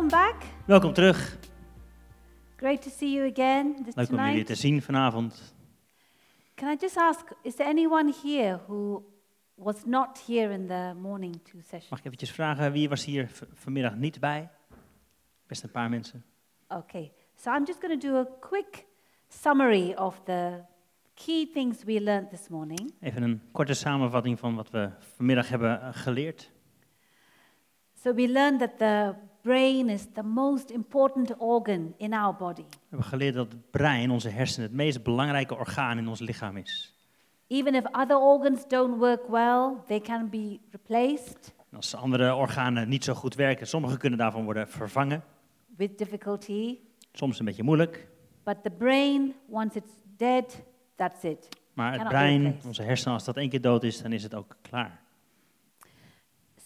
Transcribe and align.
Welcome 0.00 0.18
back. 0.18 0.44
Welkom 0.66 0.92
terug. 0.92 1.38
Great 2.56 2.82
to 2.82 2.90
see 2.90 3.12
you 3.14 3.30
again 3.30 3.82
this 3.84 3.94
Leuk 3.94 4.10
om 4.10 4.16
jullie 4.16 4.44
te 4.44 4.54
zien 4.54 4.82
vanavond. 4.82 5.54
Can 6.54 6.72
I 6.72 6.76
just 6.80 6.96
ask, 6.96 7.30
is 7.42 7.54
there 7.54 7.68
anyone 7.68 8.12
here 8.22 8.60
who 8.66 9.04
was 9.54 9.84
not 9.84 10.22
here 10.26 10.52
in 10.52 10.66
the 10.66 10.94
morning 11.00 11.40
two 11.42 11.60
session? 11.60 11.86
Mag 11.90 11.98
ik 11.98 12.04
eventjes 12.04 12.30
vragen, 12.30 12.72
wie 12.72 12.88
was 12.88 13.04
hier 13.04 13.30
vanmiddag 13.54 13.94
niet 13.94 14.20
bij? 14.20 14.48
Best 15.46 15.62
een 15.62 15.70
paar 15.70 15.90
mensen. 15.90 16.24
Okay, 16.68 17.12
so 17.36 17.54
I'm 17.54 17.64
just 17.64 17.80
going 17.80 18.00
to 18.00 18.08
do 18.08 18.16
a 18.16 18.26
quick 18.40 18.86
summary 19.28 19.94
of 19.94 20.20
the 20.24 20.64
key 21.14 21.50
things 21.52 21.84
we 21.84 22.00
learned 22.02 22.30
this 22.30 22.48
morning. 22.48 22.94
Even 23.00 23.22
een 23.22 23.42
korte 23.52 23.74
samenvatting 23.74 24.38
van 24.38 24.54
wat 24.54 24.70
we 24.70 24.90
vanmiddag 24.98 25.48
hebben 25.48 25.94
geleerd. 25.94 26.50
So, 28.02 28.14
we 28.14 28.28
learned 28.28 28.58
that 28.58 28.78
the 28.78 29.14
brain 29.42 29.88
is 29.88 30.06
the 30.14 30.22
most 30.22 30.70
important 30.70 31.34
organ 31.38 31.94
in 31.96 32.12
our 32.12 32.36
body. 32.36 32.62
We 32.70 32.76
hebben 32.88 33.08
geleerd 33.08 33.34
dat 33.34 33.52
het 33.52 33.70
brein, 33.70 34.10
onze 34.10 34.28
hersenen, 34.28 34.66
het 34.68 34.76
meest 34.76 35.02
belangrijke 35.02 35.56
orgaan 35.56 35.98
in 35.98 36.08
ons 36.08 36.20
lichaam 36.20 36.56
is. 36.56 36.94
Even 37.46 37.74
if 37.74 37.84
other 37.92 38.16
organs 38.18 38.68
don't 38.68 38.98
work 38.98 39.26
well, 39.28 39.72
they 39.86 40.00
can 40.00 40.28
be 40.28 40.58
replaced 40.70 41.52
En 41.70 41.76
als 41.76 41.94
andere 41.94 42.34
organen 42.34 42.88
niet 42.88 43.04
zo 43.04 43.14
goed 43.14 43.34
werken, 43.34 43.66
sommige 43.66 43.96
kunnen 43.96 44.18
daarvan 44.18 44.44
worden 44.44 44.68
vervangen. 44.68 45.22
with 45.76 45.98
difficulty. 45.98 46.78
Soms 47.12 47.38
een 47.38 47.44
beetje 47.44 47.62
moeilijk. 47.62 48.08
But 48.44 48.62
the 48.62 48.70
brain, 48.70 49.34
once 49.48 49.78
it's 49.78 49.92
dead, 50.16 50.62
that's 50.96 51.22
it. 51.22 51.48
Maar 51.72 51.92
het 51.92 51.96
Cannot 52.02 52.12
be 52.12 52.18
brein, 52.18 52.42
replaced. 52.42 52.66
onze 52.66 52.82
hersenen, 52.82 53.14
als 53.14 53.24
dat 53.24 53.36
één 53.36 53.48
keer 53.48 53.60
dood 53.60 53.82
is, 53.82 54.02
dan 54.02 54.12
is 54.12 54.22
het 54.22 54.34
ook 54.34 54.56
klaar. 54.62 55.00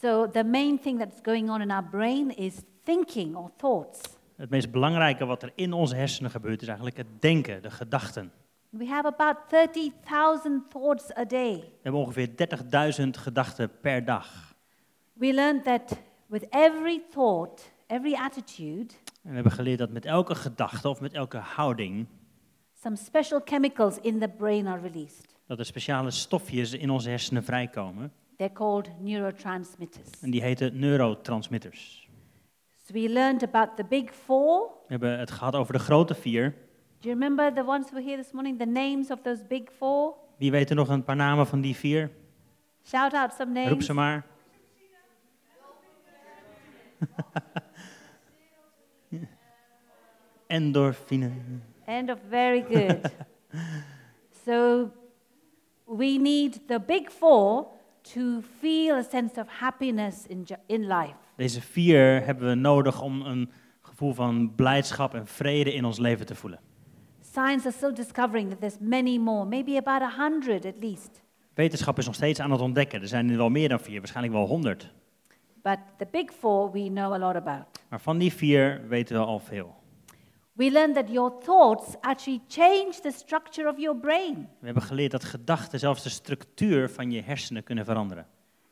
So, 0.04 0.30
the 0.30 0.44
main 0.44 0.78
thing 0.78 0.98
that's 0.98 1.20
going 1.22 1.50
on 1.50 1.60
in 1.60 1.70
our 1.70 1.88
brain 1.90 2.30
is 2.36 2.54
thinking 2.82 3.36
or 3.36 3.50
thoughts. 3.56 4.00
Het 4.36 4.50
meest 4.50 4.70
belangrijke 4.70 5.24
wat 5.24 5.42
er 5.42 5.52
in 5.54 5.72
onze 5.72 5.96
hersenen 5.96 6.30
gebeurt, 6.30 6.62
is 6.62 6.66
eigenlijk 6.66 6.96
het 6.96 7.06
denken, 7.20 7.62
de 7.62 7.70
gedachten. 7.70 8.32
We 8.70 8.86
have 8.86 9.06
about 9.06 9.36
30,000 9.48 10.70
thoughts 10.70 11.16
a 11.16 11.24
day. 11.24 11.54
We 11.54 11.78
hebben 11.82 12.00
ongeveer 12.00 12.28
30.000 12.28 13.10
gedachten 13.10 13.70
per 13.80 14.04
dag. 14.04 14.54
We 15.12 15.34
learned 15.34 15.64
that 15.64 15.98
with 16.26 16.46
every 16.50 17.02
thought, 17.10 17.72
every 17.86 18.14
attitude, 18.14 18.94
En 19.22 19.28
we 19.28 19.34
hebben 19.34 19.52
geleerd 19.52 19.78
dat 19.78 19.90
met 19.90 20.04
elke 20.04 20.34
gedachte 20.34 20.88
of 20.88 21.00
met 21.00 21.12
elke 21.12 21.38
houding, 21.38 22.06
some 22.82 22.96
special 22.96 23.40
chemicals 23.44 23.98
in 24.00 24.18
the 24.18 24.28
brain 24.28 24.66
are 24.66 24.80
released. 24.80 25.34
dat 25.46 25.58
er 25.58 25.64
speciale 25.64 26.10
stofjes 26.10 26.72
in 26.72 26.90
onze 26.90 27.08
hersenen 27.08 27.44
vrijkomen. 27.44 28.12
They're 28.36 28.52
called 28.52 28.90
neurotransmitters. 29.00 30.10
En 30.20 30.30
die 30.30 30.42
heten 30.42 30.78
neurotransmitters. 30.78 32.08
So, 32.82 32.92
we 32.92 33.08
learned 33.08 33.42
about 33.42 33.76
the 33.76 33.84
big 33.84 34.10
four. 34.10 34.66
We 34.86 34.92
hebben 34.92 35.18
het 35.18 35.30
gehad 35.30 35.54
over 35.54 35.72
de 35.72 35.78
grote 35.78 36.14
vier. 36.14 36.50
Do 37.00 37.08
you 37.08 37.14
remember 37.14 37.52
the 37.52 37.64
ones 37.64 37.86
who 37.86 37.94
were 37.94 38.10
here 38.10 38.22
this 38.22 38.32
morning? 38.32 38.58
The 38.58 38.66
names 38.66 39.10
of 39.10 39.20
those 39.22 39.44
big 39.48 39.70
four? 39.76 40.14
Wie 40.36 40.50
weet 40.50 40.70
er 40.70 40.76
nog 40.76 40.88
een 40.88 41.04
paar 41.04 41.16
namen 41.16 41.46
van 41.46 41.60
die 41.60 41.76
vier? 41.76 42.10
Shout 42.82 43.12
out 43.12 43.32
some 43.32 43.60
Roep 43.60 43.68
names. 43.70 43.86
ze 43.86 43.92
maar. 43.92 44.26
Endorfine. 50.46 51.30
End 51.84 52.10
of 52.10 52.18
very 52.28 52.62
good. 52.62 53.00
so 54.44 54.90
we 55.84 56.18
need 56.18 56.68
the 56.68 56.80
big 56.80 57.10
four 57.10 57.66
to 58.12 58.40
feel 58.60 58.94
a 58.94 59.02
sense 59.02 59.40
of 59.40 59.48
happiness 59.48 60.26
in, 60.26 60.46
in 60.66 60.86
life. 60.86 61.14
Deze 61.36 61.60
vier 61.60 62.24
hebben 62.24 62.48
we 62.48 62.54
nodig 62.54 63.02
om 63.02 63.20
een 63.20 63.50
gevoel 63.80 64.14
van 64.14 64.54
blijdschap 64.54 65.14
en 65.14 65.26
vrede 65.26 65.72
in 65.74 65.84
ons 65.84 65.98
leven 65.98 66.26
te 66.26 66.34
voelen. 66.34 66.60
Science 67.20 67.68
is 67.68 67.74
still 67.74 67.94
discovering 67.94 68.48
that 68.48 68.60
there's 68.60 68.78
many 68.80 69.18
more, 69.18 69.44
maybe 69.44 69.76
about 69.76 70.02
a 70.02 70.22
hundred 70.22 70.64
at 70.64 70.74
least. 70.80 71.22
Wetenschap 71.54 71.98
is 71.98 72.06
nog 72.06 72.14
steeds 72.14 72.40
aan 72.40 72.50
het 72.50 72.60
ontdekken. 72.60 73.00
Er 73.00 73.08
zijn 73.08 73.30
er 73.30 73.36
wel 73.36 73.48
meer 73.48 73.68
dan 73.68 73.80
vier, 73.80 73.98
waarschijnlijk 73.98 74.34
wel 74.34 74.46
honderd. 74.46 74.92
But 75.62 75.78
the 75.98 76.06
big 76.10 76.30
four 76.32 76.70
we 76.70 76.88
know 76.88 77.12
a 77.12 77.18
lot 77.18 77.34
about. 77.34 77.64
Maar 77.88 78.00
van 78.00 78.18
die 78.18 78.32
vier 78.32 78.88
weten 78.88 79.16
we 79.16 79.24
al 79.24 79.38
veel. 79.38 79.74
We 80.56 80.70
learned 80.70 80.94
that 80.94 81.08
your 81.08 81.32
thoughts 81.40 81.96
actually 82.00 82.40
change 82.46 83.00
the 83.00 83.10
structure 83.10 83.68
of 83.68 83.78
your 83.78 83.96
brain. 83.96 84.48
We 84.58 84.66
hebben 84.66 84.82
geleerd 84.82 85.10
dat 85.10 85.24
gedachten 85.24 85.78
zelfs 85.78 86.02
de 86.02 86.08
structuur 86.08 86.90
van 86.90 87.10
je 87.10 87.22
hersenen 87.22 87.62
kunnen 87.62 87.84
veranderen. 87.84 88.26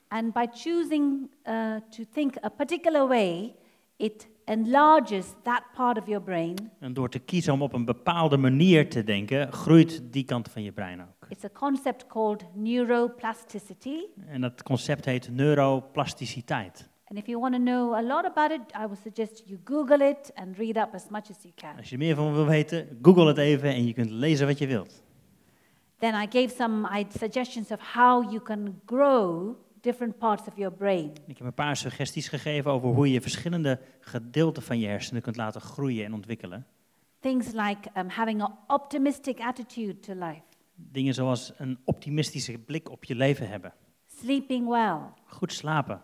And 0.08 0.32
by 0.32 0.46
choosing 0.52 1.30
uh, 1.44 1.76
to 1.90 2.04
think 2.12 2.44
a 2.44 2.48
particular 2.48 3.08
way, 3.08 3.54
it 3.96 4.28
enlarges 4.44 5.26
that 5.42 5.62
part 5.74 5.98
of 5.98 6.06
your 6.06 6.22
brain. 6.22 6.70
En 6.78 6.92
door 6.92 7.08
te 7.08 7.18
kiezen 7.18 7.52
om 7.52 7.62
op 7.62 7.72
een 7.72 7.84
bepaalde 7.84 8.36
manier 8.36 8.90
te 8.90 9.04
denken, 9.04 9.52
groeit 9.52 10.02
die 10.12 10.24
kant 10.24 10.48
van 10.50 10.62
je 10.62 10.72
brein 10.72 11.00
ook. 11.00 11.28
It's 11.28 11.44
a 11.44 11.50
concept 11.52 12.06
called 12.06 12.44
neuroplasticity. 12.54 13.98
En 14.26 14.40
dat 14.40 14.62
concept 14.62 15.04
heet 15.04 15.30
neuroplasticiteit. 15.30 16.90
And 17.12 17.20
if 17.20 17.26
you 17.26 17.38
want 17.38 17.54
to 17.54 17.60
know 17.60 17.94
a 17.94 18.02
lot 18.02 18.24
about 18.24 18.50
it, 18.50 18.60
I 18.74 18.86
would 18.86 18.98
suggest 19.02 19.42
you 19.46 19.58
Google 19.64 20.00
it 20.00 20.30
and 20.34 20.58
read 20.58 20.76
up 20.78 20.94
as 20.94 21.10
much 21.10 21.30
as 21.30 21.36
you 21.42 21.52
can. 21.54 21.76
Als 21.76 21.88
je 21.88 21.92
er 21.92 21.98
meer 21.98 22.14
van 22.14 22.32
wil 22.32 22.46
weten, 22.46 22.98
google 23.02 23.26
het 23.26 23.38
even 23.38 23.68
en 23.68 23.86
je 23.86 23.92
kunt 23.92 24.10
lezen 24.10 24.46
wat 24.46 24.58
je 24.58 24.66
wilt. 24.66 25.02
Then 25.98 26.14
I 26.14 26.26
gave 26.30 26.48
some 26.48 27.06
suggestions 27.18 27.70
of 27.70 27.80
how 27.94 28.30
you 28.30 28.42
can 28.42 28.80
grow 28.86 29.54
different 29.80 30.18
parts 30.18 30.48
of 30.48 30.56
your 30.56 30.72
brain. 30.76 31.12
Ik 31.26 31.38
heb 31.38 31.46
een 31.46 31.54
paar 31.54 31.76
suggesties 31.76 32.28
gegeven 32.28 32.70
over 32.70 32.88
hoe 32.88 33.10
je 33.10 33.20
verschillende 33.20 33.80
gedeelten 34.00 34.62
van 34.62 34.78
je 34.78 34.86
hersenen 34.86 35.22
kunt 35.22 35.36
laten 35.36 35.60
groeien 35.60 36.04
en 36.04 36.14
ontwikkelen. 36.14 36.66
Things 37.20 37.46
like 37.52 37.90
um, 37.96 38.08
having 38.08 38.42
an 38.42 38.58
optimistic 38.66 39.40
attitude 39.40 40.00
to 40.00 40.12
life, 40.12 40.42
Dingen 40.74 41.14
zoals 41.14 41.52
een 41.56 41.78
optimistische 41.84 42.58
blik 42.58 42.90
op 42.90 43.04
je 43.04 43.14
leven 43.14 43.48
hebben. 43.48 43.72
sleeping 44.20 44.68
well, 44.68 44.98
Goed 45.26 45.52
slapen, 45.52 46.02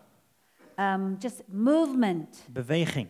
um, 0.79 1.15
just 1.19 1.41
movement, 1.47 2.47
beweging, 2.51 3.07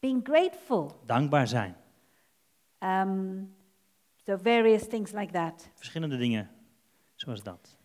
being 0.00 0.24
grateful. 0.24 1.00
dankbaar 1.06 1.48
zijn. 1.48 1.76
Um, 2.78 3.54
so, 4.26 4.36
various 4.36 4.86
things 4.88 5.12
like 5.12 5.32
that. 5.32 5.70
Verschillende 5.74 6.16
dingen 6.16 6.50
zoals 7.14 7.42
dat. 7.42 7.76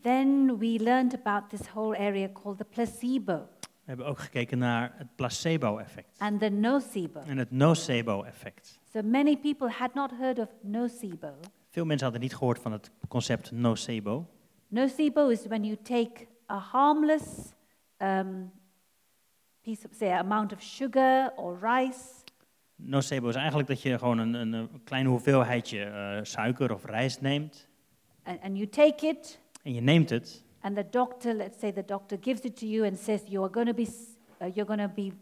Then 0.00 0.58
we 0.58 0.78
learned 0.82 1.14
about 1.14 1.48
this 1.48 1.66
whole 1.68 1.98
area 1.98 2.28
called 2.32 2.58
the 2.58 2.64
placebo 2.64 3.48
We 3.58 3.90
hebben 3.90 4.06
ook 4.06 4.18
gekeken 4.18 4.58
naar 4.58 4.94
het 4.96 5.16
placebo-effect 5.16 6.18
and 6.18 6.40
the 6.40 6.48
nocebo. 6.48 7.20
en 7.20 7.36
het 7.38 7.50
nocebo-effect. 7.50 8.78
So, 8.92 9.02
many 9.02 9.36
people 9.36 9.70
had 9.70 9.94
not 9.94 10.10
heard 10.10 10.38
of 10.38 10.48
nocebo. 10.60 11.34
Veel 11.70 11.84
mensen 11.84 12.04
hadden 12.04 12.22
niet 12.22 12.34
gehoord 12.36 12.58
van 12.58 12.72
het 12.72 12.90
concept 13.08 13.50
nocebo. 13.50 14.26
Nocebo 14.68 15.28
is 15.28 15.46
when 15.46 15.64
you 15.64 15.76
take 15.82 16.26
a 16.50 16.58
harmless 16.58 17.52
um, 18.04 18.50
piece 19.60 19.86
of, 19.86 19.94
say, 19.94 20.12
amount 20.12 20.52
of 20.52 20.62
sugar 20.62 21.32
or 21.36 21.58
rice, 21.60 22.22
Nocebo 22.76 23.28
is 23.28 23.34
eigenlijk 23.34 23.68
dat 23.68 23.82
je 23.82 23.98
gewoon 23.98 24.18
een, 24.18 24.34
een, 24.34 24.82
kleine 24.84 25.08
hoeveelheidje 25.08 25.84
eh, 25.84 26.18
suiker 26.22 26.74
of 26.74 26.84
rijst 26.84 27.20
neemt. 27.20 27.68
and, 28.22 28.40
and 28.42 28.56
you 28.56 28.68
take 28.68 29.06
it, 29.06 29.40
En 29.62 29.74
je 29.74 29.80
neemt 29.80 30.10
het 30.10 30.44
and 30.64 30.76
the 30.76 30.86
doctor, 30.90 31.34
let's 31.34 31.58
say 31.58 31.72
the 31.72 31.84
doctor 31.84 32.16
gives 32.20 32.40
it 32.40 32.56
to 32.56 32.66
you 32.66 32.86
and 32.86 32.98
says 32.98 33.20
you 33.28 33.42
are 33.42 33.52
going 33.52 33.66
to 33.66 33.74
be, 33.74 33.88
uh, 34.40 34.46
you're 34.54 34.66
going 34.66 34.80
to 34.80 34.88
be 34.94 35.12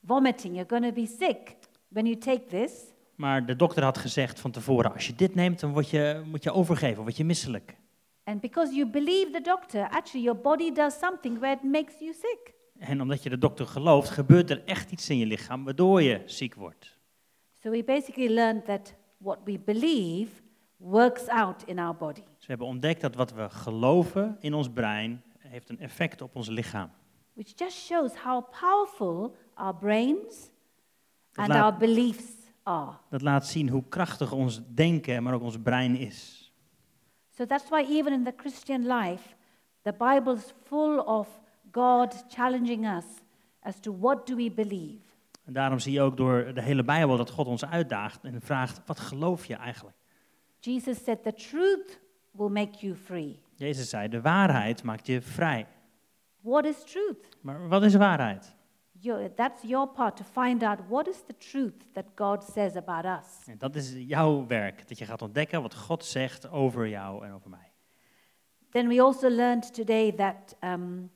vomiting, 0.00 0.54
you're 0.54 0.68
going 0.68 0.84
to 0.84 0.92
be 0.92 1.06
sick 1.06 1.56
when 1.88 2.06
you 2.06 2.18
take 2.18 2.46
this. 2.46 2.72
Maar 3.14 3.46
de 3.46 3.56
dokter 3.56 3.82
had 3.82 3.98
gezegd 3.98 4.40
van 4.40 4.50
tevoren, 4.50 4.92
als 4.92 5.06
je 5.06 5.14
dit 5.14 5.34
neemt, 5.34 5.60
dan 5.60 5.72
word 5.72 5.90
je, 5.90 6.22
moet 6.24 6.42
je 6.42 6.52
overgeven, 6.52 7.02
word 7.02 7.16
je 7.16 7.24
misselijk. 7.24 7.76
And 8.24 8.40
because 8.40 8.74
you 8.74 8.86
believe 8.90 9.30
the 9.32 9.40
doctor, 9.40 9.80
actually 9.90 10.24
your 10.24 10.40
body 10.40 10.72
does 10.72 10.98
something 10.98 11.38
where 11.40 11.52
it 11.56 11.62
makes 11.62 11.98
you 11.98 12.12
sick. 12.12 12.54
En 12.78 13.00
omdat 13.00 13.22
je 13.22 13.30
de 13.30 13.38
dokter 13.38 13.66
gelooft, 13.66 14.10
gebeurt 14.10 14.50
er 14.50 14.64
echt 14.64 14.90
iets 14.90 15.08
in 15.10 15.18
je 15.18 15.26
lichaam 15.26 15.64
waardoor 15.64 16.02
je 16.02 16.22
ziek 16.24 16.54
wordt. 16.54 16.98
So 17.58 17.70
we 17.70 17.84
basically 17.84 18.34
learned 18.34 18.64
that 18.64 18.94
what 19.18 19.38
we 19.44 19.58
believe 19.58 20.30
works 20.76 21.28
out 21.28 21.62
in 21.66 21.78
our 21.78 21.96
body. 21.96 22.20
Dus 22.20 22.46
we 22.46 22.46
hebben 22.46 22.66
ontdekt 22.66 23.00
dat 23.00 23.14
wat 23.14 23.32
we 23.32 23.48
geloven 23.50 24.36
in 24.40 24.54
ons 24.54 24.70
brein, 24.70 25.22
heeft 25.38 25.68
een 25.68 25.80
effect 25.80 26.20
op 26.22 26.36
ons 26.36 26.48
lichaam. 26.48 26.90
which 27.34 27.52
just 27.56 27.76
shows 27.76 28.14
how 28.14 28.44
powerful 28.60 29.36
our 29.54 29.74
brains 29.74 30.50
Dat 31.32 31.44
and 31.44 31.48
laat- 31.48 31.62
our 31.62 31.76
beliefs 31.76 32.32
are. 32.62 32.96
Dat 33.10 33.22
laat 33.22 33.46
zien 33.46 33.68
hoe 33.68 33.84
krachtig 33.88 34.32
ons 34.32 34.60
denken, 34.74 35.22
maar 35.22 35.34
ook 35.34 35.42
ons 35.42 35.58
brein 35.62 35.96
is. 35.96 36.41
So 37.36 37.46
that's 37.46 37.68
why, 37.68 37.82
even 37.82 38.12
in 38.12 38.24
the 38.24 38.34
Christian 38.36 38.86
life, 38.86 39.36
the 39.82 39.92
Bible 39.92 40.34
is 40.34 40.52
full 40.64 40.98
of 40.98 41.28
God 41.70 42.14
challenging 42.28 42.86
us 42.86 43.04
as 43.62 43.80
to 43.80 43.92
what 43.92 44.26
do 44.26 44.36
we 44.36 44.50
believe. 44.50 45.00
En 45.44 45.52
daarom 45.52 45.78
zie 45.78 45.92
je 45.92 46.00
ook 46.00 46.16
door 46.16 46.54
de 46.54 46.62
hele 46.62 46.84
Bijbel 46.84 47.16
dat 47.16 47.30
God 47.30 47.46
ons 47.46 47.64
uitdaagt 47.64 48.24
en 48.24 48.40
vraagt, 48.40 48.80
wat 48.86 49.00
geloof 49.00 49.46
je 49.46 49.54
eigenlijk? 49.54 49.96
Jesus 50.60 51.04
said, 51.04 51.22
The 51.22 51.32
truth 51.32 52.00
will 52.30 52.48
make 52.48 52.78
you 52.78 52.94
free. 52.94 53.40
Jezus 53.54 53.88
zei, 53.88 54.08
de 54.08 54.20
waarheid 54.20 54.82
maakt 54.82 55.06
je 55.06 55.20
vrij. 55.20 55.66
What 56.40 56.64
is 56.64 56.84
truth? 56.84 57.28
Maar 57.40 57.68
wat 57.68 57.82
is 57.82 57.94
waarheid? 57.94 58.54
Your, 59.02 59.34
that's 59.34 59.62
your 59.62 59.88
part 59.88 60.16
to 60.16 60.24
find 60.24 60.62
out 60.62 60.78
what 60.88 61.08
is 61.08 61.22
the 61.26 61.34
truth 61.38 61.74
that 61.92 62.04
God 62.14 62.44
says 62.44 62.76
about 62.76 63.04
us. 63.04 63.46
En 63.46 63.58
dat 63.58 63.76
is 63.76 63.94
jouw 63.96 64.46
werk, 64.46 64.88
dat 64.88 64.98
je 64.98 65.04
gaat 65.04 65.22
ontdekken 65.22 65.62
wat 65.62 65.74
God 65.74 66.04
zegt 66.04 66.50
over 66.50 66.88
jou 66.88 67.24
en 67.24 67.32
over 67.32 67.50
mij. 67.50 67.72
Then 68.70 68.88
we 68.88 69.02
also 69.02 69.28
learned 69.28 69.74
today 69.74 70.12
that 70.12 70.56
um, 70.60 71.10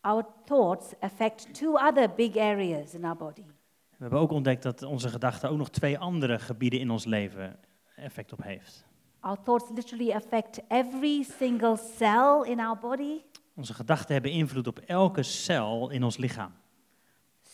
our 0.00 0.24
thoughts 0.44 0.94
affect 1.00 1.54
two 1.54 1.74
other 1.74 2.14
big 2.14 2.36
areas 2.36 2.94
in 2.94 3.04
our 3.04 3.16
body. 3.16 3.44
We 3.90 4.06
hebben 4.06 4.18
ook 4.18 4.30
ontdekt 4.30 4.62
dat 4.62 4.82
onze 4.82 5.08
gedachte 5.08 5.48
ook 5.48 5.58
nog 5.58 5.70
twee 5.70 5.98
andere 5.98 6.38
gebieden 6.38 6.80
in 6.80 6.90
ons 6.90 7.04
leven 7.04 7.58
effect 7.96 8.32
op 8.32 8.42
heeft. 8.42 8.84
Our 9.20 9.42
thoughts 9.42 9.70
literally 9.74 10.12
affect 10.12 10.60
every 10.68 11.22
single 11.22 11.76
cell 11.76 12.42
in 12.44 12.60
our 12.60 12.78
body. 12.78 13.20
Onze 13.54 13.74
gedachten 13.74 14.12
hebben 14.12 14.30
invloed 14.30 14.66
op 14.66 14.78
elke 14.78 15.22
cel 15.22 15.90
in 15.90 16.04
ons 16.04 16.16
lichaam. 16.16 16.52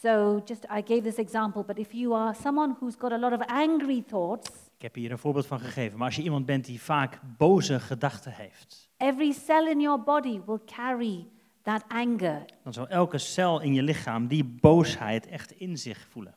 So, 0.03 0.43
just 0.45 0.67
I 0.71 0.83
gave 0.83 1.03
this 1.03 1.17
example, 1.17 1.63
but 1.65 1.79
if 1.79 1.93
you 1.93 2.15
are 2.15 2.35
someone 2.35 2.77
who's 2.81 2.97
got 2.97 3.13
a 3.13 3.19
lot 3.19 3.33
of 3.33 3.41
angry 3.47 4.03
thoughts, 4.07 4.51
Ik 4.77 4.83
heb 4.83 4.95
hier 4.95 5.11
een 5.11 5.19
voorbeeld 5.19 5.47
van 5.47 5.61
gegeven, 5.61 5.99
maar 5.99 6.07
als 6.07 6.17
je 6.17 6.23
iemand 6.23 6.47
bent 6.47 6.65
die 6.65 6.83
vaak 6.83 7.21
boze 7.37 7.81
gedachten 7.81 8.33
heeft, 8.33 8.91
every 8.97 9.33
cell 9.33 9.71
in 9.71 9.81
your 9.81 10.03
body 10.03 10.41
will 10.47 10.61
carry 10.65 11.27
that 11.63 11.85
anger. 11.89 12.45
dan 12.63 12.73
zal 12.73 12.89
elke 12.89 13.19
cel 13.19 13.61
in 13.61 13.75
je 13.75 13.83
lichaam 13.83 14.27
die 14.27 14.45
boosheid 14.45 15.27
echt 15.27 15.53
in 15.53 15.77
zich 15.79 16.07
voelen. 16.11 16.35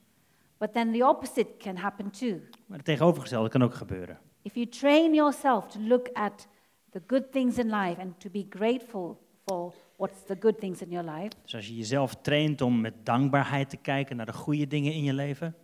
But 0.57 0.73
then 0.73 0.91
the 0.91 1.07
opposite 1.07 1.49
can 1.57 1.75
happen 1.75 2.09
too. 2.11 2.39
Maar 2.65 2.77
het 2.77 2.85
tegenovergestelde 2.85 3.49
kan 3.49 3.63
ook 3.63 3.73
gebeuren. 3.73 4.19
If 4.41 4.53
you 4.53 4.67
train 4.67 5.13
yourself 5.13 5.67
to 5.67 5.79
look 5.79 6.09
at 6.13 6.47
the 6.91 7.01
good 7.07 7.31
things 7.31 7.57
in 7.57 7.69
life 7.69 8.01
and 8.01 8.19
to 8.19 8.29
be 8.29 8.45
grateful 8.49 9.19
for 9.45 9.73
what's 9.99 10.23
the 10.25 10.35
good 10.39 10.59
things 10.59 10.81
in 10.81 10.89
your 10.89 11.09
life, 11.11 11.29
Dus 11.43 11.55
als 11.55 11.67
je 11.67 11.75
jezelf 11.75 12.15
traint 12.21 12.61
om 12.61 12.81
met 12.81 12.93
dankbaarheid 13.05 13.69
te 13.69 13.77
kijken 13.77 14.15
naar 14.15 14.25
de 14.25 14.33
goede 14.33 14.67
dingen 14.67 14.93
in 14.93 15.03
je 15.03 15.13
leven, 15.13 15.55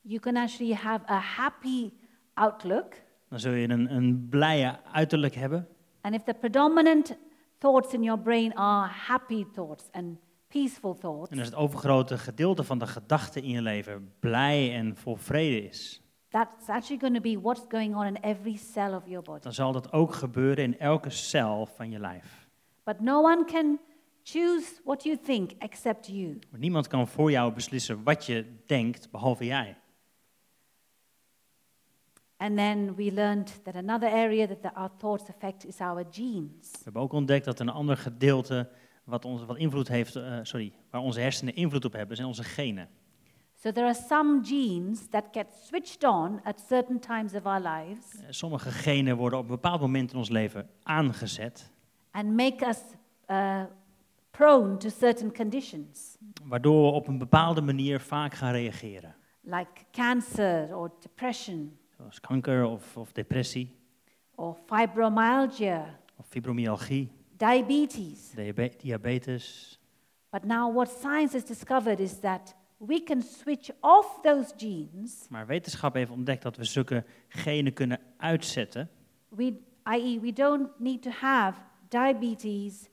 you 0.00 0.20
can 0.20 0.36
actually 0.36 0.74
have 0.74 1.10
a 1.10 1.18
happy 1.18 1.90
outlook. 2.34 2.94
dan 3.28 3.40
zul 3.40 3.52
je 3.52 3.68
een, 3.68 3.94
een 3.94 4.26
blije 4.30 4.78
uiterlijk 4.92 5.34
hebben. 5.34 5.68
And 6.00 6.14
if 6.14 6.22
the 6.22 6.34
predominant 6.34 7.16
thoughts 7.58 7.92
in 7.94 8.02
your 8.02 8.20
brain 8.20 8.54
are 8.54 8.88
happy 8.92 9.44
thoughts 9.54 9.88
and 9.92 10.18
peaceful 10.48 10.94
thoughts, 10.98 11.30
En 11.30 11.38
als 11.38 11.46
het 11.46 11.56
overgrote 11.56 12.18
gedeelte 12.18 12.64
van 12.64 12.78
de 12.78 12.86
gedachten 12.86 13.42
in 13.42 13.48
je 13.50 13.62
leven 13.62 14.12
blij 14.20 14.74
en 14.74 14.96
vol 14.96 15.16
vrede 15.16 15.66
is, 15.68 16.02
that's 16.28 16.68
actually 16.68 17.00
going 17.00 17.14
to 17.14 17.20
be 17.20 17.40
what's 17.40 17.64
going 17.68 17.96
on 17.96 18.06
in 18.06 18.16
every 18.16 18.56
cell 18.56 18.94
of 18.94 19.02
your 19.06 19.22
body. 19.22 19.40
dan 19.42 19.52
zal 19.52 19.72
dat 19.72 19.92
ook 19.92 20.14
gebeuren 20.14 20.64
in 20.64 20.78
elke 20.78 21.10
cel 21.10 21.66
van 21.66 21.90
je 21.90 21.98
lijf. 21.98 22.41
But 22.84 23.00
no 23.00 23.20
one 23.20 23.44
can 23.44 23.78
choose 24.22 24.80
what 24.84 25.02
you 25.02 25.16
think 25.24 25.50
except 25.58 26.06
you. 26.06 26.38
Maar 26.50 26.60
niemand 26.60 26.86
kan 26.86 27.08
voor 27.08 27.30
jou 27.30 27.52
beslissen 27.52 28.02
wat 28.02 28.26
je 28.26 28.44
denkt, 28.66 29.10
behalve 29.10 29.44
jij. 29.44 29.76
And 32.36 32.56
then 32.56 32.94
we 32.94 33.12
learned 33.12 33.60
that 33.64 33.76
another 33.76 34.08
area 34.10 34.46
that 34.46 34.62
the, 34.62 34.74
our 34.74 34.90
thoughts 34.98 35.28
affect 35.28 35.66
is 35.66 35.80
our 35.80 36.04
genes. 36.10 36.70
We 36.72 36.78
hebben 36.84 37.02
ook 37.02 37.12
ontdekt 37.12 37.44
dat 37.44 37.60
een 37.60 37.68
ander 37.68 37.96
gedeelte 37.96 38.68
wat, 39.04 39.24
ons, 39.24 39.44
wat 39.44 39.56
invloed 39.56 39.88
heeft, 39.88 40.16
eh, 40.16 40.38
sorry, 40.42 40.72
waar 40.90 41.00
onze 41.00 41.20
hersenen 41.20 41.54
invloed 41.54 41.84
op 41.84 41.92
hebben, 41.92 42.16
zijn 42.16 42.28
onze 42.28 42.44
genen. 42.44 42.88
So 43.54 43.72
there 43.72 43.86
are 43.86 43.98
some 44.08 44.44
genes 44.44 45.08
that 45.08 45.24
get 45.32 45.46
switched 45.66 46.04
on 46.04 46.40
at 46.44 46.60
certain 46.68 46.98
times 47.00 47.34
of 47.34 47.44
our 47.44 47.60
lives 47.60 48.20
Eh, 48.20 48.26
Sommige 48.30 48.70
genen 48.70 49.16
worden 49.16 49.38
op 49.38 49.44
een 49.44 49.50
bepaald 49.50 49.80
moment 49.80 50.12
in 50.12 50.18
ons 50.18 50.28
leven 50.28 50.68
aangezet, 50.82 51.70
and 52.12 52.34
make 52.34 52.66
us 52.66 52.78
uh, 53.30 53.64
prone 54.30 54.78
to 54.78 54.88
certain 54.90 55.32
conditions, 55.32 56.16
waardoor 56.48 56.82
we 56.86 56.92
op 56.92 57.06
een 57.08 57.18
bepaalde 57.18 57.60
manier 57.60 58.00
vaak 58.00 58.34
gaan 58.34 58.52
reageren. 58.52 59.14
like 59.44 59.84
cancer 59.90 60.76
or 60.76 60.90
depression 61.00 61.76
Zoals 61.96 62.20
kanker 62.20 62.64
of, 62.64 62.96
of 62.96 63.12
depressie, 63.12 63.76
or 64.34 64.56
fibromyalgia, 64.66 65.98
of 66.16 66.26
fibromyalgie, 66.28 67.08
diabetes. 67.36 68.30
diabe- 68.34 68.76
diabetes. 68.82 69.78
But 70.30 70.44
now, 70.44 70.74
what 70.74 70.88
science 70.90 71.32
has 71.32 71.44
discovered 71.44 72.00
is 72.00 72.18
that 72.20 72.54
we 72.78 73.02
can 73.02 73.22
switch 73.22 73.70
off 73.80 74.20
those 74.22 74.52
genes, 74.56 75.26
Maar 75.28 75.46
wetenschap 75.46 75.94
heeft 75.94 76.10
ontdekt 76.10 76.42
dat 76.42 76.56
we 76.56 76.64
zulke 76.64 77.04
genen 77.28 77.72
kunnen 77.72 78.00
uitzetten, 78.16 78.88
we, 79.28 79.44
i.e., 79.96 80.20
we 80.20 80.32
don't 80.32 80.68
need 80.78 81.02
to 81.02 81.10
have 81.10 81.60
diabetes, 81.92 82.88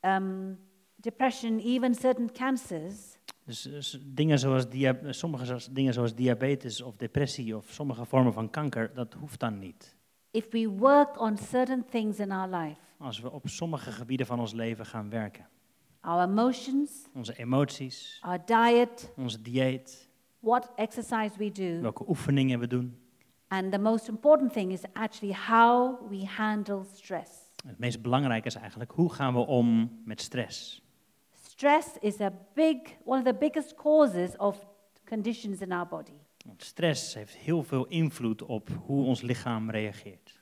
um, 0.00 0.58
depression, 0.96 1.58
even 1.58 1.94
certain 1.94 2.32
cancers. 2.32 3.18
Dus, 3.44 3.62
dus 3.62 3.98
dingen 4.06 4.38
zoals 4.38 4.66
sommige 5.10 5.44
zoals- 5.44 5.68
dingen 5.72 5.92
zoals 5.92 6.14
diabetes 6.14 6.82
of 6.82 6.96
depressie 6.96 7.56
of 7.56 7.66
sommige 7.70 8.04
vormen 8.04 8.32
van 8.32 8.50
kanker, 8.50 8.94
dat 8.94 9.14
hoeft 9.14 9.40
dan 9.40 9.58
niet. 9.58 9.96
if 10.32 10.50
we 10.50 10.68
work 10.68 11.20
on 11.20 11.36
certain 11.38 11.84
things 11.90 12.18
in 12.18 12.30
our 12.32 12.48
life 12.56 12.80
Als 12.98 13.20
we 13.20 13.30
op 13.30 13.48
sommige 13.48 13.92
gebieden 13.92 14.26
van 14.26 14.40
ons 14.40 14.52
leven 14.52 14.86
gaan 14.86 15.10
werken. 15.10 15.46
our 16.00 16.22
emotions, 16.28 17.08
Onze 17.14 17.34
emoties, 17.38 18.18
our 18.22 18.38
diet, 18.44 19.12
onze 19.16 19.42
dieet, 19.42 20.08
what 20.40 20.70
exercise 20.76 21.30
we 21.38 21.50
do, 21.52 21.80
welke 21.80 22.08
oefeningen 22.08 22.58
we 22.58 22.66
doen. 22.66 22.96
and 23.48 23.72
the 23.72 23.78
most 23.78 24.08
important 24.08 24.52
thing 24.52 24.72
is 24.72 24.82
actually 24.92 25.34
how 25.34 25.98
we 26.08 26.24
handle 26.26 26.84
stress. 26.94 27.30
Het 27.66 27.78
meest 27.78 28.02
belangrijke 28.02 28.46
is 28.46 28.54
eigenlijk, 28.54 28.90
hoe 28.90 29.12
gaan 29.12 29.34
we 29.34 29.38
om 29.46 30.00
met 30.04 30.20
stress? 30.20 30.82
Stress 31.42 31.88
is 32.00 32.20
a 32.20 32.32
big, 32.54 32.76
one 33.04 33.18
of 33.18 33.24
the 33.24 33.34
biggest 33.34 33.74
causes 33.74 34.36
of 34.36 34.66
conditions 35.04 35.60
in 35.60 35.72
our 35.72 35.86
body. 35.88 36.12
Want 36.44 36.62
stress 36.64 37.14
heeft 37.14 37.34
heel 37.34 37.62
veel 37.62 37.86
invloed 37.86 38.42
op 38.42 38.68
hoe 38.86 39.04
ons 39.04 39.20
lichaam 39.20 39.70
reageert. 39.70 40.38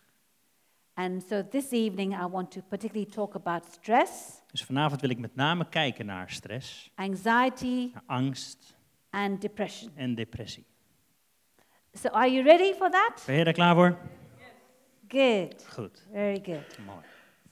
And 0.94 1.24
so 1.28 1.48
this 1.48 1.70
evening, 1.70 2.12
I 2.22 2.26
want 2.26 2.50
to 2.50 2.60
particularly 2.68 3.10
talk 3.12 3.34
about 3.34 3.64
stress, 3.64 4.42
Dus 4.50 4.64
vanavond 4.64 5.00
wil 5.00 5.10
ik 5.10 5.18
met 5.18 5.34
name 5.34 5.68
kijken 5.68 6.06
naar 6.06 6.30
stress, 6.30 6.90
anxiety, 6.94 7.90
naar 7.92 8.02
angst 8.06 8.76
and 9.10 9.40
depression. 9.40 9.92
en 9.94 10.14
depressie. 10.14 10.66
So, 11.92 12.08
are 12.08 12.30
you 12.32 12.44
ready 12.44 12.72
for 12.74 12.90
that? 12.90 13.22
Ben 13.26 13.34
je 13.36 13.44
er 13.44 13.52
klaar 13.52 13.74
voor? 13.74 13.98
Good, 15.08 15.64
Goed, 15.74 16.06
very 16.12 16.40
good. 16.40 16.78
mooi. 16.86 17.02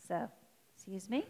So, 0.07 0.29
excuse 0.75 1.09
me. 1.09 1.25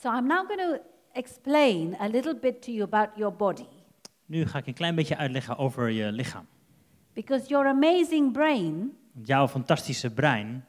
So, 0.00 0.10
I'm 0.10 0.26
now 0.26 0.44
going 0.46 0.58
to 0.58 0.80
explain 1.14 1.96
a 2.00 2.08
little 2.08 2.34
bit 2.34 2.62
to 2.62 2.70
you 2.72 2.82
about 2.84 3.08
your 3.16 3.32
body. 3.32 3.66
Nu 4.26 4.46
ga 4.46 4.58
ik 4.58 4.66
een 4.66 4.74
klein 4.74 4.94
beetje 4.94 5.16
uitleggen 5.16 5.56
over 5.58 5.88
je 5.90 6.12
lichaam. 6.12 6.46
Because 7.12 7.48
your 7.48 7.66
amazing 7.66 8.32
brain 8.32 8.96
Want 9.12 9.26
jouw 9.26 9.48
fantastische 9.48 10.10
brein 10.10 10.64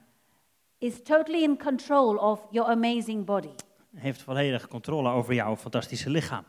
is 0.77 1.03
totally 1.03 1.43
in 1.43 1.57
control 1.57 2.15
of 2.17 2.39
your 2.51 2.69
amazing 2.69 3.25
body. 3.25 3.53
heeft 3.95 4.21
volledig 4.21 4.67
controle 4.67 5.09
over 5.09 5.33
jouw 5.33 5.55
fantastische 5.55 6.09
lichaam. 6.09 6.43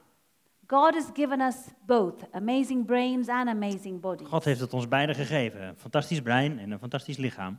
God 0.70 0.94
has 0.94 1.10
given 1.14 1.40
us 1.40 1.56
both 1.86 2.14
amazing 2.32 2.86
brains 2.86 3.28
and 3.28 3.48
amazing 3.48 4.00
bodies. 4.00 4.28
God 4.28 4.44
heeft 4.44 4.60
het 4.60 4.72
ons 4.72 4.88
beiden 4.88 5.14
gegeven, 5.14 5.62
een 5.62 5.76
fantastisch 5.76 6.20
brein 6.20 6.58
en 6.58 6.70
een 6.70 6.78
fantastisch 6.78 7.16
lichaam. 7.16 7.58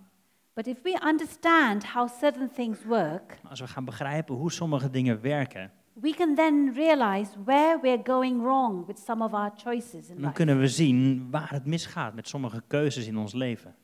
But 0.54 0.68
if 0.68 0.82
we 0.84 1.02
understand 1.06 1.86
how 1.86 2.10
certain 2.10 2.50
things 2.52 2.84
work, 2.84 3.40
als 3.50 3.60
we 3.60 3.68
gaan 3.68 3.86
begrijpen 3.86 4.36
hoe 4.36 4.52
sommige 4.52 4.90
dingen 4.90 5.22
werken, 5.22 5.72
we 5.94 6.14
can 6.14 6.36
then 6.36 6.74
realize 6.74 7.32
where 7.46 7.80
we're 7.82 8.02
going 8.04 8.42
wrong 8.42 8.86
with 8.86 9.00
some 9.00 9.24
of 9.24 9.34
our 9.34 9.52
choices 9.56 10.08
in 10.08 10.16
dan 10.16 10.22
life. 10.22 10.34
kunnen 10.34 10.60
we 10.60 10.68
zien 10.68 11.28
waar 11.32 11.50
het 11.50 11.66
misgaat 11.66 12.14
met 12.14 12.28
sommige 12.28 12.64
keuzes 12.68 13.08
in 13.08 13.18
ons 13.18 13.34
leven. 13.34 13.76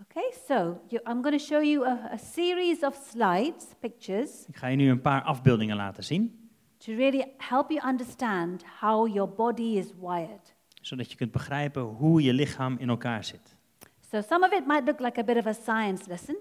Okay, 0.00 0.32
so 0.48 0.80
you, 0.88 1.02
I'm 1.04 1.22
going 1.22 1.38
to 1.38 1.44
show 1.44 1.62
you 1.62 1.86
a, 1.86 2.10
a 2.12 2.16
series 2.16 2.82
of 2.82 3.06
slides, 3.10 3.66
pictures, 3.80 4.46
Ik 4.48 4.56
ga 4.56 4.66
je 4.66 4.76
nu 4.76 4.90
een 4.90 5.00
paar 5.00 5.22
afbeeldingen 5.22 5.76
laten 5.76 6.04
zien, 6.04 6.41
to 6.84 6.92
really 6.94 7.24
help 7.38 7.70
you 7.70 7.88
understand 7.88 8.62
how 8.80 9.12
your 9.14 9.28
body 9.28 9.76
is 9.78 9.86
wired. 10.00 10.54
zodat 10.80 11.10
je 11.10 11.16
kunt 11.16 11.32
begrijpen 11.32 11.82
hoe 11.82 12.22
je 12.22 12.32
lichaam 12.32 12.76
in 12.78 12.88
elkaar 12.88 13.24
zit. 13.24 13.56
So 14.10 14.20
some 14.20 14.46
of 14.46 14.52
it 14.52 14.66
might 14.66 14.84
look 14.86 15.00
like 15.00 15.20
a 15.20 15.24
bit 15.24 15.36
of 15.36 15.46
a 15.46 15.52
science 15.52 16.08
lesson, 16.08 16.36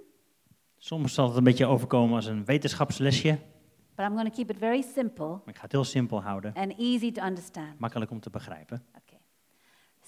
Soms 0.78 1.14
zal 1.14 1.28
het 1.28 1.38
een 1.38 1.44
beetje 1.44 1.66
overkomen 1.66 2.16
als 2.16 2.26
een 2.26 2.46
wetenschapslesje, 2.46 3.40
but 3.96 4.06
I'm 4.06 4.14
going 4.14 4.28
to 4.30 4.36
keep 4.36 4.50
it 4.50 4.58
very 4.58 4.82
simple 4.82 5.28
maar 5.28 5.42
ik 5.48 5.56
ga 5.56 5.62
het 5.62 5.72
heel 5.72 5.84
simpel 5.84 6.22
houden, 6.22 6.54
and 6.54 6.74
easy 6.78 7.12
to 7.12 7.26
understand. 7.26 7.80
makkelijk 7.80 8.12
om 8.12 8.20
te 8.20 8.30
begrijpen. 8.30 8.84
Okay. 8.90 9.20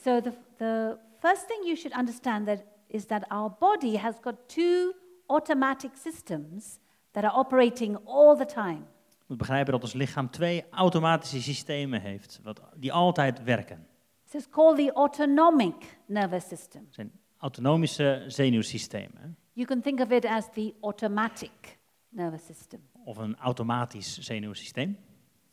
So 0.03 0.21
the, 0.21 0.33
the 0.57 0.97
first 1.19 1.47
thing 1.47 1.63
you 1.63 1.75
should 1.75 1.97
understand 1.97 2.45
that 2.45 2.63
is 2.87 3.05
that 3.05 3.29
our 3.29 3.51
body 3.59 3.97
has 3.97 4.15
got 4.21 4.35
two 4.47 4.93
automatic 5.25 5.91
systems 5.95 6.79
that 7.11 7.23
are 7.23 7.33
operating 7.35 7.97
all 8.05 8.37
the 8.37 8.45
time. 8.45 8.85
Moet 9.33 9.41
begrijpen 9.41 9.71
dat 9.73 9.81
ons 9.83 9.93
lichaam 9.93 10.29
twee 10.29 10.63
automatische 10.69 11.41
systemen 11.41 12.01
heeft, 12.01 12.39
wat, 12.43 12.61
die 12.75 12.93
altijd 12.93 13.43
werken. 13.43 13.87
This 14.29 14.41
is 14.41 14.49
called 14.49 14.77
the 14.77 14.91
autonomic 14.93 15.99
nervous 16.05 16.47
system. 16.47 16.87
Zijn 16.89 17.11
autonomische 17.37 18.23
zenuwsystemen. 18.27 19.37
You 19.53 19.67
can 19.67 19.81
think 19.81 19.99
of 19.99 20.09
it 20.09 20.25
as 20.25 20.45
the 20.53 20.73
automatic 20.81 21.79
nervous 22.09 22.45
system. 22.45 22.79
of 23.03 23.17
een 23.17 23.37
automatisch 23.37 24.19
zenuwsysteem. 24.19 24.97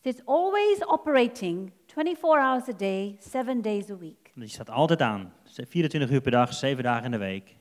So 0.02 0.08
it's 0.08 0.22
always 0.24 0.86
operating 0.86 1.72
24 1.86 2.38
hours 2.38 2.68
a 2.68 2.76
day, 2.76 3.16
seven 3.18 3.62
days 3.62 3.90
a 3.90 3.96
week. 3.96 4.32
Die 4.34 4.48
staat 4.48 4.70
altijd 4.70 5.00
aan, 5.00 5.32
24 5.44 6.10
uur 6.10 6.20
per 6.20 6.30
dag, 6.30 6.54
7 6.54 6.82
dagen 6.82 7.04
in 7.04 7.10
de 7.10 7.18
week. 7.18 7.56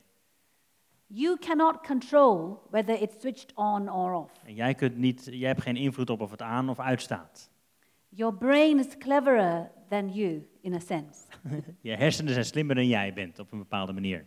You 1.12 1.36
cannot 1.36 1.82
control 1.82 2.60
whether 2.70 3.02
it's 3.02 3.20
switched 3.20 3.52
on 3.54 3.88
or 3.88 4.14
off. 4.14 4.30
En 4.44 4.54
jij, 4.54 4.74
kunt 4.74 4.96
niet, 4.96 5.28
jij 5.30 5.48
hebt 5.48 5.62
geen 5.62 5.76
invloed 5.76 6.10
op 6.10 6.20
of 6.20 6.30
het 6.30 6.42
aan 6.42 6.68
of 6.68 6.78
uitstaat. 6.78 7.50
Your 8.08 8.34
brain 8.34 8.78
is 8.78 8.96
cleverer 8.98 9.70
than 9.88 10.08
you, 10.08 10.48
in 10.60 10.74
a 10.74 10.78
sense. 10.78 11.20
Je 11.80 11.96
hersenen 11.96 12.32
zijn 12.32 12.44
slimmer 12.44 12.74
dan 12.74 12.86
jij 12.86 13.12
bent 13.12 13.38
op 13.38 13.52
een 13.52 13.58
bepaalde 13.58 13.92
manier. 13.92 14.26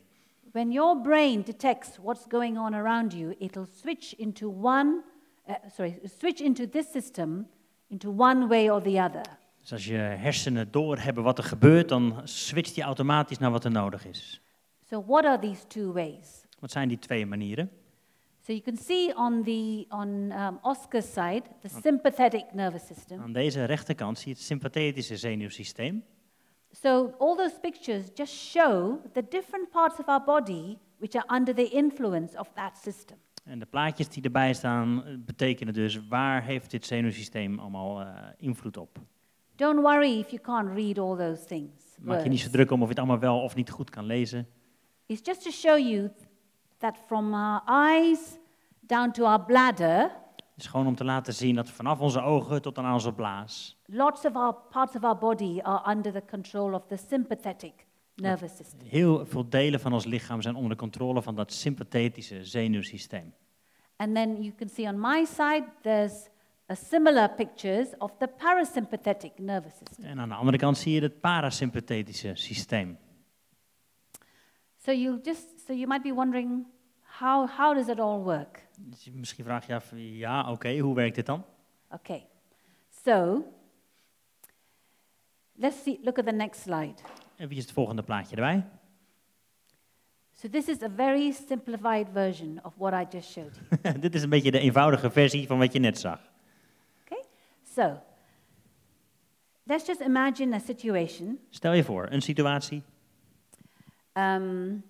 When 0.52 0.72
your 0.72 1.02
brain 1.02 1.42
detects 1.42 1.98
what's 1.98 2.26
going 2.30 2.58
on 2.58 2.74
around 2.74 3.14
you, 3.14 3.36
it'll 3.40 3.68
switch 3.80 4.16
into 4.16 4.48
one, 4.62 5.02
uh, 5.48 5.56
sorry, 5.76 6.00
switch 6.04 6.40
into 6.40 6.70
this 6.70 6.92
system 6.92 7.48
into 7.88 8.10
one 8.10 8.48
way 8.48 8.70
or 8.70 8.82
the 8.82 9.02
other. 9.02 9.26
Dus 9.60 9.72
als 9.72 9.86
je 9.86 9.96
hersenen 9.96 10.72
doorhebben 10.72 11.24
wat 11.24 11.38
er 11.38 11.44
gebeurt, 11.44 11.90
dan 11.90 12.22
switcht 12.24 12.76
die 12.76 12.84
automatisch 12.84 13.38
naar 13.38 13.52
wat 13.52 13.64
er 13.64 13.72
nodig 13.72 14.06
is. 14.06 14.42
So 14.90 15.04
what 15.06 15.26
are 15.26 15.40
these 15.40 15.68
two 15.68 15.92
ways? 15.92 16.43
Wat 16.64 16.72
zijn 16.72 16.88
die 16.88 17.00
twee 17.00 17.26
manieren? 17.26 17.70
So 18.42 18.54
you 18.54 18.62
can 18.62 18.78
see 18.78 19.16
on 19.18 19.44
the 19.44 19.86
on 19.90 20.32
um, 20.32 20.60
Oscar's 20.62 21.14
side 21.14 21.42
the 21.62 21.68
sympathetic 21.82 22.54
nervous 22.54 22.86
system. 22.86 23.22
Aan 23.22 23.34
deze 23.34 23.64
rechterkant 23.64 24.18
zie 24.18 24.28
je 24.28 24.34
het 24.34 24.44
sympathetische 24.44 25.18
zenuwsysteem. 25.18 26.04
So 26.72 27.14
all 27.20 27.36
those 27.36 27.60
pictures 27.62 28.10
just 28.14 28.34
show 28.34 29.00
the 29.14 29.26
different 29.30 29.70
parts 29.70 30.00
of 30.00 30.08
our 30.08 30.24
body 30.24 30.78
which 30.98 31.16
are 31.16 31.36
under 31.38 31.56
the 31.56 31.70
influence 31.70 32.40
of 32.40 32.52
that 32.54 32.78
system. 32.78 33.18
En 33.44 33.60
de 33.60 33.66
plaatjes 33.66 34.10
die 34.10 34.24
erbij 34.24 34.54
staan 34.54 35.06
eh, 35.06 35.14
betekenen 35.18 35.74
dus 35.74 36.08
waar 36.08 36.44
heeft 36.44 36.72
dit 36.72 36.86
zenuwsysteem 36.86 37.60
allemaal 37.60 38.02
eh, 38.02 38.08
invloed 38.38 38.78
op. 38.78 39.00
Don't 39.56 39.82
worry 39.82 40.20
if 40.20 40.30
you 40.30 40.42
can't 40.42 40.70
read 40.76 40.98
all 40.98 41.18
those 41.18 41.46
things. 41.46 41.98
Maak 42.02 42.24
je 42.24 42.30
niet 42.30 42.40
zo 42.40 42.50
druk 42.50 42.72
om 42.72 42.82
of 42.82 42.88
je 42.88 42.94
het 42.94 43.00
allemaal 43.00 43.20
wel 43.20 43.42
of 43.42 43.56
niet 43.56 43.70
goed 43.70 43.90
kan 43.90 44.06
lezen. 44.06 44.48
It's 45.06 45.22
just 45.24 45.44
to 45.44 45.52
show 45.52 45.78
you 45.78 46.12
that 46.84 46.98
from 47.08 47.34
our 47.34 47.62
eyes 47.66 48.38
down 48.80 49.12
to 49.12 49.26
our 49.26 49.40
bladder, 49.46 50.12
is 50.56 50.68
gewoon 50.68 50.88
om 50.88 50.96
te 50.96 51.04
laten 51.04 51.34
zien 51.34 51.56
dat 51.56 51.70
vanaf 51.70 52.00
onze 52.00 52.22
ogen 52.22 52.62
tot 52.62 52.78
aan 52.78 52.94
onze 52.94 53.14
blaas, 53.14 53.82
lots 53.86 54.26
of 54.26 54.36
our 54.36 54.56
parts 54.70 54.96
of 54.96 55.04
our 55.04 55.18
body 55.18 55.60
are 55.62 55.92
under 55.92 56.12
the 56.12 56.24
control 56.30 56.74
of 56.74 56.86
the 56.86 56.98
sympathetic 56.98 57.74
nervous 58.16 58.56
system. 58.56 58.88
heel 58.88 59.26
veel 59.26 59.50
delen 59.50 59.80
van 59.80 59.94
ons 59.94 60.06
lichaam 60.06 60.42
zijn 60.42 60.56
onder 60.56 60.70
de 60.70 60.76
controle 60.76 61.22
van 61.22 61.36
dat 61.36 61.54
sympathetische 61.54 62.46
zenuwsysteem. 62.46 63.34
And 63.96 64.16
then 64.16 64.42
you 64.42 64.54
can 64.56 64.70
see 64.70 64.88
on 64.88 65.00
my 65.00 65.26
side, 65.26 65.64
there's 65.82 66.30
a 66.72 66.76
similar 66.76 67.30
pictures 67.30 67.88
of 67.98 68.12
the 68.18 68.30
parasympathetic 68.38 69.32
nervous 69.38 69.74
system. 69.78 70.06
En 70.06 70.20
aan 70.20 70.30
de 70.30 70.36
andere 70.36 70.58
kant 70.58 70.78
zie 70.78 70.94
je 70.94 71.02
het 71.02 71.20
parasympathetische 71.20 72.32
systeem. 72.34 72.98
So 74.86 74.92
you 74.92 75.22
just, 75.24 75.66
so 75.66 75.74
you 75.74 75.88
might 75.88 76.04
be 76.04 76.12
wondering, 76.12 76.66
how, 77.20 77.48
how 77.48 77.74
does 77.74 77.88
it 77.88 78.00
all 78.00 78.20
work? 78.20 78.68
Dus 78.78 79.10
misschien 79.14 79.44
vraag 79.44 79.68
je 79.68 79.76
af, 79.76 79.92
ja, 79.96 80.52
oké, 80.52 80.78
hoe 80.78 80.96
werkt 80.96 81.16
dit 81.16 81.26
dan? 81.26 81.46
Okay, 81.90 82.26
so 83.04 83.46
let's 85.56 85.84
see, 85.84 86.00
look 86.04 86.20
at 86.20 86.26
the 86.26 86.32
next 86.32 86.62
slide. 86.62 86.96
Even 87.38 87.56
het 87.56 87.72
volgende 87.72 88.04
plaatje 88.04 88.36
erbij. 88.36 88.66
So 90.34 90.50
this 90.50 90.68
is 90.68 90.82
a 90.82 90.90
very 90.96 91.32
simplified 91.32 92.08
version 92.14 92.60
of 92.64 92.74
what 92.78 92.94
I 92.94 93.18
just 93.18 93.32
showed 93.32 93.60
you. 93.82 94.00
dit 94.00 94.16
is 94.16 94.24
een 94.24 94.30
beetje 94.30 94.52
de 94.52 94.60
eenvoudige 94.60 95.12
versie 95.12 95.48
van 95.48 95.58
wat 95.58 95.74
je 95.74 95.80
net 95.80 96.00
zag. 96.00 96.20
Okay, 97.06 97.24
so 97.64 98.02
let's 99.64 99.88
just 99.88 100.02
imagine 100.02 100.56
a 100.56 100.60
situation. 100.60 101.40
Stel 101.50 101.74
je 101.74 101.84
voor, 101.84 102.08
een 102.10 102.22
situatie. 102.22 102.84
Um, 104.14 104.84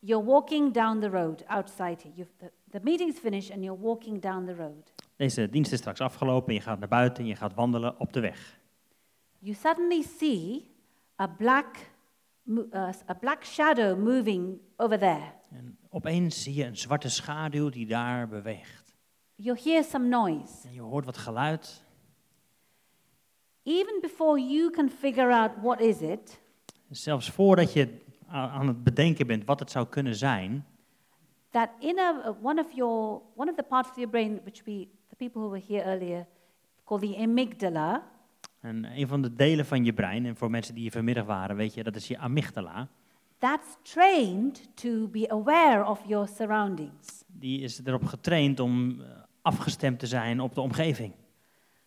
you're 0.00 0.24
walking 0.24 0.72
down 0.72 1.00
the 1.00 1.10
road 1.10 1.44
outside 1.46 2.02
here. 2.02 2.12
You've, 2.14 2.32
the, 2.38 2.50
the 2.70 2.80
meeting's 2.82 3.18
finished 3.18 3.50
and 3.50 3.62
you're 3.62 3.80
walking 3.80 4.20
down 4.20 4.46
the 4.46 4.54
road. 4.54 4.92
Deze 5.16 5.48
dienst 5.50 5.72
is 5.72 5.78
straks 5.78 6.00
afgelopen 6.00 6.48
en 6.48 6.54
je 6.54 6.60
gaat 6.60 6.78
naar 6.78 6.88
buiten 6.88 7.22
en 7.22 7.28
je 7.28 7.36
gaat 7.36 7.54
wandelen 7.54 8.00
op 8.00 8.12
de 8.12 8.20
weg. 8.20 8.60
You 9.38 9.54
suddenly 9.54 10.02
see 10.02 10.70
a 11.20 11.26
black, 11.26 11.90
uh, 12.46 12.90
a 13.08 13.14
black 13.20 13.44
shadow 13.44 13.98
moving 13.98 14.60
over 14.76 14.98
there. 14.98 15.32
En 15.50 15.78
opeens 15.90 16.42
zie 16.42 16.54
je 16.54 16.64
een 16.64 16.76
zwarte 16.76 17.08
schaduw 17.08 17.68
die 17.68 17.86
daar 17.86 18.28
beweegt. 18.28 18.96
You 19.34 19.58
hear 19.62 19.84
some 19.84 20.08
noise. 20.08 20.66
En 20.68 20.74
je 20.74 20.80
hoort 20.80 21.04
wat 21.04 21.16
geluid. 21.16 21.84
Even 23.62 24.00
before 24.00 24.40
you 24.40 24.70
can 24.70 24.90
figure 24.90 25.32
out 25.32 25.50
what 25.62 25.80
is 25.80 26.00
it, 26.00 26.40
Zelfs 26.90 27.30
voordat 27.30 27.72
je 27.72 27.88
aan 28.28 28.68
het 28.68 28.84
bedenken 28.84 29.26
bent 29.26 29.44
wat 29.44 29.60
het 29.60 29.70
zou 29.70 29.86
kunnen 29.86 30.14
zijn, 30.14 30.66
that 31.50 31.68
inner 31.80 32.34
one 32.42 32.60
of 32.60 32.72
your 32.72 33.20
one 33.34 33.50
of 33.50 33.56
the 33.56 33.62
parts 33.62 33.88
of 33.90 33.96
your 33.96 34.10
brain 34.10 34.40
which 34.44 34.64
we 34.64 34.88
the 35.08 35.16
people 35.16 35.40
who 35.40 35.50
were 35.50 35.64
here 35.68 35.84
earlier 35.84 36.26
called 36.84 37.02
the 37.02 37.16
amygdala 37.18 38.02
en 38.60 38.84
een 38.84 39.08
van 39.08 39.22
de 39.22 39.34
delen 39.34 39.66
van 39.66 39.84
je 39.84 39.92
brein, 39.92 40.26
en 40.26 40.36
voor 40.36 40.50
mensen 40.50 40.74
die 40.74 40.82
hier 40.82 40.92
vanmiddag 40.92 41.24
waren, 41.24 41.56
weet 41.56 41.74
je, 41.74 41.82
dat 41.82 41.96
is 41.96 42.08
je 42.08 42.18
amygdala, 42.18 42.88
that's 43.38 43.76
trained 43.82 44.76
to 44.76 45.08
be 45.08 45.30
aware 45.30 45.86
of 45.86 46.00
your 46.06 46.28
surroundings. 46.28 47.24
die 47.26 47.60
is 47.60 47.80
erop 47.84 48.04
getraind 48.04 48.60
om 48.60 49.00
eh, 49.00 49.06
afgestemd 49.42 49.98
te 49.98 50.06
zijn 50.06 50.40
op 50.40 50.54
de 50.54 50.60
omgeving. 50.60 51.12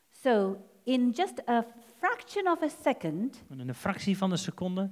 So 0.10 0.58
in 0.84 1.10
just 1.10 1.50
a 1.50 1.66
fraction 2.02 2.48
of 2.48 2.62
a 2.62 2.68
second, 2.84 3.44
in 3.50 3.60
een 3.60 3.76
fractie 3.76 4.18
van 4.18 4.32
een 4.32 4.38
seconde 4.38 4.90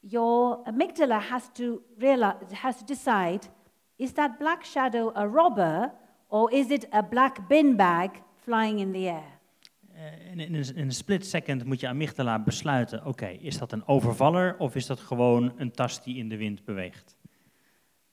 your 0.00 0.58
amygdala 0.64 1.20
has 1.20 1.48
to 1.52 1.82
realize 1.98 2.36
has 2.52 2.78
to 2.78 2.84
decide 2.84 3.40
is 3.96 4.12
that 4.12 4.38
black 4.38 4.64
shadow 4.64 5.12
a 5.16 5.26
robber 5.26 5.90
or 6.28 6.52
is 6.52 6.70
it 6.70 6.86
a 6.92 7.02
black 7.02 7.48
bin 7.48 7.76
bag 7.76 8.10
flying 8.44 8.80
in 8.80 8.92
the 8.92 9.08
air? 9.08 9.34
Eh, 9.94 10.30
in, 10.30 10.40
in, 10.40 10.54
een, 10.54 10.76
in 10.76 10.84
een 10.86 10.92
split 10.92 11.26
second 11.26 11.64
moet 11.64 11.80
je 11.80 11.88
amygdala 11.88 12.38
besluiten, 12.38 13.06
oké, 13.06 13.26
is 13.26 13.58
dat 13.58 13.72
een 13.72 13.86
overvaller 13.86 14.56
of 14.58 14.74
is 14.74 14.86
dat 14.86 15.00
gewoon 15.00 15.52
een 15.56 15.70
tas 15.70 16.02
die 16.02 16.16
in 16.16 16.28
de 16.28 16.36
wind 16.36 16.64
beweegt? 16.64 17.16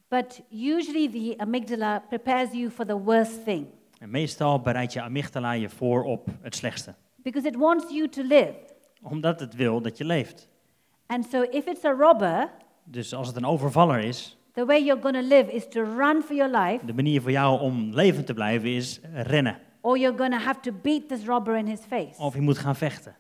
But 0.08 0.42
usually 0.50 1.10
the 1.10 1.34
amygdala 1.38 2.00
prepares 2.00 2.52
you 2.52 2.70
for 2.70 2.86
the 2.86 2.98
worst 2.98 3.44
thing 3.44 3.68
En 4.00 4.10
meestal 4.10 4.60
bereidt 4.60 4.94
je 4.94 5.02
amygdala 5.02 5.52
je 5.52 5.70
voor 5.70 6.04
op 6.04 6.28
het 6.42 6.56
slechtste, 6.56 6.96
because 7.24 7.48
it 7.48 7.56
wants 7.58 7.92
you 7.94 8.10
to 8.10 8.22
live. 8.22 8.54
omdat 9.02 9.40
het 9.40 9.56
wil 9.56 9.82
dat 9.82 9.98
je 9.98 10.06
leeft. 10.06 10.50
And 11.06 11.26
so 11.32 11.42
if 11.42 11.66
it's 11.66 11.84
a 11.86 11.92
robber, 11.92 12.50
Dus 12.84 13.14
als 13.14 13.28
het 13.28 13.36
een 13.36 13.46
overvaller 13.46 14.00
is, 14.00 14.38
the 14.54 14.66
way 14.66 14.84
you're 14.84 15.02
going 15.02 15.16
to 15.16 15.36
live 15.36 15.52
is 15.52 15.68
to 15.70 15.84
run 15.84 16.22
for 16.22 16.36
your 16.36 16.58
life 16.58 16.86
de 16.86 16.94
manier 16.94 17.22
voor 17.22 17.32
jou 17.32 17.60
om 17.62 17.90
levend 17.94 18.26
te 18.26 18.34
blijven 18.34 18.70
is 18.70 19.00
rennen. 19.14 19.60
or 19.82 19.98
you're 19.98 20.18
going 20.18 20.34
to 20.34 20.40
have 20.40 20.60
to 20.60 20.72
beat 20.82 21.08
this 21.08 21.26
robber 21.26 21.56
in 21.56 21.66
his 21.68 21.80
face. 21.88 22.20
Of 22.22 22.34
je 22.34 22.42
moet 22.42 22.58
gaan 22.58 22.76
vechten. 22.76 23.16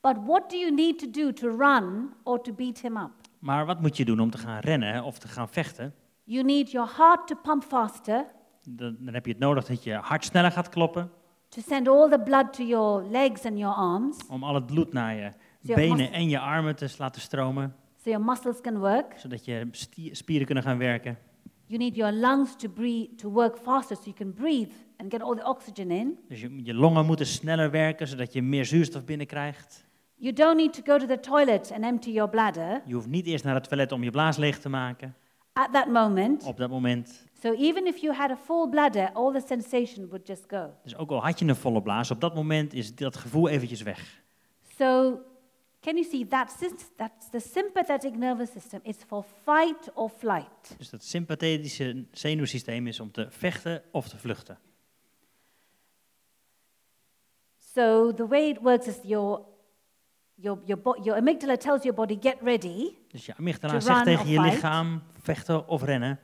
But 0.00 0.16
what 0.24 0.50
do 0.50 0.56
you 0.56 0.70
need 0.74 0.98
to 0.98 1.10
do 1.10 1.32
to 1.32 1.48
run 1.56 2.12
or 2.24 2.40
to 2.42 2.52
beat 2.52 2.80
him 2.80 2.96
up? 2.96 3.10
Maar 3.38 3.66
wat 3.66 3.80
moet 3.80 3.96
je 3.96 4.04
doen 4.04 4.20
om 4.20 4.30
te 4.30 4.38
gaan 4.38 4.58
rennen 4.58 5.02
of 5.04 5.18
te 5.18 5.28
gaan 5.28 5.48
vechten? 5.48 5.94
You 6.24 6.44
need 6.44 6.70
your 6.70 6.90
heart 6.96 7.26
to 7.26 7.34
pump 7.42 7.62
faster, 7.64 8.26
Dan, 8.68 8.96
dan 9.00 9.14
heb 9.14 9.24
je 9.26 9.30
het 9.32 9.40
nodig 9.40 9.64
dat 9.66 9.84
je 9.84 9.92
hart 9.94 10.24
sneller 10.24 10.50
gaat 10.52 10.68
kloppen, 10.68 11.10
to 11.56 11.62
send 11.66 11.88
all 11.88 12.08
the 12.10 12.18
blood 12.18 12.52
to 12.52 12.62
your 12.62 13.02
legs 13.10 13.44
and 13.44 13.58
your 13.58 13.74
arms 13.74 14.16
om 14.28 14.42
al 14.44 14.54
het 14.54 14.66
bloed 14.66 14.92
naar 14.92 15.14
je 15.14 15.30
Ja, 15.60 15.74
benen 15.74 16.12
en 16.12 16.28
je 16.28 16.38
armen 16.38 16.76
te 16.76 16.94
laten 16.98 17.20
stromen, 17.20 17.74
so 18.04 18.10
your 18.10 18.24
muscles 18.24 18.60
can 18.60 18.78
work. 18.78 19.18
zodat 19.18 19.44
je 19.44 19.68
spieren 20.12 20.46
kunnen 20.46 20.64
gaan 20.64 20.78
werken. 20.78 21.18
You 21.66 21.78
need 21.78 21.96
your 21.96 22.12
lungs 22.12 22.56
to 22.56 22.68
breathe 22.68 23.14
to 23.14 23.30
work 23.30 23.58
faster 23.62 23.96
so 23.96 24.02
you 24.04 24.14
can 24.16 24.32
breathe 24.32 24.72
and 24.96 25.12
get 25.12 25.22
all 25.22 25.34
the 25.34 25.44
oxygen 25.44 25.90
in. 25.90 26.18
Dus 26.28 26.40
je, 26.40 26.64
je 26.64 26.74
longen 26.74 27.06
moeten 27.06 27.26
sneller 27.26 27.70
werken, 27.70 28.08
zodat 28.08 28.32
je 28.32 28.42
meer 28.42 28.64
zuurstof 28.64 29.04
binnenkrijgt. 29.04 29.84
You 30.14 30.32
don't 30.32 30.56
need 30.56 30.72
to 30.72 30.92
go 30.92 30.98
to 30.98 31.06
the 31.06 31.20
toilet 31.20 31.72
and 31.74 31.84
empty 31.84 32.10
your 32.10 32.30
bladder 32.30 32.82
Je 32.86 32.94
hoeft 32.94 33.08
niet 33.08 33.26
eerst 33.26 33.44
naar 33.44 33.54
het 33.54 33.68
toilet 33.68 33.92
om 33.92 34.02
je 34.02 34.10
blaas 34.10 34.36
leeg 34.36 34.58
te 34.58 34.68
maken 34.68 35.14
at 35.52 35.72
that 35.72 35.86
moment. 35.88 36.44
op 36.44 36.56
dat 36.56 36.70
moment. 36.70 37.25
So 37.42 37.52
even 37.52 37.86
if 37.86 38.02
you 38.02 38.14
had 38.14 38.30
a 38.30 38.36
full 38.36 38.68
bladder, 38.68 39.10
all 39.14 39.32
the 39.32 39.46
sensation 39.46 40.08
would 40.08 40.26
just 40.26 40.44
go. 40.48 40.72
Dus 40.82 40.96
ook 40.96 41.10
al 41.10 41.22
had 41.22 41.38
je 41.38 41.46
een 41.46 41.56
volle 41.56 41.82
blaas, 41.82 42.10
op 42.10 42.20
dat 42.20 42.34
moment 42.34 42.74
is 42.74 42.94
dat 42.94 43.16
gevoel 43.16 43.48
eventjes 43.48 43.82
weg. 43.82 44.22
So 44.78 45.20
can 45.80 45.94
you 45.94 46.04
see 46.04 46.26
that 46.26 46.58
that's 46.96 47.30
the 47.30 47.40
sympathetic 47.40 48.16
nervous 48.16 48.52
system 48.52 48.80
is 48.82 48.96
for 49.06 49.24
fight 49.44 49.90
or 49.94 50.08
flight. 50.08 50.74
Dus 50.78 50.90
dat 50.90 51.04
sympathetische 51.04 52.04
zenuwsysteem 52.10 52.86
is 52.86 53.00
om 53.00 53.10
te 53.10 53.26
vechten 53.30 53.82
of 53.90 54.08
te 54.08 54.18
vluchten. 54.18 54.58
So 57.74 58.12
the 58.12 58.26
way 58.26 58.48
it 58.48 58.58
works 58.62 58.86
is 58.86 58.98
your 59.02 59.40
your 60.34 60.58
your, 60.64 61.00
your 61.02 61.18
amygdala 61.18 61.56
tells 61.56 61.82
your 61.82 61.94
body 61.94 62.18
get 62.20 62.36
ready, 62.42 62.96
Dus 63.08 63.26
je 63.26 63.36
amygdala 63.36 63.80
zegt 63.80 64.04
tegen 64.04 64.28
je 64.28 64.40
lichaam 64.40 65.02
vechten 65.18 65.68
of 65.68 65.82
rennen. 65.82 66.18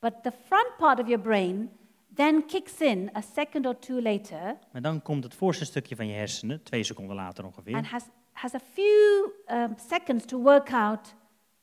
But 0.00 0.12
the 0.22 0.32
front 0.46 0.76
part 0.78 1.00
of 1.00 1.06
your 1.06 1.22
brain 1.22 1.70
then 2.14 2.46
kicks 2.46 2.80
in 2.80 3.10
a 3.16 3.20
second 3.20 3.66
or 3.66 3.78
two 3.78 4.00
later 4.00 4.56
Maar 4.72 4.82
dan 4.82 5.02
komt 5.02 5.24
het 5.24 5.34
voorste 5.34 5.64
stukje 5.64 5.96
van 5.96 6.06
je 6.06 6.14
hersenen, 6.14 6.62
twee 6.62 6.82
seconden 6.82 7.16
later 7.16 7.44
ongeveer. 7.44 7.74
and 7.76 7.86
has, 7.86 8.04
has 8.32 8.54
a 8.54 8.60
few 8.72 9.32
um, 9.50 9.74
seconds 9.88 10.24
to 10.24 10.42
work 10.42 10.72
out 10.72 11.14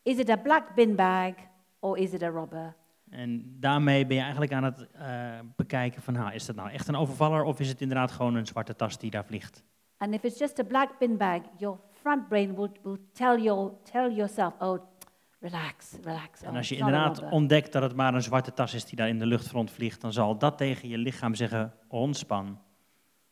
is 0.04 0.18
it 0.18 0.30
a 0.30 0.38
black 0.38 0.76
bin 0.76 0.96
bag 0.96 1.34
or 1.80 1.98
is 1.98 2.14
it 2.14 2.24
a 2.24 2.30
robber? 2.30 2.76
En 3.10 3.56
daarmee 3.60 4.06
ben 4.06 4.16
je 4.16 4.22
eigenlijk 4.22 4.54
aan 4.54 4.64
het 4.64 4.88
eh, 4.92 5.40
bekijken 5.56 6.02
van, 6.02 6.14
nou, 6.14 6.34
is 6.34 6.46
dat 6.46 6.56
nou 6.56 6.70
echt 6.70 6.88
een 6.88 6.96
overvaller 6.96 7.44
of 7.44 7.60
is 7.60 7.68
het 7.70 7.82
inderdaad 7.82 8.12
gewoon 8.12 8.36
een 8.36 8.48
zwarte 8.48 8.76
tas 8.76 8.98
die 8.98 9.12
daar 9.12 9.26
vliegt? 9.26 9.64
And 9.98 10.14
if 10.14 10.24
it's 10.24 10.40
just 10.40 10.60
a 10.60 10.64
black 10.64 11.00
bin 11.00 11.18
bag, 11.18 11.42
your 11.58 11.78
front 12.02 12.28
brain 12.28 12.56
will, 12.56 12.70
will 12.84 13.00
tell, 13.14 13.42
your, 13.42 13.72
tell 13.92 14.12
yourself, 14.12 14.54
oh, 14.60 14.80
relax, 15.40 15.92
relax. 16.04 16.42
En 16.42 16.50
oh, 16.50 16.56
als 16.56 16.70
je 16.70 16.76
inderdaad 16.76 17.18
robber." 17.18 17.34
ontdekt 17.34 17.72
dat 17.72 17.82
het 17.82 17.96
maar 17.96 18.14
een 18.14 18.22
zwarte 18.22 18.54
tas 18.54 18.74
is 18.74 18.86
die 18.86 18.96
daar 18.96 19.08
in 19.08 19.20
de 19.20 19.26
luchtfront 19.26 19.72
vliegt, 19.72 20.02
dan 20.02 20.14
zal 20.14 20.38
dat 20.38 20.58
tegen 20.58 20.90
je 20.90 20.98
lichaam 20.98 21.36
zeggen, 21.36 21.74
ontspan. 21.88 22.60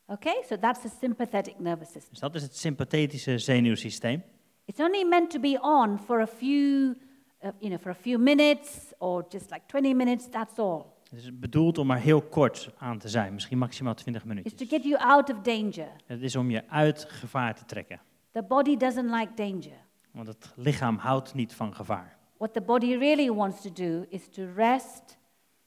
Okay, 0.08 0.44
so 0.48 0.58
that's 0.58 0.82
the 0.82 0.90
sympathetic 1.00 1.60
nervous 1.60 1.92
system. 1.92 2.10
Dus 2.10 2.20
dat 2.20 2.36
is 2.36 2.42
het 2.42 2.58
sympathetische 2.58 3.38
zenuwsysteem. 3.38 4.24
It's 4.66 4.80
only 4.80 5.04
meant 5.04 5.30
to 5.30 5.40
be 5.40 5.60
on 5.62 6.00
for 6.00 6.22
a 6.22 6.28
few, 6.28 6.96
uh, 7.42 7.50
you 7.60 7.70
know, 7.70 7.80
for 7.80 7.92
a 7.92 7.96
few 7.96 8.20
minutes 8.20 8.94
or 8.98 9.26
just 9.30 9.52
like 9.52 9.62
20 9.68 9.96
minutes, 9.96 10.30
that's 10.30 10.58
all. 10.58 10.84
Het 11.10 11.20
is 11.20 11.40
bedoeld 11.40 11.78
om 11.78 11.88
maar 11.88 12.00
heel 12.00 12.22
kort 12.22 12.70
aan 12.78 12.98
te 12.98 13.10
zijn, 13.10 13.34
misschien 13.34 13.58
maximaal 13.58 13.94
20 13.94 14.24
It's 14.26 14.56
to 14.56 14.66
get 14.66 14.84
you 14.84 14.98
out 14.98 15.34
of 15.34 15.42
danger. 15.42 15.88
Het 16.06 16.22
is 16.22 16.36
om 16.36 16.50
je 16.50 16.70
uit 16.70 17.06
gevaar 17.10 17.56
te 17.56 17.66
trekken, 17.66 18.02
The 18.32 18.44
body 18.44 18.78
doesn't 18.78 19.12
like 19.12 19.34
danger. 19.36 19.85
Want 20.16 20.28
het 20.28 20.52
lichaam 20.56 20.98
houdt 20.98 21.34
niet 21.34 21.54
van 21.54 21.76
gevaar. 21.76 22.18
What 22.38 22.54
the 22.54 22.62
body 22.62 22.98
really 22.98 23.32
wants 23.32 23.62
to 23.62 23.72
do 23.74 24.06
is 24.10 24.30
to 24.30 24.44
rest 24.56 25.18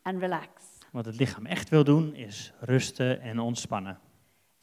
and 0.02 0.21
relax. 0.21 0.49
Wat 0.93 1.05
het 1.05 1.17
lichaam 1.17 1.47
echt 1.47 1.69
wil 1.69 1.85
doen, 1.85 2.14
is 2.14 2.52
rusten 2.61 3.21
en 3.21 3.38
ontspannen. 3.38 3.99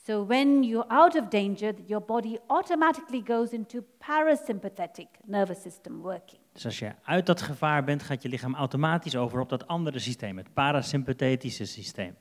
So 0.05 0.25
when 0.25 0.63
you're 0.63 0.87
out 0.87 1.15
of 1.15 1.27
danger, 1.29 1.73
your 1.85 2.05
body 2.05 2.37
automatically 2.47 3.23
goes 3.27 3.49
into 3.49 3.83
parasympathetic 3.97 5.07
nervous 5.23 5.61
system 5.61 6.01
working. 6.01 6.41
Dus 6.51 6.65
als 6.65 6.79
je 6.79 6.91
uit 7.03 7.25
dat 7.25 7.41
gevaar 7.41 7.83
bent, 7.83 8.03
gaat 8.03 8.21
je 8.21 8.29
lichaam 8.29 8.55
automatisch 8.55 9.15
over 9.15 9.39
op 9.39 9.49
dat 9.49 9.67
andere 9.67 9.99
systeem, 9.99 10.37
het 10.37 10.53
parasympathetische 10.53 11.65
systeem. 11.65 12.15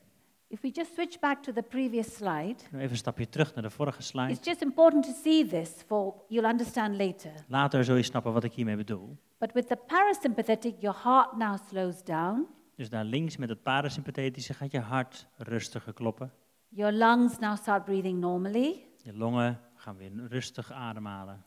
If 0.49 0.61
we 0.61 0.71
just 0.73 0.93
switch 0.95 1.19
back 1.21 1.43
to 1.43 1.53
the 1.53 1.63
previous 1.63 2.15
slide, 2.15 2.55
Even 2.73 2.91
een 2.91 2.97
stapje 2.97 3.29
terug 3.29 3.55
naar 3.55 3.63
de 3.63 3.71
vorige 3.71 4.03
slide. 4.03 4.31
it's 4.33 4.47
just 4.47 4.63
important 4.63 5.05
to 5.05 5.13
see 5.23 5.47
this 5.49 5.71
for 5.87 6.15
you'll 6.29 6.49
understand 6.51 6.97
later. 6.97 7.33
Later 7.49 7.85
zul 7.85 7.97
je 7.97 8.03
snappen 8.03 8.33
wat 8.33 8.45
ik 8.45 8.53
hiermee 8.53 8.77
bedoel. 8.77 9.17
But 9.39 9.53
with 9.53 9.67
the 9.69 9.77
parasympathetic, 9.87 10.75
your 10.81 10.97
heart 11.03 11.37
now 11.37 11.57
slows 11.69 12.03
down, 12.03 12.47
Dus 12.77 12.89
daar 12.91 13.05
links 13.05 13.37
met 13.37 13.49
het 13.49 13.63
parasympathetische 13.63 14.55
gaat 14.55 14.71
je 14.73 14.81
hart 14.81 15.27
rustiger 15.37 15.93
kloppen. 15.93 16.33
your 16.69 16.93
lungs 16.93 17.39
now 17.39 17.57
start 17.57 17.85
breathing 17.85 18.19
normally, 18.21 18.85
Je 19.03 19.17
longen 19.17 19.61
gaan 19.75 19.97
weer 19.97 20.11
rustig 20.29 20.73
ademhalen. 20.73 21.45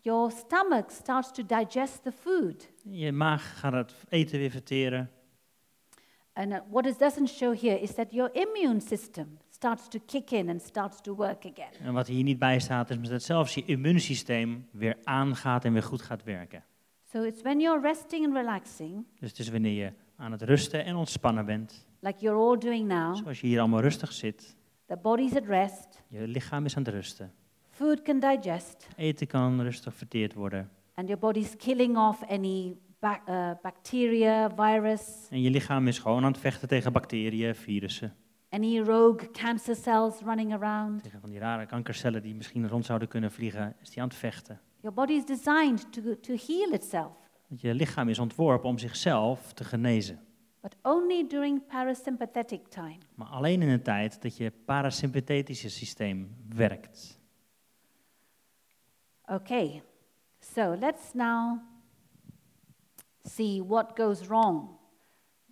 your 0.00 0.30
stomach 0.30 0.90
starts 0.90 1.32
to 1.32 1.42
digest 1.46 2.02
the 2.02 2.12
food. 2.12 2.68
Je 2.84 3.12
maag 3.12 3.58
gaat 3.58 3.72
het 3.72 3.94
eten 4.08 4.38
weer 4.38 4.50
verteren. 4.50 5.10
And 6.34 6.52
uh, 6.52 6.58
what 6.70 6.86
it 6.86 6.98
doesn't 6.98 7.28
show 7.28 7.52
here 7.60 7.80
is 7.80 7.94
that 7.94 8.12
your 8.12 8.30
immune 8.32 8.80
system 8.80 9.38
starts 9.50 9.88
to 9.88 9.98
kick 10.06 10.30
in 10.30 10.48
and 10.48 10.62
starts 10.62 11.00
to 11.00 11.14
work 11.14 11.44
again. 11.44 11.72
En 11.82 11.92
wat 11.92 12.06
hier 12.06 12.22
niet 12.22 12.38
bij 12.38 12.60
staat, 12.60 12.90
is 12.90 13.08
dat 13.08 13.22
zelfs 13.22 13.54
je 13.54 13.64
immuunsysteem 13.64 14.66
weer 14.70 14.96
aangaat 15.04 15.64
en 15.64 15.72
weer 15.72 15.82
goed 15.82 16.02
gaat 16.02 16.24
werken. 16.24 16.64
So 17.12 17.22
it's 17.22 17.42
when 17.42 17.60
you're 17.60 17.80
resting 17.80 18.24
and 18.26 18.34
relaxing, 18.34 19.04
Dus 19.20 19.30
het 19.30 19.38
is 19.38 19.48
wanneer 19.48 19.84
je 19.84 19.92
aan 20.16 20.32
het 20.32 20.42
rusten 20.42 20.84
en 20.84 20.96
ontspannen 20.96 21.46
bent, 21.46 21.86
like 22.00 22.20
you're 22.20 22.38
all 22.50 22.58
doing 22.58 22.88
now, 22.88 23.16
zoals 23.16 23.40
je 23.40 23.46
hier 23.46 23.60
allemaal 23.60 23.80
rustig 23.80 24.12
zit. 24.12 24.56
the 24.86 24.96
body's 24.96 25.36
at 25.36 25.44
rest, 25.46 26.02
Je 26.08 26.26
lichaam 26.28 26.64
is 26.64 26.76
aan 26.76 26.82
het 26.82 26.94
rusten. 26.94 27.32
food 27.70 28.02
can 28.02 28.20
digest, 28.20 28.88
Eten 28.96 29.26
kan 29.26 29.60
rustig 29.62 29.94
verteerd 29.94 30.34
worden. 30.34 30.70
and 30.94 31.06
your 31.08 31.20
body's 31.20 31.56
killing 31.56 31.96
off 31.96 32.22
any 32.22 32.74
bac- 33.02 33.28
uh, 33.28 33.50
bacteria, 33.62 34.50
virus, 34.56 35.26
En 35.30 35.40
je 35.40 35.50
lichaam 35.50 35.86
is 35.88 35.98
gewoon 35.98 36.24
aan 36.24 36.32
het 36.32 36.40
vechten 36.40 36.68
tegen 36.68 36.92
bacteriën, 36.92 37.54
virussen. 37.54 38.14
any 38.50 38.78
rogue 38.80 39.30
cancer 39.30 39.76
cells 39.76 40.20
running 40.20 40.52
around. 40.54 41.02
Tegen 41.02 41.20
van 41.20 41.30
die 41.30 41.38
rare 41.38 41.66
kankercellen 41.66 42.22
die 42.22 42.34
misschien 42.34 42.68
rond 42.68 42.84
zouden 42.84 43.08
kunnen 43.08 43.30
vliegen, 43.32 43.76
is 43.82 43.90
die 43.90 44.02
aan 44.02 44.08
het 44.08 44.16
vechten. 44.16 44.60
Your 44.80 44.96
body 44.96 45.12
is 45.12 45.24
designed 45.24 45.92
to, 45.92 46.20
to 46.20 46.34
heal 46.46 46.72
itself, 46.72 47.12
Want 47.48 47.60
je 47.60 47.74
lichaam 47.74 48.08
is 48.08 48.18
ontworpen 48.18 48.68
om 48.68 48.78
zichzelf 48.78 49.52
te 49.52 49.64
genezen. 49.64 50.20
but 50.60 50.76
only 50.82 51.26
during 51.28 51.66
parasympathetic 51.66 52.66
time. 52.68 52.98
Maar 53.14 53.26
alleen 53.28 53.62
in 53.62 53.68
een 53.68 53.82
tijd 53.82 54.22
dat 54.22 54.36
je 54.36 54.52
parasympathetische 54.64 55.70
systeem 55.70 56.36
werkt. 56.48 57.20
Okay, 59.26 59.82
so 60.40 60.76
let's 60.78 61.12
now 61.14 61.58
see 63.24 63.62
what 63.66 63.96
goes 63.96 64.26
wrong 64.26 64.68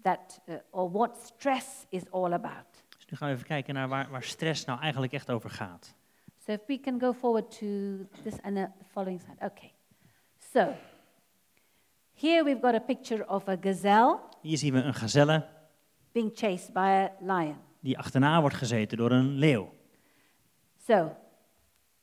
that, 0.02 0.40
uh, 0.48 0.54
or 0.70 0.90
what 0.90 1.16
stress 1.16 1.86
is 1.88 2.02
all 2.10 2.32
about. 2.32 2.84
Dus 2.96 3.06
nu 3.06 3.16
gaan 3.16 3.28
we 3.28 3.34
even 3.34 3.46
kijken 3.46 3.74
naar 3.74 3.88
waar, 3.88 4.10
waar 4.10 4.22
stress 4.22 4.64
nou 4.64 4.80
eigenlijk 4.80 5.12
echt 5.12 5.30
over 5.30 5.50
gaat. 5.50 5.94
So 6.44 6.52
if 6.52 6.60
we 6.66 6.80
can 6.80 7.00
go 7.00 7.12
forward 7.12 7.50
to 7.50 7.66
this 8.22 8.40
and 8.42 8.56
the 8.56 8.68
following 8.92 9.20
slide. 9.20 9.44
Okay, 9.44 9.72
so 10.52 10.74
here 12.14 12.44
we've 12.44 12.60
got 12.60 12.74
a 12.74 12.80
picture 12.80 13.26
of 13.28 13.48
a 13.48 13.56
gazelle 13.60 14.18
Hier 14.40 14.58
zien 14.58 14.72
we 14.72 14.82
een 14.82 14.94
gazelle 14.94 15.46
being 16.12 16.30
chased 16.34 16.72
by 16.72 16.78
a 16.80 17.10
lion. 17.20 17.56
die 17.80 17.98
achterna 17.98 18.40
wordt 18.40 18.56
gezeten 18.56 18.98
door 18.98 19.10
een 19.10 19.28
leeuw. 19.38 19.72
So 20.86 21.16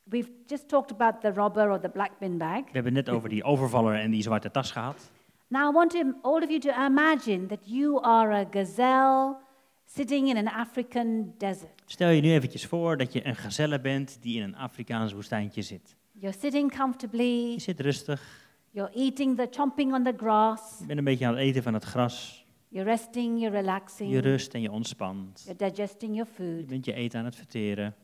we've 0.02 0.30
just 0.46 0.68
talked 0.68 0.92
about 0.92 1.20
the 1.20 1.32
robber 1.32 1.70
or 1.70 1.80
the 1.80 1.88
black 1.88 2.18
bin 2.18 2.38
bag. 2.38 2.64
We 2.64 2.70
hebben 2.72 2.92
net 2.92 3.08
over 3.08 3.28
die 3.28 3.44
overvaller 3.44 3.94
en 3.94 4.10
die 4.10 4.22
zwarte 4.22 4.50
tas 4.50 4.70
gehad. 4.70 5.10
Now 5.50 5.70
I 5.70 5.74
want 5.74 5.90
to, 5.90 6.14
all 6.22 6.42
of 6.42 6.50
you 6.50 6.58
to 6.60 6.84
imagine 6.86 7.46
that 7.46 7.58
you 7.64 8.00
are 8.02 8.32
a 8.40 8.44
gazelle 8.50 9.36
sitting 9.86 10.28
in 10.28 10.36
an 10.36 10.48
African 10.48 11.34
desert. 11.38 11.82
Stel 11.86 12.08
je 12.10 12.20
nu 12.20 12.30
eventjes 12.32 12.66
voor 12.66 12.96
dat 12.96 13.12
je 13.12 13.26
een 13.26 13.36
gazelle 13.36 13.80
bent 13.80 14.18
die 14.22 14.36
in 14.36 14.42
een 14.42 14.56
Afrikaans 14.56 15.12
woestijntje 15.12 15.62
zit. 15.62 15.96
You're 16.12 16.36
sitting 16.38 16.72
Je 16.72 16.78
comfortably, 16.78 17.58
zit 17.58 17.80
rustig, 17.80 18.46
you're 18.70 18.92
eating 18.94 19.36
the 19.36 19.46
chomping 19.50 19.92
on 19.94 20.02
the 20.04 20.14
grass, 20.16 20.78
je 20.78 20.86
bent 20.86 20.98
een 20.98 21.04
beetje 21.04 21.26
aan 21.26 21.32
het 21.32 21.40
eten 21.42 21.62
van 21.62 21.74
het 21.74 21.84
gras. 21.84 22.46
you're 22.68 22.90
resting, 22.90 23.40
you're 23.40 23.56
relaxing, 23.56 24.10
Je 24.10 24.18
rust 24.20 24.54
en 24.54 24.60
je 24.60 24.70
ontspant. 24.70 25.42
you're 25.46 25.70
digesting 25.70 26.14
your 26.16 26.30
Je 26.36 26.44
food. 26.56 26.66
bent 26.66 26.84
je 26.84 26.92
eten 26.92 27.18
aan 27.18 27.24
het 27.24 27.36
verteren. 27.36 27.94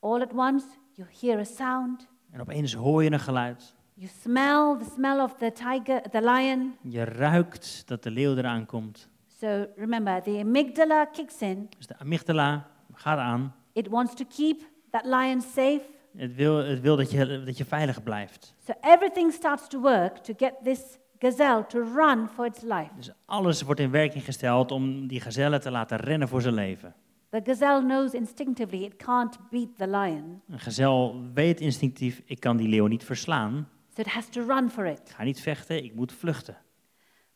All 0.00 0.20
at 0.22 0.32
once, 0.32 0.66
you 0.92 1.08
hear 1.20 1.38
a 1.38 1.44
sound, 1.44 2.08
En 2.30 2.40
opeens 2.40 2.74
hoor 2.74 3.02
je 3.04 3.10
een 3.12 3.20
geluid. 3.20 3.74
You 4.00 4.08
smell 4.22 4.78
the 4.78 4.90
smell 4.94 5.20
of 5.20 5.34
the 5.38 5.52
tiger, 5.52 6.00
the 6.10 6.20
lion. 6.22 6.76
Je 6.82 7.04
ruikt 7.04 7.82
dat 7.86 8.02
de 8.02 8.10
leeuw 8.10 8.36
eraan 8.36 8.66
komt. 8.66 9.08
So 9.40 9.66
remember, 9.76 10.22
the 10.22 10.38
amygdala 10.38 11.04
kicks 11.04 11.40
in. 11.40 11.68
Dus 11.76 11.86
de 11.86 11.98
amygdala 11.98 12.66
gaat 12.92 13.18
aan. 13.18 13.54
It 13.72 13.88
wants 13.88 14.14
to 14.14 14.24
keep 14.36 14.60
that 14.90 15.04
lion 15.04 15.40
safe. 15.40 15.80
Het 16.16 16.34
wil, 16.34 16.56
het 16.56 16.80
wil 16.80 16.96
dat, 16.96 17.10
je, 17.10 17.42
dat 17.44 17.58
je 17.58 17.64
veilig 17.64 18.02
blijft. 18.02 18.54
So 18.66 18.72
everything 18.80 19.32
starts 19.32 19.68
to 19.68 19.80
work 19.80 20.16
to 20.16 20.34
get 20.36 20.54
this 20.64 20.98
gazelle 21.18 21.66
to 21.66 21.82
run 21.94 22.28
for 22.28 22.46
its 22.46 22.62
life. 22.62 22.90
Dus 22.96 23.10
alles 23.24 23.62
wordt 23.62 23.80
in 23.80 23.90
werking 23.90 24.24
gesteld 24.24 24.72
om 24.72 25.06
die 25.06 25.20
gazelle 25.20 25.58
te 25.58 25.70
laten 25.70 25.96
rennen 25.96 26.28
voor 26.28 26.42
zijn 26.42 26.54
leven. 26.54 26.94
The 27.30 27.40
gazelle 27.44 27.80
knows 27.80 28.12
instinctively 28.12 28.84
it 28.84 28.96
can't 28.96 29.38
beat 29.50 29.68
the 29.76 29.88
lion, 29.88 30.42
Een 30.48 30.58
gezel 30.58 31.20
weet 31.34 31.60
instinctief, 31.60 32.22
ik 32.24 32.40
kan 32.40 32.56
die 32.56 32.68
leeuw 32.68 32.86
niet 32.86 33.04
verslaan. 33.04 33.68
So 34.00 34.06
it 34.06 34.12
has 34.14 34.28
to 34.28 34.42
run 34.46 34.70
for 34.70 34.86
Ik 34.86 34.98
it. 34.98 35.10
ga 35.14 35.22
niet 35.22 35.40
vechten, 35.40 35.84
ik 35.84 35.94
moet 35.94 36.12
vluchten. 36.12 36.56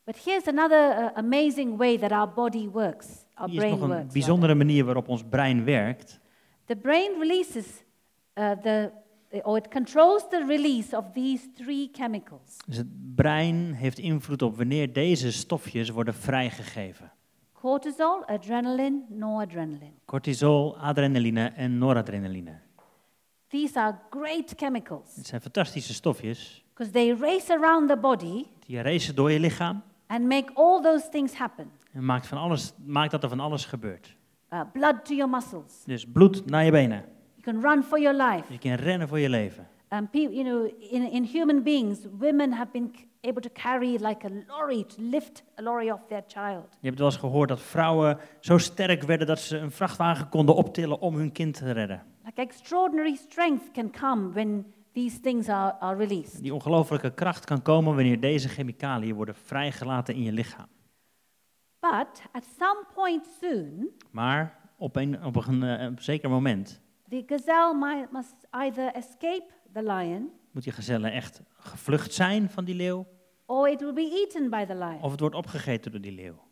But 0.05 0.25
here's 0.25 0.47
another 0.49 0.99
uh, 0.99 1.07
amazing 1.15 1.77
way 1.77 1.99
that 1.99 2.13
our 2.13 2.33
body 2.33 2.69
works, 2.69 3.07
our 3.35 3.49
Hier 3.51 3.63
is 3.63 3.65
brain 3.69 3.79
nog 3.81 3.89
een 3.91 3.97
works. 3.97 4.13
bijzondere 4.13 4.55
manier 4.55 4.85
waarop 4.85 5.09
ons 5.09 5.23
brein 5.29 5.65
werkt. 5.65 6.21
The 6.65 6.77
brain 6.77 7.11
releases 7.21 7.67
uh, 8.35 8.51
the, 8.51 8.91
or 9.43 9.57
it 9.57 9.69
controls 9.69 10.29
the 10.29 10.45
release 10.47 10.97
of 10.97 11.05
these 11.13 11.51
three 11.55 11.89
chemicals 11.93 12.57
Dus 12.67 12.77
het 12.77 13.15
brein 13.15 13.73
heeft 13.73 13.99
invloed 13.99 14.43
op 14.43 14.57
wanneer 14.57 14.93
deze 14.93 15.33
stofjes 15.33 15.89
worden 15.91 16.15
vrijgegeven. 16.15 17.13
cortisol, 17.53 18.25
adrenaline, 18.27 19.03
noradrenaline. 19.09 19.93
Cortisol, 20.05 20.77
adrenaline 20.79 21.45
en 21.57 21.79
noradrenaline. 21.79 22.61
These 23.55 23.79
are 23.79 23.99
great 24.11 24.55
chemicals 24.57 25.17
Het 25.17 25.27
zijn 25.27 25.41
fantastische 25.41 25.95
stofjes 25.95 26.65
because 26.73 26.93
they 26.93 27.17
race 27.21 27.53
around 27.53 27.89
the 27.89 27.97
body 27.97 28.47
die 28.67 28.83
racen 28.83 29.15
door 29.15 29.31
je 29.31 29.41
lichaam 29.41 29.83
and 30.07 30.25
make 30.25 30.51
all 30.55 30.83
those 30.83 31.09
things 31.09 31.35
happen. 31.35 31.71
en 31.93 32.05
maakt, 32.05 32.27
van 32.27 32.39
alles, 32.39 32.73
maakt 32.85 33.11
dat 33.11 33.23
er 33.23 33.29
van 33.29 33.41
alles 33.41 33.65
gebeurt. 33.65 34.17
Uh, 34.51 34.61
blood 34.73 35.05
to 35.05 35.15
your 35.15 35.31
muscles. 35.31 35.83
Dus 35.85 36.07
bloed 36.07 36.47
naar 36.47 36.65
je 36.65 36.71
benen. 36.71 37.05
You 37.35 37.43
can 37.43 37.71
run 37.71 37.83
for 37.83 38.01
your 38.01 38.23
life. 38.23 38.53
Je 38.53 38.59
kan 38.59 38.73
rennen 38.73 39.09
voor 39.09 39.19
je 39.19 39.29
leven. 39.29 39.69
Um, 39.89 40.09
you 40.11 40.45
know, 40.45 40.93
in, 40.93 41.11
in 41.13 41.25
human 41.25 41.63
beings, 41.63 41.99
women 42.19 42.53
have 42.53 42.71
been 42.73 42.95
able 43.21 43.43
to 43.43 43.51
carry 43.53 43.91
like 44.01 44.27
a 44.27 44.31
lorry, 44.47 44.85
to 44.85 45.03
lift 45.03 45.43
a 45.59 45.63
lorry 45.63 45.91
off 45.91 46.01
their 46.09 46.25
child. 46.27 46.67
Je 46.81 46.87
hebt 46.87 46.99
wel 46.99 47.09
eens 47.09 47.17
gehoord 47.17 47.49
dat 47.49 47.61
vrouwen 47.61 48.19
zo 48.41 48.59
sterk 48.59 49.03
werden 49.03 49.27
dat 49.27 49.39
ze 49.41 49.59
een 49.59 49.71
vrachtwagen 49.71 50.29
konden 50.29 50.55
optillen 50.55 51.01
om 51.01 51.15
hun 51.15 51.33
kind 51.33 51.55
te 51.57 51.73
redden. 51.73 52.03
Like 52.25 52.41
extraordinary 52.41 53.17
strength 53.17 53.71
can 53.73 53.91
come 53.91 54.33
when 54.33 54.73
these 54.93 55.21
things 55.21 55.49
are, 55.49 55.73
are 55.81 55.97
released. 55.97 56.43
Die 56.43 56.55
ongelofelijke 56.55 57.15
kracht 57.15 57.45
kan 57.45 57.63
komen 57.63 57.95
wanneer 57.95 58.21
deze 58.21 58.49
chemicaliën 58.49 59.15
worden 59.15 59.35
vrijgelaten 59.35 60.15
in 60.15 60.23
je 60.23 60.33
lichaam. 60.33 60.67
But 61.81 62.23
at 62.33 62.45
some 62.59 62.85
point 62.95 63.27
soon, 63.41 63.91
Maar 64.11 64.61
op 64.77 64.97
een, 64.97 65.25
op 65.25 65.37
een, 65.37 65.63
een 65.63 65.97
zeker 65.99 66.31
moment 66.31 66.81
the 67.09 67.23
gazelle 67.27 67.75
might, 67.75 68.13
must 68.13 68.35
either 68.51 68.93
escape 68.93 69.47
the 69.73 69.83
lion 69.83 70.31
moet 70.51 70.63
die 70.65 70.73
gazelle 70.73 71.09
echt 71.09 71.43
gevlucht 71.53 72.15
zijn 72.15 72.51
van 72.51 72.65
die 72.65 72.75
leeuw, 72.75 73.07
or 73.47 73.69
it 73.69 73.81
will 73.81 73.93
be 73.93 74.25
eaten 74.27 74.51
by 74.51 74.65
the 74.65 74.75
lion. 74.75 75.01
of 75.03 75.11
het 75.11 75.21
wordt 75.21 75.35
opgegeten 75.35 75.91
door 75.93 76.01
die 76.01 76.13
leeuw. 76.13 76.43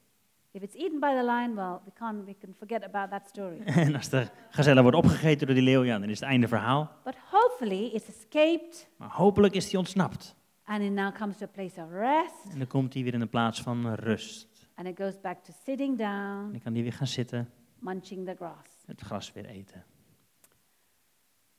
If 0.54 0.62
it's 0.62 0.74
eaten 0.74 1.00
by 1.00 1.14
the 1.16 1.24
lion, 1.24 1.54
well, 1.54 1.78
we, 1.84 1.90
can't, 1.94 2.24
we 2.24 2.36
can 2.40 2.54
forget 2.58 2.84
about 2.84 3.10
that 3.10 3.26
story. 3.28 3.60
En 3.84 3.94
als 3.96 4.08
de 4.08 4.26
gazelle 4.50 4.82
wordt 4.82 4.96
opgegeten 4.96 5.46
door 5.46 5.54
die 5.54 5.64
leeuw, 5.64 5.82
ja, 5.84 5.98
dan 5.98 6.08
is 6.08 6.20
het 6.20 6.28
einde 6.28 6.48
verhaal. 6.48 6.90
but 7.04 7.14
hopefully 7.30 7.84
it's 7.84 8.08
escaped 8.08 8.88
Maar 8.96 9.08
hopelijk 9.10 9.54
is 9.54 9.68
die 9.70 9.78
ontsnapt. 9.78 10.34
and 10.64 10.82
it 10.82 10.92
now 10.92 11.14
comes 11.14 11.36
to 11.36 11.44
a 11.44 11.48
place 11.48 11.80
of 11.82 11.90
rest 11.90 12.52
En 12.52 12.58
dan 12.58 12.66
komt 12.66 12.94
hij 12.94 13.02
weer 13.02 13.14
in 13.14 13.20
een 13.20 13.28
plaats 13.28 13.62
van 13.62 13.94
rust. 13.94 14.68
and 14.74 14.86
it 14.88 14.96
goes 14.96 15.20
back 15.20 15.44
to 15.44 15.52
sitting 15.64 15.90
En 16.00 16.06
down, 16.06 16.50
dan 16.52 16.60
kan 16.62 16.72
hij 16.72 16.82
weer 16.82 16.92
gaan 16.92 17.06
zitten, 17.06 17.50
munching 17.78 18.26
the 18.26 18.34
grass. 18.36 18.68
het 18.86 19.00
gras 19.00 19.32
weer 19.32 19.46
eten. 19.46 19.84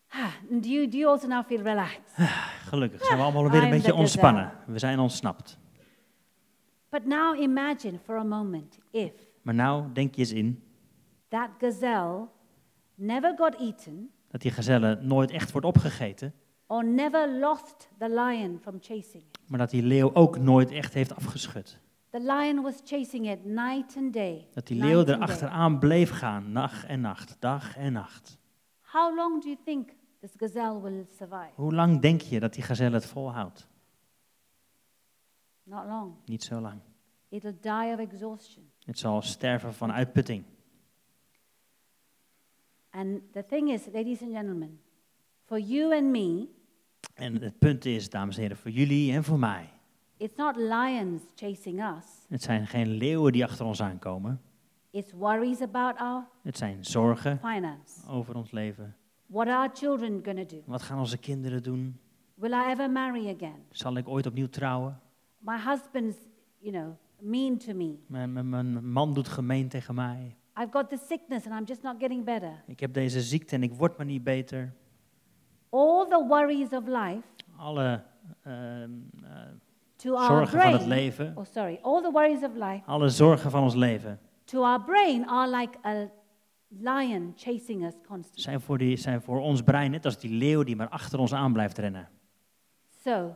Ah, 0.07 0.31
do 0.49 0.67
you, 0.69 0.87
do 0.87 0.97
you 0.97 1.11
also 1.11 1.27
now 1.27 1.45
feel 1.45 1.61
relaxed? 1.61 2.13
Gelukkig 2.67 3.05
zijn 3.05 3.17
we 3.17 3.23
allemaal 3.23 3.49
weer 3.49 3.59
een 3.61 3.63
I'm 3.67 3.69
beetje 3.69 3.93
ontspannen. 3.93 4.51
We 4.65 4.79
zijn 4.79 4.99
ontsnapt. 4.99 5.57
But 6.93 7.05
now 7.05 7.33
imagine 7.41 7.97
for 7.97 8.17
a 8.17 8.23
moment 8.23 8.79
if 8.91 9.11
Maar 9.41 9.53
nou, 9.53 9.91
denk 9.93 10.15
je 10.15 10.21
eens 10.21 10.31
in 10.31 10.63
that 11.27 11.49
gazelle 11.57 12.27
never 12.95 13.33
got 13.37 13.55
eaten 13.59 14.11
dat 14.27 14.41
die 14.41 14.51
gazelle 14.51 14.99
nooit 15.01 15.31
echt 15.31 15.51
wordt 15.51 15.67
opgegeten, 15.67 16.33
or 16.67 16.85
never 16.85 17.39
lost 17.39 17.89
the 17.97 18.09
lion 18.09 18.59
from 18.61 18.77
chasing 18.79 19.23
it. 19.23 19.39
maar 19.49 19.59
dat 19.59 19.69
die 19.69 19.83
leeuw 19.83 20.13
ook 20.13 20.37
nooit 20.37 20.71
echt 20.71 20.93
heeft 20.93 21.15
afgeschud. 21.15 21.79
The 22.09 22.19
lion 22.19 22.61
was 22.61 22.75
chasing 22.83 23.29
it 23.29 23.45
night 23.45 23.97
and 23.97 24.13
day. 24.13 24.47
Dat 24.51 24.67
die 24.67 24.77
leeuw 24.77 25.05
er 25.05 25.17
achteraan 25.17 25.79
bleef 25.79 26.09
gaan, 26.09 26.51
nacht 26.51 26.85
en 26.85 27.01
nacht, 27.01 27.35
dag 27.39 27.77
en 27.77 27.93
nacht. 27.93 28.37
How 28.81 29.15
long 29.15 29.41
do 29.41 29.47
you 29.47 29.57
think 29.65 29.89
this 30.19 30.31
gazelle 30.37 30.81
will 30.81 31.05
survive? 31.17 31.51
Hoe 31.55 31.73
lang 31.73 32.01
denk 32.01 32.21
je 32.21 32.39
dat 32.39 32.53
die 32.53 32.63
gazelle 32.63 32.95
het 32.95 33.05
volhoudt? 33.05 33.71
Not 35.63 35.85
long. 35.85 36.13
Niet 36.25 36.43
zo 36.43 36.59
lang. 36.61 36.79
It'll 37.29 37.57
die 37.61 37.93
of 37.93 37.99
exhaustion. 37.99 38.69
Het 38.85 38.99
zal 38.99 39.21
sterven 39.21 39.73
van 39.73 39.91
uitputting. 39.91 40.43
And 42.89 43.21
the 43.33 43.43
thing 43.45 43.69
is, 43.69 43.85
ladies 43.93 44.21
and 44.21 44.31
gentlemen, 44.31 44.79
for 45.45 45.59
you 45.59 45.95
and 45.95 46.11
me, 46.11 46.47
En 47.13 47.41
het 47.41 47.59
punt 47.59 47.85
is, 47.85 48.09
dames 48.09 48.35
en 48.35 48.41
heren, 48.41 48.57
voor 48.57 48.71
jullie 48.71 49.13
en 49.13 49.23
voor 49.23 49.39
mij. 49.39 49.69
it's 50.17 50.35
not 50.37 50.55
lions 50.55 51.21
chasing 51.35 51.83
us. 51.83 52.05
Het 52.27 52.41
zijn 52.41 52.67
geen 52.67 52.87
leeuwen 52.87 53.31
die 53.31 53.43
achter 53.43 53.65
ons 53.65 53.81
aankomen. 53.81 54.41
It's 54.89 55.11
worries 55.11 55.61
about 55.61 55.97
our 55.97 56.27
Het 56.41 56.57
zijn 56.57 56.85
zorgen 56.85 57.39
finance. 57.39 58.07
over 58.09 58.35
ons 58.35 58.51
leven. 58.51 58.95
What 59.25 59.47
are 59.47 59.57
our 59.57 59.75
children 59.75 60.21
to 60.23 60.33
do? 60.33 60.61
Wat 60.65 60.81
gaan 60.81 60.99
onze 60.99 61.17
kinderen 61.17 61.63
doen? 61.63 61.99
Will 62.33 62.51
I 62.51 62.69
ever 62.71 62.91
marry 62.91 63.33
again? 63.35 63.65
Zal 63.69 63.97
ik 63.97 64.07
ooit 64.07 64.25
opnieuw 64.25 64.49
trouwen? 64.49 64.99
My 65.45 65.57
husband's, 65.57 66.15
you 66.59 66.71
know, 66.71 66.95
mean 67.19 67.57
to 67.57 67.73
me. 67.73 67.95
Mijn, 68.07 68.33
mijn, 68.33 68.49
mijn 68.49 68.91
man 68.91 69.13
doet 69.13 69.27
gemeen 69.27 69.67
tegen 69.67 69.95
mij. 69.95 70.35
I've 70.59 70.71
got 70.71 70.89
this 70.89 71.07
sickness 71.07 71.45
and 71.47 71.59
I'm 71.59 71.65
just 71.65 71.81
not 71.81 71.95
getting 71.99 72.23
better. 72.25 72.63
Ik 72.67 72.79
heb 72.79 72.93
deze 72.93 73.21
ziekte 73.21 73.55
en 73.55 73.63
ik 73.63 73.73
word 73.73 73.97
maar 73.97 74.05
niet 74.05 74.23
beter. 74.23 74.73
All 75.69 76.07
the 76.07 76.25
worries 76.27 76.69
of 76.69 76.85
life 76.87 77.27
Alle 77.57 78.03
to 79.95 80.15
our 80.15 80.25
zorgen 80.27 80.61
van 80.61 80.71
het 80.71 80.83
brain. 80.83 80.87
leven, 80.87 81.33
Oh, 81.37 81.45
sorry. 81.45 81.79
All 81.81 82.01
the 82.01 82.11
worries 82.11 82.43
of 82.43 82.53
life 82.53 82.81
alle 82.85 83.09
zorgen 83.09 83.51
van 83.51 83.63
ons 83.63 83.75
leven, 83.75 84.19
to 84.43 84.63
our 84.63 84.83
brain 84.83 85.27
are 85.27 85.57
like 85.57 85.77
a 85.85 86.09
lion 86.67 87.33
chasing 87.35 87.83
us 87.85 87.93
constantly. 88.07 88.41
zijn 88.41 88.61
voor, 88.61 88.77
die, 88.77 88.97
zijn 88.97 89.21
voor 89.21 89.39
ons 89.41 89.61
brein 89.61 89.91
net 89.91 90.05
als 90.05 90.19
die 90.19 90.31
leeuw 90.31 90.63
die 90.63 90.75
maar 90.75 90.89
achter 90.89 91.19
ons 91.19 91.33
aan 91.33 91.53
blijft 91.53 91.77
rennen. 91.77 92.09
So, 93.03 93.35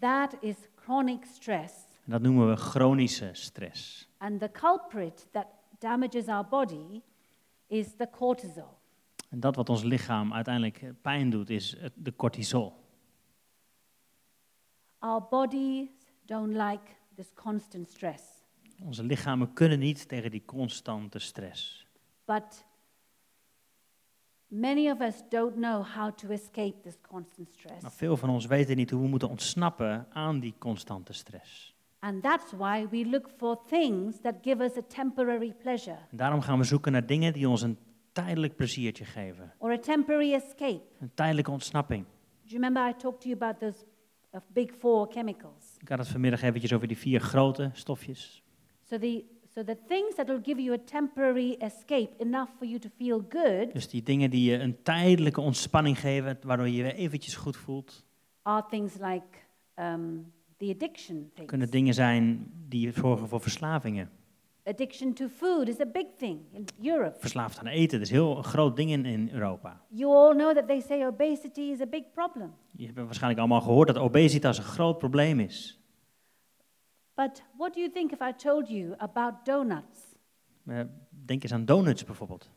that 0.00 0.36
is 0.40 0.56
chronic 0.74 1.24
stress. 1.24 1.72
En 2.04 2.10
dat 2.10 2.22
noemen 2.22 2.48
we 2.48 2.56
chronische 2.56 3.30
stress. 3.32 4.08
And 4.18 4.40
the 4.40 4.50
culprit 4.50 5.26
that 5.30 5.46
damages 5.78 6.26
our 6.26 6.48
body 6.48 7.02
is 7.66 7.86
the 7.96 8.08
cortisol. 8.10 8.78
En 9.28 9.40
dat 9.40 9.56
wat 9.56 9.68
ons 9.68 9.82
lichaam 9.82 10.32
uiteindelijk 10.32 10.82
eh, 10.82 10.90
pijn 11.02 11.30
doet, 11.30 11.50
is 11.50 11.76
de 11.94 12.16
cortisol. 12.16 12.72
Our 14.98 15.22
bodies 15.30 15.88
don't 16.26 16.52
like 16.52 16.92
this 17.14 17.32
constant 17.34 17.88
stress. 17.88 18.22
Onze 18.84 19.02
lichamen 19.02 19.52
kunnen 19.52 19.78
niet 19.78 20.08
tegen 20.08 20.30
die 20.30 20.44
constante 20.44 21.18
stress. 21.18 21.86
But 22.24 22.64
many 24.50 24.90
of 24.90 25.00
us 25.00 25.22
don't 25.28 25.54
know 25.54 25.82
how 25.94 26.10
to 26.14 26.28
escape 26.30 26.74
this 26.82 26.96
constant 27.08 27.50
stress. 27.52 27.82
Maar 27.82 27.92
veel 27.92 28.16
van 28.16 28.28
ons 28.30 28.46
weten 28.46 28.76
niet 28.76 28.90
hoe 28.90 29.02
we 29.02 29.08
moeten 29.08 29.28
ontsnappen 29.28 30.06
aan 30.10 30.40
die 30.40 30.54
constante 30.58 31.12
stress. 31.12 31.74
And 31.98 32.22
that's 32.22 32.52
why 32.52 32.86
we 32.90 33.06
look 33.08 33.30
for 33.36 33.58
things 33.66 34.20
that 34.20 34.34
give 34.42 34.62
us 34.64 34.76
a 34.76 34.82
temporary 34.88 35.54
pleasure 35.62 35.98
En 36.10 36.16
daarom 36.16 36.40
gaan 36.40 36.58
we 36.58 36.64
zoeken 36.64 36.92
naar 36.92 37.06
dingen 37.06 37.32
die 37.32 37.48
ons 37.48 37.62
een 37.62 37.78
tijdelijk 38.12 38.56
pleziertje 38.56 39.04
geven. 39.04 39.52
or 39.58 39.70
a 39.72 39.78
temporary 39.78 40.32
escape. 40.34 40.82
Een 41.00 41.10
tijdelijke 41.14 41.50
ontsnapping. 41.50 42.04
Do 42.04 42.08
you 42.56 42.62
remember 42.62 42.88
I 42.88 42.94
talked 42.96 43.20
to 43.20 43.28
you 43.28 43.40
about 43.42 43.58
those 43.58 43.84
uh, 44.34 44.40
big 44.52 44.70
four 44.78 45.06
chemicals? 45.10 45.76
Ik 45.78 45.88
had 45.88 45.98
het 45.98 46.08
vanmiddag 46.08 46.42
eventjes 46.42 46.72
over 46.72 46.88
die 46.88 46.98
vier 46.98 47.20
grote 47.20 47.70
stofjes. 47.72 48.42
So 48.82 48.98
the, 48.98 49.24
so 49.54 49.64
the 49.64 49.76
things 49.88 50.14
that 50.14 50.26
will 50.26 50.40
give 50.42 50.60
you 50.60 50.72
a 50.74 50.78
temporary 50.84 51.56
escape, 51.58 52.10
enough 52.18 52.48
for 52.58 52.66
you 52.66 52.78
to 52.78 52.88
feel 52.96 53.24
good, 53.28 53.72
Dus 53.72 53.88
die 53.88 54.02
dingen 54.02 54.30
die 54.30 54.50
je 54.50 54.58
een 54.58 54.82
tijdelijke 54.82 55.40
ontspanning 55.40 56.00
geven, 56.00 56.38
waardoor 56.42 56.66
je 56.68 56.74
je 56.74 56.82
weer 56.82 56.94
eventjes 56.94 57.34
goed 57.36 57.56
voelt, 57.56 58.04
are 58.42 58.64
things 58.70 58.94
like 58.98 59.26
um, 59.78 60.32
the 60.56 60.70
addiction 60.74 61.30
things. 61.34 61.48
kunnen 61.50 61.70
dingen 61.70 61.94
zijn 61.94 62.50
die 62.68 62.92
zorgen 62.92 63.28
voor 63.28 63.40
verslavingen. 63.40 64.10
Addiction 64.64 65.12
to 65.14 65.28
food 65.28 65.68
is 65.68 65.80
a 65.80 65.86
big 65.86 66.06
thing 66.16 66.40
in 66.52 66.64
Europe. 66.82 67.16
Verslaafd 67.18 67.58
aan 67.58 67.66
eten, 67.66 67.98
dat 67.98 68.06
is 68.06 68.12
heel 68.12 68.36
een 68.36 68.44
groot 68.44 68.76
ding 68.76 68.90
in, 68.90 69.04
in 69.04 69.28
Europa. 69.32 69.80
You 69.88 70.14
all 70.14 70.34
know 70.34 70.54
that 70.54 70.66
they 70.66 70.80
say 70.80 71.06
obesity 71.06 71.60
is 71.60 71.80
a 71.80 71.86
big 71.86 72.02
problem. 72.14 72.54
Je 72.76 72.84
hebt 72.86 72.98
waarschijnlijk 72.98 73.38
allemaal 73.40 73.60
gehoord 73.60 73.88
dat 73.88 73.98
obesitas 73.98 74.58
een 74.58 74.64
groot 74.64 74.98
probleem 74.98 75.40
is. 75.40 75.79
But 77.20 77.42
what 77.58 77.74
do 77.74 77.80
you 77.80 77.90
think 77.92 78.12
if 78.12 78.20
I 78.22 78.32
told 78.32 78.68
you 78.68 78.94
about 78.98 79.44
donuts? 79.44 80.14
Eh, 80.66 80.80
Denk 81.10 81.42
eens 81.42 81.52
aan 81.52 81.64
donuts 81.64 82.04
bijvoorbeeld. 82.04 82.50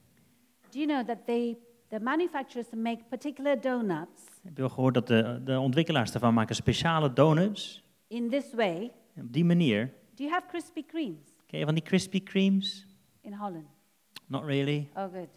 Do 0.70 0.80
you 0.80 0.86
know 0.88 1.06
that 1.06 1.26
they, 1.26 1.58
the 1.90 2.00
manufacturers 2.00 2.68
make 2.72 3.04
particular 3.10 3.62
donuts 3.62 4.22
Heb 4.44 4.56
je 4.56 4.62
wel 4.62 4.70
gehoord 4.70 4.94
dat 4.94 5.08
de, 5.08 5.42
de 5.44 5.60
ontwikkelaars 5.60 6.12
daarvan 6.12 6.34
maken 6.34 6.56
speciale 6.56 7.14
donuts? 7.14 7.84
in 8.08 8.30
this 8.30 8.54
way? 8.54 8.92
Op 9.18 9.34
die 9.34 9.46
manier, 9.46 9.86
Do 10.16 10.24
you 10.24 10.30
have 10.32 10.48
Krispy 10.48 10.84
Kremes 10.86 11.30
ken 11.46 11.60
je 11.60 11.66
van 11.66 11.74
die 11.74 11.84
Krispy 11.84 12.24
Kremes? 12.24 12.88
in 13.22 13.34
Holland? 13.34 13.68
Not 14.28 14.44
really. 14.44 14.90
Oh, 14.96 15.08
good. 15.14 15.30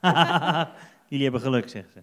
Jullie 1.08 1.24
hebben 1.24 1.40
geluk, 1.40 1.68
zegt 1.68 1.92
ze. 1.92 2.02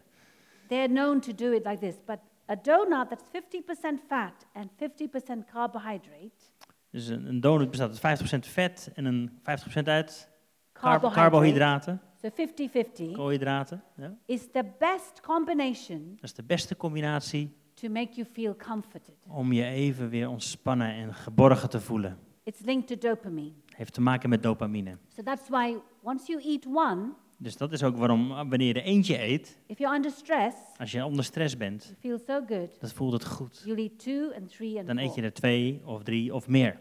They're 0.68 0.88
known 0.88 1.20
to 1.20 1.34
do 1.34 1.52
it 1.52 1.66
like 1.66 1.80
this, 1.80 1.96
but 2.06 2.20
a 2.50 2.56
donut 2.56 3.10
that's 3.10 3.24
50% 3.32 4.08
fat 4.08 4.46
and 4.54 4.70
50% 4.72 5.46
carbohydrate, 5.52 6.52
Dus 6.96 7.08
een, 7.08 7.26
een 7.28 7.40
donut 7.42 7.70
bestaat 7.70 8.04
uit 8.04 8.22
50% 8.22 8.40
vet 8.50 8.92
en 8.94 9.06
een 9.06 9.30
50% 9.30 9.44
uit 9.84 10.30
carb- 10.74 11.02
carbohydrate, 11.02 11.14
carbohydraten, 11.14 12.02
so 12.22 13.10
50-50, 13.10 13.12
koolhydraten. 13.12 13.84
Ja. 13.98 14.18
is 14.26 14.42
the 14.52 14.66
best 14.80 15.22
combination 15.22 16.10
Dat 16.16 16.24
is 16.24 16.34
de 16.34 16.44
beste 16.44 16.76
combinatie 16.78 17.56
to 17.74 17.90
make 17.90 18.10
you 18.14 18.28
feel 18.34 18.56
comforted. 18.56 19.16
om 19.28 19.52
je 19.54 19.64
even 19.66 20.10
weer 20.10 20.30
ontspannen 20.30 20.94
en 20.94 21.14
geborgen 21.14 21.70
te 21.70 21.80
voelen. 21.82 22.18
It's 22.44 22.60
linked 22.66 22.88
to 22.88 23.10
dopamine. 23.10 23.52
Heeft 23.76 23.94
te 23.94 24.02
maken 24.02 24.30
met 24.30 24.44
dopamine. 24.44 24.98
So 25.16 25.22
that's 25.24 25.50
why 25.50 25.76
once 26.04 26.32
you 26.32 26.44
eat 26.44 26.66
one, 26.66 27.10
Dus 27.38 27.58
dat 27.58 27.72
is 27.72 27.84
ook 27.84 27.98
waarom 27.98 28.28
wanneer 28.28 28.68
je 28.68 28.74
er 28.74 28.84
eentje 28.84 29.22
eet, 29.24 29.60
if 29.66 29.78
you're 29.78 29.96
under 29.96 30.12
stress, 30.12 30.56
als 30.78 30.92
je 30.92 31.06
onder 31.06 31.24
stress 31.24 31.58
bent, 31.58 31.84
you 32.02 32.18
feel 32.18 32.20
so 32.28 32.46
good, 32.56 32.80
dat 32.80 32.94
voelt 32.94 33.14
het 33.14 33.26
goed. 33.26 33.62
you'll 33.66 33.82
eat 33.82 34.00
two 34.00 34.32
and 34.40 34.50
three 34.50 34.78
and 34.78 34.88
Dan 34.88 34.98
eet 34.98 35.16
je 35.16 35.22
er 35.22 35.34
twee 35.34 35.82
of 35.86 36.04
drie 36.04 36.34
of 36.34 36.48
meer. 36.48 36.80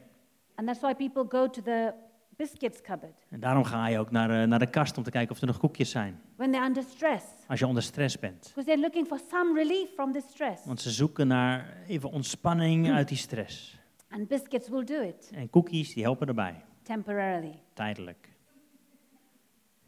And 0.54 0.66
that's 0.66 0.80
why 0.80 0.94
people 0.94 1.24
go 1.28 1.50
to 1.50 1.62
the 1.62 1.94
biscuits 2.36 2.80
cupboard. 2.80 3.26
En 3.30 3.40
daarom 3.40 3.64
ga 3.64 3.86
je 3.86 3.98
ook 3.98 4.10
naar, 4.10 4.42
eh, 4.42 4.48
naar 4.48 4.58
de 4.58 4.70
kast 4.70 4.96
om 4.96 5.02
te 5.02 5.10
kijken 5.10 5.34
of 5.34 5.40
er 5.40 5.46
nog 5.46 5.58
koekjes 5.58 5.90
zijn. 5.90 6.20
When 6.36 6.50
they're 6.50 6.66
under 6.66 6.82
stress. 6.82 7.24
Als 7.48 7.58
je 7.58 7.66
onder 7.66 7.82
stress 7.82 8.18
bent. 8.18 8.40
Because 8.42 8.64
they're 8.64 8.80
looking 8.80 9.06
for 9.06 9.18
some 9.30 9.54
relief 9.62 9.88
from 9.94 10.12
this 10.12 10.24
stress. 10.28 10.64
Want 10.64 10.80
ze 10.80 10.90
zoeken 10.90 11.26
naar 11.26 11.76
even 11.86 12.10
ontspanning 12.10 12.90
uit 12.92 13.08
die 13.08 13.16
stress. 13.16 13.78
And 14.10 14.28
biscuits 14.28 14.68
will 14.68 14.84
do 14.84 15.00
it 15.00 15.30
En 15.34 15.50
koekjes 15.50 15.94
die 15.94 16.02
helpen 16.02 16.26
erbij, 16.28 16.64
temporarily. 16.82 17.62
tijdelijk. 17.72 18.28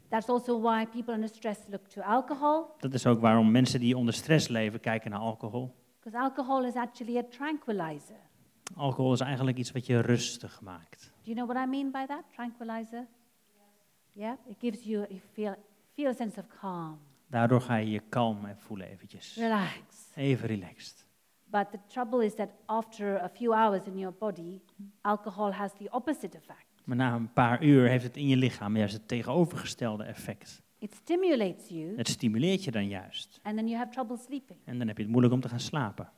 That's 0.09 0.29
also 0.29 0.61
why 0.61 0.85
people 0.85 1.13
under 1.13 1.29
stress 1.29 1.59
look 1.69 1.87
to 1.87 2.01
alcohol, 2.01 2.65
Dat 2.79 2.93
is 2.93 3.05
ook 3.05 3.19
waarom 3.19 3.51
mensen 3.51 3.79
die 3.79 3.97
onder 3.97 4.13
stress 4.13 4.47
leven 4.47 4.79
kijken 4.79 5.11
naar 5.11 5.19
alcohol. 5.19 5.75
because 6.03 6.23
alcohol 6.23 6.63
is 6.65 6.73
actually 6.75 7.17
a 7.17 7.23
tranquilizer. 7.29 8.15
Alcohol 8.75 9.13
is 9.13 9.19
eigenlijk 9.19 9.57
iets 9.57 9.71
wat 9.71 9.85
je 9.85 9.99
rustig 9.99 10.61
maakt. 10.61 11.11
Do 11.23 11.31
you 11.31 11.35
know 11.35 11.49
what 11.55 11.65
I 11.67 11.69
mean 11.69 11.91
by 11.91 12.05
that? 12.05 12.23
Tranquilizer? 12.33 13.07
Yeah? 14.11 14.33
It 14.49 14.55
gives 14.59 14.83
you, 14.83 15.05
you 15.09 15.19
feel, 15.33 15.55
feel 15.93 16.07
a 16.09 16.13
sense 16.13 16.39
of 16.39 16.45
calm. 16.59 16.99
Daardoor 17.29 17.61
ga 17.61 17.75
je 17.75 17.89
je 17.89 18.01
kalm 18.09 18.45
en 18.45 18.57
voelen 18.59 18.87
eventjes. 18.87 19.35
Relax. 19.35 19.75
Even 20.15 20.47
relaxed. 20.47 21.05
But 21.49 21.71
the 21.71 21.79
trouble 21.87 22.25
is 22.25 22.35
that 22.35 22.49
after 22.65 23.21
a 23.23 23.29
few 23.29 23.53
hours 23.53 23.85
in 23.85 23.97
your 23.97 24.15
body, 24.17 24.59
alcohol 25.01 25.51
has 25.51 25.71
the 25.77 25.87
opposite 25.91 26.37
effect. 26.37 26.65
Maar 26.83 26.95
na 26.97 27.13
een 27.13 27.33
paar 27.33 27.63
uur 27.63 27.87
heeft 27.87 28.03
het 28.03 28.17
in 28.17 28.27
je 28.27 28.37
lichaam 28.37 28.77
juist 28.77 28.93
het 28.93 29.07
tegenovergestelde 29.07 30.03
effect. 30.03 30.61
It 30.79 30.93
stimulates 30.95 31.67
you, 31.69 31.97
Het 31.97 32.07
stimuleert 32.07 32.63
je 32.63 32.71
dan 32.71 32.87
juist. 32.87 33.39
and 33.43 33.55
then 33.55 33.67
you 33.67 33.77
have 33.79 33.91
trouble 33.91 34.17
sleeping. 34.17 34.59
En 34.63 34.77
dan 34.77 34.87
heb 34.87 34.95
je 34.97 35.01
het 35.03 35.11
moeilijk 35.11 35.33
om 35.35 35.41
te 35.41 35.49
gaan 35.49 35.59
slapen. 35.59 36.11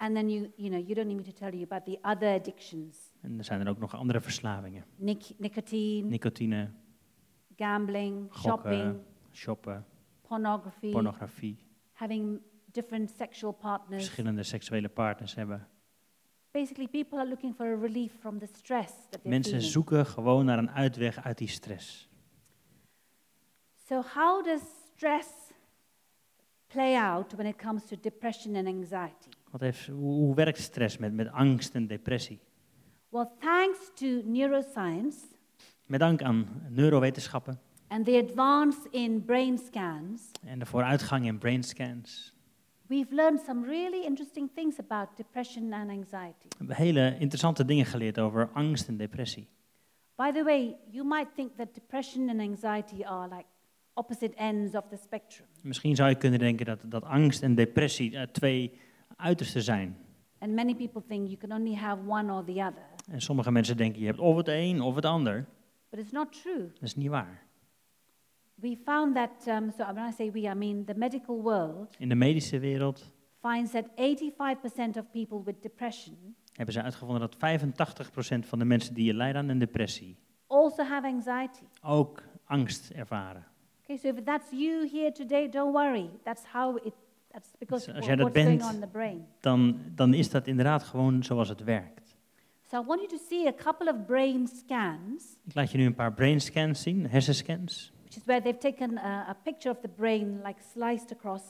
And 0.00 0.14
then 0.14 0.28
you, 0.30 0.52
you 0.56 0.68
know, 0.70 0.78
you 0.86 0.94
don't 0.94 1.06
need 1.06 1.16
me 1.16 1.22
to 1.24 1.32
tell 1.32 1.52
you 1.52 1.62
about 1.64 1.84
the 1.84 1.98
other 2.02 2.34
addictions. 2.34 2.96
En 3.20 3.38
er 3.38 3.44
zijn 3.44 3.60
er 3.60 3.68
ook 3.68 3.78
nog 3.78 3.94
andere 3.94 4.20
verslavingen. 4.20 4.84
Nic- 4.96 5.32
nicotine, 5.38 6.08
Nicotine, 6.08 6.70
gambling, 7.56 8.26
gokken, 8.30 8.40
shopping, 8.40 9.00
shoppen, 9.32 9.86
pornography, 10.22 10.90
pornografie, 10.90 11.56
having 11.92 12.40
different 12.72 13.10
sexual 13.16 13.52
partners. 13.52 14.02
verschillende 14.04 14.42
seksuele 14.42 14.88
partners 14.88 15.34
hebben. 15.34 15.68
Basically, 16.50 16.88
people 16.88 17.18
are 17.18 17.28
looking 17.28 17.54
for 17.54 17.66
a 17.66 17.76
relief 17.80 18.12
from 18.20 18.38
the 18.38 18.46
stress 18.46 18.92
that 18.92 19.10
they're 19.10 19.28
Mensen 19.28 19.52
feeling. 19.52 19.72
zoeken 19.72 20.06
gewoon 20.06 20.44
naar 20.44 20.58
een 20.58 20.70
uitweg 20.70 21.24
uit 21.24 21.38
die 21.38 21.48
stress. 21.48 22.08
So, 23.86 24.02
how 24.14 24.44
does 24.44 24.62
stress 24.94 25.28
play 26.66 26.94
out 26.96 27.32
when 27.32 27.46
it 27.46 27.56
comes 27.56 27.84
to 27.86 27.96
depression 28.00 28.56
and 28.56 28.66
anxiety? 28.66 29.30
Wat 29.50 29.60
heeft, 29.60 29.86
hoe, 29.86 30.14
hoe 30.14 30.34
werkt 30.34 30.58
stress 30.58 30.98
met, 30.98 31.12
met 31.12 31.30
angst 31.32 31.74
en 31.74 31.86
depressie? 31.86 32.40
Well, 33.08 33.28
thanks 33.38 33.90
to 33.94 34.06
neuroscience 34.24 35.16
Met 35.86 36.00
dank 36.00 36.22
aan 36.22 36.62
neurowetenschappen 36.68 37.60
and 37.88 38.04
the 38.04 38.24
advance 38.28 38.78
in 38.90 39.24
brain 39.24 39.58
scans, 39.58 40.30
en 40.44 40.58
de 40.58 40.66
vooruitgang 40.66 41.26
in 41.26 41.38
brainscans. 41.38 42.34
we've 42.88 43.12
learned 43.12 43.40
some 43.40 43.64
really 43.64 44.04
interesting 44.04 44.48
things 44.54 44.78
about 44.78 45.16
depression 45.16 45.72
and 45.72 45.90
anxiety. 45.90 46.48
We 46.48 46.56
hebben 46.58 46.76
hele 46.76 47.16
interessante 47.18 47.64
dingen 47.64 47.86
geleerd 47.86 48.18
over 48.18 48.50
angst 48.52 48.88
en 48.88 48.96
depressie. 48.96 49.48
By 50.16 50.32
the 50.32 50.44
way, 50.44 50.76
you 50.90 51.04
might 51.04 51.34
think 51.34 51.56
that 51.56 51.74
depression 51.74 52.28
and 52.28 52.40
anxiety 52.40 53.04
are 53.04 53.28
like 53.28 53.46
opposite 53.94 54.34
ends 54.36 54.74
of 54.74 54.84
the 54.90 54.96
spectrum. 54.96 55.48
Misschien 55.62 55.96
zou 55.96 56.08
je 56.08 56.14
kunnen 56.14 56.38
denken 56.38 56.66
dat, 56.66 56.80
dat 56.84 57.04
angst 57.04 57.42
en 57.42 57.54
depressie 57.54 58.16
eh, 58.16 58.22
twee 58.22 58.72
uitersten 59.16 59.62
zijn. 59.62 59.96
And 60.38 60.54
many 60.54 60.74
people 60.74 61.02
think 61.08 61.26
you 61.26 61.36
can 61.36 61.52
only 61.52 61.74
have 61.74 62.02
one 62.06 62.32
or 62.32 62.44
the 62.44 62.52
other. 62.52 62.86
En 63.10 63.20
sommige 63.20 63.50
mensen 63.50 63.76
denken 63.76 64.00
je 64.00 64.06
hebt 64.06 64.18
of 64.18 64.36
het 64.36 64.48
een 64.48 64.80
of 64.80 64.94
het 64.94 65.04
ander. 65.04 65.46
But 65.90 66.00
it's 66.00 66.12
not 66.12 66.42
true. 66.42 66.70
Dat 66.72 66.82
is 66.82 66.96
niet 66.96 67.08
waar. 67.08 67.46
We 68.54 68.76
found 68.84 69.14
that, 69.14 69.46
um, 69.46 69.70
so 69.70 69.84
when 69.92 70.08
I 70.08 70.12
say 70.12 70.32
we, 70.32 70.40
I 70.40 70.54
mean 70.54 70.84
the 70.84 70.94
medical 70.96 71.42
world 71.42 71.96
In 71.98 72.08
de 72.08 72.14
medische 72.14 72.58
wereld 72.58 73.10
finds 73.40 73.70
that 73.70 73.84
85% 73.84 74.96
of 74.96 75.10
people 75.10 75.42
with 75.44 75.62
depression 75.62 76.36
hebben 76.52 76.74
ze 76.74 76.82
uitgevonden 76.82 77.20
dat 77.20 77.36
85% 77.36 78.48
van 78.48 78.58
de 78.58 78.64
mensen 78.64 78.94
die 78.94 79.14
lijden 79.14 79.40
aan 79.42 79.48
een 79.48 79.58
depressie 79.58 80.16
also 80.48 80.82
have 80.82 81.06
anxiety. 81.06 81.64
ook 81.82 82.22
angst 82.44 82.90
ervaren. 82.90 83.46
Okay, 83.82 83.96
so 83.96 84.08
if 84.08 84.24
that's 84.24 84.50
you 84.50 84.88
here 84.88 85.12
today, 85.12 85.48
don't 85.48 85.72
worry. 85.72 86.10
That's 86.22 86.44
how 86.52 86.76
it, 86.86 86.94
that's 87.30 87.50
because 87.58 87.86
Dus 87.86 87.94
als 87.96 88.06
jij 88.06 88.16
dat 88.16 88.32
bent- 88.32 88.90
brain. 88.92 89.26
Dan, 89.40 89.80
dan 89.94 90.14
is 90.14 90.30
dat 90.30 90.46
inderdaad 90.46 90.82
gewoon 90.82 91.22
zoals 91.22 91.48
het 91.48 91.64
werkt. 91.64 92.16
So 92.70 92.82
I 92.82 92.84
want 92.86 93.00
you 93.00 93.08
to 93.18 93.24
see 93.28 93.46
a 93.46 93.52
couple 93.54 93.92
of 93.92 94.06
brain 94.06 94.46
scans, 94.46 95.36
Ik 95.46 95.54
laat 95.54 95.70
je 95.70 95.78
nu 95.78 95.84
een 95.86 95.94
paar 95.94 96.12
brainscans 96.12 96.82
zien, 96.82 97.06
hersenscans. 97.08 97.92
which 98.02 98.16
is 98.16 98.24
where 98.24 98.42
they've 98.42 98.58
taken 98.58 98.98
a, 98.98 99.28
a 99.28 99.36
picture 99.42 99.74
of 99.74 99.80
the 99.80 99.88
brain, 99.88 100.40
like 100.44 100.60
sliced 100.72 101.12
across, 101.12 101.42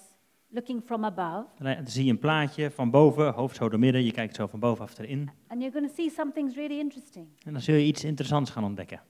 looking 0.49 0.83
from 0.85 1.05
above. 1.05 1.47
Dan 1.59 1.87
zie 1.87 2.05
je 2.05 2.11
een 2.11 2.19
plaatje 2.19 2.71
van 2.71 2.91
boven, 2.91 3.33
hoofd 3.33 3.57
zo 3.57 3.69
door 3.69 3.79
midden. 3.79 4.05
Je 4.05 4.13
kijkt 4.13 4.35
zo 4.37 4.47
van 4.47 4.61
bovenaf 4.61 4.99
erin. 4.99 5.31
And 5.49 5.61
you're 5.61 5.73
going 5.79 5.89
to 5.89 5.95
see 6.03 6.11
something's 6.11 6.55
really 6.55 6.79
interesting. 6.79 7.27
En 7.45 7.53
dan 7.53 7.63
zul 7.63 7.75
je 7.75 7.85
iets 7.85 8.05
interessants 8.05 8.51
gaan 8.51 8.65
ontdekken. 8.65 9.01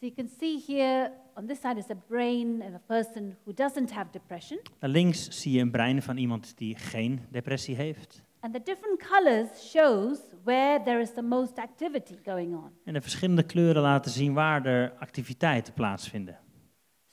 So 0.00 0.06
you 0.06 0.12
can 0.14 0.28
see 0.38 0.62
here 0.66 1.12
on 1.36 1.46
this 1.46 1.60
side 1.60 1.78
is 1.78 1.90
a 1.90 1.96
brain 2.08 2.62
of 2.62 2.74
a 2.74 2.82
person 2.86 3.36
who 3.44 3.52
doesn't 3.54 3.90
have 3.92 4.10
depression. 4.10 4.58
Links 4.80 5.28
zie 5.40 5.52
je 5.52 5.60
een 5.60 5.70
brein 5.70 6.02
van 6.02 6.16
iemand 6.16 6.58
die 6.58 6.76
geen 6.76 7.20
depressie 7.30 7.74
heeft. 7.76 8.22
And 8.40 8.52
the 8.54 8.62
different 8.62 9.02
colors 9.08 9.70
shows 9.70 10.18
where 10.44 10.82
there 10.84 11.00
is 11.00 11.12
the 11.14 11.22
most 11.22 11.58
activity 11.58 12.14
going 12.24 12.54
on. 12.54 12.70
En 12.84 12.92
de 12.92 13.00
verschillende 13.00 13.42
kleuren 13.42 13.82
laten 13.82 14.10
zien 14.10 14.32
waar 14.34 14.66
er 14.66 14.92
activiteiten 14.98 15.72
plaatsvinden. 15.72 16.38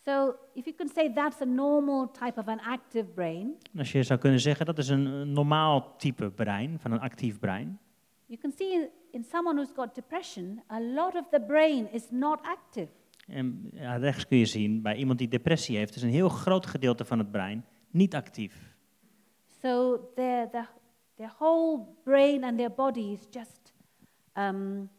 So 0.05 0.35
if 0.53 0.65
you 0.65 0.75
can 0.75 0.89
say 0.89 1.13
that's 1.13 1.41
a 1.41 1.45
normal 1.45 2.11
type 2.11 2.39
of 2.39 2.47
an 2.47 2.59
active 2.59 3.05
brain, 3.13 3.55
als 3.77 3.91
je 3.91 4.03
zou 4.03 4.19
kunnen 4.19 4.39
zeggen, 4.39 4.65
dat 4.65 4.77
is 4.77 4.89
een, 4.89 5.33
normaal 5.33 5.95
type 5.97 6.29
brein, 6.31 6.79
van 6.79 6.91
een 6.91 6.99
actief 6.99 7.39
brein. 7.39 7.79
you 8.25 8.39
can 8.41 8.51
see 8.57 8.73
in- 8.73 8.89
in 9.11 9.23
someone 9.23 9.55
who's 9.61 9.73
got 9.75 9.95
depression, 9.95 10.61
a 10.71 10.79
lot 10.81 11.15
of 11.15 11.27
the 11.31 11.41
brain 11.47 11.91
is 11.91 12.07
not 12.09 12.39
active. 12.41 12.87
En 13.31 13.69
ja, 13.73 13.95
rechts 13.95 14.27
kun 14.27 14.37
je 14.37 14.45
zien, 14.45 14.81
bij 14.81 14.95
iemand 14.95 15.19
die 15.19 15.27
depressie 15.27 15.77
heeft, 15.77 15.95
is 15.95 16.01
een 16.01 16.09
heel 16.09 16.29
groot 16.29 16.65
gedeelte 16.65 17.05
van 17.05 17.17
het 17.17 17.31
brein 17.31 17.65
niet 17.89 18.15
actief. 18.15 18.75
So 19.61 19.97
their, 20.15 20.49
their, 20.49 20.69
their 21.15 21.33
whole 21.39 21.85
brain 22.03 22.43
and 22.43 22.57
their 22.57 22.71
body 22.71 22.99
is 22.99 23.27
just 23.29 23.73
um, 24.33 24.89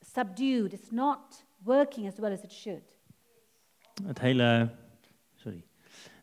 subdued. 0.00 0.72
It's 0.72 0.90
not 0.90 1.44
working 1.62 2.06
as 2.06 2.18
well 2.18 2.32
as 2.32 2.42
it 2.42 2.52
should. 2.52 2.82
Het 4.04 4.20
hele, 4.20 4.74
sorry, 5.34 5.64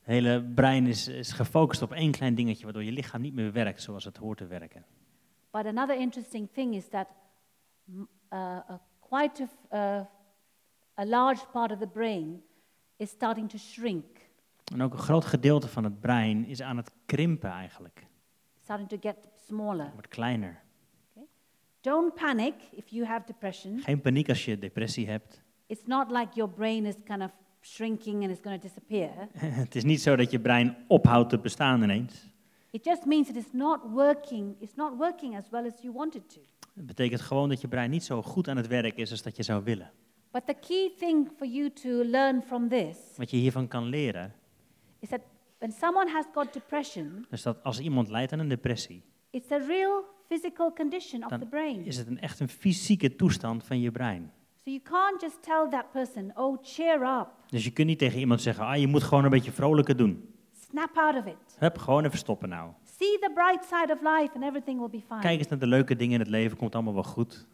het 0.01 0.05
hele 0.05 0.43
brein 0.43 0.87
is, 0.87 1.07
is 1.07 1.31
gefocust 1.31 1.81
op 1.81 1.93
één 1.93 2.11
klein 2.11 2.35
dingetje, 2.35 2.63
waardoor 2.63 2.83
je 2.83 2.91
lichaam 2.91 3.21
niet 3.21 3.33
meer 3.33 3.51
werkt 3.51 3.81
zoals 3.81 4.03
het 4.03 4.17
hoort 4.17 4.37
te 4.37 4.47
werken. 4.47 4.85
But 5.51 5.65
another 5.65 5.99
interesting 5.99 6.49
thing 6.51 6.75
is 6.75 6.87
that 6.87 7.07
uh, 8.29 8.39
a 8.69 8.81
quite 8.99 9.47
a, 9.71 9.99
uh, 9.99 10.05
a 10.99 11.05
large 11.05 11.45
part 11.51 11.71
of 11.71 11.79
the 11.79 11.87
brain 11.87 12.43
is 12.97 13.09
starting 13.09 13.49
to 13.49 13.57
shrink, 13.57 14.05
En 14.73 14.81
ook 14.81 14.93
een 14.93 14.99
groot 14.99 15.25
gedeelte 15.25 15.67
van 15.67 15.83
het 15.83 15.99
brein 15.99 16.45
is 16.45 16.61
aan 16.61 16.77
het 16.77 16.91
krimpen 17.05 17.49
eigenlijk. 17.49 18.05
starting 18.63 18.89
to 18.89 18.97
get 19.01 19.15
smaller. 19.47 19.89
Wordt 19.93 20.07
kleiner. 20.07 20.61
Don't 21.81 22.13
panic 22.15 22.53
if 22.71 22.87
you 22.89 23.05
have 23.05 23.25
depression. 23.25 23.79
Geen 23.79 24.01
paniek 24.01 24.29
als 24.29 24.45
je 24.45 24.59
depressie 24.59 25.07
hebt. 25.07 25.41
It's 25.67 25.85
not 25.85 26.11
like 26.11 26.27
your 26.33 26.51
brain 26.51 26.85
is 26.85 26.95
kind 27.03 27.21
of 27.21 27.31
shrinking 27.61 28.23
and 28.23 28.31
is 28.31 28.39
going 28.43 28.61
to 28.61 28.67
disappear. 28.67 29.27
Het 29.61 29.75
is 29.75 29.83
niet 29.83 30.01
zo 30.01 30.15
dat 30.15 30.31
je 30.31 30.39
brein 30.39 30.77
ophoudt 30.87 31.29
te 31.29 31.39
bestaan 31.39 31.83
ineens. 31.83 32.29
It 32.71 32.85
just 32.85 33.05
means 33.05 33.29
it 33.29 33.35
is 33.35 33.51
not 33.51 33.79
working. 33.91 34.55
It's 34.59 34.75
not 34.75 34.97
working 34.97 35.37
as 35.37 35.49
well 35.49 35.65
as 35.65 35.81
you 35.81 35.93
want 35.93 36.15
it 36.15 36.29
to. 36.33 36.39
Het 36.73 36.85
betekent 36.85 37.21
gewoon 37.21 37.49
dat 37.49 37.61
je 37.61 37.67
brein 37.67 37.89
niet 37.89 38.03
zo 38.03 38.21
goed 38.21 38.47
aan 38.47 38.57
het 38.57 38.67
werk 38.67 38.97
is 38.97 39.11
als 39.11 39.21
dat 39.21 39.35
je 39.35 39.43
zou 39.43 39.63
willen. 39.63 39.91
But 40.37 40.45
the 40.45 40.67
key 40.67 40.91
thing 40.97 41.29
for 41.37 41.47
you 41.47 41.69
to 41.69 42.03
learn 42.03 42.41
from 42.41 42.69
this 42.69 42.97
Wat 43.15 43.31
je 43.31 43.37
hiervan 43.37 43.67
kan 43.67 43.83
leren, 43.83 44.33
is 44.99 45.09
that 45.09 45.21
when 45.57 45.71
someone 45.71 46.11
has 46.11 46.25
got 46.33 46.53
depression, 46.53 47.25
is 47.29 47.41
dat 47.41 47.63
als 47.63 47.79
iemand 47.79 48.09
lijdt 48.09 48.31
aan 48.31 48.39
een 48.39 48.47
depressie, 48.47 49.03
it's 49.29 49.51
a 49.51 49.57
real 49.57 50.03
physical 50.27 50.73
condition 50.73 51.23
of 51.23 51.39
the 51.39 51.45
brain. 51.45 51.85
is 51.85 51.97
het 51.97 52.07
een, 52.07 52.19
echt 52.19 52.39
een 52.39 52.49
fysieke 52.49 53.15
toestand 53.15 53.63
van 53.63 53.79
je 53.79 53.91
brein. 53.91 54.31
So 54.65 54.71
you 54.71 54.79
can't 54.83 55.21
just 55.21 55.43
tell 55.43 55.67
that 55.69 55.91
person, 55.91 56.31
oh, 56.35 56.57
cheer 56.61 57.19
up, 57.19 57.27
Dus 57.47 57.63
je 57.63 57.71
kunt 57.71 57.87
niet 57.87 57.99
tegen 57.99 58.19
iemand 58.19 58.41
zeggen, 58.41 58.65
ah, 58.65 58.79
je 58.79 58.87
moet 58.87 59.03
gewoon 59.03 59.23
een 59.23 59.29
beetje 59.29 59.51
vrolijker 59.51 59.97
doen. 59.97 60.33
snap 60.69 60.97
out 60.97 61.15
of 61.15 61.25
it. 61.25 61.57
Hup, 61.59 61.77
gewoon 61.77 62.05
even 62.05 62.17
stoppen 62.17 62.49
nou. 62.49 62.71
See 62.83 63.19
the 63.19 63.31
bright 63.33 63.65
side 63.65 63.93
of 63.93 64.01
life 64.01 64.33
and 64.35 64.43
everything 64.43 64.79
will 64.79 64.89
be 64.89 65.01
fine. 65.07 65.19
Kijk 65.19 65.39
eens 65.39 65.47
naar 65.47 65.59
de 65.59 65.67
leuke 65.67 65.95
dingen 65.95 66.13
in 66.13 66.19
het 66.19 66.29
leven, 66.29 66.57
komt 66.57 66.75
allemaal 66.75 66.93
wel 66.93 67.03
goed. 67.03 67.47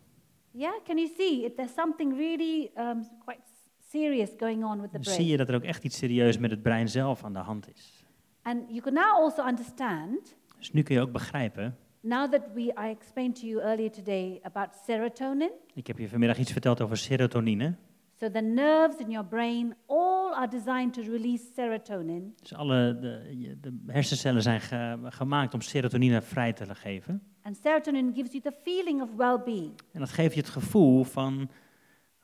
Yeah, 0.54 0.74
can 0.84 0.98
you 0.98 1.10
see? 1.18 1.46
It, 1.46 1.56
there's 1.56 1.74
something 1.74 2.18
really 2.18 2.72
um, 2.78 3.08
quite 3.24 3.42
serious 3.90 4.30
going 4.38 4.64
on 4.64 4.82
with 4.82 4.92
the 4.92 5.00
brain. 5.00 5.16
zie 5.16 5.28
je 5.28 5.38
dat 5.38 5.50
er 5.50 5.56
ook 5.56 5.64
echt 5.64 5.84
iets 5.84 5.98
serieus 5.98 6.38
met 6.38 6.52
het 6.52 6.62
brein 6.62 6.90
zelf 6.90 7.24
aan 7.24 7.34
de 7.34 7.40
hand 7.40 7.70
is. 7.74 8.06
And 8.42 8.70
you 8.70 8.82
can 8.82 8.94
now 8.94 9.24
also 9.24 9.46
understand 9.48 10.36
Dus 10.58 10.72
nu 10.72 10.82
kun 10.84 10.96
je 10.96 11.02
ook 11.02 11.12
begrijpen 11.12 11.78
now 12.04 12.32
that 12.32 12.54
we, 12.54 12.74
I 12.78 12.90
explained 12.90 13.36
to 13.36 13.48
you 13.48 13.62
earlier 13.62 13.90
today 13.90 14.40
about 14.44 14.70
serotonin. 14.86 15.52
Ik 15.74 15.88
heb 15.88 15.98
je 15.98 16.10
vanmiddag 16.10 16.38
iets 16.38 16.52
verteld 16.52 16.82
over 16.82 16.98
serotonine. 16.98 17.76
So 18.24 18.30
the 18.32 18.42
nerves 18.42 18.98
in 19.00 19.10
your 19.12 19.26
brain 19.26 19.76
all 19.88 20.34
are 20.34 20.48
designed 20.48 20.94
to 20.94 21.02
release 21.02 21.44
serotonin. 21.56 22.34
Dus 22.42 22.54
alle 22.54 22.98
de, 23.02 23.58
de 23.62 23.80
hersencellen 23.88 24.42
zijn 24.42 24.62
ge- 24.62 24.98
gemaakt 25.04 25.54
om 25.54 25.62
serotonine 25.62 26.22
vrij 26.22 26.54
te 26.54 26.76
geven. 26.76 27.22
And 27.42 27.58
serotonin 27.64 28.12
gives 28.16 28.32
you 28.32 28.44
the 28.44 28.52
feeling 28.64 29.02
of 29.02 29.10
well-being. 29.18 29.72
En 29.92 30.00
dat 30.00 30.10
geeft 30.10 30.34
je 30.34 30.40
het 30.40 30.50
gevoel 30.50 31.04
van 31.04 31.50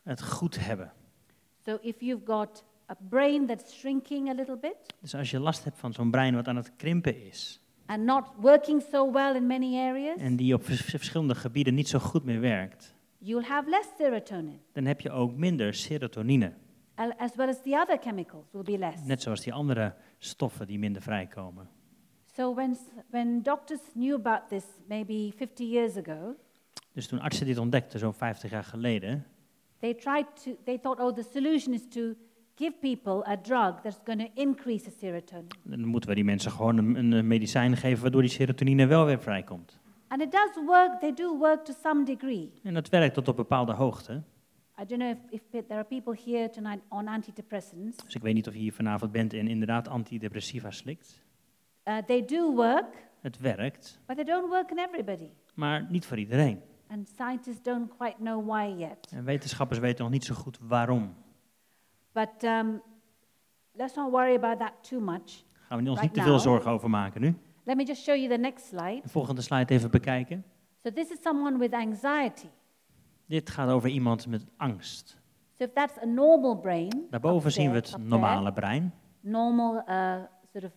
het 0.04 0.24
goed 0.24 0.66
hebben. 0.66 0.92
So 1.66 1.78
if 1.82 1.96
you've 2.00 2.26
got 2.26 2.64
a 2.92 2.96
brain 3.10 3.46
that's 3.46 3.74
shrinking 3.80 4.30
a 4.30 4.34
little 4.34 4.58
bit 4.58 4.76
Dus 5.02 5.16
als 5.16 5.32
je 5.32 5.40
last 5.40 5.64
hebt 5.64 5.78
van 5.78 5.94
zo'n 5.94 6.12
brein 6.12 6.36
wat 6.36 6.48
aan 6.48 6.56
het 6.56 6.76
krimpen 6.76 7.26
is. 7.28 7.62
and 7.86 8.04
not 8.04 8.24
working 8.38 8.84
so 8.92 9.12
well 9.12 9.36
in 9.36 9.48
many 9.48 9.78
areas, 9.78 10.18
En 10.20 10.36
die 10.36 10.54
op 10.54 10.66
vers- 10.66 10.82
verschillende 10.82 11.36
gebieden 11.36 11.74
niet 11.74 11.88
zo 11.88 12.00
goed 12.00 12.24
meer 12.24 12.40
werkt. 12.40 12.98
You'll 13.19 13.45
have 13.47 13.69
less 13.69 13.88
serotonin, 13.97 14.60
Dan 14.73 14.86
heb 14.86 15.01
je 15.01 15.12
ook 15.12 15.36
minder 15.36 15.73
serotonine. 15.73 16.53
as 17.17 17.36
well 17.36 17.47
as 17.47 17.62
the 17.62 17.79
other 17.82 17.97
chemicals 18.01 18.45
will 18.51 18.63
be 18.63 18.77
less. 18.77 19.03
Net 19.05 19.21
zoals 19.21 19.41
die 19.41 19.53
andere 19.53 19.93
stoffen 20.17 20.67
die 20.67 20.79
minder 20.79 21.01
vrijkomen. 21.01 21.69
So 22.36 22.53
when, 22.53 22.77
when 23.10 23.41
doctors 23.41 23.79
knew 23.93 24.15
about 24.15 24.49
this 24.49 24.63
maybe 24.88 25.32
50 25.36 25.63
years 25.69 25.97
ago, 25.97 26.36
Dus 26.93 27.08
toen 27.08 27.19
artsen 27.19 27.45
dit 27.45 27.58
ontdekten, 27.58 27.99
zo'n 27.99 28.13
50 28.13 28.51
jaar 28.51 28.63
geleden, 28.63 29.25
they 29.79 29.93
tried 29.93 30.25
to, 30.43 30.51
they 30.63 30.77
thought, 30.77 30.99
oh, 31.01 31.15
the 31.15 31.23
solution 31.34 31.73
is 31.73 31.88
to 31.89 32.01
give 32.55 32.73
people 32.82 33.25
a 33.32 33.38
drug 33.38 33.82
that's 33.82 33.99
going 34.05 34.19
to 34.21 34.41
increase 34.41 34.84
the 34.84 34.91
serotonin. 34.99 35.47
dan 35.63 35.86
moeten 35.86 36.10
we 36.10 36.15
die 36.15 36.23
mensen 36.23 36.51
gewoon 36.51 36.77
een, 36.77 37.12
een 37.12 37.27
medicijn 37.27 37.77
geven 37.77 38.01
waardoor 38.01 38.21
die 38.21 38.29
serotonine 38.32 38.86
wel 38.86 39.05
weer 39.05 39.19
vrijkomt. 39.21 39.79
And 40.10 40.22
it 40.22 40.32
does 40.32 40.65
work, 40.65 41.00
they 41.00 41.13
do 41.13 41.38
work 41.39 41.65
to 41.65 41.74
some 41.84 42.04
degree. 42.04 42.52
En 42.63 42.74
dat 42.74 42.89
werkt 42.89 43.13
tot 43.13 43.28
op 43.28 43.36
bepaalde 43.36 43.74
hoogte. 43.74 44.24
I 44.82 44.86
don't 44.86 45.02
know 45.02 45.10
if, 45.12 45.41
if 45.52 45.65
there 45.67 45.80
are 45.80 45.84
people 45.84 46.17
here 46.26 46.50
tonight 46.50 46.80
on 46.89 47.08
antidepressants. 47.08 47.98
Dus 48.04 48.15
ik 48.15 48.22
weet 48.22 48.34
niet 48.34 48.48
of 48.48 48.54
je 48.54 48.60
hier 48.60 48.74
vanavond 48.74 49.12
bent 49.12 49.34
en 49.34 49.48
inderdaad 49.48 49.88
antidepressiva 49.88 50.72
slikt. 50.72 51.22
Uh, 51.86 51.98
they 51.98 52.26
do 52.26 52.54
work, 52.56 53.08
Het 53.22 53.39
werkt, 53.39 54.00
but 54.06 54.15
they 54.15 54.26
don't 54.26 54.50
work 54.50 54.72
in 54.72 54.78
everybody. 54.78 55.30
maar 55.54 55.86
niet 55.89 56.06
voor 56.06 56.17
iedereen. 56.17 56.62
And 56.88 57.08
scientists 57.08 57.62
don't 57.63 57.98
quite 57.98 58.15
know 58.17 58.48
why 58.48 58.74
yet. 58.78 59.12
En 59.12 59.24
wetenschappers 59.24 59.80
weten 59.80 60.04
nog 60.04 60.13
niet 60.13 60.26
zo 60.26 60.36
goed 60.36 60.58
waarom. 60.62 61.13
But 62.12 62.43
um, 62.43 62.82
let's 63.72 63.95
not 63.95 64.12
worry 64.12 64.36
about 64.36 64.60
that 64.60 64.74
too 64.89 65.00
much. 65.00 65.43
Gaan 65.54 65.84
we 65.84 65.89
ons 65.89 66.00
Right 66.00 66.02
niet 66.02 66.13
te 66.13 66.22
veel 66.22 66.32
now. 66.32 66.41
zorgen 66.41 66.72
over 66.72 66.89
maken 66.89 67.22
nu. 67.22 67.36
Let 67.69 67.77
me 67.77 67.84
just 67.86 68.03
show 68.03 68.15
you 68.15 68.27
the 68.29 68.38
next 68.38 68.67
slide. 68.67 68.99
De 69.03 69.10
volgende 69.10 69.41
slide 69.41 69.73
even 69.73 69.91
bekijken. 69.91 70.43
So 70.84 70.91
this 70.91 71.10
is 71.10 71.17
someone 71.21 71.58
with 71.58 71.73
anxiety. 71.73 72.47
Dit 73.25 73.49
gaat 73.49 73.69
over 73.69 73.89
iemand 73.89 74.27
met 74.27 74.45
angst. 74.58 75.17
So 75.58 75.63
if 75.63 75.73
that's 75.73 75.97
a 76.01 76.05
normal 76.05 76.55
brain, 76.55 77.08
Daarboven 77.10 77.51
zien 77.51 77.71
we 77.71 77.82
there- 77.82 77.91
het 77.91 78.01
up 78.01 78.08
normale 78.10 78.53
brein. 78.53 78.93
there, 79.21 79.32
normal 79.34 79.84
uh, 79.88 80.15
sort 80.51 80.63
of 80.63 80.71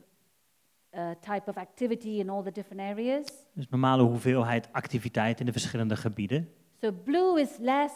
uh, 0.94 1.11
type 1.20 1.50
of 1.50 1.57
activity 1.57 2.09
in 2.09 2.28
all 2.31 2.42
the 2.42 2.52
different 2.52 2.81
areas. 2.83 3.26
Dus 3.55 3.68
normale 3.68 4.02
hoeveelheid 4.02 4.68
activiteit 4.72 5.40
in 5.40 5.46
de 5.46 5.52
verschillende 5.52 5.96
gebieden. 5.96 6.48
So 6.81 6.92
blue 7.05 7.40
is 7.40 7.57
less, 7.59 7.92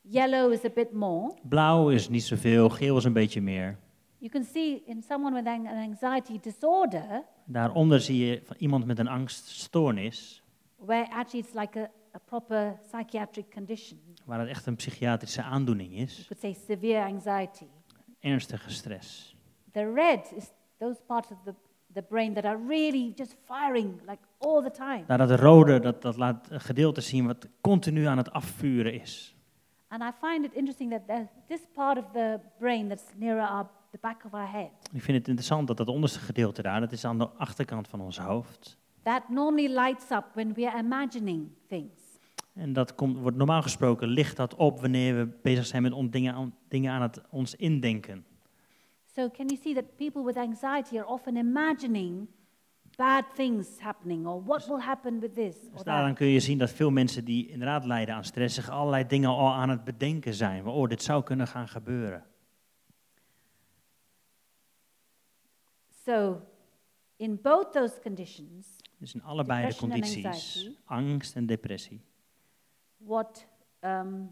yellow 0.00 0.52
is 0.52 0.64
a 0.64 0.70
bit 0.74 0.92
more. 0.92 1.34
Blauw 1.42 1.88
is 1.90 2.08
niet 2.08 2.24
zoveel, 2.24 2.68
geel 2.68 2.96
is 2.96 3.04
een 3.04 3.12
beetje 3.12 3.40
meer. 3.40 3.78
You 4.18 4.30
can 4.30 4.44
see 4.44 4.82
in 4.84 5.02
someone 5.02 5.34
with 5.42 5.46
an 5.46 5.66
anxiety 5.66 6.40
disorder, 6.40 7.24
Daaronder 7.46 8.00
zie 8.00 8.26
je 8.26 8.42
iemand 8.58 8.86
met 8.86 8.98
een 8.98 9.08
angststoornis, 9.08 10.42
where 10.76 11.10
actually 11.10 11.44
it's 11.44 11.54
like 11.54 11.78
a, 11.80 11.90
a 12.14 12.18
proper 12.24 12.78
psychiatric 12.92 13.50
condition. 13.54 13.98
waar 14.24 14.38
het 14.40 14.48
echt 14.48 14.66
een 14.66 14.76
psychiatrische 14.76 15.42
aandoening 15.42 15.90
You 15.92 16.02
is. 16.02 16.26
could 16.28 16.40
say 16.40 16.52
severe 16.76 17.04
anxiety. 17.04 17.66
Ernstige 18.20 18.70
stress. 18.70 19.36
The 19.72 19.92
red 19.94 20.32
is 20.36 20.50
those 20.78 21.00
parts 21.06 21.30
of 21.30 21.36
the, 21.44 21.54
the 21.92 22.02
brain 22.02 22.34
that 22.34 22.44
are 22.44 22.58
really 22.68 23.12
just 23.16 23.36
firing 23.44 24.00
like 24.08 24.18
all 24.38 24.62
the 24.62 24.70
time. 24.70 25.04
Daar 25.06 25.18
dat 25.18 25.40
rode, 25.40 25.80
dat, 25.80 26.02
dat 26.02 26.16
laat 26.16 26.50
een 26.50 26.60
gedeelte 26.60 27.00
zien 27.00 27.26
wat 27.26 27.48
continu 27.60 28.04
aan 28.04 28.16
het 28.16 28.30
afvuren 28.30 29.00
is. 29.00 29.34
And 29.88 30.02
I 30.02 30.10
find 30.26 30.44
it 30.44 30.52
interesting 30.54 30.90
that 30.90 31.26
this 31.48 31.60
part 31.74 31.98
of 31.98 32.04
the 32.12 32.40
brain 32.58 32.88
that's 32.88 33.04
nearer 33.16 33.48
our, 33.48 33.66
the 34.00 34.06
back 34.08 34.24
of 34.24 34.32
our 34.34 34.50
head, 34.50 34.70
Ik 34.92 35.02
vind 35.02 35.18
het 35.18 35.28
interessant 35.28 35.66
dat 35.66 35.76
dat 35.76 35.88
onderste 35.88 36.18
gedeelte 36.18 36.62
daar, 36.62 36.80
dat 36.80 36.92
is 36.92 37.04
aan 37.04 37.18
de 37.18 37.28
achterkant 37.28 37.88
van 37.88 38.00
ons 38.00 38.18
hoofd. 38.18 38.78
that 39.02 39.28
normally 39.28 39.68
lights 39.74 40.10
up 40.10 40.24
when 40.34 40.52
we 40.52 40.70
are 40.70 40.78
imagining 40.78 41.48
things. 41.68 42.00
En 42.54 42.72
dat 42.72 42.94
komt, 42.94 43.16
wordt 43.18 43.36
normaal 43.36 43.62
gesproken 43.62 44.08
licht 44.08 44.36
dat 44.36 44.54
op 44.54 44.80
wanneer 44.80 45.16
we 45.16 45.28
bezig 45.42 45.66
zijn 45.66 45.82
met 45.82 45.92
on- 45.92 46.10
dingen, 46.10 46.34
aan, 46.34 46.54
dingen 46.68 46.92
aan 46.92 47.02
het 47.02 47.20
ons 47.30 47.54
indenken. 47.54 48.24
So 49.14 49.28
can 49.30 49.46
you 49.46 49.58
see 49.62 49.74
that 49.74 49.96
people 49.96 50.24
with 50.24 50.36
anxiety 50.36 50.98
are 50.98 51.06
often 51.06 51.36
imagining 51.36 52.26
bad 52.96 53.24
things 53.34 53.66
happening 53.78 54.26
or 54.26 54.42
what 54.44 54.66
will 54.66 54.78
happen 54.80 55.20
with 55.20 55.34
this 55.34 55.56
Dus 55.72 55.82
daaraan 55.82 56.14
kun 56.14 56.26
je 56.26 56.40
zien 56.40 56.58
dat 56.58 56.70
veel 56.70 56.90
mensen 56.90 57.24
die 57.24 57.48
inderdaad 57.48 57.84
lijden 57.84 58.14
aan 58.14 58.24
stress 58.24 58.54
zich 58.54 58.70
allerlei 58.70 59.06
dingen 59.06 59.28
al 59.28 59.52
aan 59.52 59.68
het 59.68 59.84
bedenken 59.84 60.34
zijn. 60.34 60.66
Oh, 60.66 60.88
dit 60.88 61.02
zou 61.02 61.22
kunnen 61.22 61.46
gaan 61.46 61.68
gebeuren. 61.68 62.24
So 66.06 66.40
in 67.16 67.38
both 67.42 67.72
those 67.72 68.00
conditions, 68.02 68.66
Dus 68.98 69.14
in 69.14 69.22
allebei 69.22 69.68
de 69.68 69.76
condities, 69.76 70.24
anxiety. 70.24 70.76
angst 70.84 71.36
en 71.36 71.46
depressie. 71.46 72.00
what 72.96 73.46
um, 73.80 74.30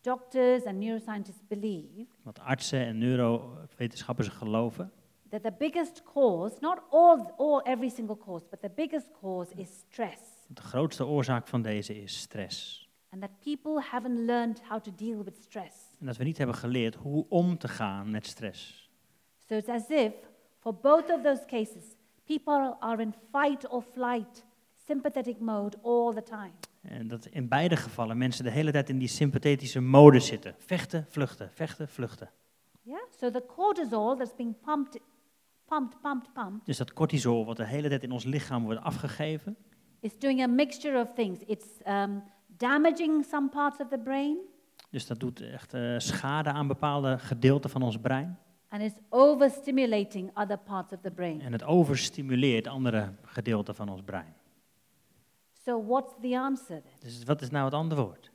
doctors 0.00 0.64
and 0.64 0.78
neuroscientists 0.78 1.42
believe 1.48 2.06
Wat 2.22 2.38
artsen 2.38 2.86
en 2.86 2.98
neurowetenschappers 2.98 4.28
geloven, 4.28 4.92
that 5.30 5.42
the 5.42 5.52
biggest 5.58 6.02
cause, 6.02 6.56
not 6.60 6.82
all, 6.90 7.34
all 7.36 7.60
every 7.64 7.88
single 7.88 8.16
cause, 8.16 8.46
but 8.50 8.60
the 8.60 8.70
biggest 8.74 9.10
cause 9.20 9.54
is 9.54 9.68
stress. 9.78 10.20
de 10.46 10.62
grootste 10.62 11.06
oorzaak 11.06 11.46
van 11.46 11.62
deze 11.62 12.02
is 12.02 12.18
stress. 12.18 12.88
And 13.10 13.20
that 13.20 13.30
people 13.40 13.82
haven't 13.90 14.18
learned 14.18 14.60
how 14.68 14.80
to 14.80 14.90
deal 14.94 15.24
with 15.24 15.36
stress. 15.42 15.74
En 16.00 16.06
dat 16.06 16.16
we 16.16 16.24
niet 16.24 16.38
hebben 16.38 16.56
geleerd 16.56 16.94
hoe 16.94 17.26
om 17.28 17.58
te 17.58 17.68
gaan 17.68 18.10
met 18.10 18.26
stress. 18.26 18.90
So 19.48 19.54
it's 19.54 19.68
as 19.68 19.88
if, 19.88 20.12
for 20.58 20.74
both 20.74 21.10
of 21.10 21.22
those 21.22 21.44
cases, 21.46 21.84
people 22.24 22.76
are 22.80 23.02
in 23.02 23.14
fight 23.32 23.68
or 23.68 23.82
flight, 23.82 24.44
sympathetic 24.86 25.40
mode 25.40 25.76
all 25.82 26.14
the 26.14 26.22
time. 26.22 26.52
En 26.82 27.08
dat 27.08 27.26
in 27.26 27.48
beide 27.48 27.76
gevallen 27.76 28.18
mensen 28.18 28.44
de 28.44 28.50
hele 28.50 28.70
tijd 28.70 28.88
in 28.88 28.98
die 28.98 29.08
sympathetische 29.08 29.80
mode 29.80 30.20
zitten. 30.20 30.54
Vechten, 30.58 31.06
vluchten, 31.08 31.50
vechten, 31.52 31.88
vluchten. 31.88 32.30
Yeah? 32.82 33.00
So 33.20 33.30
the 33.30 33.44
cortisol 33.46 34.16
that's 34.16 34.34
being 34.34 34.60
pumped, 34.60 35.00
pumped, 35.64 36.00
pumped, 36.00 36.32
pumped, 36.32 36.66
Dus 36.66 36.76
dat 36.76 36.92
cortisol 36.92 37.44
wat 37.44 37.56
de 37.56 37.64
hele 37.64 37.88
tijd 37.88 38.02
in 38.02 38.12
ons 38.12 38.24
lichaam 38.24 38.64
wordt 38.64 38.80
afgegeven, 38.80 39.56
is 40.00 40.18
doing 40.18 40.42
a 40.42 40.46
mixture 40.46 41.00
of 41.00 41.14
things. 41.14 41.38
It's 41.40 41.66
um, 41.86 42.22
damaging 42.46 43.24
some 43.24 43.48
parts 43.48 43.80
of 43.80 43.88
the 43.88 43.98
brain, 43.98 44.38
dus 44.90 45.06
dat 45.06 45.20
doet 45.20 45.40
echt 45.40 45.74
eh, 45.74 45.94
schade 45.98 46.50
aan 46.50 46.66
bepaalde 46.66 47.18
gedeelten 47.18 47.70
van 47.70 47.82
ons 47.82 47.98
brein. 47.98 48.38
And 48.68 48.82
it's 48.82 48.98
overstimulating 49.08 50.30
other 50.34 50.58
parts 50.58 50.92
of 50.92 51.00
the 51.00 51.10
brain. 51.10 51.40
En 51.40 51.52
het 51.52 51.62
overstimuleert 51.62 52.66
andere 52.66 53.14
gedeelten 53.22 53.74
van 53.74 53.88
ons 53.88 54.02
brein. 54.02 54.34
So 55.64 55.84
what's 55.84 56.14
the 56.20 56.38
answer 56.38 56.82
then? 56.82 56.92
Dus 57.00 57.24
wat 57.24 57.42
is 57.42 57.50
nou 57.50 57.64
het 57.64 57.74
antwoord? 57.74 58.30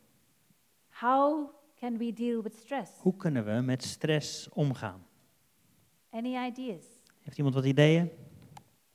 How 0.89 1.49
can 1.75 1.97
we 1.97 2.13
deal 2.13 2.41
with 2.41 2.55
stress? 2.55 2.91
Hoe 2.99 3.15
kunnen 3.15 3.45
we 3.45 3.61
met 3.61 3.83
stress 3.83 4.49
omgaan? 4.49 5.05
Any 6.09 6.47
ideas? 6.47 6.83
Heeft 7.21 7.37
iemand 7.37 7.55
wat 7.55 7.65
ideeën? 7.65 8.11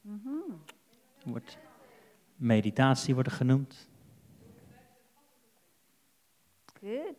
Mhm. 0.01 0.29
Wordt 1.25 1.59
meditatie 2.37 3.15
wordt 3.15 3.33
genoemd. 3.33 3.89
Good. 6.81 7.15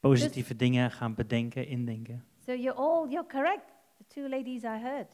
Positieve 0.00 0.56
dingen 0.56 0.90
gaan 0.90 1.14
bedenken, 1.14 1.66
indenken. 1.66 2.24
So 2.48 2.54
you're 2.54 2.78
all 2.78 3.06
you're 3.10 3.26
correct. 3.26 3.72
The 3.98 4.20
two 4.20 4.28
ladies 4.28 4.62
I 4.64 4.78
heard. 4.78 5.06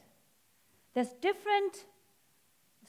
There's 0.93 1.13
different 1.19 1.85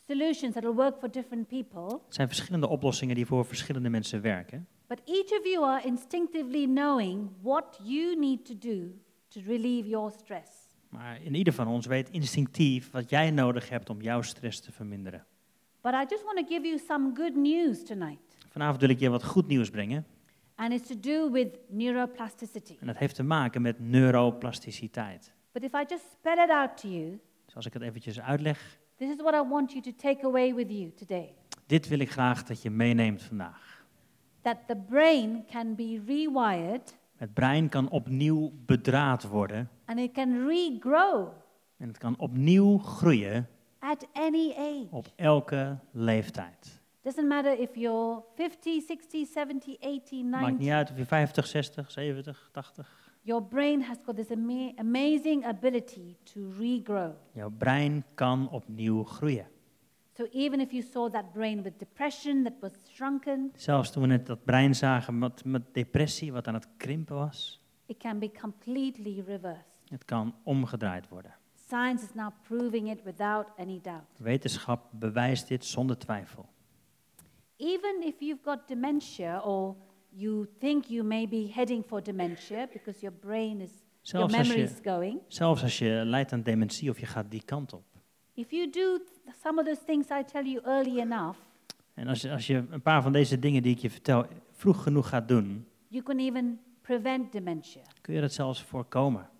solutions 0.06 0.54
that 0.54 0.62
will 0.62 0.74
work 0.74 1.00
for 1.00 1.10
different 1.10 1.48
people, 1.48 2.00
Het 2.04 2.14
zijn 2.14 2.28
verschillende 2.28 2.68
oplossingen 2.68 3.14
die 3.14 3.26
voor 3.26 3.44
verschillende 3.44 3.88
mensen 3.88 4.22
werken. 4.22 4.66
but 4.88 5.00
each 5.04 5.38
of 5.38 5.46
you 5.46 5.64
are 5.64 5.86
instinctively 5.86 6.64
knowing 6.64 7.30
what 7.42 7.80
you 7.82 8.16
need 8.16 8.44
to 8.44 8.54
do 8.58 8.78
to 9.28 9.40
relieve 9.46 9.88
your 9.88 10.10
stress. 10.10 10.50
Maar 10.88 11.22
in 11.22 11.34
ieder 11.34 11.52
van 11.52 11.66
ons 11.66 11.86
weet 11.86 12.10
instinctief 12.10 12.90
wat 12.90 13.10
jij 13.10 13.30
nodig 13.30 13.68
hebt 13.68 13.90
om 13.90 14.00
jouw 14.02 14.22
stress 14.22 14.60
te 14.60 14.72
verminderen. 14.72 15.26
But 15.80 15.92
I 15.92 16.04
just 16.08 16.24
want 16.24 16.38
to 16.38 16.44
give 16.54 16.66
you 16.66 16.78
some 16.78 17.10
good 17.14 17.34
news 17.34 17.84
tonight. 17.84 18.38
Vanavond 18.48 18.80
wil 18.80 18.90
ik 18.90 18.98
je 18.98 19.10
wat 19.10 19.24
goed 19.24 19.46
nieuws 19.46 19.70
brengen. 19.70 20.06
And 20.58 20.72
it's 20.72 20.88
to 20.88 20.94
do 21.00 21.30
with 21.30 21.48
neuroplasticity. 21.68 22.76
En 22.80 22.86
dat 22.86 22.96
heeft 22.96 23.14
te 23.14 23.22
maken 23.22 23.62
met 23.62 23.80
neuroplasticiteit. 23.80 25.32
But 25.52 25.62
if 25.62 25.72
I 25.72 25.84
just 25.88 26.04
spell 26.12 26.38
it 26.44 26.50
out 26.50 26.76
to 26.76 26.88
you, 26.88 27.20
Dus 27.44 27.54
als 27.56 27.66
ik 27.66 27.72
het 27.72 27.82
eventjes 27.82 28.20
uitleg, 28.20 28.78
this 28.96 29.08
is 29.08 29.16
what 29.16 29.34
I 29.34 29.48
want 29.48 29.70
you 29.72 29.82
to 29.82 29.90
take 29.96 30.24
away 30.26 30.54
with 30.54 30.70
you 30.70 30.92
today. 30.94 31.34
Dit 31.66 31.88
wil 31.88 31.98
ik 31.98 32.10
graag 32.10 32.42
dat 32.44 32.62
je 32.62 32.70
meeneemt 32.70 33.22
vandaag. 33.22 33.84
that 34.40 34.56
the 34.66 34.76
brain 34.88 35.44
can 35.50 35.74
be 35.74 36.02
rewired 36.06 36.96
Het 37.16 37.34
brein 37.34 37.68
kan 37.68 37.88
opnieuw 37.90 38.52
bedraad 38.66 39.22
worden 39.28 39.68
and 39.84 39.98
it 39.98 40.12
can 40.12 40.46
regrow 40.48 41.28
en 41.76 41.88
het 41.88 41.98
kan 41.98 42.14
opnieuw 42.18 42.78
groeien 42.78 43.48
at 43.78 44.06
any 44.12 44.52
age. 44.56 44.86
op 44.90 45.06
elke 45.16 45.78
leeftijd. 45.92 46.75
Doesn't 47.06 47.28
matter 47.28 47.60
if 47.60 47.76
you're 47.76 48.22
50, 48.34 48.80
60, 48.80 49.26
70, 49.26 49.76
80, 49.80 50.22
Maakt 50.24 50.42
90. 50.44 50.58
niet 50.58 50.70
uit 50.70 50.90
of 50.90 50.96
je 50.96 51.04
50, 51.06 51.46
60, 51.46 51.90
70, 51.90 52.48
80. 52.52 53.10
Your 53.22 53.42
brain 53.42 53.82
has 53.82 53.96
got 54.04 54.16
this 54.16 54.30
ama- 54.30 54.72
amazing 54.76 55.44
ability 55.44 56.16
to 56.22 56.40
regrow. 56.58 57.12
Jouw 57.32 57.50
brein 57.50 58.04
kan 58.14 58.48
opnieuw 58.50 59.04
groeien. 59.04 59.46
So 60.12 60.24
even 60.32 60.60
if 60.60 60.70
you 60.70 60.82
saw 60.82 61.10
that 61.10 61.32
brain 61.32 61.62
with 61.62 61.78
depression 61.78 62.42
that 62.42 62.52
was 62.60 62.72
shrunken, 62.94 63.52
Zelfs 63.56 63.90
toen 63.90 64.02
we 64.02 64.08
net 64.08 64.26
dat 64.26 64.44
brein 64.44 64.74
zagen 64.74 65.18
met, 65.18 65.44
met 65.44 65.62
depressie, 65.74 66.32
wat 66.32 66.46
aan 66.48 66.54
het 66.54 66.68
krimpen 66.76 67.16
was, 67.16 67.60
it 67.86 67.96
can 67.96 68.18
be 68.18 68.30
completely 68.40 69.22
reversed. 69.26 69.80
het 69.88 70.04
kan 70.04 70.34
omgedraaid 70.42 71.08
worden. 71.08 71.34
Science 71.66 72.04
is 72.04 72.14
now 72.14 72.30
proving 72.42 72.90
it 72.90 73.02
without 73.02 73.46
any 73.56 73.80
doubt. 73.82 74.04
Wetenschap 74.16 74.86
bewijst 74.90 75.48
dit 75.48 75.64
zonder 75.64 75.98
twijfel. 75.98 76.48
Even 77.58 78.02
if 78.02 78.14
you've 78.20 78.42
got 78.44 78.68
dementia 78.68 79.40
or 79.44 79.74
you 80.10 80.46
think 80.58 80.84
you 80.88 81.04
may 81.04 81.28
be 81.28 81.50
heading 81.54 81.84
for 81.84 82.02
dementia 82.02 82.68
because 82.72 83.00
your 83.00 83.14
brain 83.20 83.60
is, 83.60 83.70
your 83.70 84.28
Zelfs 84.28 84.34
als, 84.34 84.46
memory 84.48 84.60
je, 84.60 84.64
is 84.72 84.80
going, 84.84 85.20
zelfs 85.28 85.62
als 85.62 85.78
je 85.78 86.02
lijdt 86.04 86.32
aan 86.32 86.42
dementie 86.42 86.90
of 86.90 86.98
je 87.00 87.06
gaat 87.06 87.30
die 87.30 87.42
kant 87.44 87.72
op. 87.72 87.84
if 88.34 88.50
you 88.50 88.70
do 88.70 88.98
some 89.42 89.60
of 89.60 89.66
those 89.66 89.84
things 89.84 90.08
I 90.10 90.22
tell 90.24 90.44
you 90.44 90.60
early 90.64 90.98
enough, 91.00 91.38
En 91.94 92.08
als 92.08 92.20
je, 92.20 92.30
als 92.30 92.46
je 92.46 92.64
een 92.70 92.82
paar 92.82 93.02
van 93.02 93.12
deze 93.12 93.38
dingen 93.38 93.62
die 93.62 93.72
ik 93.74 93.78
je 93.80 93.90
vertel 93.90 94.26
vroeg 94.52 94.82
genoeg 94.82 95.08
gaat 95.08 95.28
doen, 95.28 95.66
you 95.88 96.02
can 96.02 96.18
even 96.18 96.60
prevent 96.80 97.32
dementia. 97.32 97.82
kun 98.00 98.14
je 98.14 98.20
dat 98.20 98.32
zelfs 98.32 98.62
voorkomen. 98.62 99.30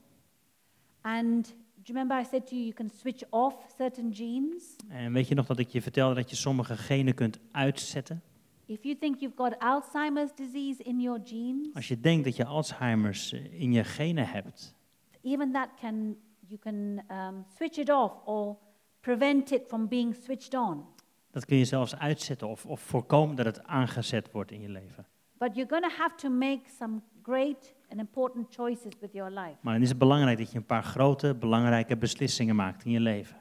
And 1.01 1.55
you 1.89 1.99
remember 1.99 2.15
I 2.21 2.25
said 2.25 2.47
to 2.47 2.55
you, 2.55 2.65
you 2.65 2.75
can 2.75 2.91
switch 2.91 3.23
off 3.31 3.55
certain 3.77 4.15
genes? 4.15 4.77
En 4.89 5.13
weet 5.13 5.29
je 5.29 5.35
nog 5.35 5.47
dat 5.47 5.59
ik 5.59 5.69
je 5.69 5.83
vertelde 5.83 6.15
dat 6.15 6.31
je 6.31 6.37
sommige 6.37 6.77
genen 6.77 7.15
kunt 7.15 7.39
uitzetten? 7.51 8.23
If 8.67 8.83
you 8.83 8.99
think 8.99 9.21
you've 9.21 9.37
got 9.37 9.59
Alzheimer's 9.59 10.35
disease 10.35 10.83
in 10.83 11.01
your 11.01 11.21
genes, 11.25 11.75
Als 11.75 11.89
je 11.89 12.01
denkt 12.01 12.25
dat 12.25 12.37
je 12.37 12.45
Alzheimer's 12.45 13.33
eh, 13.33 13.61
in 13.61 13.73
je 13.73 13.85
genen 13.85 14.29
hebt, 14.29 14.75
even 15.23 15.53
that 15.53 15.69
can, 15.81 16.17
you 16.47 16.59
can 16.61 17.03
um, 17.11 17.45
switch 17.57 17.77
it 17.77 17.91
off 17.91 18.13
or 18.25 18.57
prevent 19.01 19.51
it 19.51 19.63
from 19.67 19.89
being 19.89 20.15
switched 20.15 20.55
on. 20.55 20.85
dat 21.31 21.45
kun 21.45 21.57
je 21.57 21.65
zelfs 21.65 21.97
uitzetten 21.97 22.49
of, 22.49 22.67
of 22.67 22.81
voorkomen 22.81 23.37
dat 23.37 23.47
het 23.47 23.63
aangezet 23.65 24.31
wordt 24.33 24.51
in 24.51 24.61
je 24.61 24.69
leven. 24.69 25.07
But 25.39 25.55
you're 25.55 25.69
going 25.69 25.83
to 25.91 25.97
have 25.99 26.15
to 26.17 26.29
make 26.29 26.61
some 26.79 27.03
great 27.23 27.75
and 27.91 28.01
important 28.01 28.55
choices 28.55 28.93
with 29.01 29.13
your 29.13 29.31
life. 29.31 29.57
Maar 29.61 29.73
dan 29.73 29.83
is 29.83 29.89
het 29.89 29.99
belangrijk 29.99 30.39
dat 30.39 30.51
je 30.51 30.57
een 30.57 30.67
paar 30.67 30.83
grote, 30.83 31.35
belangrijke 31.35 31.97
beslissingen 31.97 32.57
maakt 32.57 32.85
in 32.85 32.91
je 32.91 33.01
leven. 33.01 33.37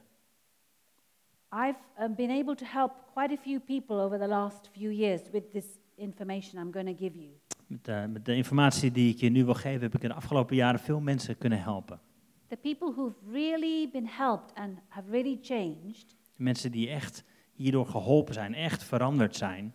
I've 1.52 1.80
uh, 2.00 2.16
been 2.16 2.30
able 2.30 2.56
to 2.56 2.66
help 2.66 2.91
quite 3.14 3.34
a 3.34 3.41
few 3.41 3.60
people 3.60 3.96
over 3.96 4.20
the 4.20 4.28
last 4.28 4.70
few 4.74 4.91
years 4.91 5.22
with 5.32 5.52
this 5.52 5.66
information 5.96 6.62
I'm 6.62 6.74
going 6.74 6.98
to 6.98 7.04
give 7.04 7.18
you. 7.18 7.30
Met, 7.68 7.88
eh, 7.88 8.06
met 8.06 8.26
de 8.26 8.36
informatie 8.36 8.91
die 8.91 9.14
ik 9.14 9.20
je 9.20 9.30
nu 9.30 9.46
wil 9.46 9.54
geven, 9.54 9.82
heb 9.82 9.96
ik 9.96 10.04
in 10.04 10.10
de 10.10 10.16
afgelopen 10.16 10.56
jaren 10.56 10.80
veel 10.80 11.00
mensen 11.00 11.38
kunnen 11.38 11.62
helpen. 11.62 12.00
The 12.48 12.58
people 12.58 12.91
who've 12.91 13.16
really 13.32 13.89
been 13.91 14.08
helped 14.08 14.54
and 14.54 14.78
have 14.88 15.10
really 15.10 15.39
changed 15.41 16.16
Mensen 16.36 16.72
die 16.72 16.89
echt 16.89 17.24
hierdoor 17.54 17.86
geholpen 17.88 18.34
zijn, 18.34 18.54
echt 18.54 18.84
veranderd 18.84 19.36
zijn. 19.36 19.74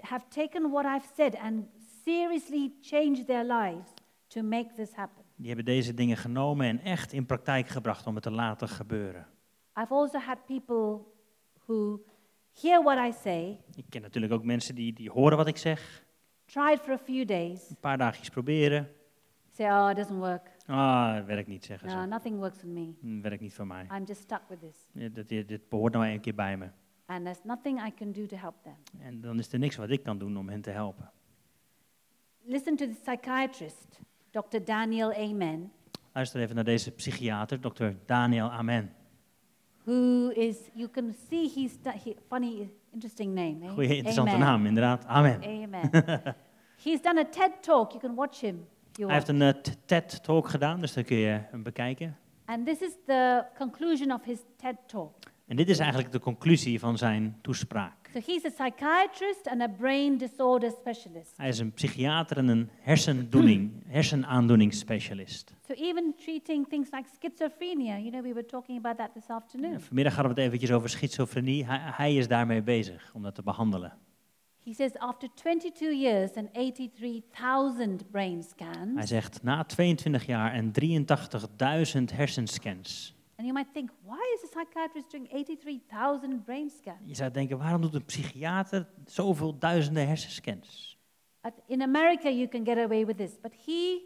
Have 0.00 0.24
taken 0.28 0.70
what 0.70 0.84
I've 0.84 1.06
said 1.16 1.36
and 1.36 1.64
seriously 2.04 2.72
changed 2.80 3.26
their 3.26 3.44
lives 3.44 3.90
to 4.26 4.42
make 4.42 4.72
this 4.74 4.92
happen. 4.94 5.24
Die 5.36 5.46
hebben 5.46 5.64
deze 5.64 5.94
dingen 5.94 6.16
genomen 6.16 6.66
en 6.66 6.80
echt 6.80 7.12
in 7.12 7.26
praktijk 7.26 7.68
gebracht 7.68 8.06
om 8.06 8.14
het 8.14 8.22
te 8.22 8.30
laten 8.30 8.68
gebeuren. 8.68 9.26
I've 9.78 9.94
also 9.94 10.18
had 10.18 10.44
people 10.46 11.00
who 11.66 12.00
hear 12.60 12.82
what 12.82 13.08
I 13.08 13.12
say, 13.22 13.60
Ik 13.74 13.84
ken 13.88 14.02
natuurlijk 14.02 14.32
ook 14.32 14.44
mensen 14.44 14.74
die, 14.74 14.92
die 14.92 15.10
horen 15.10 15.36
wat 15.36 15.46
ik 15.46 15.56
zeg, 15.56 16.04
tried 16.44 16.80
for 16.80 16.92
a 16.92 16.98
few 16.98 17.26
days, 17.26 17.70
een 17.70 17.76
paar 17.80 17.98
dagjes 17.98 18.28
proberen. 18.28 18.88
say, 19.52 19.66
oh, 19.70 19.90
it 19.90 19.96
doesn't 19.96 20.18
work. 20.18 20.50
Ah, 20.66 21.14
het 21.14 21.26
werkt 21.26 21.48
niet, 21.48 21.64
zeggen 21.64 21.88
No, 21.88 22.00
ze. 22.00 22.06
nothing 22.06 22.38
works 22.38 22.62
with 22.62 22.72
me. 22.72 22.92
Hm, 23.00 23.20
werkt 23.20 23.40
niet 23.40 23.54
voor 23.54 23.66
mij. 23.66 23.86
I'm 23.96 24.04
just 24.04 24.20
stuck 24.20 24.42
with 24.48 24.60
this. 24.60 24.76
Ja, 24.92 25.08
Dit, 25.08 25.28
dit, 25.28 25.48
dit 25.48 25.68
behoort 25.68 25.92
nou 25.92 26.06
een 26.06 26.20
keer 26.20 26.34
bij 26.34 26.56
me. 26.56 26.68
And 27.12 27.24
there's 27.24 27.44
nothing 27.44 27.86
I 27.86 27.90
can 27.90 28.12
do 28.12 28.26
to 28.26 28.36
help 28.36 28.54
them. 28.62 28.76
En 29.00 29.20
dan 29.20 29.38
is 29.38 29.52
er 29.52 29.58
niks 29.58 29.76
wat 29.76 29.90
ik 29.90 30.02
kan 30.02 30.18
doen 30.18 30.36
om 30.36 30.48
hen 30.48 30.60
te 30.60 30.70
helpen. 30.70 31.10
Listen 32.44 32.76
to 32.76 32.86
the 32.86 32.94
psychiatrist, 33.02 34.00
Dr. 34.30 34.64
Daniel 34.64 35.12
Amen, 35.12 35.72
Luister 36.12 36.40
even 36.40 36.54
naar 36.54 36.64
deze 36.64 36.90
psychiater, 36.90 37.60
dokter 37.60 37.96
Daniel 38.06 38.50
Amen. 38.50 38.92
who 39.84 40.28
is, 40.28 40.56
you 40.74 40.88
can 40.88 41.14
see 41.28 41.50
he's, 41.54 41.72
he, 42.04 42.16
funny, 42.28 42.70
interesting 42.92 43.34
name. 43.34 43.66
Eh? 43.66 43.72
Goeie, 43.72 43.96
interessante 43.96 44.30
Amen. 44.30 44.46
naam, 44.46 44.66
inderdaad. 44.66 45.06
Amen. 45.06 45.42
Amen. 45.42 45.90
he's 46.84 47.00
done 47.00 47.20
a 47.20 47.24
TED 47.24 47.62
talk. 47.62 47.90
You 47.90 48.00
can 48.00 48.14
watch 48.14 48.40
him 48.40 48.66
Hij 48.96 49.14
heeft 49.14 49.28
een 49.28 49.42
eh, 49.42 49.54
TED-talk 49.84 50.48
gedaan, 50.48 50.80
dus 50.80 50.92
dan 50.92 51.04
kun 51.04 51.16
je 51.16 51.40
hem 51.50 51.62
bekijken. 51.62 52.16
And 52.44 52.66
this 52.66 52.80
is 52.80 52.92
the 53.06 53.44
conclusion 53.58 54.12
of 54.12 54.24
his 54.24 54.38
TED 54.56 54.76
talk. 54.86 55.31
En 55.52 55.58
dit 55.58 55.68
is 55.68 55.78
eigenlijk 55.78 56.12
de 56.12 56.18
conclusie 56.18 56.78
van 56.78 56.98
zijn 56.98 57.38
toespraak. 57.42 58.10
So 58.12 58.20
he's 58.26 58.44
a 58.44 58.50
psychiatrist 58.50 59.48
and 59.48 59.60
a 59.60 59.68
brain 59.68 60.18
disorder 60.18 60.70
specialist. 60.70 61.32
Hij 61.36 61.48
is 61.48 61.58
een 61.58 61.72
psychiater 61.72 62.36
en 62.36 62.48
een 62.48 62.68
hersendoening, 62.80 63.72
hersenaandoeningsspecialist. 63.86 65.54
So 65.66 65.74
even 65.74 66.14
treating 66.24 66.68
things 66.68 66.88
like 66.90 67.08
schizophrenia, 67.14 67.98
you 67.98 68.10
know, 68.10 68.22
we 68.22 68.32
were 68.32 68.46
talking 68.46 68.78
about 68.78 68.96
that 68.96 69.12
this 69.14 69.28
afternoon. 69.28 69.72
En 69.72 69.80
vanmiddag 69.80 70.14
hadden 70.14 70.34
we 70.34 70.40
het 70.40 70.48
eventjes 70.48 70.76
over 70.76 70.88
schizofrenie. 70.88 71.66
Hij, 71.66 71.80
hij 71.82 72.14
is 72.14 72.28
daarmee 72.28 72.62
bezig 72.62 73.10
om 73.14 73.22
dat 73.22 73.34
te 73.34 73.42
behandelen. 73.42 73.92
He 74.64 74.74
says 74.74 74.94
after 74.98 75.28
22 75.34 76.00
years 76.00 76.34
and 76.34 76.54
83,000 76.54 78.10
brain 78.10 78.34
Hij 78.34 78.42
scans, 78.42 79.08
zegt 79.08 79.42
na 79.42 79.64
22 79.64 80.26
jaar 80.26 80.52
en 80.52 80.72
83.000 80.80 82.14
hersenscans. 82.14 83.20
And 83.42 83.50
you 83.50 83.52
might 83.52 83.72
think, 83.72 83.90
why 84.04 84.22
is 84.36 84.44
a 84.44 84.52
psychiatrist 84.52 85.10
doing 85.10 85.26
83,000 85.26 86.44
brain 86.44 86.70
scans? 86.70 87.00
Je 87.04 87.14
zou 87.14 87.30
denken, 87.30 87.58
waarom 87.58 87.80
doet 87.80 87.94
een 87.94 88.04
psychiater 88.04 88.86
zoveel 89.04 89.58
duizenden 89.58 90.06
hersenscans? 90.06 90.98
In 91.66 91.82
America, 91.82 92.28
you 92.28 92.48
can 92.48 92.64
get 92.64 92.78
away 92.78 93.06
with 93.06 93.16
this, 93.16 93.40
but 93.40 93.52
he 93.66 94.00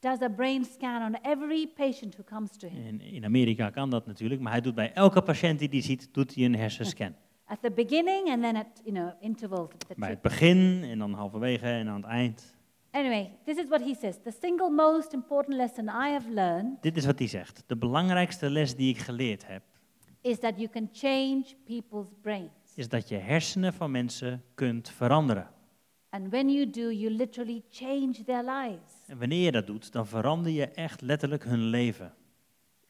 does 0.00 0.22
a 0.22 0.28
brain 0.28 0.64
scan 0.64 1.02
on 1.02 1.14
every 1.22 1.66
patient 1.66 2.14
who 2.14 2.24
comes 2.24 2.56
to 2.56 2.68
him. 2.68 2.86
In, 2.86 3.00
in 3.00 3.24
Amerika 3.24 3.70
kan 3.70 3.90
dat 3.90 4.06
natuurlijk, 4.06 4.40
maar 4.40 4.52
hij 4.52 4.60
doet 4.60 4.74
bij 4.74 4.92
elke 4.92 5.22
patiënt 5.22 5.58
die 5.58 5.68
hij 5.68 5.82
ziet, 5.82 6.08
doet 6.14 6.34
hij 6.34 6.44
een 6.44 6.56
hersenscan. 6.56 7.14
At 7.44 7.62
the 7.62 7.70
beginning 7.70 8.28
and 8.28 8.42
then 8.42 8.56
at 8.56 8.80
you 8.84 8.94
know 8.94 9.12
intervals 9.20 9.70
Bij 9.96 10.10
het 10.10 10.20
begin 10.20 10.82
en 10.84 10.98
dan 10.98 11.12
halverwege 11.12 11.66
en 11.66 11.88
aan 11.88 12.02
het 12.02 12.10
eind. 12.10 12.55
Anyway, 12.96 13.30
this 13.44 13.58
is 13.58 13.68
what 13.68 13.82
he 13.82 13.94
says. 13.94 14.16
The 14.22 14.32
single 14.40 14.70
most 14.70 15.12
important 15.12 15.56
lesson 15.56 15.88
I 15.88 16.12
have 16.12 16.30
learned 16.30 16.82
Dit 16.82 16.96
is 16.96 17.06
wat 17.06 17.18
hij 17.18 17.28
zegt. 17.28 17.62
De 17.66 17.76
belangrijkste 17.76 18.50
les 18.50 18.76
die 18.76 18.88
ik 18.88 18.98
geleerd 18.98 19.46
heb, 19.46 19.62
is 20.20 20.38
that 20.38 20.56
you 20.56 20.68
can 20.68 20.88
change 20.92 21.44
people's 21.64 22.08
brains. 22.20 22.72
is 22.74 22.88
dat 22.88 23.08
je 23.08 23.16
hersenen 23.16 23.72
van 23.72 23.90
mensen 23.90 24.44
kunt 24.54 24.88
veranderen. 24.90 25.50
And 26.08 26.30
when 26.30 26.50
you 26.50 26.70
do, 26.70 26.90
you 26.90 27.10
literally 27.10 27.62
change 27.70 28.24
their 28.24 28.44
lives. 28.44 28.92
En 29.06 29.18
wanneer 29.18 29.44
je 29.44 29.52
dat 29.52 29.66
doet, 29.66 29.92
dan 29.92 30.06
verander 30.06 30.52
je 30.52 30.66
echt 30.66 31.00
letterlijk 31.00 31.44
hun 31.44 31.64
leven. 31.64 32.14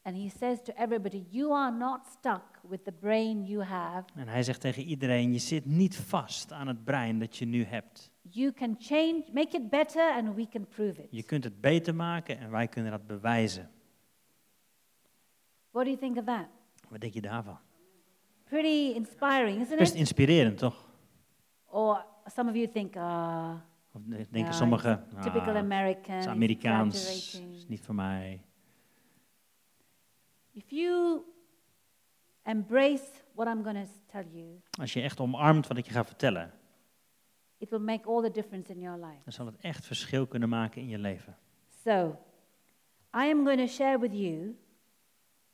And 0.01 0.15
he 0.15 0.29
says 0.39 0.63
to 0.63 0.73
everybody, 0.75 1.25
You 1.29 1.51
are 1.51 1.77
not 1.77 1.99
stuck 2.17 2.61
with 2.69 2.83
the 2.83 2.91
brain 2.91 3.45
you 3.45 3.63
have. 3.63 4.05
En 4.15 4.27
hij 4.27 4.43
zegt 4.43 4.61
tegen 4.61 4.83
iedereen, 4.83 5.33
je 5.33 5.39
zit 5.39 5.65
niet 5.65 5.95
vast 5.97 6.51
aan 6.51 6.67
het 6.67 6.83
brein 6.83 7.19
dat 7.19 7.37
je 7.37 7.45
nu 7.45 7.63
hebt. 7.63 8.11
You 8.29 8.51
can 8.53 8.75
change, 8.79 9.23
make 9.31 9.57
it 9.57 9.69
better, 9.69 10.11
and 10.11 10.35
we 10.35 10.47
can 10.47 10.67
prove 10.67 11.01
it. 11.01 11.07
Je 11.09 11.23
kunt 11.23 11.43
het 11.43 11.61
beter 11.61 11.95
maken 11.95 12.39
en 12.39 12.51
wij 12.51 12.67
kunnen 12.67 12.91
dat 12.91 13.07
bewijzen. 13.07 13.71
What 15.71 15.85
do 15.85 15.91
you 15.91 15.97
think 15.97 16.17
of 16.17 16.23
that? 16.25 16.47
Wat 16.89 17.01
denk 17.01 17.13
je 17.13 17.21
daarvan? 17.21 17.57
Pretty 18.43 18.95
inspiring, 18.95 19.61
isn't 19.61 19.77
Best 19.77 19.93
it? 19.93 19.99
inspirerend, 19.99 20.57
toch? 20.57 20.89
Or 21.65 22.05
some 22.25 22.49
of 22.49 22.55
you 22.55 22.71
think, 22.71 22.95
ah, 22.95 23.55
Of 23.93 24.01
denken 24.03 24.39
Ja, 24.39 24.51
sommigen, 24.51 25.03
typical 25.21 25.49
ah, 25.53 25.57
American, 25.57 26.15
het 26.15 26.23
is 26.25 26.29
Amerikaans, 26.29 27.39
is 27.49 27.65
niet 27.67 27.81
voor 27.81 27.95
mij. 27.95 28.41
If 30.51 30.69
you 30.69 31.21
embrace 32.43 33.05
what 33.35 33.47
I'm 33.47 33.63
going 33.63 33.85
to 33.85 33.91
tell 34.11 34.25
you, 34.31 34.61
Als 34.79 34.93
je 34.93 35.01
echt 35.01 35.19
omarmt 35.19 35.67
wat 35.67 35.77
ik 35.77 35.85
je 35.85 35.91
ga 35.91 36.05
vertellen, 36.05 36.53
it 37.57 37.69
will 37.69 37.79
make 37.79 38.07
all 38.07 38.21
the 38.21 38.31
difference 38.31 38.73
in 38.73 38.79
your 38.79 38.97
life. 38.97 39.21
dan 39.23 39.33
zal 39.33 39.45
het 39.45 39.57
echt 39.61 39.85
verschil 39.85 40.27
kunnen 40.27 40.49
maken 40.49 40.81
in 40.81 40.87
je 40.87 40.97
leven. 40.97 41.37
So, 41.83 42.17
I 43.15 43.29
am 43.31 43.45
going 43.45 43.59
to 43.59 43.67
share 43.67 43.99
with 43.99 44.13
you, 44.13 44.55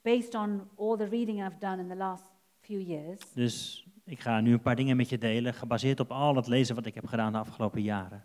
based 0.01 0.36
on 0.36 0.70
all 0.78 0.97
the 0.97 1.06
reading 1.06 1.45
I've 1.45 1.58
done 1.60 1.82
in 1.82 1.88
the 1.88 1.95
last 1.95 2.24
few 2.62 2.80
years, 2.80 3.20
Dus 3.34 3.88
Ik 4.06 4.20
ga 4.20 4.39
nu 4.41 4.54
een 4.54 4.62
paar 4.62 4.76
dingen 4.76 4.97
met 4.97 5.10
je 5.10 5.18
delen, 5.18 5.54
gebaseerd 5.54 5.99
op 5.99 6.12
al 6.12 6.36
het 6.36 6.47
lezen 6.47 6.76
wat 6.76 6.86
ik 6.86 6.95
heb 6.95 7.06
gedaan 7.06 7.32
de 7.32 7.38
afgelopen 7.38 7.82
jaren. 7.82 8.24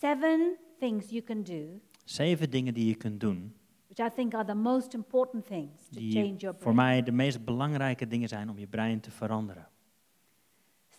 Seven 0.00 0.56
things 0.78 1.08
you 1.10 1.22
can 1.22 1.42
do, 1.42 1.80
Zeven 2.04 2.50
dingen 2.50 2.74
die 2.74 2.86
je 2.86 2.94
kunt 2.94 3.20
doen, 3.20 3.54
which 3.88 4.12
I 4.12 4.14
think 4.14 4.34
are 4.34 4.44
the 4.44 4.54
most 4.54 4.94
important 4.94 5.46
things 5.46 5.88
to 5.88 6.00
change 6.00 6.10
die 6.10 6.36
your 6.36 6.56
voor 6.58 6.72
brain. 6.72 6.74
mij 6.76 7.02
de 7.02 7.12
meest 7.12 7.44
belangrijke 7.44 8.06
dingen 8.06 8.28
zijn 8.28 8.50
om 8.50 8.58
je 8.58 8.66
brein 8.66 9.00
te 9.00 9.10
veranderen. 9.10 9.68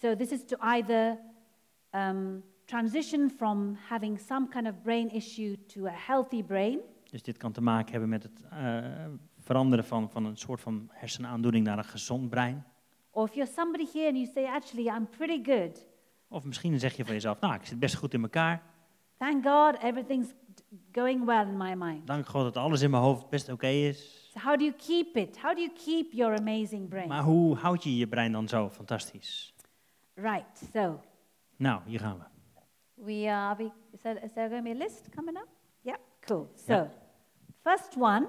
So 0.01 0.15
this 0.15 0.31
is 0.31 0.45
to 0.45 0.57
either 0.59 1.19
um, 1.91 2.43
transition 2.65 3.29
from 3.37 3.77
having 3.89 4.19
some 4.19 4.47
kind 4.49 4.67
of 4.67 4.73
brain 4.83 5.09
issue 5.09 5.55
to 5.67 5.85
a 5.85 5.93
healthy 6.07 6.43
brain, 6.43 6.79
Dus 7.11 7.23
dit 7.23 7.37
kan 7.37 7.51
te 7.51 7.61
maken 7.61 7.91
hebben 7.91 8.09
met 8.09 8.23
het 8.23 8.45
eh, 8.49 9.05
veranderen 9.39 9.85
van, 9.85 10.09
van 10.09 10.25
een 10.25 10.37
soort 10.37 10.61
van 10.61 10.89
hersenaandoening 10.91 11.65
naar 11.65 11.77
een 11.77 11.83
gezond 11.83 12.29
brein. 12.29 12.65
or 13.11 13.27
if 13.27 13.33
you're 13.33 13.51
somebody 13.51 13.85
here 13.93 14.07
and 14.07 14.17
you 14.17 14.25
say, 14.33 14.45
actually, 14.45 14.87
I'm 14.87 15.07
pretty 15.09 15.51
good. 15.51 15.87
Of 16.27 16.43
misschien 16.43 16.79
zeg 16.79 16.95
je 16.95 17.05
van 17.05 17.13
jezelf, 17.13 17.39
nou, 17.39 17.53
ik 17.53 17.65
zit 17.65 17.79
best 17.79 17.95
goed 17.95 18.13
in 18.13 18.21
elkaar. 18.21 18.61
Thank 19.17 19.45
God, 19.45 19.77
everything's 19.83 20.33
going 20.91 21.25
well 21.25 21.41
in 21.47 21.57
my 21.57 21.73
mind. 21.75 22.07
Dank 22.07 22.25
God 22.27 22.43
dat 22.43 22.57
alles 22.57 22.81
in 22.81 22.89
mijn 22.89 23.03
hoofd 23.03 23.29
best 23.29 23.49
oké 23.49 23.67
is. 23.67 24.29
So 24.33 24.39
how 24.39 24.57
do 24.57 24.63
you 24.63 24.75
keep 24.87 25.15
it? 25.15 25.37
How 25.41 25.55
do 25.55 25.61
you 25.61 25.71
keep 25.85 26.11
your 26.11 26.37
amazing 26.37 26.89
brain? 26.89 27.07
Maar 27.07 27.23
hoe 27.23 27.55
houd 27.55 27.83
je 27.83 27.97
je 27.97 28.07
brein 28.07 28.31
dan 28.31 28.47
zo 28.47 28.69
fantastisch? 28.69 29.53
Right. 30.13 30.61
So 30.73 30.99
Nou, 31.57 31.81
hier 31.85 31.99
gaan 31.99 32.17
we. 32.17 32.23
we 33.03 33.31
are. 33.31 33.55
We, 33.55 33.71
is, 33.91 34.01
there, 34.01 34.23
is 34.23 34.33
there 34.33 34.49
going 34.49 34.63
to 34.65 34.73
be 34.73 34.75
a 34.75 34.87
list 34.87 35.09
coming 35.15 35.37
up? 35.37 35.47
Yeah. 35.81 35.97
Cool. 36.19 36.49
So, 36.55 36.89
first 37.63 37.95
one, 37.95 38.27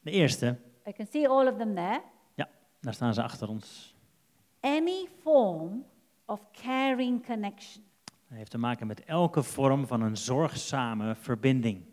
De 0.00 0.10
eerste, 0.10 0.58
I 0.86 0.92
can 0.92 1.06
see 1.06 1.28
all 1.28 1.46
of 1.48 1.56
them 1.56 1.74
there. 1.74 2.02
daar 2.80 2.94
staan 2.94 3.14
ze 3.14 3.22
achter 3.22 3.48
ons. 3.48 3.94
Any 4.60 5.06
form 5.22 5.84
of 6.24 6.40
caring 6.52 7.26
connection. 7.26 7.84
Dat 8.28 8.38
heeft 8.38 8.50
te 8.50 8.58
maken 8.58 8.86
met 8.86 9.04
elke 9.04 9.42
vorm 9.42 9.86
van 9.86 10.00
een 10.00 10.16
zorgzame 10.16 11.14
verbinding. 11.14 11.84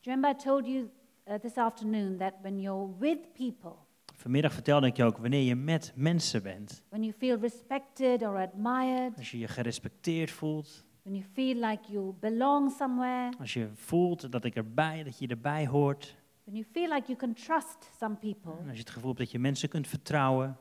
Remember 0.00 0.30
I 0.30 0.34
told 0.34 0.66
you 0.66 0.90
uh, 1.28 1.34
this 1.34 1.56
afternoon 1.56 2.16
that 2.16 2.34
when 2.40 2.60
you're 2.60 2.88
with 2.98 3.32
people, 3.32 3.76
Vanmiddag 4.22 4.52
vertelde 4.52 4.86
ik 4.86 4.96
je 4.96 5.04
ook, 5.04 5.16
wanneer 5.16 5.42
je 5.42 5.54
met 5.54 5.92
mensen 5.94 6.42
bent, 6.42 6.82
when 6.88 7.02
you 7.02 7.14
feel 7.18 7.38
respected 7.38 8.22
or 8.22 8.36
admired, 8.36 9.16
als 9.16 9.30
je 9.30 9.38
je 9.38 9.48
gerespecteerd 9.48 10.30
voelt, 10.30 10.84
when 11.02 11.14
you 11.14 11.28
feel 11.32 11.54
like 11.54 11.92
you 11.92 12.14
belong 12.20 12.70
somewhere, 12.70 13.36
als 13.38 13.52
je 13.52 13.68
voelt 13.74 14.32
dat, 14.32 14.44
ik 14.44 14.54
erbij, 14.54 15.02
dat 15.02 15.18
je 15.18 15.26
erbij 15.26 15.66
hoort, 15.66 16.16
when 16.44 16.56
you 16.56 16.66
feel 16.72 16.88
like 16.88 17.06
you 17.06 17.18
can 17.18 17.34
trust 17.34 17.90
some 17.98 18.14
people, 18.14 18.52
en 18.52 18.68
als 18.68 18.76
je 18.76 18.82
het 18.82 18.90
gevoel 18.90 19.08
hebt 19.08 19.18
dat 19.18 19.30
je 19.30 19.38
mensen 19.38 19.68
kunt 19.68 19.88
vertrouwen, 19.88 20.58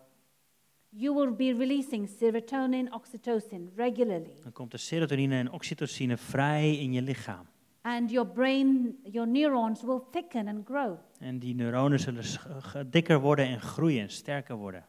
you 0.89 1.15
will 1.15 1.35
be 1.35 1.57
releasing 1.57 2.09
serotonin, 2.09 2.93
oxytocin 2.93 3.71
regularly. 3.75 4.39
dan 4.43 4.51
komt 4.51 4.71
de 4.71 4.77
serotonine 4.77 5.35
en 5.35 5.51
oxytocine 5.51 6.17
vrij 6.17 6.77
in 6.77 6.93
je 6.93 7.01
lichaam. 7.01 7.45
And 7.81 8.11
your 8.11 8.27
brain, 8.27 8.97
your 9.03 9.27
neurons 9.27 9.81
will 9.83 10.01
thicken 10.11 10.47
and 10.47 10.65
grow. 10.65 10.97
En 11.19 11.39
die 11.39 11.55
neuronen 11.55 11.99
zullen 11.99 12.23
ge- 12.23 12.89
dikker 12.89 13.19
worden 13.19 13.45
en 13.47 13.61
groeien, 13.61 14.09
sterker 14.09 14.55
worden. 14.55 14.85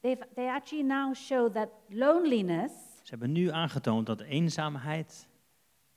They've, 0.00 0.26
they 0.34 0.46
actually 0.48 0.84
now 0.84 1.14
show 1.14 1.52
that 1.54 1.68
loneliness 1.88 2.72
Ze 3.02 3.10
hebben 3.14 3.32
nu 3.32 3.50
aangetoond 3.50 4.06
dat 4.06 4.20
eenzaamheid 4.20 5.28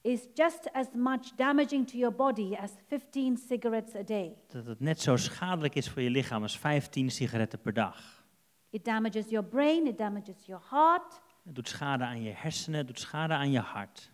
is 0.02 0.28
just 0.34 0.70
as 0.74 0.88
much 0.96 1.32
damaging 1.36 1.88
to 1.88 1.98
your 1.98 2.16
body 2.16 2.56
as 2.56 2.72
15 2.88 3.38
cigarettes 3.38 3.96
a 3.96 4.04
day. 4.04 4.36
dat 4.48 4.66
het 4.66 4.80
net 4.80 5.02
zo 5.02 5.16
schadelijk 5.18 5.76
is 5.76 5.90
voor 5.90 6.02
je 6.02 6.10
lichaam 6.10 6.42
als 6.42 6.58
15 6.60 7.10
sigaretten 7.12 7.60
per 7.62 7.74
dag. 7.74 8.24
It 8.70 8.86
damages 8.86 9.30
your 9.30 9.46
brain, 9.48 9.88
it 9.88 9.98
damages 9.98 10.46
your 10.46 10.64
heart, 10.70 11.22
Het 11.44 11.56
doet 11.56 11.68
schade 11.68 12.04
aan 12.04 12.22
je 12.22 12.32
hersenen, 12.36 12.78
het 12.78 12.88
doet 12.88 13.00
schade 13.00 13.34
aan 13.34 13.52
je 13.52 13.60
hart. 13.60 14.12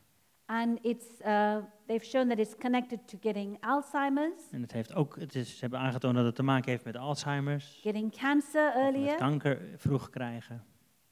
And 0.47 0.79
it's, 0.81 1.05
uh, 1.25 1.57
they've 1.87 2.05
shown 2.05 2.27
that 2.27 2.37
it's 2.39 2.55
connected 2.55 3.07
to 3.07 3.17
getting 3.21 3.57
Alzheimer's, 3.65 4.41
En 4.51 4.61
het 4.61 4.71
heeft 4.71 4.93
ook, 4.93 5.19
het 5.19 5.35
is, 5.35 5.49
ze 5.53 5.57
hebben 5.59 5.79
aangetoond 5.79 6.15
dat 6.15 6.25
het 6.25 6.35
te 6.35 6.43
maken 6.43 6.71
heeft 6.71 6.85
met 6.85 6.97
Alzheimer's, 6.97 7.79
getting 7.81 8.17
cancer 8.17 8.67
of 8.67 8.73
met 8.75 8.83
earlier, 8.83 9.15
kanker 9.15 9.61
vroeg 9.77 10.09
krijgen, 10.09 10.63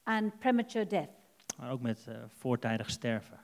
and 0.02 0.38
premature 0.38 0.86
death. 0.86 1.10
maar 1.58 1.70
ook 1.70 1.80
met 1.80 2.06
eh, 2.08 2.14
voortijdig 2.26 2.90
sterven. 2.90 3.38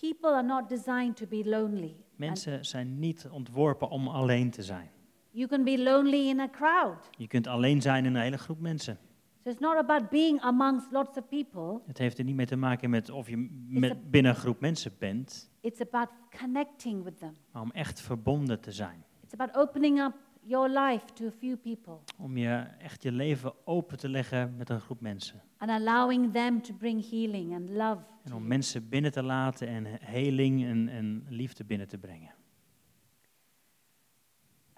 People 0.00 0.30
are 0.30 0.42
not 0.42 0.68
designed 0.68 1.16
to 1.16 1.26
be 1.26 1.42
lonely. 1.48 1.88
And 1.96 2.18
Mensen 2.18 2.64
zijn 2.64 2.98
niet 2.98 3.28
ontworpen 3.30 3.88
om 3.88 4.08
alleen 4.08 4.50
te 4.50 4.62
zijn. 4.62 4.90
you 5.30 5.48
can 5.48 5.64
be 5.64 5.82
lonely 5.82 6.28
in 6.28 6.40
a 6.40 6.48
crowd. 6.48 7.08
Je 7.10 7.26
kunt 7.26 7.46
alleen 7.46 7.82
zijn 7.82 8.04
in 8.04 8.14
een 8.14 8.22
hele 8.22 8.38
groep 8.38 8.60
mensen. 8.60 8.98
So 9.44 9.50
it's 9.50 9.60
not 9.60 9.76
about 9.76 10.08
being 10.10 10.40
amongst 10.40 10.90
lots 10.92 11.18
of 11.18 11.28
people. 11.28 11.80
Het 11.86 11.98
heeft 11.98 12.18
er 12.18 12.24
niet 12.24 12.34
mee 12.34 12.46
te 12.46 12.56
maken 12.56 12.90
met 12.90 13.10
of 13.10 13.28
je 13.28 13.36
a- 13.36 13.48
met 13.80 14.10
binnen 14.10 14.32
een 14.32 14.38
groep 14.38 14.60
mensen 14.60 14.92
bent, 14.98 15.50
It's 15.60 15.80
about 15.80 16.08
connecting 16.40 17.02
with 17.04 17.18
them. 17.18 17.32
maar 17.52 17.62
om 17.62 17.70
echt 17.70 18.00
verbonden 18.00 18.60
te 18.60 18.72
zijn. 18.72 19.04
It's 19.22 19.32
about 19.32 19.56
opening 19.56 20.00
up 20.00 20.12
your 20.42 20.68
life 20.80 21.04
to 21.12 21.26
a 21.26 21.30
few 21.30 21.56
people 21.56 21.96
Om 22.18 22.36
je 22.36 22.54
echt 22.78 23.02
je 23.02 23.12
leven 23.12 23.52
open 23.66 23.98
te 23.98 24.08
leggen 24.08 24.56
met 24.56 24.68
een 24.70 24.80
groep 24.80 25.00
mensen. 25.00 25.42
and 25.58 25.70
allowing 25.70 26.32
them 26.32 26.62
to 26.62 26.74
bring 26.74 27.10
healing 27.10 27.54
and 27.54 27.70
love. 27.70 28.02
En 28.22 28.32
om 28.34 28.46
mensen 28.46 28.88
binnen 28.88 29.12
te 29.12 29.22
laten 29.22 29.68
en 29.68 29.84
heling 30.00 30.64
en, 30.64 30.88
en 30.88 31.26
liefde 31.28 31.64
binnen 31.64 31.88
te 31.88 31.98
brengen. 31.98 32.34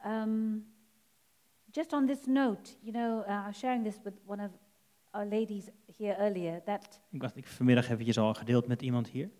Um, 0.06 0.66
just 1.76 1.92
on 1.92 2.06
this 2.06 2.26
note, 2.26 2.76
you 2.82 2.92
know, 2.92 3.24
uh, 3.28 3.44
I 3.44 3.46
was 3.46 3.56
sharing 3.56 3.84
this 3.84 3.98
with 4.04 4.14
one 4.26 4.44
of 4.44 4.50
our 5.12 5.26
ladies 5.26 5.70
here 5.98 6.16
earlier 6.18 6.62
that 6.64 7.00
Ik 7.10 7.20
dacht, 7.20 7.36
ik 7.36 7.46
vanmiddag 7.46 7.88
eventjes 7.88 8.18
al 8.18 8.34
gedeeld 8.34 8.66
met 8.66 8.82
iemand 8.82 9.08
hier. 9.08 9.30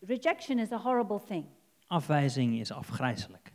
rejection 0.00 0.58
is 0.58 0.72
a 0.72 0.78
horrible 0.78 1.20
thing. 1.26 1.44
Afwijzing 1.86 2.58
is 2.58 2.72
afgrijzelijk. 2.72 3.52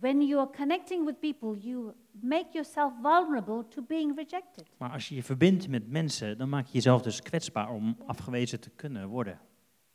When 0.00 0.22
you 0.22 0.38
are 0.38 0.50
connecting 0.56 1.04
with 1.04 1.20
people, 1.20 1.56
you 1.56 1.92
make 2.20 2.52
yourself 2.52 2.92
vulnerable 3.02 3.68
to 3.68 3.82
being 3.82 4.16
rejected. 4.16 4.64
Maar 4.76 4.90
als 4.90 5.08
je 5.08 5.14
je 5.14 5.22
verbindt 5.22 5.68
met 5.68 5.88
mensen, 5.88 6.38
dan 6.38 6.48
maak 6.48 6.66
je 6.66 6.72
jezelf 6.72 7.02
dus 7.02 7.22
kwetsbaar 7.22 7.70
om 7.70 7.96
afgewezen 8.06 8.60
te 8.60 8.70
kunnen 8.70 9.08
worden. 9.08 9.40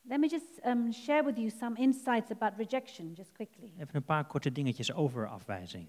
Let 0.08 0.20
me 0.20 0.28
just 0.28 0.60
um, 0.64 0.92
share 0.92 1.22
with 1.24 1.38
you 1.38 1.50
some 1.50 1.76
insights 1.76 2.30
about 2.30 2.52
rejection, 2.56 3.14
just 3.14 3.32
quickly. 3.34 3.72
Even 3.78 3.96
een 3.96 4.04
paar 4.04 4.26
korte 4.26 4.52
dingetjes 4.52 4.92
over 4.92 5.28
afwijzing. 5.28 5.88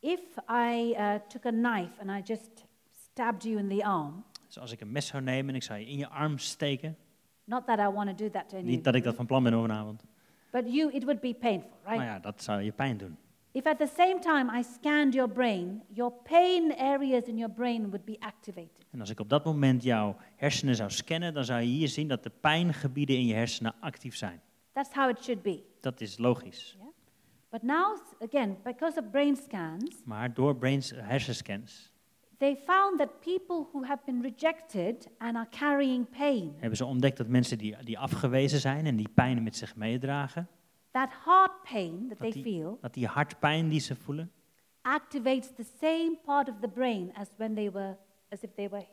If 0.00 0.20
I 0.48 0.94
uh, 0.98 1.14
took 1.28 1.46
a 1.46 1.50
knife 1.50 2.00
and 2.00 2.10
I 2.10 2.32
just 2.32 2.64
stabbed 3.04 3.42
you 3.42 3.58
in 3.58 3.68
the 3.68 3.84
arm, 3.84 4.24
Dus 4.46 4.58
als 4.58 4.72
ik 4.72 4.80
een 4.80 4.92
mes 4.92 5.06
zou 5.06 5.22
nemen 5.22 5.48
en 5.48 5.54
ik 5.54 5.62
zou 5.62 5.78
je 5.78 5.86
in 5.86 5.98
je 5.98 6.08
arm 6.08 6.38
steken, 6.38 6.96
not 7.44 7.66
that 7.66 7.78
I 7.78 7.88
want 7.88 8.08
to 8.08 8.24
do 8.24 8.30
that 8.30 8.48
to 8.48 8.56
any 8.56 8.66
niet 8.66 8.84
dat 8.84 8.94
ik 8.94 9.04
dat 9.04 9.14
van 9.14 9.26
plan 9.26 9.42
ben 9.42 9.52
vanavond, 9.52 10.02
but 10.50 10.72
you, 10.72 10.92
it 10.92 11.04
would 11.04 11.20
be 11.20 11.34
painful, 11.34 11.78
right? 11.84 11.96
maar 11.96 12.06
ja, 12.06 12.18
dat 12.18 12.42
zou 12.42 12.62
je 12.62 12.72
pijn 12.72 12.96
doen. 12.96 13.16
If 13.58 13.66
at 13.66 13.78
the 13.78 13.90
same 13.96 14.20
time 14.20 14.58
I 14.58 14.62
scanned 14.62 15.14
your 15.14 15.28
brain, 15.28 15.82
your 15.88 16.12
pain 16.22 16.72
areas 16.72 17.24
in 17.24 17.38
your 17.38 17.50
brain 17.50 17.90
would 17.90 18.04
be 18.04 18.16
activated. 18.20 18.86
En 18.90 19.00
als 19.00 19.10
ik 19.10 19.20
op 19.20 19.28
dat 19.28 19.44
moment 19.44 19.82
jouw 19.82 20.16
hersenen 20.36 20.74
zou 20.74 20.90
scannen, 20.90 21.34
dan 21.34 21.44
zou 21.44 21.60
je 21.60 21.66
hier 21.66 21.88
zien 21.88 22.08
dat 22.08 22.22
de 22.22 22.30
pijngebieden 22.40 23.16
in 23.16 23.26
je 23.26 23.34
hersenen 23.34 23.74
actief 23.80 24.16
zijn. 24.16 24.40
That's 24.72 24.94
how 24.94 25.10
it 25.10 25.22
should 25.22 25.42
be. 25.42 25.62
Dat 25.80 26.00
is 26.00 26.18
logisch. 26.18 26.76
But 27.50 27.62
now, 27.62 27.98
again, 28.20 28.56
because 28.62 29.00
of 29.00 29.10
brain 29.10 29.36
scans, 29.36 30.02
Maar 30.04 30.34
door 30.34 30.56
brains, 30.56 30.90
hersenscans 30.90 31.92
they 32.38 32.56
found 32.66 32.98
that 32.98 33.20
people 33.20 33.68
who 33.72 33.84
have 33.84 34.00
been 34.06 34.22
rejected 34.22 35.08
and 35.18 35.36
are 35.36 35.48
carrying 35.50 36.06
pain, 36.10 36.54
hebben 36.56 36.76
ze 36.76 36.84
ontdekt 36.84 37.16
dat 37.16 37.26
mensen 37.26 37.58
die, 37.58 37.76
die 37.84 37.98
afgewezen 37.98 38.60
zijn 38.60 38.86
en 38.86 38.96
die 38.96 39.08
pijn 39.14 39.42
met 39.42 39.56
zich 39.56 39.76
meedragen, 39.76 40.48
that 40.90 41.10
heart 41.24 41.62
pain 41.62 42.08
that 42.08 42.18
they 42.18 42.30
die- 42.30 42.42
feel 42.42 42.78
dat 42.80 42.94
die 42.94 43.06
hartpijn 43.06 43.68
die 43.68 43.80
ze 43.80 43.96
voelen, 43.96 44.32
activates 44.82 45.54
the 45.54 45.66
same 45.80 46.18
part 46.24 46.48
of 46.48 46.54
the 46.60 46.68
brain 46.68 47.12
as 47.14 47.28
when 47.36 47.54
they 47.54 47.70
were, 47.70 47.96
as 48.30 48.40
if 48.42 48.50
they 48.54 48.68
were 48.68 48.86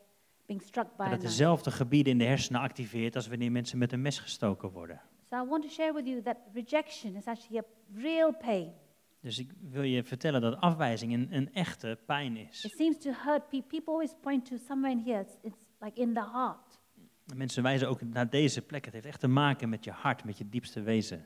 being 0.45 0.61
struck 0.61 0.87
by 0.97 1.03
dat 1.03 1.11
het 1.11 1.21
dezelfde 1.21 1.71
gebieden 1.71 2.11
in 2.11 2.17
de 2.17 2.23
hersenen 2.25 2.61
activeert 2.61 3.15
als 3.15 3.27
wanneer 3.27 3.51
mensen 3.51 3.77
met 3.77 3.91
een 3.91 4.01
mes 4.01 4.19
gestoken 4.19 4.69
worden. 4.71 5.01
So 5.29 5.43
I 5.43 5.47
want 5.47 5.63
to 5.63 5.69
share 5.69 5.93
with 5.93 6.05
you 6.07 6.21
that 6.21 6.37
rejection 6.53 7.15
is 7.15 7.25
actually 7.25 7.57
a 7.57 7.63
real 8.01 8.33
pain. 8.35 8.73
Dus 9.21 9.39
ik 9.39 9.51
wil 9.61 9.81
je 9.81 10.03
vertellen 10.03 10.41
dat 10.41 10.55
afwijzing 10.59 11.13
een, 11.13 11.27
een 11.31 11.53
echte 11.53 11.99
pijn 12.05 12.37
It 12.37 12.49
is. 12.49 12.59
seems 12.77 12.97
to 12.97 13.11
hurt 13.11 13.49
people. 13.49 13.67
People 13.67 13.91
always 13.93 14.13
point 14.21 14.45
to 14.45 14.57
somewhere 14.67 14.97
in 14.97 15.03
here. 15.05 15.19
It's, 15.21 15.37
it's 15.41 15.65
like 15.79 16.01
in 16.01 16.13
the 16.13 16.29
heart. 16.31 16.79
En 17.27 17.37
Mensen 17.37 17.63
wijzen 17.63 17.89
ook 17.89 18.01
naar 18.01 18.29
deze 18.29 18.61
plek. 18.61 18.85
Het 18.85 18.93
heeft 18.93 19.05
echt 19.05 19.19
te 19.19 19.27
maken 19.27 19.69
met 19.69 19.83
je 19.83 19.91
hart, 19.91 20.23
met 20.23 20.37
je 20.37 20.49
diepste 20.49 20.81
wezen. 20.81 21.25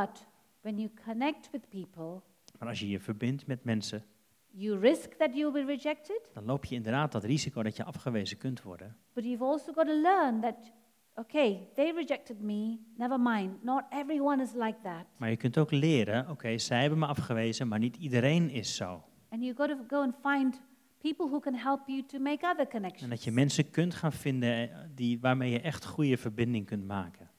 But 0.00 0.26
when 0.60 0.78
you 0.78 0.90
connect 1.04 1.50
with 1.50 1.68
people, 1.68 2.20
Maar 2.58 2.68
als 2.68 2.80
je 2.80 2.88
je 2.88 3.00
verbindt 3.00 3.46
met 3.46 3.64
mensen, 3.64 4.04
you 4.50 4.78
risk 4.78 5.12
that 5.12 5.34
you'll 5.34 5.52
be 5.52 5.64
rejected, 5.64 6.20
dan 6.32 6.44
loop 6.44 6.64
je 6.64 6.74
inderdaad 6.74 7.12
dat 7.12 7.24
risico 7.24 7.62
dat 7.62 7.76
je 7.76 7.84
afgewezen 7.84 8.38
kunt 8.38 8.62
worden. 8.62 8.96
but 9.12 9.24
you've 9.24 9.44
also 9.44 9.72
got 9.72 9.86
to 9.86 10.00
learn 10.00 10.40
that, 10.40 10.72
okay, 11.14 11.68
they 11.74 11.92
rejected 11.92 12.40
me, 12.40 12.78
never 12.96 13.20
mind. 13.20 13.62
Not 13.62 13.84
everyone 13.90 14.42
is 14.42 14.52
like 14.52 14.76
that. 14.82 15.04
Maar 15.18 15.30
je 15.30 15.36
kunt 15.36 15.58
ook 15.58 15.70
leren, 15.70 16.30
oké, 16.30 16.58
zij 16.58 16.80
hebben 16.80 16.98
me 16.98 17.06
afgewezen, 17.06 17.68
maar 17.68 17.78
niet 17.78 17.96
iedereen 17.96 18.50
is 18.50 18.76
zo. 18.76 19.02
And 19.28 19.42
you've 19.42 19.62
got 19.62 19.68
to 19.68 19.84
go 19.96 20.02
and 20.02 20.14
find 20.22 20.62
people 20.98 21.26
who 21.26 21.40
can 21.40 21.54
help 21.54 21.80
you 21.88 22.06
to 22.06 22.18
make 22.18 22.46
other 22.46 22.64
En 22.64 22.70
connections. 22.70 23.10
dat 23.10 23.24
je 23.24 23.30
mensen 23.32 23.70
kunt 23.70 23.94
gaan 23.94 24.12
vinden 24.12 24.70
eh, 24.70 24.78
die, 24.94 25.20
waarmee 25.20 25.50
je 25.50 25.60
echt 25.60 25.84
goede 25.84 26.16
verbinding 26.16 26.66
kunt 26.66 26.86
maken. 26.86 27.30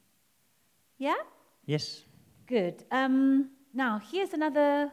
Yeah? 0.95 1.19
Yes. 1.65 2.07
Good. 2.45 2.85
Um, 2.91 3.49
now, 3.71 3.99
here's 4.11 4.33
another. 4.33 4.91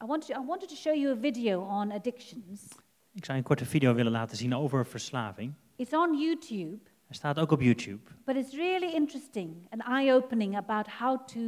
I 0.00 0.04
wanted, 0.04 0.36
I 0.36 0.40
wanted 0.40 0.68
to 0.68 0.76
show 0.76 0.92
you 0.92 1.10
a 1.12 1.16
video 1.16 1.60
on 1.62 1.92
addictions. 1.92 2.68
Ik 3.12 3.24
zou 3.24 3.38
een 3.38 3.44
korte 3.44 3.64
video 3.64 3.94
willen 3.94 4.12
laten 4.12 4.36
zien 4.36 4.54
over 4.54 4.86
verslaving. 4.86 5.52
It's 5.76 5.92
on 5.92 6.18
YouTube, 6.18 6.78
Hij 7.06 7.16
staat 7.16 7.38
ook 7.38 7.50
op 7.50 7.60
YouTube. 7.60 8.10
but 8.24 8.36
it's 8.36 8.54
really 8.54 8.94
interesting 8.94 9.66
and 9.70 9.82
eye 9.82 10.12
opening 10.12 10.56
about 10.56 10.86
how 10.88 11.26
to 11.26 11.40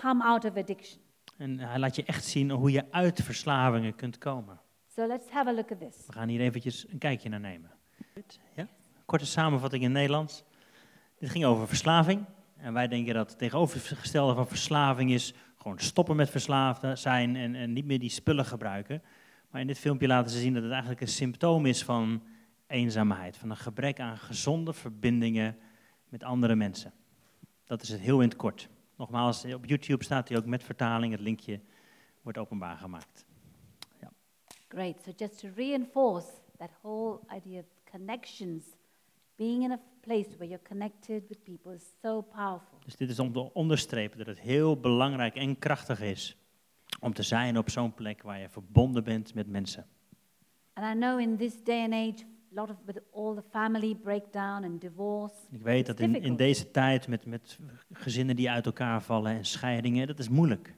come 0.00 0.24
out 0.24 0.44
of 0.44 0.56
addiction. 0.56 1.00
En 1.36 1.58
hij 1.58 1.78
laat 1.78 1.96
je 1.96 2.04
echt 2.04 2.24
zien 2.24 2.50
hoe 2.50 2.70
je 2.70 2.92
uit 2.92 3.20
verslavingen 3.22 3.94
kunt 3.94 4.18
komen. 4.18 4.60
So 4.94 5.06
let's 5.06 5.30
have 5.30 5.48
a 5.48 5.52
look 5.52 5.72
at 5.72 5.78
this. 5.80 6.06
We 6.06 6.12
gaan 6.12 6.28
hier 6.28 6.40
eventjes 6.40 6.88
een 6.88 6.98
kijkje 6.98 7.28
naar 7.28 7.40
nemen. 7.40 7.70
Ja? 8.54 8.68
Korte 9.04 9.26
samenvatting 9.26 9.82
in 9.82 9.92
Nederlands. 9.92 10.44
Dit 11.18 11.30
ging 11.30 11.44
over 11.44 11.68
verslaving. 11.68 12.24
En 12.56 12.72
wij 12.72 12.88
denken 12.88 13.14
dat 13.14 13.30
het 13.30 13.38
tegenovergestelde 13.38 14.34
van 14.34 14.48
verslaving 14.48 15.10
is 15.10 15.34
gewoon 15.56 15.78
stoppen 15.78 16.16
met 16.16 16.30
verslaafd 16.30 17.00
zijn 17.00 17.36
en, 17.36 17.54
en 17.54 17.72
niet 17.72 17.84
meer 17.84 17.98
die 17.98 18.10
spullen 18.10 18.44
gebruiken. 18.44 19.02
Maar 19.50 19.60
in 19.60 19.66
dit 19.66 19.78
filmpje 19.78 20.06
laten 20.06 20.30
ze 20.30 20.38
zien 20.38 20.54
dat 20.54 20.62
het 20.62 20.72
eigenlijk 20.72 21.00
een 21.00 21.08
symptoom 21.08 21.66
is 21.66 21.84
van 21.84 22.22
eenzaamheid, 22.66 23.36
van 23.36 23.50
een 23.50 23.56
gebrek 23.56 24.00
aan 24.00 24.18
gezonde 24.18 24.72
verbindingen 24.72 25.56
met 26.08 26.24
andere 26.24 26.54
mensen. 26.54 26.92
Dat 27.64 27.82
is 27.82 27.88
het 27.88 28.00
heel 28.00 28.20
in 28.20 28.28
het 28.28 28.36
kort. 28.36 28.68
Nogmaals, 28.96 29.44
op 29.44 29.66
YouTube 29.66 30.04
staat 30.04 30.28
hij 30.28 30.38
ook 30.38 30.46
met 30.46 30.62
vertaling, 30.62 31.12
het 31.12 31.20
linkje 31.20 31.60
wordt 32.22 32.38
openbaar 32.38 32.76
gemaakt. 32.76 33.26
Great. 34.68 35.02
So 35.02 35.12
just 35.16 35.40
to 35.40 35.48
reinforce 35.56 36.26
that 36.58 36.70
whole 36.82 37.20
idea 37.30 37.60
of 37.60 37.66
connections, 37.90 38.76
being 39.38 39.62
in 39.62 39.72
a 39.72 39.78
place 40.00 40.28
where 40.36 40.46
you're 40.48 40.68
connected 40.68 41.22
with 41.28 41.42
people 41.42 41.74
is 41.74 41.84
so 42.02 42.20
powerful. 42.20 42.78
Dus 42.84 42.96
dit 42.96 43.10
is 43.10 43.18
om 43.18 43.32
te 43.32 43.52
onderstrepen 43.52 44.18
dat 44.18 44.26
het 44.26 44.40
heel 44.40 44.80
belangrijk 44.80 45.34
en 45.34 45.58
krachtig 45.58 46.00
is 46.00 46.36
om 47.00 47.12
te 47.12 47.22
zijn 47.22 47.58
op 47.58 47.70
zo'n 47.70 47.94
plek 47.94 48.22
waar 48.22 48.40
je 48.40 48.48
verbonden 48.48 49.04
bent 49.04 49.34
met 49.34 49.46
mensen. 49.48 49.86
And 50.72 50.96
I 50.96 50.98
know 50.98 51.20
in 51.20 51.36
this 51.36 51.64
day 51.64 51.82
and 51.84 51.92
age, 51.92 52.24
a 52.24 52.60
lot 52.60 52.70
of 52.70 52.76
with 52.84 53.00
all 53.12 53.34
the 53.34 53.42
family 53.50 53.94
breakdown 53.94 54.64
and 54.64 54.80
divorce, 54.80 55.34
Ik 55.50 55.62
weet 55.62 55.86
dat 55.86 56.00
in, 56.00 56.22
in 56.22 56.36
deze 56.36 56.70
tijd 56.70 57.08
met, 57.08 57.26
met 57.26 57.58
gezinnen 57.92 58.36
die 58.36 58.50
uit 58.50 58.66
elkaar 58.66 59.02
vallen 59.02 59.32
en 59.32 59.44
scheidingen, 59.44 60.06
dat 60.06 60.18
is 60.18 60.28
moeilijk. 60.28 60.74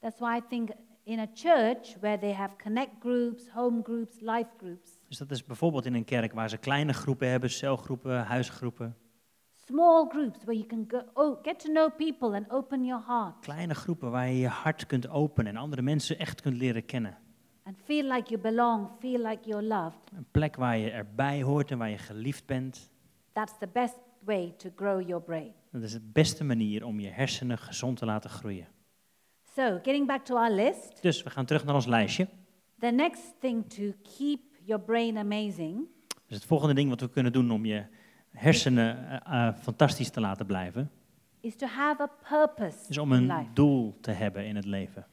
that's 0.00 0.18
why 0.20 0.36
I 0.36 0.40
think 0.48 0.70
in 1.04 1.18
a 1.18 1.26
church 1.34 1.96
where 2.00 2.18
they 2.18 2.32
have 2.32 2.56
connect 2.62 2.92
groups, 3.00 3.48
home 3.48 3.82
groups, 3.82 4.20
life 4.20 4.50
groups, 4.56 4.90
Dus 5.12 5.20
dat 5.20 5.30
is 5.30 5.44
bijvoorbeeld 5.44 5.86
in 5.86 5.94
een 5.94 6.04
kerk 6.04 6.32
waar 6.32 6.48
ze 6.48 6.56
kleine 6.56 6.92
groepen 6.92 7.28
hebben, 7.28 7.50
celgroepen, 7.50 8.24
huisgroepen. 8.24 8.96
small 9.66 10.06
groups 10.08 10.38
where 10.44 10.58
you 10.58 10.66
can 10.66 10.84
go, 10.88 11.22
oh, 11.22 11.38
get 11.42 11.58
to 11.58 11.68
know 11.72 11.96
people 11.96 12.36
and 12.36 12.50
open 12.50 12.84
your 12.84 13.02
heart 13.06 13.34
Kleine 13.40 13.74
groepen 13.74 14.10
waar 14.10 14.28
je 14.28 14.38
je 14.38 14.48
hart 14.48 14.86
kunt 14.86 15.08
openen 15.08 15.52
en 15.52 15.60
andere 15.60 15.82
mensen 15.82 16.18
echt 16.18 16.40
kunt 16.40 16.56
leren 16.56 16.84
kennen. 16.84 17.18
and 17.62 17.76
feel 17.84 18.04
like 18.12 18.28
you 18.28 18.40
belong, 18.40 18.88
feel 18.98 19.22
like 19.28 19.48
you're 19.48 19.66
loved. 19.66 20.10
Een 20.16 20.26
plek 20.30 20.56
waar 20.56 20.76
je 20.78 20.90
erbij 20.90 21.42
hoort 21.42 21.70
en 21.70 21.78
waar 21.78 21.90
je 21.90 21.98
geliefd 21.98 22.46
bent. 22.46 22.90
That's 23.32 23.58
the 23.58 23.68
best 23.72 23.98
way 24.24 24.54
to 24.56 24.70
grow 24.76 25.08
your 25.08 25.22
brain. 25.22 25.52
Dat 25.70 25.82
is 25.82 25.92
de 25.92 26.08
beste 26.12 26.44
manier 26.44 26.84
om 26.84 27.00
je 27.00 27.08
hersenen 27.08 27.58
gezond 27.58 27.96
te 27.98 28.04
laten 28.04 28.30
groeien. 28.30 28.66
So, 29.54 29.62
getting 29.82 30.06
back 30.06 30.24
to 30.24 30.36
our 30.36 30.50
list, 30.52 31.02
Dus 31.02 31.22
we 31.22 31.30
gaan 31.30 31.44
terug 31.44 31.64
naar 31.64 31.74
ons 31.74 31.86
lijstje. 31.86 32.28
the 32.78 32.90
next 32.90 33.34
thing 33.40 33.68
to 33.68 33.82
keep 34.16 34.40
your 34.64 34.82
brain 34.82 35.16
amazing 35.16 35.86
Dus 36.26 36.36
het 36.36 36.44
volgende 36.44 36.74
ding 36.74 36.88
wat 36.88 37.00
we 37.00 37.08
kunnen 37.10 37.32
doen 37.32 37.50
om 37.50 37.64
je 37.64 37.84
hersenen 38.30 39.20
eh, 39.24 39.48
fantastisch 39.60 40.10
te 40.10 40.20
laten 40.20 40.46
blijven, 40.46 40.90
is 41.40 41.56
to 41.56 41.66
have 41.66 42.02
a 42.02 42.10
purpose 42.28 42.76
is 42.88 42.98
om 42.98 43.12
een 43.12 43.26
life. 43.26 43.52
doel 43.54 43.96
te 44.00 44.10
hebben 44.10 44.46
in 44.46 44.56
het 44.56 44.64
leven. 44.64 45.06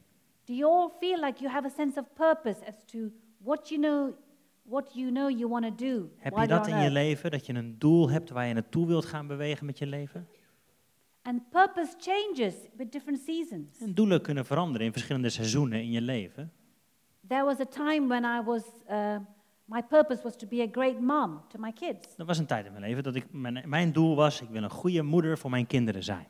Do 0.44 0.52
you 0.54 0.72
all 0.72 0.90
feel 0.98 1.20
like 1.24 1.40
you 1.40 1.52
have 1.52 1.66
a 1.66 1.70
sense 1.70 2.00
of 2.00 2.06
purpose 2.14 2.66
as 2.66 2.74
to 2.84 2.98
what 3.38 3.68
you 3.68 3.80
know, 3.80 4.12
what 4.62 4.94
you 4.94 5.10
know 5.10 5.30
you 5.30 5.48
want 5.48 5.64
to 5.64 5.74
do 5.74 6.10
Heb 6.16 6.36
je 6.36 6.46
dat 6.46 6.66
in 6.66 6.74
je 6.74 6.80
earth? 6.80 6.92
leven, 6.92 7.30
dat 7.30 7.46
je 7.46 7.54
een 7.54 7.78
doel 7.78 8.10
hebt 8.10 8.30
waar 8.30 8.46
je 8.46 8.54
naartoe 8.54 8.86
wilt 8.86 9.04
gaan 9.04 9.26
bewegen 9.26 9.66
met 9.66 9.78
je 9.78 9.86
leven? 9.86 10.26
And 11.22 11.50
purpose 11.50 11.94
changes 11.98 12.54
with 12.76 12.92
different 12.92 13.20
seasons. 13.20 13.78
En 13.80 13.94
doelen 13.94 14.22
kunnen 14.22 14.44
veranderen 14.46 14.86
in 14.86 14.92
verschillende 14.92 15.28
seizoenen 15.28 15.80
in 15.80 15.90
je 15.90 16.00
leven. 16.00 16.52
There 17.28 17.44
was 17.44 17.60
a 17.60 17.64
time 17.64 18.06
when 18.06 18.24
I 18.24 18.42
was, 18.44 18.62
uh, 18.90 19.16
my 19.70 19.82
purpose 19.82 20.22
was 20.22 20.36
to 20.36 20.46
be 20.46 20.62
a 20.62 20.68
great 20.72 21.00
mom 21.00 21.42
to 21.48 21.58
my 21.58 21.72
kids. 21.72 22.08
Er 22.16 22.24
was 22.24 22.38
een 22.38 22.46
tijd 22.46 22.66
in 22.66 22.72
mijn 22.72 22.84
leven 22.84 23.02
dat 23.02 23.14
ik, 23.14 23.26
mijn, 23.30 23.62
mijn 23.66 23.92
doel 23.92 24.16
was, 24.16 24.40
ik 24.40 24.48
wil 24.48 24.62
een 24.62 24.70
goede 24.70 25.02
moeder 25.02 25.38
voor 25.38 25.50
mijn 25.50 25.66
kinderen 25.66 26.02
zijn. 26.02 26.26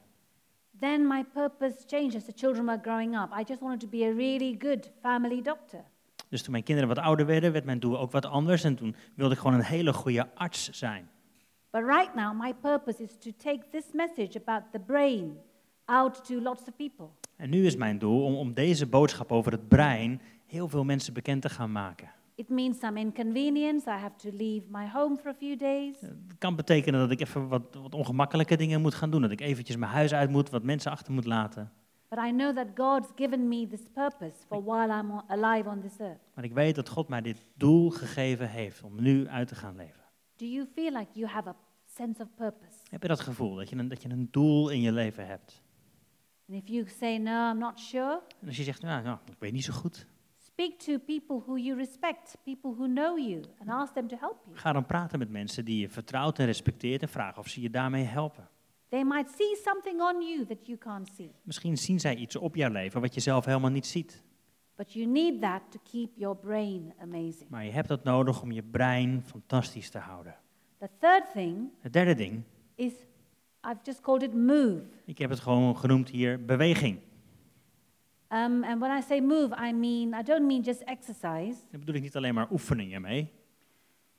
Then 0.78 1.07
my 1.07 1.24
purpose 1.24 1.76
changed 1.86 2.14
as 2.14 2.24
the 2.24 2.32
children 2.34 2.64
were 2.64 2.78
growing 2.82 3.18
up. 3.18 3.28
I 3.38 3.43
just 3.47 3.61
wanted 3.61 3.80
to 3.80 3.88
be 3.88 4.05
a 4.05 4.14
really 4.14 4.57
good 4.59 4.91
family 5.01 5.43
doctor. 5.43 5.84
Dus 6.28 6.43
toen 6.43 6.53
mijn 6.53 6.64
kinderen 6.64 6.95
wat 6.95 7.05
ouder 7.05 7.26
werden, 7.26 7.53
werd 7.53 7.64
mijn 7.64 7.80
doel 7.80 7.99
ook 7.99 8.12
wat 8.12 8.26
anders. 8.26 8.64
En 8.64 8.74
toen 8.74 8.95
wilde 9.14 9.34
ik 9.34 9.41
gewoon 9.41 9.57
een 9.57 9.64
hele 9.64 9.93
goede 9.93 10.34
arts 10.34 10.70
zijn. 10.70 11.09
But 11.70 11.82
right 11.82 12.14
now, 12.14 12.41
my 12.41 12.55
purpose 12.55 13.03
is 13.03 13.16
to 13.18 13.30
take 13.36 13.61
this 13.70 13.84
message 13.93 14.38
about 14.38 14.62
the 14.72 14.78
brain 14.78 15.38
out 15.84 16.24
to 16.24 16.41
lots 16.41 16.62
of 16.62 16.76
people. 16.76 17.07
En 17.36 17.51
nu 17.51 17.66
is 17.66 17.76
mijn 17.76 17.99
doel 17.99 18.24
om, 18.24 18.34
om 18.34 18.55
deze 18.55 18.86
boodschap 18.86 19.32
over 19.32 19.53
het 19.53 19.68
brein 19.68 20.20
heel 20.47 20.68
veel 20.68 20.84
mensen 20.84 21.12
bekend 21.12 21.43
te 21.43 21.49
gaan 21.49 21.72
maken. 21.72 22.11
It 22.41 22.49
means 22.49 22.78
some 22.78 23.01
inconvenience. 23.01 23.86
I 23.86 23.99
have 23.99 24.16
to 24.16 24.30
leave 24.32 24.62
my 24.70 24.86
home 24.86 25.16
for 25.16 25.30
a 25.30 25.34
few 25.34 25.57
days. 25.57 26.01
Het 26.01 26.38
kan 26.38 26.57
betekenen 26.57 27.01
dat 27.01 27.11
ik 27.11 27.20
even 27.20 27.49
wat, 27.49 27.74
wat 27.74 27.95
ongemakkelijke 27.95 28.57
dingen 28.57 28.80
moet 28.80 28.95
gaan 28.95 29.11
doen. 29.11 29.20
Dat 29.20 29.30
ik 29.30 29.41
eventjes 29.41 29.76
mijn 29.76 29.93
huis 29.93 30.12
uit 30.12 30.30
moet, 30.30 30.51
wat 30.51 30.62
mensen 30.62 30.91
achter 30.91 31.12
moet 31.12 31.24
laten. 31.24 31.72
But 32.09 32.18
I 32.18 32.30
know 32.30 32.57
that 32.57 32.66
God's 32.74 33.09
given 33.14 33.49
me 33.49 33.66
this 33.66 33.82
purpose 33.93 34.34
for 34.47 34.64
while 34.64 34.99
I'm 34.99 35.11
alive 35.26 35.68
on 35.68 35.80
this 35.80 35.99
earth. 35.99 36.20
Maar 36.34 36.45
ik 36.45 36.53
weet 36.53 36.74
dat 36.74 36.88
God 36.88 37.09
mij 37.09 37.20
dit 37.20 37.45
doel 37.55 37.91
gegeven 37.91 38.49
heeft 38.49 38.82
om 38.82 39.03
nu 39.03 39.28
uit 39.28 39.49
te 39.49 39.55
gaan 39.55 39.76
leven. 39.76 40.03
Do 40.36 40.47
you 40.47 40.66
feel 40.74 40.93
like 40.93 41.09
you 41.12 41.26
have 41.26 41.49
a 41.49 41.57
sense 41.86 42.22
of 42.22 42.28
purpose? 42.34 42.78
Heb 42.91 43.03
je 43.03 43.09
dat 43.09 43.20
gevoel, 43.20 43.55
dat 43.55 43.70
je 43.70 43.76
een, 43.76 43.88
dat 43.88 44.03
je 44.03 44.09
een 44.09 44.28
doel 44.30 44.68
in 44.68 44.80
je 44.80 44.93
leven 44.93 45.26
hebt? 45.26 45.62
And 46.49 46.62
if 46.62 46.68
you 46.68 46.88
say, 46.88 47.18
no, 47.18 47.51
I'm 47.51 47.59
not 47.59 47.80
sure, 47.80 48.20
En 48.41 48.47
als 48.47 48.57
je 48.57 48.62
zegt, 48.62 48.82
nou, 48.82 49.03
nou 49.03 49.18
ik 49.30 49.38
weet 49.38 49.53
niet 49.53 49.64
zo 49.64 49.72
goed. 49.72 50.07
Speak 50.61 50.78
to 50.78 50.98
people 50.98 51.42
who 51.46 51.56
you 51.56 51.76
respect, 51.76 52.36
people 52.44 52.74
who 52.78 52.86
know 52.86 53.16
you, 53.16 53.40
and 53.61 53.70
ask 53.70 53.94
them 53.94 54.08
to 54.08 54.16
help 54.16 54.36
you. 54.46 54.56
Ga 54.56 54.72
dan 54.72 54.86
praten 54.86 55.18
met 55.18 55.30
mensen 55.30 55.64
die 55.64 55.80
je 55.80 55.88
vertrouwt 55.88 56.38
en 56.38 56.46
respecteert 56.46 57.02
en 57.02 57.08
vraag 57.08 57.38
of 57.38 57.48
ze 57.48 57.61
je 57.61 57.70
daarmee 57.70 58.04
helpen. 58.04 58.48
They 58.88 59.04
might 59.04 59.30
see 59.36 59.56
something 59.64 60.00
on 60.00 60.22
you 60.22 60.46
that 60.46 60.66
you 60.66 60.78
can't 60.78 61.08
see. 61.16 61.34
Misschien 61.42 61.76
zien 61.76 62.00
zij 62.00 62.16
iets 62.16 62.36
op 62.36 62.56
jouw 62.56 62.70
leven 62.70 63.00
wat 63.00 63.14
je 63.14 63.20
zelf 63.20 63.44
helemaal 63.44 63.70
niet 63.70 63.86
ziet. 63.86 64.22
But 64.76 64.92
you 64.92 65.06
need 65.06 65.40
that 65.40 65.62
to 65.70 65.78
keep 65.90 66.11
your 66.14 66.36
brain 66.36 66.94
amazing. 67.00 67.48
Maar 67.48 67.64
je 67.64 67.70
hebt 67.70 67.88
dat 67.88 68.04
nodig 68.04 68.42
om 68.42 68.52
je 68.52 68.62
brein 68.62 69.22
fantastisch 69.26 69.90
te 69.90 69.98
houden. 69.98 70.36
The 70.78 70.90
third 70.98 71.32
thing 71.32 71.70
Het 71.78 71.92
derde 71.92 72.14
ding, 72.14 72.42
is 72.74 72.92
I've 73.62 73.80
just 73.82 74.00
called 74.00 74.22
it 74.22 74.34
move. 74.34 74.82
ik 75.04 75.18
heb 75.18 75.30
het 75.30 75.40
gewoon 75.40 75.76
genoemd 75.76 76.08
hier 76.08 76.44
beweging. 76.44 76.98
Um, 78.33 78.64
and 78.64 78.81
when 78.81 78.99
I 78.99 79.03
say 79.03 79.20
move, 79.20 79.55
I 79.68 79.72
mean, 79.72 80.14
I 80.14 80.22
don't 80.22 80.47
mean 80.47 80.62
just 80.62 80.81
exercise, 80.85 81.57
Daar 81.70 81.81
bedoel 81.81 81.95
ik 81.95 82.03
niet 82.03 82.16
alleen 82.16 82.35
maar 82.35 82.51
oefeningen 82.51 83.01
mee. 83.03 83.31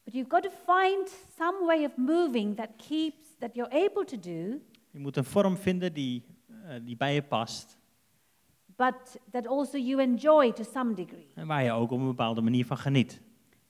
but 0.04 0.14
you've 0.14 0.30
got 0.30 0.44
to 0.44 0.50
find 0.50 1.10
some 1.38 1.66
way 1.66 1.86
of 1.86 1.92
moving 1.98 2.56
that 2.56 2.70
keeps, 2.78 3.28
that 3.40 3.56
you're 3.56 3.72
able 3.90 4.04
to 4.06 4.20
do, 4.20 4.60
Je 4.92 5.00
moet 5.00 5.18
een 5.18 5.24
vorm 5.24 5.58
vinden 5.58 5.94
die, 5.94 6.24
eh, 6.68 6.76
die 6.84 6.98
bij 6.98 7.14
je 7.14 7.22
past. 7.22 7.78
but 8.78 9.18
that 9.32 9.48
also 9.48 9.78
you 9.78 10.02
enjoy 10.02 10.52
to 10.54 10.64
some 10.64 10.94
degree. 10.94 11.28
En 11.36 11.48
waar 11.48 11.64
je 11.64 11.72
ook 11.72 11.92
op 11.92 12.00
een 12.00 12.06
bepaalde 12.06 12.42
manier 12.42 12.66
van 12.66 12.78
geniet. 12.78 13.22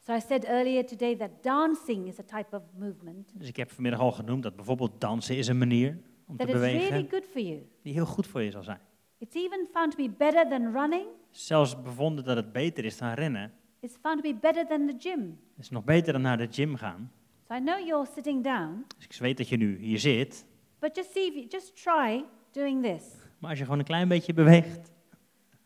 So 0.05 0.13
I 0.15 0.19
said 0.19 0.43
earlier 0.43 0.85
today 0.85 1.15
that 1.15 1.29
dancing 1.41 2.07
is 2.07 2.19
a 2.19 2.23
type 2.23 2.55
of 2.55 2.61
movement 2.77 3.31
Dus 3.39 3.47
ik 3.47 3.55
heb 3.55 3.71
vanmiddag 3.71 3.99
al 3.99 4.11
genoemd 4.11 4.43
dat 4.43 4.55
bijvoorbeeld 4.55 5.01
dansen 5.01 5.37
is 5.37 5.47
een 5.47 5.57
manier 5.57 5.97
om 6.27 6.37
te 6.37 6.45
that 6.45 6.55
is 6.55 6.61
really 6.61 6.77
bewegen 6.79 7.09
good 7.09 7.25
for 7.31 7.41
you. 7.41 7.61
die 7.81 7.93
heel 7.93 8.05
goed 8.05 8.27
voor 8.27 8.41
je 8.41 8.51
zal 8.51 8.63
zijn. 8.63 8.79
It's 9.21 9.35
even 9.35 9.67
found 9.73 9.91
to 9.91 9.97
be 9.97 10.09
better 10.09 10.49
than 10.49 10.71
running. 10.73 11.05
Zelfs 11.31 11.81
bevonden 11.81 12.23
dat 12.25 12.35
het 12.35 12.51
beter 12.51 12.85
is 12.85 12.97
dan 12.97 13.13
rennen. 13.13 13.51
It's 13.79 13.95
found 14.01 14.23
to 14.23 14.31
be 14.33 14.37
better 14.39 14.67
than 14.67 14.87
the 14.87 14.95
gym. 14.99 15.39
Het 15.55 15.63
is 15.65 15.69
nog 15.69 15.83
beter 15.83 16.13
dan 16.13 16.21
naar 16.21 16.37
de 16.37 16.47
gym 16.51 16.75
gaan. 16.75 17.11
So 17.47 17.55
I 17.55 17.59
know 17.59 17.79
you're 17.87 18.07
sitting 18.13 18.43
down, 18.43 18.85
Dus 18.97 19.05
ik 19.05 19.15
weet 19.19 19.37
dat 19.37 19.49
je 19.49 19.57
nu 19.57 19.77
hier 19.77 19.99
zit. 19.99 20.45
but 20.79 20.95
just 20.95 21.11
see 21.11 21.27
if 21.27 21.33
you 21.33 21.45
just 21.49 21.83
try 21.83 22.25
doing 22.51 22.83
this. 22.83 23.03
Maar 23.39 23.49
als 23.49 23.59
je 23.59 23.63
gewoon 23.63 23.79
een 23.79 23.85
klein 23.85 24.07
beetje 24.07 24.33
beweegt. 24.33 24.91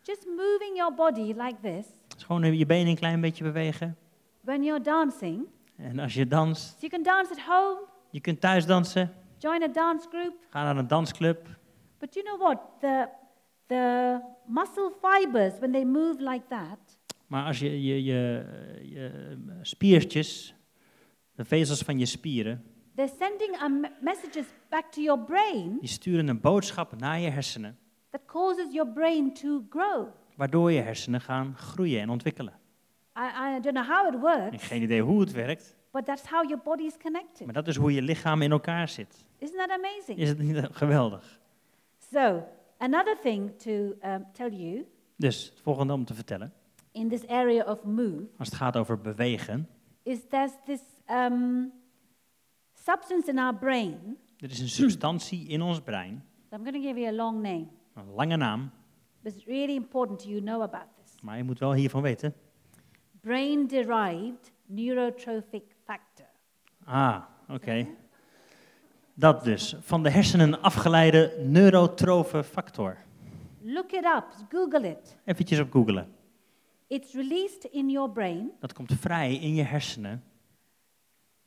Just 0.01 0.26
moving 0.26 0.76
your 0.76 0.93
body 0.93 1.22
like 1.34 1.56
this 1.62 1.86
Dus 2.08 2.24
gewoon 2.24 2.58
je 2.58 2.66
benen 2.66 2.88
een 2.88 2.95
klein 2.95 3.22
beetje 3.22 3.43
bewegen. 3.43 3.97
when 4.41 4.64
you're 4.64 4.84
dancing. 4.84 5.45
En 5.78 5.99
als 5.99 6.14
je 6.14 6.28
danst, 6.28 6.70
So 6.70 6.88
you 6.88 6.91
can 6.91 7.03
dance 7.03 7.32
at 7.32 7.39
home, 7.39 7.80
je 8.10 8.20
kunt 8.22 8.41
thuis 8.41 8.66
dansen. 8.66 9.14
join 9.38 9.64
a 9.64 9.68
dance 9.68 10.08
group, 10.10 10.34
Ga 10.49 10.64
naar 10.64 10.78
een 10.78 10.88
dansclub. 10.88 11.47
but 11.99 12.14
you 12.14 12.26
know 12.26 12.39
what? 12.39 12.60
The 12.80 13.08
the 13.68 14.20
muscle 14.47 14.91
fibers, 15.01 15.59
when 15.59 15.72
they 15.72 15.86
move 15.86 16.16
like 16.20 16.43
that, 16.49 16.80
Maar 17.28 17.45
als 17.45 17.59
je 17.59 17.84
je, 17.84 18.03
je, 18.03 18.45
je 18.84 19.38
spiertjes, 19.61 20.55
de 21.36 21.45
vezels 21.45 21.82
van 21.82 21.99
je 21.99 22.05
spieren, 22.05 22.63
they're 22.95 23.13
sending 23.20 23.55
a 23.61 23.68
me- 23.68 23.91
messages 24.01 24.45
back 24.70 24.91
to 24.91 25.01
your 25.01 25.20
brain 25.24 25.78
die 25.80 25.89
sturen 25.89 26.28
een 26.28 26.41
boodschap 26.41 26.95
naar 26.99 27.20
je 27.20 27.30
hersenen, 27.30 27.78
that 28.09 28.22
causes 28.26 28.74
your 28.74 28.91
brain 28.91 29.34
to 29.34 29.66
grow. 29.70 30.07
waardoor 30.36 30.72
je 30.72 30.82
hersenen 30.82 31.22
gaan 31.22 31.55
groeien 31.57 32.01
en 32.01 32.09
ontwikkelen. 32.09 32.53
I, 33.18 33.55
I 33.55 33.59
don't 33.61 33.76
know 33.76 33.86
how 33.88 34.07
it 34.07 34.13
Ik 34.13 34.20
works, 34.22 34.51
heb 34.51 34.61
geen 34.61 34.82
idee 34.82 35.01
hoe 35.01 35.20
het 35.20 35.32
werkt, 35.32 35.76
but 35.91 36.05
that's 36.05 36.24
how 36.30 36.43
your 36.49 36.63
body 36.63 36.84
is 36.84 36.97
connected. 36.97 37.45
maar 37.45 37.53
dat 37.53 37.68
is 37.68 37.76
hoe 37.76 37.93
je 37.93 38.01
lichaam 38.01 38.41
in 38.41 38.51
elkaar 38.51 38.88
zit. 38.89 39.26
Isn't 39.38 39.57
that 39.57 39.70
amazing? 39.70 40.18
Is 40.20 40.30
het 40.30 40.38
niet 40.38 40.68
geweldig? 40.72 41.39
So, 42.11 42.47
another 42.86 43.16
thing 43.22 43.58
to 43.58 43.72
um, 44.04 44.26
tell 44.34 44.50
you 44.52 44.86
Dus 45.16 45.46
het 45.50 45.62
volgende 45.62 45.94
om 45.94 46.06
te 46.06 46.14
vertellen, 46.14 46.54
in 46.92 47.10
this 47.10 47.28
area 47.28 47.64
of 47.64 47.84
move 47.84 48.28
als 48.38 48.48
het 48.48 48.58
gaat 48.58 48.78
over 48.78 49.02
bewegen, 49.02 49.70
is 50.04 50.20
there's 50.30 50.52
this 50.66 50.82
um, 51.10 51.72
substance 52.74 53.30
in 53.30 53.38
our 53.40 53.56
brain. 53.56 54.18
er 54.38 54.50
is 54.52 54.60
een 54.60 54.70
substantie 54.70 55.48
in 55.48 55.62
ons 55.62 55.82
brein, 55.82 56.24
So 56.50 56.56
I'm 56.56 56.64
going 56.64 56.76
to 56.84 56.88
give 56.88 57.00
you 57.00 57.08
a 57.14 57.16
long 57.16 57.42
name, 57.42 57.68
een 57.94 58.10
lange 58.14 58.38
naam, 58.38 58.72
but 59.22 59.34
it's 59.36 59.46
really 59.46 59.76
important 59.76 60.24
you 60.24 60.42
know 60.42 60.62
about 60.62 60.88
this. 61.04 61.22
maar 61.22 61.38
je 61.38 61.44
moet 61.44 61.60
wel 61.60 61.74
hiervan 61.74 62.02
weten. 62.02 62.34
Brain 63.22 63.68
derived 63.68 64.52
neurotrophic 64.66 65.64
factor. 65.84 66.26
Ah, 66.84 67.22
oké. 67.50 67.88
Dat 69.18 69.43
dus, 69.43 69.76
van 69.82 70.03
de 70.03 70.09
hersenen 70.09 70.61
afgeleide 70.61 71.34
neurotrofe 71.45 72.43
factor. 72.43 72.97
Look 73.61 73.91
it 73.91 74.05
up, 74.05 74.26
Google 74.49 74.89
it. 74.89 75.18
Eventjes 75.26 75.59
op 75.59 75.72
googlen. 75.72 76.07
It's 76.88 77.13
released 77.13 77.63
in 77.63 77.89
your 77.89 78.11
brain, 78.11 78.51
Dat 78.59 78.74
komt 78.74 78.91
vrij 78.99 79.36
in 79.36 79.55
je 79.55 79.63
hersenen. 79.63 80.24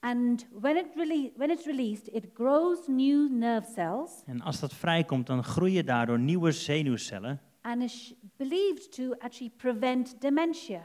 and 0.00 0.46
when, 0.60 0.76
it 0.76 0.86
rele- 0.96 1.32
when 1.36 1.50
it's 1.50 1.64
released, 1.66 2.08
it 2.12 2.26
grows 2.34 2.86
new 2.86 3.30
nerve 3.30 3.70
cells 3.74 4.10
En 4.26 4.40
als 4.40 4.60
dat 4.60 4.74
vrijkomt, 4.74 5.26
dan 5.26 5.44
groeien 5.44 5.86
daardoor 5.86 6.18
nieuwe 6.18 6.52
zenuwcellen, 6.52 7.40
and 7.62 7.82
is 7.82 8.14
believed 8.36 8.92
to 8.92 9.12
actually 9.18 9.52
prevent 9.56 10.20
dementia. 10.20 10.80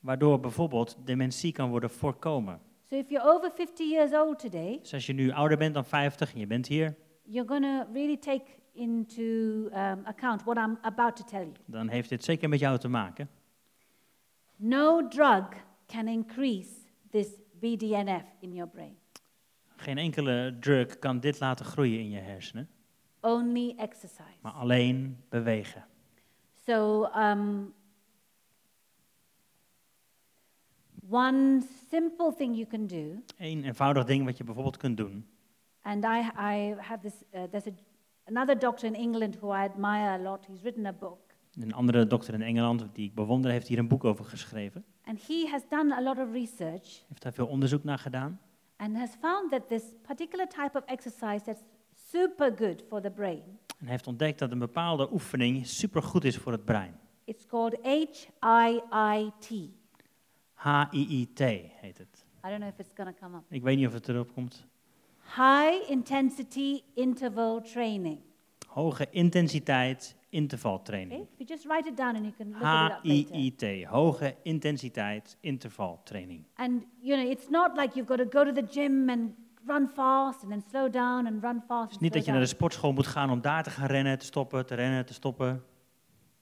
waardoor 0.00 0.40
bijvoorbeeld 0.40 0.96
dementie 1.04 1.52
kan 1.52 1.70
worden 1.70 1.90
voorkomen. 1.90 2.60
So 2.90 2.96
if 2.96 3.10
you're 3.10 3.34
over 3.34 3.50
50 3.50 3.84
years 3.84 4.12
old 4.12 4.38
today, 4.38 4.78
Dus 4.82 4.94
als 4.94 5.06
je 5.06 5.12
nu 5.12 5.30
ouder 5.30 5.58
bent 5.58 5.74
dan 5.74 5.84
50 5.84 6.32
en 6.32 6.38
je 6.40 6.46
bent 6.46 6.66
hier, 6.66 6.96
you're 7.24 7.48
going 7.48 7.64
to 7.64 7.92
really 7.92 8.16
take 8.16 8.44
into 8.72 9.22
um, 9.72 10.00
account 10.04 10.44
what 10.44 10.56
I'm 10.56 10.78
about 10.82 11.16
to 11.16 11.24
tell 11.24 11.40
you. 11.40 11.52
dan 11.66 11.88
heeft 11.88 12.08
dit 12.08 12.24
zeker 12.24 12.48
met 12.48 12.58
jou 12.58 12.78
te 12.78 12.88
maken. 12.88 13.28
No 14.56 15.08
drug 15.08 15.48
can 15.86 16.08
increase 16.08 16.70
this 17.10 17.28
BDNF 17.60 18.24
in 18.40 18.52
your 18.54 18.70
brain, 18.70 18.96
Geen 19.76 19.98
enkele 19.98 20.56
drug 20.60 20.98
kan 20.98 21.20
dit 21.20 21.40
laten 21.40 21.64
groeien 21.66 21.98
in 21.98 22.10
je 22.10 22.18
hersenen, 22.20 22.68
only 23.20 23.74
exercise. 23.76 24.38
maar 24.40 24.52
alleen 24.52 25.16
bewegen. 25.28 25.84
So, 26.64 27.04
um, 27.16 27.74
one 31.10 31.62
simple 31.90 32.32
thing 32.36 32.54
you 32.54 32.66
can 32.66 32.86
do, 32.86 33.22
Eén 33.38 33.64
eenvoudig 33.64 34.04
ding 34.04 34.24
wat 34.24 34.36
je 34.38 34.44
bijvoorbeeld 34.44 34.76
kunt 34.76 34.96
doen. 34.96 35.26
and 35.82 36.04
I, 36.04 36.18
I 36.38 36.74
have 36.78 36.98
this, 37.02 37.14
uh, 37.34 37.42
there's 37.50 37.66
a, 37.66 37.70
another 38.24 38.58
doctor 38.58 38.86
in 38.86 38.94
England 38.94 39.36
who 39.40 39.48
I 39.54 39.58
admire 39.62 40.08
a 40.10 40.18
lot. 40.18 40.46
He's 40.46 40.60
written 40.62 40.86
a 40.86 40.92
book, 40.92 41.18
Een 41.60 41.72
andere 41.74 42.06
dokter 42.06 42.34
in 42.34 42.42
Engeland 42.42 42.86
die 42.92 43.06
ik 43.08 43.14
bewonder, 43.14 43.50
heeft 43.50 43.68
hier 43.68 43.78
een 43.78 43.88
boek 43.88 44.04
over 44.04 44.24
geschreven. 44.24 44.84
and 45.04 45.26
he 45.26 45.46
has 45.50 45.62
done 45.68 45.94
a 45.94 46.00
lot 46.02 46.18
of 46.18 46.32
research 46.32 47.04
Heeft 47.08 47.22
daar 47.22 47.32
veel 47.32 47.46
onderzoek 47.46 47.84
naar 47.84 47.98
gedaan. 47.98 48.40
and 48.76 48.96
has 48.96 49.10
found 49.20 49.50
that 49.50 49.68
this 49.68 49.82
particular 50.06 50.46
type 50.48 50.70
of 50.78 50.84
exercise 50.84 51.40
that's 51.44 51.62
super 52.10 52.52
good 52.56 52.84
for 52.88 53.00
the 53.00 53.10
brain. 53.10 53.42
En 53.78 53.86
heeft 53.86 54.06
ontdekt 54.06 54.38
dat 54.38 54.50
een 54.50 54.58
bepaalde 54.58 55.12
oefening 55.12 55.66
supergoed 55.66 56.24
is 56.24 56.36
voor 56.36 56.52
het 56.52 56.64
brein. 56.64 56.94
It's 57.24 57.46
called 57.46 57.78
HIIT. 57.82 59.70
H-I-I-T 60.58 61.38
heet 61.38 61.98
het. 61.98 62.24
I 62.44 62.48
don't 62.48 62.60
know 62.60 62.68
if 62.68 62.78
it's 62.78 62.92
to 62.94 63.12
come 63.20 63.36
up. 63.36 63.42
Ik 63.48 63.62
weet 63.62 63.76
niet 63.76 63.86
of 63.86 63.92
het 63.92 64.08
erop 64.08 64.32
komt. 64.34 64.66
High 65.36 65.90
intensity 65.90 66.82
interval 66.94 67.60
training. 67.60 68.18
Hoge 68.66 69.06
intensiteit 69.10 70.16
intervaltraining. 70.30 71.12
Okay? 71.12 71.28
If 71.32 71.38
you 71.38 71.48
just 71.48 71.64
write 71.64 71.88
it 71.88 71.96
down 71.96 72.14
and 72.16 72.24
you 72.24 72.32
can 72.36 72.48
look 72.48 72.62
it 72.62 72.92
up 72.92 73.04
later. 73.04 73.34
H-I-I-T. 73.34 73.86
Hoge 73.86 74.36
intensiteit 74.42 75.36
intervaltraining. 75.40 76.44
And 76.54 76.84
you 77.00 77.16
know, 77.16 77.30
it's 77.30 77.48
not 77.48 77.76
like 77.76 77.94
you've 77.94 78.08
got 78.08 78.18
to 78.18 78.38
go 78.38 78.44
to 78.44 78.52
the 78.52 78.66
gym 78.72 79.08
and 79.08 79.30
run 79.66 79.88
fast 79.88 80.42
and 80.42 80.50
then 80.50 80.62
slow 80.70 80.90
down 80.90 81.26
and 81.26 81.42
run 81.42 81.62
fast. 81.66 81.84
Het 81.84 81.94
is 81.94 81.98
niet 81.98 82.12
dat 82.12 82.24
je 82.24 82.30
naar 82.30 82.40
de 82.40 82.46
sportschool 82.46 82.92
moet 82.92 83.06
gaan 83.06 83.30
om 83.30 83.40
daar 83.40 83.62
te 83.62 83.70
gaan 83.70 83.86
rennen, 83.86 84.18
te 84.18 84.24
stoppen, 84.24 84.66
te 84.66 84.74
rennen, 84.74 85.06
te 85.06 85.12
stoppen. 85.12 85.62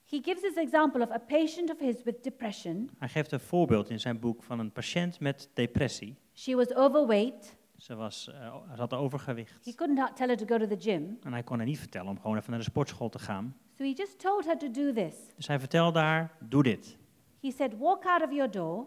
He 0.08 0.20
gives 0.22 0.40
this 0.40 0.56
example 0.56 1.02
of 1.02 1.10
a 1.10 1.18
patient 1.18 1.70
of 1.70 1.78
his 1.78 2.02
with 2.02 2.22
depression. 2.24 2.90
Hij 2.98 3.08
geeft 3.08 3.32
een 3.32 3.40
voorbeeld 3.40 3.90
in 3.90 4.00
zijn 4.00 4.18
boek 4.20 4.42
van 4.42 4.58
een 4.58 4.72
patiënt 4.72 5.20
met 5.20 5.50
depressie. 5.54 6.16
She 6.34 6.54
was 6.54 6.74
overweight. 6.74 7.56
Ze, 7.76 7.94
was, 7.94 8.28
eh, 8.32 8.56
ze 8.74 8.80
had 8.80 8.92
overgewicht. 8.92 9.64
He 9.64 9.74
couldn't 9.74 10.16
tell 10.16 10.26
her 10.26 10.36
to 10.36 10.46
go 10.46 10.58
to 10.58 10.66
the 10.66 10.90
gym. 10.90 11.18
En 11.22 11.32
hij 11.32 11.42
kon 11.42 11.56
haar 11.56 11.66
niet 11.66 11.78
vertellen 11.78 12.08
om 12.08 12.20
gewoon 12.20 12.36
even 12.36 12.50
naar 12.50 12.58
de 12.58 12.64
sportschool 12.64 13.08
te 13.08 13.18
gaan. 13.18 13.56
So 13.78 13.84
he 13.84 13.90
just 13.92 14.18
told 14.18 14.44
her 14.44 14.58
to 14.58 14.70
do 14.70 14.92
this. 14.92 15.14
Dus 15.36 15.46
hij 15.46 15.58
vertelde 15.58 15.98
haar, 15.98 16.36
doe 16.40 16.62
dit. 16.62 16.96
He 17.40 17.50
said, 17.50 17.78
walk 17.78 18.04
out 18.04 18.22
of 18.22 18.32
your 18.32 18.50
door 18.50 18.86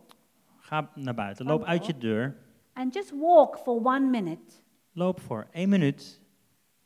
Ga 0.59 0.91
naar 0.95 1.13
buiten, 1.13 1.45
loop 1.45 1.63
uit 1.63 1.85
je 1.85 1.97
deur. 1.97 2.37
and 2.73 2.93
just 2.93 3.11
walk 3.19 3.57
for 3.57 3.75
one 3.85 4.09
minute. 4.09 4.53
Loop 4.91 5.19
voor 5.19 5.47
één 5.51 5.69
minuut. 5.69 6.21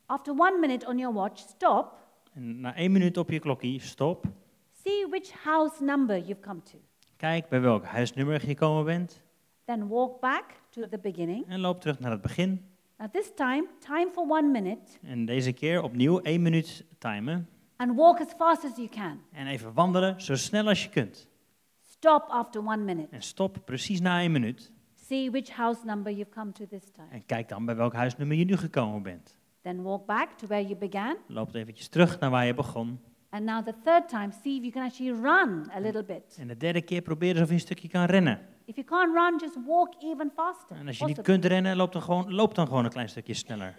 After 0.06 0.32
one 0.32 0.58
minute 0.58 0.86
on 0.86 0.98
your 0.98 1.14
watch, 1.14 1.38
stop. 1.38 2.03
En 2.34 2.60
na 2.60 2.74
één 2.74 2.92
minuut 2.92 3.16
op 3.16 3.30
je 3.30 3.38
klokkie, 3.38 3.80
stop. 3.80 4.24
See 4.84 5.06
which 5.08 5.32
house 5.44 5.82
number 5.84 6.18
you've 6.18 6.40
come 6.40 6.62
to. 6.62 6.78
Kijk 7.16 7.48
bij 7.48 7.60
welk 7.60 7.84
huisnummer 7.84 8.34
je 8.34 8.40
gekomen 8.46 8.84
bent. 8.84 9.22
Then 9.64 9.88
walk 9.88 10.20
back 10.20 10.44
to 10.70 10.88
the 10.88 10.98
beginning. 10.98 11.46
En 11.48 11.60
loop 11.60 11.80
terug 11.80 11.98
naar 12.00 12.10
het 12.10 12.22
begin. 12.22 12.64
Now, 12.98 13.10
this 13.10 13.32
time, 13.34 13.66
time 13.78 14.10
for 14.12 14.22
one 14.28 14.48
minute 14.48 14.92
En 15.02 15.24
deze 15.24 15.52
keer 15.52 15.82
opnieuw 15.82 16.20
één 16.20 16.42
minuut 16.42 16.84
timen. 16.98 17.48
and 17.76 17.96
walk 17.96 18.20
as 18.20 18.32
fast 18.36 18.64
as 18.64 18.76
you 18.76 18.88
can. 18.88 19.20
En 19.32 19.46
even 19.46 19.72
wandelen 19.72 20.20
zo 20.20 20.34
snel 20.36 20.68
als 20.68 20.82
je 20.82 20.88
kunt. 20.90 21.28
Stop 21.80 22.24
after 22.28 22.60
one 22.60 22.76
minute. 22.76 23.08
En 23.10 23.22
stop 23.22 23.58
precies 23.64 24.00
na 24.00 24.20
één 24.20 24.32
minuut. 24.32 24.72
See 24.94 25.30
which 25.30 25.50
house 25.50 25.80
number 25.84 26.12
you've 26.12 26.30
come 26.30 26.52
to 26.52 26.66
this 26.66 26.90
time. 26.92 27.08
En 27.10 27.26
kijk 27.26 27.48
dan 27.48 27.64
bij 27.64 27.76
welk 27.76 27.92
huisnummer 27.92 28.36
je 28.36 28.44
nu 28.44 28.56
gekomen 28.56 29.02
bent. 29.02 29.36
Then 29.64 29.82
walk 29.82 30.06
back 30.06 30.36
to 30.38 30.46
where 30.46 30.62
you 30.62 30.76
began. 30.76 31.16
Loop 31.26 31.54
eventjes 31.54 31.88
terug 31.88 32.18
naar 32.20 32.30
waar 32.30 32.46
je 32.46 32.54
begon. 32.54 33.00
And 33.30 33.44
now, 33.44 33.64
the 33.64 33.74
third 33.84 34.08
time, 34.08 34.30
see 34.42 34.56
if 34.56 34.62
you 34.62 34.70
can 34.70 34.82
actually 34.82 35.20
run 35.22 35.70
a 35.70 35.80
little 35.80 36.04
bit. 36.04 36.36
En 36.38 36.46
de 36.48 36.56
derde 36.56 36.82
keer 36.82 37.02
probeer 37.02 37.30
eens 37.30 37.40
of 37.42 37.48
je 37.48 37.54
een 37.54 37.60
stukje 37.60 37.88
kan 37.88 38.04
rennen. 38.04 38.40
If 38.64 38.74
you 38.76 38.86
can't 38.86 39.14
run, 39.14 39.38
just 39.38 39.66
walk 39.66 39.94
even 40.02 40.30
faster. 40.34 40.76
En 40.76 40.86
als 40.86 40.98
je 40.98 41.04
niet 41.04 41.20
kunt 41.22 41.44
rennen, 41.44 41.76
loop 41.76 41.92
dan 41.92 42.02
gewoon, 42.02 42.34
loop 42.34 42.54
dan 42.54 42.66
gewoon 42.66 42.84
een 42.84 42.90
klein 42.90 43.08
stukje 43.08 43.34
sneller. 43.34 43.74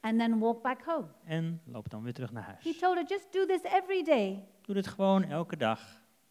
And 0.00 0.18
then 0.18 0.38
walk 0.38 0.62
back 0.62 0.82
home. 0.84 1.06
En 1.24 1.60
loop 1.64 1.90
dan 1.90 2.02
weer 2.02 2.12
terug 2.12 2.32
naar 2.32 2.42
He 2.44 2.48
huis. 2.62 2.78
told 2.78 2.94
her, 2.96 3.04
just 3.06 3.32
do 3.32 3.46
this 3.46 3.62
every 3.62 4.02
day. 4.02 4.44
Doe 4.62 4.74
dit 4.74 4.86
gewoon 4.86 5.24
elke 5.24 5.56
dag. 5.56 5.80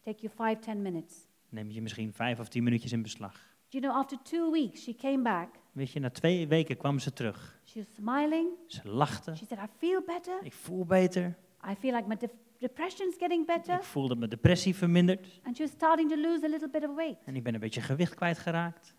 Take 0.02 0.20
you 0.20 0.32
five, 0.50 0.58
ten 0.58 0.82
minutes. 0.82 1.28
Neem 1.48 1.70
je 1.70 1.82
misschien 1.82 2.12
vijf 2.12 2.40
of 2.40 2.48
tien 2.48 2.62
minuutjes 2.62 2.92
in 2.92 3.02
beslag. 3.02 3.48
You 3.68 3.84
know, 3.84 3.96
after 3.96 4.18
two 4.22 4.50
weeks, 4.50 4.82
she 4.82 4.94
came 4.94 5.22
back. 5.22 5.48
Weet 5.80 5.92
je, 5.92 6.00
na 6.00 6.10
twee 6.10 6.48
weken 6.48 6.76
kwam 6.76 6.98
ze 6.98 7.12
terug. 7.12 7.60
She 7.64 7.78
was 7.78 7.94
smiling. 7.94 8.48
Ze 8.66 8.80
lachte. 8.88 9.36
She 9.36 9.46
said, 9.46 9.58
I 9.58 9.66
feel 9.78 10.02
better. 10.06 10.38
Ik 10.42 10.52
voel 10.52 10.84
beter. 10.84 11.36
I 11.70 11.74
feel 11.74 11.94
like 11.94 12.08
my 12.08 12.16
de- 12.16 12.30
depression's 12.58 13.16
getting 13.18 13.46
better. 13.46 13.74
Ik 13.74 13.82
voel 13.82 14.08
dat 14.08 14.18
mijn 14.18 14.30
depressie 14.30 14.74
vermindert. 14.74 15.40
And 15.42 15.56
she 15.56 15.62
was 15.62 15.70
starting 15.72 16.10
to 16.10 16.16
lose 16.16 16.44
a 16.46 16.48
little 16.48 16.68
bit 16.68 16.88
of 16.88 16.94
weight. 16.94 17.18
En 17.24 17.36
ik 17.36 17.42
ben 17.42 17.54
een 17.54 17.60
beetje 17.60 17.80
gewicht 17.80 18.14
kwijtgeraakt. 18.14 18.94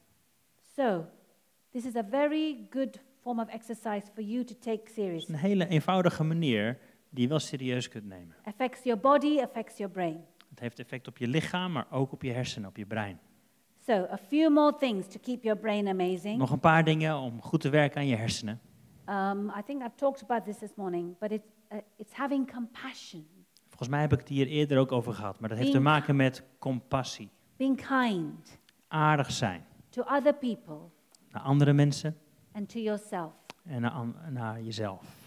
So, 0.76 1.06
this 1.72 1.86
is 1.86 1.96
a 1.96 2.04
very 2.10 2.68
good 2.70 3.00
form 3.22 3.40
of 3.40 3.48
exercise 3.48 4.04
for 4.14 4.24
you 4.24 4.44
to 4.44 4.56
take 4.60 4.92
seriously. 4.94 5.34
een 5.36 5.42
hele 5.42 5.68
eenvoudige 5.68 6.24
manier 6.24 6.78
die 7.10 7.24
je 7.24 7.30
wel 7.30 7.40
serieus 7.40 7.88
kunt 7.90 8.06
nemen. 8.06 8.36
Affects 8.44 8.84
your 8.84 9.00
body, 9.00 9.40
affects 9.40 9.78
your 9.78 9.94
brain. 9.94 10.26
Het 10.50 10.60
heeft 10.60 10.80
effect 10.80 11.08
op 11.08 11.18
je 11.18 11.28
lichaam, 11.28 11.72
maar 11.72 11.92
ook 11.92 12.12
op 12.12 12.22
je 12.22 12.32
hersenen, 12.32 12.70
op 12.70 12.78
je 12.78 12.86
brein. 12.86 13.20
So, 13.92 14.08
a 14.12 14.18
few 14.18 14.50
more 14.50 14.74
things 14.78 15.08
to 15.08 15.20
keep 15.20 15.44
your 15.44 15.60
brain 15.60 15.88
amazing. 15.88 16.38
Nog 16.38 16.52
een 16.52 16.60
paar 16.60 16.84
dingen 16.84 17.18
om 17.18 17.42
goed 17.42 17.62
te 17.62 17.70
werken 17.70 17.98
aan 18.00 18.08
je 18.08 18.16
hersenen. 18.16 18.60
Um, 19.10 19.50
I 19.58 19.62
think 19.66 19.82
I've 19.82 19.96
talked 19.96 20.22
about 20.24 20.46
this 20.46 20.58
this 20.58 20.70
morning, 20.76 21.18
but 21.20 21.32
it's, 21.32 21.48
uh, 21.72 21.78
it's 21.98 22.14
having 22.14 22.52
compassion, 22.54 23.26
Volgens 23.68 23.89
mij 23.89 24.02
heb 24.02 24.14
ik 24.14 24.20
het 24.20 24.28
hier 24.28 24.48
eerder 24.48 24.78
ook 24.78 24.92
over 24.92 25.14
gehad, 25.14 25.39
maar 25.39 25.50
dat 25.50 25.58
heeft 25.58 25.72
te 25.72 25.78
Being- 25.78 25.94
maken 25.94 26.16
met 26.16 26.44
compassie. 26.60 27.30
being 27.58 27.76
kind 27.88 28.60
Aardig 28.88 29.32
zijn 29.32 29.66
to 29.89 30.02
other 30.02 30.34
people 30.34 30.78
naar 31.32 31.42
andere 31.42 31.74
mensen 31.74 32.18
and 32.52 32.70
to 32.70 32.80
yourself. 32.80 33.32
en 33.64 33.82
naar, 33.82 34.06
naar 34.30 34.62
jezelf. 34.62 35.20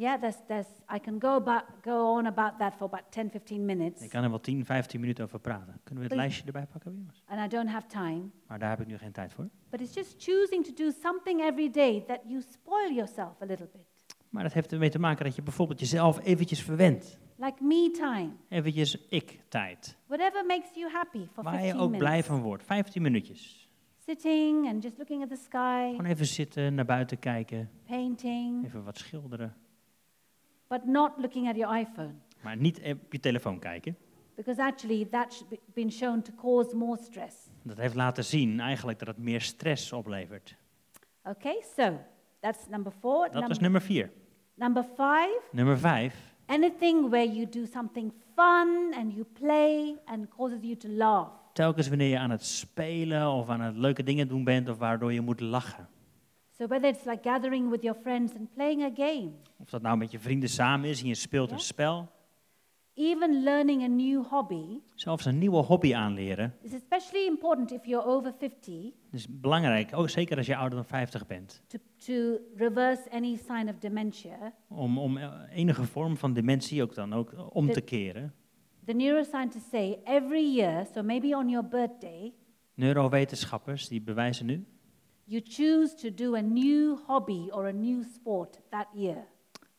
Yeah, 0.00 0.20
there's, 0.20 0.36
there's, 0.46 0.66
I 0.94 0.98
can 0.98 1.18
go, 1.20 1.34
about, 1.36 1.62
go 1.82 2.16
on 2.16 2.26
about 2.26 2.58
that 2.58 2.74
for 2.74 2.86
about 2.86 3.02
10, 3.10 3.30
15 3.30 3.64
minutes. 3.64 4.02
Ik 4.02 4.10
kan 4.10 4.22
er 4.22 4.30
wel 4.30 4.40
10, 4.40 4.64
15 4.64 5.00
minuten 5.00 5.24
over 5.24 5.38
praten. 5.38 5.80
Kunnen 5.84 5.84
we 5.84 5.92
het 5.94 5.98
Please. 6.00 6.16
lijstje 6.16 6.44
erbij 6.46 6.66
pakken, 6.66 6.92
jongens? 6.92 7.22
And 7.26 7.44
I 7.52 7.56
don't 7.56 7.68
have 7.68 7.86
time. 7.86 8.22
Maar 8.46 8.58
daar 8.58 8.70
heb 8.70 8.80
ik 8.80 8.86
nu 8.86 8.98
geen 8.98 9.12
tijd 9.12 9.32
voor. 9.32 9.48
But 9.70 9.80
it's 9.80 9.94
just 9.94 10.14
choosing 10.18 10.64
to 10.66 10.72
do 10.84 10.90
something 11.02 11.40
every 11.40 11.70
day 11.70 12.04
that 12.06 12.20
you 12.26 12.40
spoil 12.40 12.92
yourself 12.92 13.42
a 13.42 13.44
little 13.46 13.68
bit. 13.72 13.80
Maar 14.28 14.42
dat 14.42 14.52
heeft 14.52 14.72
ermee 14.72 14.90
te 14.90 14.98
maken 14.98 15.24
dat 15.24 15.34
je 15.34 15.42
bijvoorbeeld 15.42 15.80
jezelf 15.80 16.24
eventjes 16.24 16.62
verwendt. 16.62 17.18
Like 17.36 17.64
me 17.64 17.90
time. 17.90 18.30
Eventjes 18.48 19.06
ik-tijd. 19.08 19.96
Whatever 20.06 20.46
makes 20.46 20.74
you 20.74 20.90
happy 20.92 21.26
for 21.32 21.42
Waar 21.42 21.52
je 21.52 21.58
15 21.60 21.80
ook 21.80 21.90
minutes. 21.90 22.08
blij 22.08 22.24
van 22.24 22.40
wordt. 22.40 22.62
15 22.64 23.02
minuutjes. 23.02 23.70
Sitting 24.06 24.66
and 24.68 24.82
just 24.82 24.98
looking 24.98 25.22
at 25.22 25.28
the 25.28 25.36
sky, 25.44 25.88
Gewoon 25.90 26.04
even 26.04 26.26
zitten, 26.26 26.74
naar 26.74 26.84
buiten 26.84 27.18
kijken, 27.18 27.70
painting, 27.86 28.64
even 28.64 28.84
wat 28.84 28.98
schilderen. 28.98 29.54
But 30.70 30.84
not 30.86 31.12
looking 31.18 31.48
at 31.48 31.56
your 31.56 31.78
iPhone. 31.78 32.14
Maar 32.42 32.56
niet 32.56 32.80
op 32.84 33.12
je 33.12 33.20
telefoon 33.20 33.58
kijken. 33.58 33.96
Because 34.36 34.62
actually, 34.62 35.04
that's 35.10 35.48
be- 35.48 35.58
been 35.74 35.90
shown 35.92 36.22
to 36.22 36.32
cause 36.36 36.76
more 36.76 37.02
stress. 37.02 37.36
Dat 37.62 37.76
heeft 37.76 37.94
laten 37.94 38.24
zien 38.24 38.60
eigenlijk 38.60 38.98
dat 38.98 39.08
het 39.08 39.18
meer 39.18 39.40
stress 39.40 39.92
oplevert. 39.92 40.56
Okay, 41.24 41.62
so 41.76 41.98
that's 42.40 42.68
number 42.68 42.92
four. 43.00 43.24
Dat 43.24 43.34
Num- 43.34 43.48
was 43.48 43.58
nummer 43.58 43.80
4. 43.80 44.10
number 44.54 44.82
five, 44.96 45.40
Nummer 45.52 45.78
5. 45.78 46.34
anything 46.46 47.08
where 47.08 47.32
you 47.32 47.48
do 47.48 47.64
something 47.72 48.12
fun 48.34 48.94
and 48.96 49.12
you 49.12 49.24
play 49.32 49.96
and 50.04 50.28
causes 50.28 50.58
you 50.62 50.76
to 50.76 50.88
laugh. 50.88 51.28
Telkens 51.52 51.88
wanneer 51.88 52.08
je 52.08 52.18
aan 52.18 52.30
het 52.30 52.44
spelen 52.44 53.30
of 53.30 53.48
aan 53.48 53.60
het 53.60 53.76
leuke 53.76 54.02
dingen 54.02 54.28
doen 54.28 54.44
bent 54.44 54.68
of 54.68 54.78
waardoor 54.78 55.12
je 55.12 55.20
moet 55.20 55.40
lachen. 55.40 55.88
So 56.60 56.66
whether 56.66 56.88
it's 56.88 57.04
like 57.06 57.22
gathering 57.22 57.70
with 57.70 57.82
your 57.82 57.96
friends 58.02 58.34
and 58.34 58.52
playing 58.54 58.82
a 58.82 58.90
game, 58.94 59.30
Of 59.58 59.70
dat 59.70 59.82
nou 59.82 59.96
met 59.96 60.10
je 60.10 60.18
vrienden 60.18 60.48
samen 60.48 60.88
is 60.88 61.00
en 61.02 61.06
je 61.08 61.14
speelt 61.14 61.48
Ja. 61.48 61.54
een 61.54 61.60
spel. 61.60 62.10
even 62.94 63.42
learning 63.42 63.82
a 63.82 63.86
new 63.86 64.24
hobby, 64.26 64.80
Zelfs 64.94 65.24
een 65.24 65.38
nieuwe 65.38 65.62
hobby 65.62 65.94
aanleren. 65.94 66.54
is 66.62 66.72
especially 66.72 67.26
important 67.26 67.70
if 67.72 67.84
you're 67.84 68.06
over 68.06 68.32
50 68.38 68.82
Dat 68.82 69.20
is 69.20 69.26
belangrijk, 69.40 69.96
ook 69.96 70.08
zeker 70.10 70.36
als 70.36 70.46
je 70.46 70.56
ouder 70.56 70.74
dan 70.78 70.84
50 70.84 71.26
bent. 71.26 71.62
to, 71.66 71.78
to 71.96 72.38
reverse 72.56 73.10
any 73.10 73.36
sign 73.36 73.68
of 73.68 73.78
dementia. 73.78 74.52
Om, 74.68 74.98
om 74.98 75.16
eh, 75.16 75.32
enige 75.50 75.84
vorm 75.84 76.16
van 76.16 76.32
dementie 76.32 76.82
ook 76.82 76.94
dan 76.94 77.12
ook 77.12 77.32
om 77.54 77.66
De- 77.66 77.72
te 77.72 77.80
keren. 77.80 78.34
The 78.84 78.92
neuroscientists 78.92 79.68
say 79.70 80.00
every 80.04 80.54
year, 80.56 80.86
so 80.94 81.02
maybe 81.02 81.36
on 81.36 81.48
your 81.48 81.68
birthday, 81.68 82.32
Neurowetenschappers 82.74 83.88
die 83.88 84.02
bewijzen 84.02 84.46
nu 84.46 84.64
you 85.30 85.42
choose 85.48 85.94
to 85.94 86.14
do 86.14 86.34
a 86.36 86.40
new 86.40 86.96
hobby 87.06 87.48
or 87.50 87.66
a 87.66 87.72
new 87.72 88.02
sport 88.14 88.60
that 88.70 88.86
year. 88.94 89.26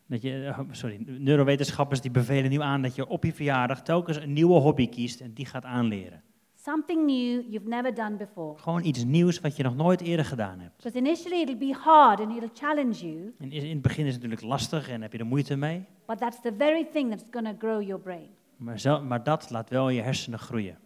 dat 0.08 0.22
je, 0.22 0.46
eh, 0.46 0.60
sorry, 0.72 1.04
neurowetenschappers 1.08 2.02
die 2.02 2.12
bevelen 2.12 2.50
nu 2.50 2.62
aan 2.62 2.82
dat 2.82 2.96
je 2.96 3.08
op 3.08 3.24
je 3.24 3.34
verjaardag 3.34 3.82
telkens 3.82 4.18
een 4.18 4.34
nieuwe 4.34 4.60
hobby 4.60 4.90
kiest 4.90 5.22
en 5.22 5.34
die 5.34 5.46
gaat 5.46 5.66
aanleren. 5.66 6.24
Something 6.56 7.06
new 7.06 7.42
you've 7.52 7.68
never 7.68 7.94
done 7.94 8.16
before. 8.16 8.58
Gewoon 8.60 8.84
iets 8.84 9.04
nieuws 9.04 9.40
wat 9.40 9.56
je 9.56 9.64
nog 9.64 9.76
nooit 9.76 10.02
eerder 10.02 10.26
gedaan 10.26 10.60
hebt. 10.60 10.76
Because 10.78 10.98
initially 10.98 11.42
it'll 11.42 11.58
be 11.58 11.74
hard 11.74 12.20
and 12.20 12.36
it'll 12.36 12.50
challenge 12.54 13.06
you, 13.08 13.34
En 13.40 13.52
in 13.52 13.70
het 13.70 13.82
begin 13.82 14.06
is 14.06 14.14
het 14.14 14.22
natuurlijk 14.24 14.50
lastig 14.50 14.90
en 14.90 15.02
heb 15.02 15.12
je 15.12 15.18
er 15.18 15.26
moeite 15.26 15.56
mee. 15.56 15.86
but 16.08 16.18
that's 16.18 16.42
the 16.42 16.54
very 16.58 16.88
thing 16.94 17.10
that's 17.10 17.24
going 17.32 17.48
to 17.48 17.68
grow 17.68 17.82
your 17.82 18.02
brain. 18.02 18.28
Maar, 18.58 18.80
zel- 18.80 19.04
maar 19.04 19.24
dat 19.24 19.50
laat 19.50 19.70
wel 19.70 19.90
je 19.90 20.02
hersenen 20.02 20.40
groeien. 20.40 20.78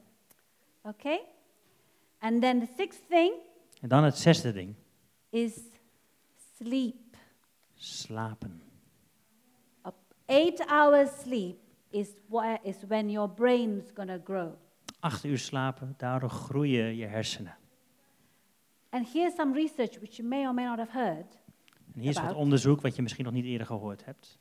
Okay? 0.83 1.21
And 2.19 2.41
then 2.41 2.59
the 2.59 2.67
sixth 2.77 3.01
thing 3.09 3.31
En 3.85 3.91
dan 3.91 4.03
het 4.03 4.17
zesde 4.17 4.51
ding, 4.51 4.75
is 5.29 5.59
sleep. 6.57 7.17
slapen. 7.73 8.61
A 9.85 9.93
eight 10.25 10.65
hours 10.67 11.09
sleep 11.19 11.57
is, 11.89 12.09
is 12.63 12.75
when 12.87 13.09
your 13.11 13.29
brain's 13.29 13.83
to 13.93 14.19
grow. 14.23 14.53
Acht 14.99 15.23
uur 15.23 15.37
slapen, 15.37 15.93
daardoor 15.97 16.29
groeien 16.29 16.95
je 16.95 17.05
hersenen. 17.05 17.57
And 18.89 19.13
here's 19.13 19.35
some 19.35 19.53
research 19.53 19.99
which 19.99 20.15
you 20.15 20.27
may 20.27 20.47
or 20.47 20.53
may 20.53 20.65
not 20.65 20.77
have 20.77 20.91
heard. 20.91 21.39
En 21.93 21.99
hier 21.99 22.09
is 22.09 22.21
wat 22.21 22.33
onderzoek 22.33 22.81
wat 22.81 22.95
je 22.95 23.01
misschien 23.01 23.25
nog 23.25 23.33
niet 23.33 23.45
eerder 23.45 23.67
gehoord 23.67 24.05
hebt. 24.05 24.39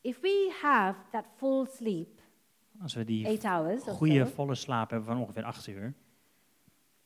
If 0.00 0.20
we 0.20 0.56
have 0.60 0.98
that 1.10 1.24
full 1.36 1.66
sleep, 1.66 2.20
Als 2.82 2.94
we 2.94 3.04
die 3.04 3.40
goede 3.86 4.24
so, 4.24 4.30
volle 4.30 4.54
slaap 4.54 4.90
hebben 4.90 5.08
van 5.08 5.18
ongeveer 5.18 5.44
acht 5.44 5.66
uur, 5.66 5.94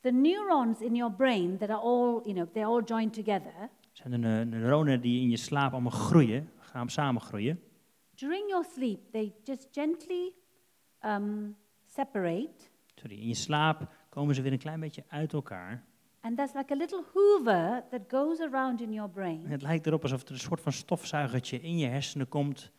the 0.05 0.11
neurons 0.13 0.81
in 0.81 0.95
your 0.95 1.11
brain 1.13 1.57
that 1.59 1.71
are 1.71 1.81
all, 1.83 2.21
you 2.25 2.35
know, 2.35 2.47
they're 2.53 2.67
all 2.69 2.83
joined 2.85 3.13
together, 3.13 3.69
zijn 3.93 4.11
de 4.11 4.19
neu- 4.19 4.45
neuronen 4.45 5.01
die 5.01 5.21
in 5.21 5.31
je 5.31 5.37
slaap 5.37 5.73
allemaal 5.73 5.91
groeien, 5.91 6.51
gaan 6.59 6.89
samen 6.91 7.21
groeien. 7.23 7.61
during 8.15 8.49
your 8.49 8.65
sleep, 8.75 8.99
they 9.13 9.33
just 9.45 9.69
gently 9.73 10.33
um, 11.05 11.57
separate. 11.87 12.53
Sorry, 12.95 13.17
in 13.21 13.29
je 13.29 13.35
slaap 13.35 13.89
komen 14.09 14.35
ze 14.35 14.43
weer 14.43 14.53
een 14.53 14.59
klein 14.59 14.81
beetje 14.81 15.05
uit 15.09 15.33
elkaar. 15.33 15.85
And 16.21 16.37
there's 16.37 16.53
like 16.55 16.73
a 16.73 16.77
little 16.77 17.03
hoover 17.15 17.83
that 17.91 18.01
goes 18.09 18.41
around 18.41 18.81
in 18.81 18.93
your 18.93 19.09
En 19.09 19.15
brain, 19.15 19.47
het 19.47 19.63
lijkt 19.63 19.87
erop 19.87 20.03
alsof 20.03 20.23
er 20.23 20.31
een 20.33 20.39
soort 20.39 20.61
van 20.61 20.73
stofzuigertje 20.73 21.61
in 21.61 21.79
je 21.79 21.87
hersenen 21.87 22.29
komt, 22.29 22.71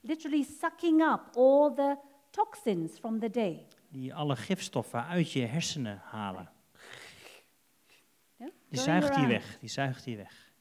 literally 0.00 0.42
sucking 0.42 1.02
up 1.02 1.20
all 1.36 1.74
the 1.74 1.96
toxins 2.30 2.98
from 2.98 3.18
the 3.20 3.30
day. 3.30 3.66
die 3.90 4.14
alle 4.14 4.36
gifstoffen 4.36 5.04
uit 5.06 5.32
je 5.32 5.40
hersenen 5.46 6.00
halen. 6.04 6.50
Die 8.74 8.82
zuigt 8.82 9.14
die 9.14 9.26
weg, 9.26 9.58
die 9.58 9.68
zuigt 9.68 10.04
die 10.04 10.16
weg. 10.16 10.52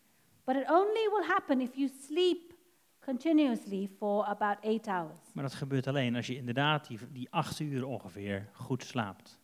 But 0.44 0.56
it 0.56 0.70
only 0.70 1.10
will 1.10 1.26
happen 1.28 1.62
if 1.62 1.76
you 1.76 1.90
sleep 2.08 2.54
continuously 3.00 3.90
for 3.98 4.26
about 4.26 4.58
eight 4.62 4.88
hours. 4.88 5.20
Maar 5.34 5.44
dat 5.44 5.54
gebeurt 5.54 5.88
alleen 5.88 6.16
als 6.16 6.28
je 6.28 6.36
inderdaad 6.36 6.88
die, 6.88 7.00
die 7.12 7.28
acht 7.32 7.60
uur 7.60 7.86
ongeveer 7.86 8.50
goed 8.54 8.84
slaapt. 8.84 9.40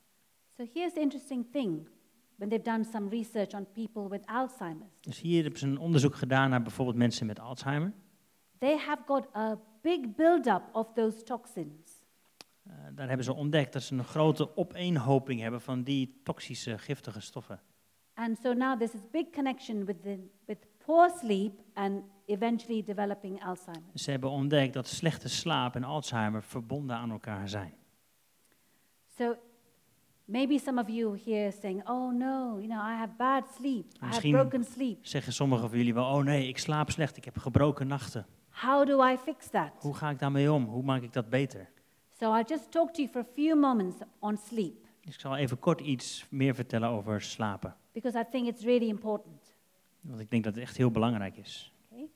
So 0.57 0.65
here's 0.74 0.93
the 0.93 0.99
interesting 0.99 1.45
thing 1.51 1.88
when 2.36 2.49
they've 2.49 2.63
done 2.72 2.84
some 2.84 3.09
research 3.09 3.53
on 3.53 3.67
people 3.74 4.09
with 4.09 4.26
Alzheimer's. 4.26 5.01
Dus 5.01 5.22
hier 5.22 5.41
hebben 5.41 5.59
ze 5.59 5.67
een 5.67 5.78
onderzoek 5.78 6.15
gedaan 6.15 6.49
naar 6.49 6.61
bijvoorbeeld 6.61 6.97
mensen 6.97 7.26
met 7.26 7.39
Alzheimer. 7.39 7.93
They 8.57 8.78
have 8.78 9.01
got 9.05 9.36
a 9.36 9.59
big 9.82 10.15
buildup 10.15 10.61
of 10.72 10.93
those 10.93 11.24
toxins. 11.24 12.03
Eh, 12.63 12.76
daar 12.95 13.07
hebben 13.07 13.26
ze 13.26 13.34
ontdekt 13.34 13.74
dat 13.74 13.84
ze 13.84 13.93
een 13.93 14.03
grote 14.03 14.57
opeenhoping 14.57 15.41
hebben 15.41 15.61
van 15.61 15.84
die 15.84 16.20
toxische, 16.24 16.78
giftige 16.78 17.22
stoffen. 17.22 17.61
And 18.20 18.38
so 18.43 18.53
now 18.53 18.76
there's 18.76 18.91
this 18.91 19.07
big 19.11 19.32
connection 19.32 19.86
with, 19.86 20.03
the, 20.03 20.17
with 20.45 20.57
poor 20.86 21.09
sleep 21.09 21.61
and 21.74 22.03
eventually 22.28 22.84
developing 22.84 23.39
Alzheimer's. 23.41 24.03
Ze 24.03 24.11
hebben 24.11 24.30
ontdekt 24.30 24.74
dat 24.74 24.88
slechte 24.88 25.30
slaap 25.30 25.76
en 25.76 25.84
Alzheimer 25.84 26.43
verbonden 26.43 26.95
aan 26.95 27.11
elkaar 27.11 27.49
zijn. 27.49 27.74
So 29.17 29.36
maybe 30.26 30.57
some 30.59 30.82
of 30.82 30.89
you 30.89 31.20
here 31.26 31.51
saying, 31.51 31.89
oh 31.89 32.11
no, 32.13 32.57
you 32.57 32.67
know, 32.67 32.80
I 32.80 32.95
have 32.95 33.13
bad 33.17 33.43
sleep. 33.57 33.86
I 33.86 33.97
have 33.99 34.07
Misschien- 34.07 34.32
broken 34.32 34.63
sleep. 34.63 35.05
Zeggen 35.05 35.34
sommigen 35.34 35.70
van 35.70 35.78
jullie 35.78 35.93
wel, 35.93 36.05
oh 36.05 36.24
nee, 36.24 36.47
ik 36.47 36.57
slaap 36.57 36.89
slecht, 36.89 37.17
ik 37.17 37.26
heb 37.26 37.38
gebroken 37.38 37.88
nachten. 37.88 38.26
How 38.49 38.88
do 38.88 39.05
I 39.05 39.17
fix 39.17 39.49
that? 39.49 39.72
Hoe 39.80 39.93
ga 39.93 40.09
ik 40.09 40.20
daarmee 40.20 40.51
om? 40.51 40.65
Hoe 40.65 40.84
maak 40.84 41.01
ik 41.01 41.13
dat 41.13 41.30
beter? 41.30 41.70
So 42.20 42.36
I'll 42.36 42.45
just 42.47 42.72
talk 42.72 42.93
to 42.93 43.01
you 43.01 43.11
for 43.11 43.22
a 43.22 43.34
few 43.34 43.59
moments 43.59 43.95
on 44.20 44.38
sleep 44.38 44.88
ik 45.14 45.20
zal 45.20 45.36
even 45.36 45.60
kort 45.60 45.82
iets 45.82 46.26
meer 46.30 46.55
vertellen 46.55 46.89
over 46.89 47.22
slapen. 47.22 47.76
because 47.93 48.20
I 48.20 48.24
think 48.32 48.47
it's 48.47 48.64
really 48.64 48.88
important. 48.88 49.55
Want 50.01 50.20
ik 50.20 50.30
denk 50.30 50.43
dat 50.43 50.53
het 50.53 50.64
echt 50.64 50.78
heel 50.78 50.91
belangrijk 50.91 51.38
is. 51.38 51.74
Okay? 51.91 52.10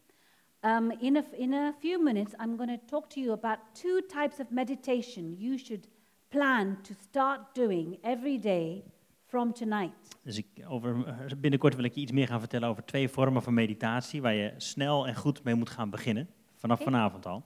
Um, 0.77 0.91
in, 0.91 1.15
a, 1.15 1.23
in 1.37 1.53
a 1.53 1.73
few 1.79 2.03
minutes, 2.03 2.33
I'm 2.33 2.57
going 2.57 2.79
to 2.79 2.85
talk 2.85 3.09
to 3.09 3.19
you 3.19 3.31
about 3.31 3.57
two 3.71 4.01
types 4.07 4.39
of 4.39 4.49
meditation 4.49 5.35
you 5.37 5.57
should 5.57 5.87
plan 6.29 6.81
to 6.81 6.93
start 7.09 7.39
doing 7.53 7.97
every 8.01 8.39
day 8.39 8.83
from 9.25 9.53
tonight. 9.53 9.93
Dus 10.23 10.37
ik, 10.37 10.47
over, 10.67 11.15
binnenkort 11.37 11.75
wil 11.75 11.83
ik 11.83 11.95
je 11.95 12.01
iets 12.01 12.11
meer 12.11 12.27
gaan 12.27 12.39
vertellen 12.39 12.69
over 12.69 12.85
twee 12.85 13.09
vormen 13.09 13.41
van 13.43 13.53
meditatie 13.53 14.21
waar 14.21 14.33
je 14.33 14.53
snel 14.57 15.07
en 15.07 15.15
goed 15.15 15.43
mee 15.43 15.55
moet 15.55 15.69
gaan 15.69 15.89
beginnen. 15.89 16.29
Vanaf 16.55 16.83
vanavond 16.83 17.25
al. 17.25 17.43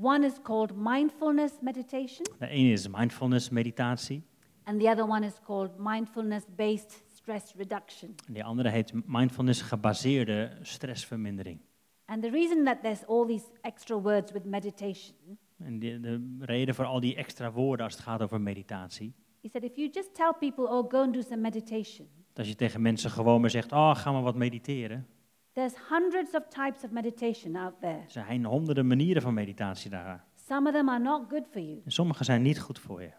One 0.00 0.26
is 0.26 0.32
called 0.42 0.76
mindfulness 0.76 1.52
meditation, 1.60 2.26
De 2.38 2.46
ene 2.46 2.72
is 2.72 2.88
mindfulness 2.88 3.48
meditatie. 3.48 4.22
And 4.64 4.80
the 4.80 4.88
other 4.90 5.04
one 5.08 5.26
is 5.26 5.34
called 5.44 5.78
mindfulness 5.78 6.44
based 6.56 7.02
stress 7.14 7.54
reduction. 7.56 8.14
En 8.26 8.32
die 8.32 8.44
andere 8.44 8.68
heet 8.68 8.92
mindfulness 9.06 9.62
gebaseerde 9.62 10.50
stressvermindering. 10.62 11.60
And 12.04 12.22
the 12.22 12.30
reason 12.30 12.64
that 12.64 12.82
there's 12.82 13.04
all 13.06 13.26
these 13.26 13.44
extra 13.60 14.00
words 14.00 14.32
with 14.32 14.44
meditation 14.44 15.14
En 15.58 15.78
de, 15.78 16.00
de 16.00 16.36
reden 16.40 16.74
voor 16.74 16.84
al 16.84 17.00
die 17.00 17.16
extra 17.16 17.52
woorden 17.52 17.84
als 17.84 17.94
het 17.94 18.02
gaat 18.02 18.22
over 18.22 18.40
meditatie. 18.40 19.14
is 19.40 19.50
that 19.50 19.62
if 19.62 19.76
you 19.76 19.88
just 19.92 20.14
tell 20.14 20.32
people, 20.38 20.64
oh, 20.64 20.90
go 20.90 20.98
and 21.02 21.14
do 21.14 21.20
some 21.20 21.40
meditation, 21.40 22.06
Dat 22.16 22.38
als 22.38 22.48
je 22.48 22.54
tegen 22.54 22.82
mensen 22.82 23.10
gewoon 23.10 23.40
maar 23.40 23.50
zegt, 23.50 23.72
oh 23.72 23.96
ga 23.96 24.12
maar 24.12 24.22
wat 24.22 24.34
mediteren. 24.36 25.06
there's 25.52 25.74
hundreds 25.88 26.34
of 26.34 26.42
types 26.48 26.84
of 26.84 26.90
meditation 26.90 27.56
out 27.56 27.74
there. 27.80 27.92
Er 27.98 28.10
zijn 28.10 28.44
honderden 28.44 28.86
manieren 28.86 29.22
van 29.22 29.34
meditatie 29.34 29.90
daar. 29.90 30.24
Some 30.34 30.68
of 30.68 30.74
them 30.74 30.88
are 30.88 30.98
not 31.02 31.22
good 31.28 31.46
for 31.50 31.60
you. 31.60 31.80
En 31.84 31.90
sommige 31.92 32.24
zijn 32.24 32.42
niet 32.42 32.60
goed 32.60 32.78
voor 32.78 33.02
je. 33.02 33.10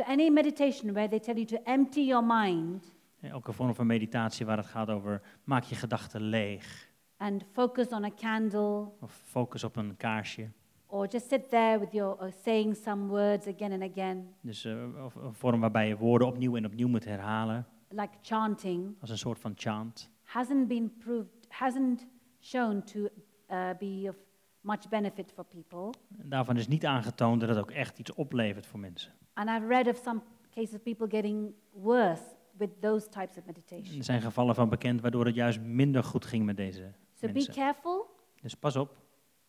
So, 0.00 0.06
any 0.06 0.30
meditation 0.30 0.92
where 0.94 1.08
they 1.08 1.18
tell 1.18 1.34
you 1.36 1.44
to 1.46 1.56
empty 1.64 2.00
your 2.06 2.24
mind, 2.24 2.92
Elke 3.20 3.52
vorm 3.52 3.74
van 3.74 3.86
meditatie 3.86 4.46
waar 4.46 4.56
het 4.56 4.66
gaat 4.66 4.88
over, 4.90 5.22
maak 5.44 5.62
je 5.64 5.74
gedachten 5.74 6.20
leeg. 6.22 6.88
and 7.16 7.44
focus 7.52 7.88
on 7.88 8.04
a 8.04 8.10
candle 8.14 8.88
of 9.00 9.12
focus 9.12 9.64
op 9.64 9.76
een 9.76 9.96
kaarsje. 9.96 10.50
or 10.86 11.06
just 11.06 11.28
sit 11.28 11.48
there 11.50 11.78
with 11.78 11.92
your 11.92 12.24
uh, 12.24 12.30
saying 12.44 12.76
some 12.76 13.06
words 13.06 13.46
again 13.46 13.72
and 13.72 13.82
again, 13.90 14.34
Dus 14.40 14.64
eh, 14.64 15.04
of 15.04 15.14
een 15.14 15.34
vorm 15.34 15.60
waarbij 15.60 15.88
je 15.88 15.96
woorden 15.96 16.28
opnieuw 16.28 16.56
en 16.56 16.64
opnieuw 16.66 16.88
moet 16.88 17.04
herhalen, 17.04 17.66
like 17.88 18.14
chanting, 18.22 18.94
als 19.00 19.10
een 19.10 19.18
soort 19.18 19.38
van 19.38 19.52
chant. 19.56 20.10
hasn't 20.22 20.68
been 20.68 20.92
proved, 20.98 21.46
hasn't 21.48 22.06
shown 22.40 22.82
to 22.82 23.00
uh, 23.00 23.08
be 23.78 24.06
of 24.08 24.16
much 24.60 24.88
benefit 24.88 25.32
for 25.32 25.44
people. 25.44 25.98
Daarvan 26.08 26.56
is 26.56 26.68
niet 26.68 26.86
aangetoond 26.86 27.40
dat 27.40 27.48
het 27.48 27.58
ook 27.58 27.70
echt 27.70 27.98
iets 27.98 28.14
oplevert 28.14 28.66
voor 28.66 28.80
mensen. 28.80 29.12
And 29.40 29.48
I've 29.48 29.66
read 29.68 29.86
of 29.88 29.96
some 29.96 30.20
cases 30.54 30.74
of 30.74 30.82
people 30.82 31.06
getting 31.06 31.52
worse 31.72 32.22
with 32.58 32.70
those 32.80 33.08
types 33.08 33.36
of 33.38 33.44
meditation. 33.46 33.98
Er 33.98 34.04
zijn 34.04 34.20
gevallen 34.22 34.54
van 34.54 34.68
bekend 34.68 35.00
waardoor 35.00 35.24
het 35.26 35.34
juist 35.34 35.60
minder 35.60 36.04
goed 36.04 36.24
ging 36.24 36.44
met 36.44 36.56
deze 36.56 36.92
So 37.14 37.26
be 37.26 37.32
mensen. 37.32 37.54
careful 37.54 38.06
Dus 38.42 38.54
pas 38.54 38.76
op. 38.76 38.96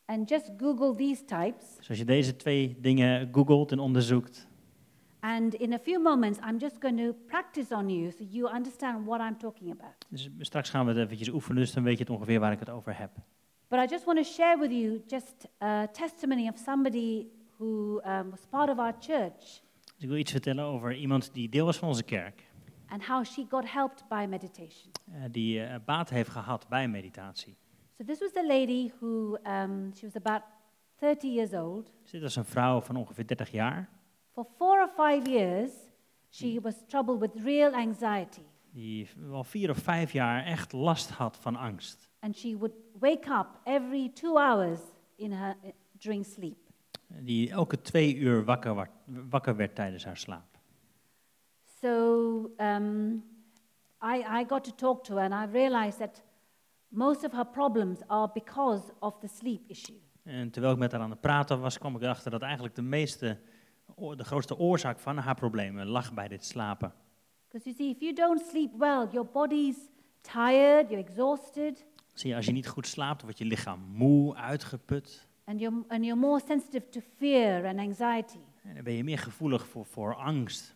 and 0.05 0.29
just 0.29 0.51
Google 0.57 0.95
these 0.95 1.25
types. 1.25 1.75
Dus 1.77 1.89
als 1.89 1.97
je 1.97 2.05
deze 2.05 2.35
twee 2.35 2.77
dingen 2.79 3.29
googelt 3.31 3.71
en 3.71 3.79
onderzoekt, 3.79 4.47
And 5.19 5.53
in 5.53 5.73
a 5.73 5.79
few 5.79 6.01
moments, 6.01 6.39
I'm 6.49 6.57
just 6.57 6.75
going 6.79 6.97
to 6.99 7.13
practice 7.25 7.75
on 7.75 7.89
you 7.89 8.11
so 8.11 8.23
you 8.29 8.55
understand 8.55 9.05
what 9.05 9.19
I'm 9.21 9.37
talking 9.37 9.71
about. 9.71 10.05
dus 10.09 10.29
straks 10.39 10.69
gaan 10.69 10.85
we 10.85 10.91
het 10.91 10.99
eventjes 10.99 11.29
oefenen, 11.29 11.61
dus 11.61 11.73
dan 11.73 11.83
weet 11.83 11.97
je 11.97 12.03
het 12.03 12.13
ongeveer 12.13 12.39
waar 12.39 12.51
ik 12.51 12.59
het 12.59 12.69
over 12.69 12.97
heb. 12.97 13.11
But 13.67 13.79
I 13.79 13.85
just 13.93 14.03
want 14.05 14.17
to 14.17 14.23
share 14.23 14.59
with 14.59 14.71
you 14.71 15.01
just 15.07 15.47
a 15.61 15.87
testimony 15.87 16.47
of 16.47 16.57
somebody 16.57 17.25
who 17.57 18.01
um, 18.05 18.29
was 18.29 18.45
part 18.49 18.69
of 18.69 18.77
our 18.77 18.93
church 18.99 19.61
Dus 20.01 20.09
ik 20.09 20.15
wil 20.15 20.25
iets 20.25 20.31
vertellen 20.31 20.63
over 20.65 20.95
iemand 20.95 21.33
die 21.33 21.49
deel 21.49 21.65
was 21.65 21.77
van 21.77 21.87
onze 21.87 22.03
kerk, 22.03 22.43
and 22.87 23.05
how 23.05 23.25
she 23.25 23.45
got 23.49 23.71
helped 23.71 24.03
by 24.09 24.25
meditation. 24.29 24.91
eh, 25.13 25.21
die 25.31 25.63
eh, 25.63 25.79
baat 25.85 26.09
heeft 26.09 26.29
gehad 26.29 26.67
bij 26.69 26.87
meditatie. 26.87 27.57
So 27.97 28.03
this 28.03 28.19
was 28.19 28.31
the 28.31 28.45
lady 28.47 28.91
who 28.99 29.37
um, 29.47 29.91
she 29.95 30.05
was 30.05 30.15
about 30.15 30.41
30 30.95 31.27
years 31.27 31.53
old. 31.53 31.91
Dus 32.01 32.11
dit 32.11 32.21
was 32.21 32.35
een 32.35 32.45
vrouw 32.45 32.81
van 32.81 32.95
ongeveer 32.95 33.27
30 33.27 33.51
jaar, 33.51 33.89
For 34.33 34.45
four 34.57 34.79
or 34.79 34.89
five 35.07 35.29
years, 35.29 35.71
she 36.29 36.59
was 36.61 36.75
troubled 36.87 37.19
with 37.19 37.43
real 37.43 37.73
anxiety, 37.73 38.45
die 38.71 39.07
al 39.31 39.43
vier 39.43 39.69
of 39.69 39.77
vijf 39.77 40.11
jaar 40.11 40.43
echt 40.43 40.71
last 40.71 41.09
had 41.09 41.37
van 41.37 41.55
angst. 41.55 42.09
and 42.19 42.37
she 42.37 42.57
would 42.57 42.73
wake 42.99 43.29
up 43.29 43.47
every 43.63 44.11
two 44.13 44.37
hours 44.37 44.79
in 45.15 45.31
her 45.31 45.55
during 45.97 46.25
sleep. 46.25 46.57
Die 47.19 47.49
elke 47.49 47.81
twee 47.81 48.15
uur 48.15 48.45
wakker, 48.45 48.73
wa- 48.75 48.89
wakker 49.29 49.55
werd 49.55 49.75
tijdens 49.75 50.05
haar 50.05 50.17
slaap. 50.17 50.59
So 51.81 52.51
um, 52.57 53.23
I, 54.03 54.23
I 54.41 54.45
got 54.47 54.63
to 54.63 54.71
talk 54.75 55.03
to 55.03 55.15
her, 55.15 55.31
and 55.31 55.49
I 55.49 55.51
realized 55.51 55.99
that 55.99 56.21
most 56.87 57.23
of 57.23 57.31
her 57.31 57.45
problems 57.45 57.99
are 58.07 58.29
because 58.33 58.91
of 58.99 59.19
the 59.19 59.27
sleep 59.27 59.61
issue. 59.69 59.99
En 60.23 60.51
terwijl 60.51 60.73
ik 60.73 60.79
met 60.79 60.91
haar 60.91 61.01
aan 61.01 61.09
het 61.09 61.21
praten 61.21 61.59
was, 61.59 61.77
kwam 61.77 61.95
ik 61.95 62.01
erachter 62.01 62.31
dat 62.31 62.41
eigenlijk 62.41 62.75
de 62.75 62.81
meeste, 62.81 63.37
de 64.15 64.23
grootste 64.23 64.57
oorzaak 64.57 64.99
van 64.99 65.17
haar 65.17 65.35
problemen 65.35 65.87
lag 65.87 66.13
bij 66.13 66.27
dit 66.27 66.45
slapen. 66.45 66.93
Because 67.47 67.69
you 67.69 67.75
see, 67.75 67.89
if 67.89 67.99
you 67.99 68.13
don't 68.13 68.41
sleep 68.49 68.71
well, 68.77 69.07
your 69.11 69.27
body's 69.31 69.77
tired, 70.21 70.89
you're 70.89 71.03
exhausted, 71.07 71.85
Zie 72.13 72.29
je, 72.29 72.35
als 72.35 72.45
je 72.45 72.51
niet 72.51 72.67
goed 72.67 72.87
slaapt, 72.87 73.21
wordt 73.21 73.37
je 73.37 73.45
lichaam 73.45 73.79
moe, 73.79 74.35
uitgeput. 74.35 75.27
And 75.43 75.59
you're, 75.59 75.83
and 75.87 76.05
you're 76.05 76.19
more 76.19 76.39
sensitive 76.39 76.89
to 76.89 76.99
fear 77.17 77.65
and 77.65 77.79
anxiety. 77.79 78.39
En 78.63 78.73
dan 78.73 78.83
ben 78.83 78.93
je 78.93 79.03
meer 79.03 79.17
gevoelig 79.17 79.67
voor, 79.67 79.85
voor 79.85 80.15
angst. 80.15 80.75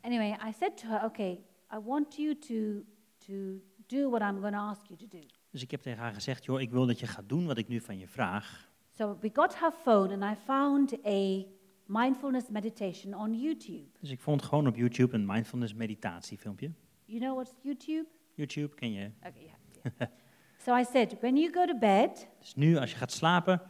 Anyway, 0.00 0.36
I 0.48 0.52
said 0.52 0.76
to 0.76 0.86
her, 0.88 1.04
okay, 1.04 1.40
I 1.72 1.78
want 1.84 2.16
you 2.16 2.38
to, 2.38 2.84
to 3.26 3.60
do 3.86 4.10
what 4.10 4.22
I'm 4.22 4.40
going 4.40 4.54
to 4.54 4.60
ask 4.60 4.86
you 4.86 4.98
to 4.98 5.06
do. 5.08 5.26
Dus 5.50 5.62
ik 5.62 5.70
heb 5.70 5.80
tegen 5.80 6.02
haar 6.02 6.14
gezegd, 6.14 6.44
joh, 6.44 6.60
ik 6.60 6.70
wil 6.70 6.86
dat 6.86 7.00
je 7.00 7.06
gaat 7.06 7.28
doen 7.28 7.46
wat 7.46 7.58
ik 7.58 7.68
nu 7.68 7.80
van 7.80 7.98
je 7.98 8.08
vraag. 8.08 8.72
So 8.96 9.18
we 9.20 9.30
got 9.32 9.58
her 9.58 9.72
phone, 9.72 10.12
and 10.12 10.38
I 10.38 10.40
found 10.44 11.06
a 11.06 11.44
mindfulness 11.86 12.48
meditation 12.48 13.14
on 13.14 13.40
YouTube. 13.40 13.88
Dus 14.00 14.10
ik 14.10 14.20
vond 14.20 14.42
gewoon 14.42 14.66
op 14.66 14.76
YouTube 14.76 15.14
een 15.14 15.26
mindfulness 15.26 15.74
meditatiefilmpje. 15.74 16.72
You 17.04 17.20
know 17.20 17.34
what's 17.34 17.52
YouTube? 17.62 18.06
YouTube 18.34 18.74
ken 18.74 18.92
je. 18.92 19.10
Okay, 19.18 19.42
yeah. 19.42 19.92
yeah. 19.98 20.08
so 20.64 20.76
I 20.78 20.84
said, 20.84 21.16
when 21.20 21.36
you 21.36 21.52
go 21.52 21.64
to 21.66 21.78
bed, 21.78 22.28
Dus 22.38 22.54
nu, 22.54 22.76
als 22.76 22.90
je 22.90 22.96
gaat 22.96 23.12
slapen, 23.12 23.60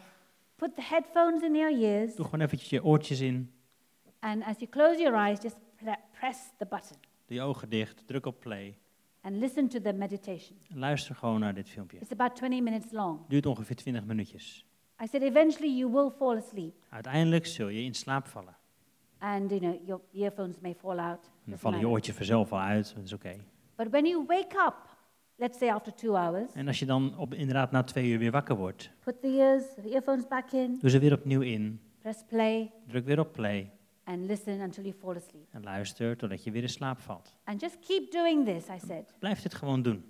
put 0.57 0.74
the 0.74 0.82
headphones 0.82 1.42
in 1.42 1.55
your 1.55 1.72
ears, 1.82 2.14
doe 2.14 2.24
gewoon 2.24 2.40
eventjes 2.40 2.70
je 2.70 2.84
oortjes 2.84 3.20
in. 3.20 3.53
and 4.20 4.42
as 4.45 4.59
you 4.59 4.70
close 4.70 5.01
your 5.01 5.16
eyes, 5.16 5.38
just 5.42 5.57
pre- 5.76 5.99
press 6.18 6.38
the 6.59 6.66
button 6.66 6.97
Doe 7.26 7.36
je 7.36 7.42
ogen 7.42 7.68
dicht, 7.68 8.07
druk 8.07 8.26
op 8.26 8.40
play. 8.40 8.78
and 9.20 9.36
listen 9.36 9.68
to 9.68 9.80
the 9.80 9.92
meditation. 9.92 10.59
En 10.70 10.78
luister 10.78 11.14
gewoon 11.14 11.40
naar 11.40 11.55
dit 11.55 11.68
filmpje. 11.68 11.99
It's 11.99 12.12
about 12.12 12.36
20 12.36 12.61
minutes 12.62 12.92
long. 12.92 13.20
Duurt 13.28 13.47
ongeveer 13.47 13.76
20 13.76 14.05
minuutjes. 14.05 14.64
I 15.03 15.07
said, 15.07 15.22
eventually 15.22 15.76
you 15.78 15.92
will 15.92 16.11
fall 16.18 16.36
asleep, 16.36 16.74
Uiteindelijk 16.88 17.47
zul 17.47 17.68
je 17.68 17.82
in 17.82 17.95
slaap 17.95 18.26
vallen. 18.26 18.57
and 19.18 19.51
you 19.51 19.61
know 19.61 19.86
your 19.86 20.01
earphones 20.12 20.61
may 20.61 20.74
fall 20.74 20.99
out. 20.99 21.24
En 21.24 21.30
dan 21.30 21.42
doesn't 21.45 21.61
vallen 21.61 21.78
je 21.78 21.84
matter. 21.84 21.90
oortjes 21.90 22.16
vanzelf 22.16 22.53
al 22.53 22.59
uit, 22.61 22.92
dat 22.95 23.05
is 23.05 23.12
oké. 23.12 23.36
But 23.76 23.88
when 23.90 24.07
you 24.07 24.24
wake 24.26 24.57
up, 24.66 24.93
let's 25.37 25.59
say 25.59 25.68
after 25.68 25.95
two 25.95 26.14
hours, 26.14 26.53
En 26.53 26.66
als 26.66 26.78
je 26.78 26.87
dan 26.87 27.18
op, 27.18 27.35
inderdaad 27.35 27.70
na 27.70 27.82
twee 27.82 28.11
uur 28.11 28.18
weer 28.18 28.30
wakker 28.30 28.57
wordt, 28.57 28.91
put 29.05 29.20
the 29.20 29.28
ears, 29.28 29.64
the 29.82 29.91
earphones 29.91 30.26
back 30.28 30.53
in, 30.53 30.78
doe 30.80 30.91
ze 30.91 30.99
weer 30.99 31.12
opnieuw 31.12 31.41
in, 31.41 31.80
press 31.99 32.22
play, 32.28 32.72
druk 32.87 33.05
weer 33.05 33.18
op 33.20 33.32
play 33.32 33.70
and 34.05 34.26
listen 34.26 34.61
until 34.61 34.82
you 34.85 34.95
fall 35.01 35.16
asleep. 35.16 35.47
en 35.51 35.62
luister 35.62 36.16
totdat 36.16 36.45
je 36.45 36.51
weer 36.51 36.62
in 36.62 36.68
slaap 36.68 37.01
valt. 37.01 37.35
And 37.45 37.61
just 37.61 37.78
keep 37.78 38.11
doing 38.11 38.45
this, 38.45 38.68
I 38.68 38.87
said. 38.87 39.14
Blijf 39.18 39.43
dit 39.43 39.55
gewoon 39.55 39.82
doen. 39.82 40.05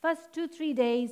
First 0.00 0.32
two, 0.32 0.48
three 0.48 0.74
days 0.74 1.10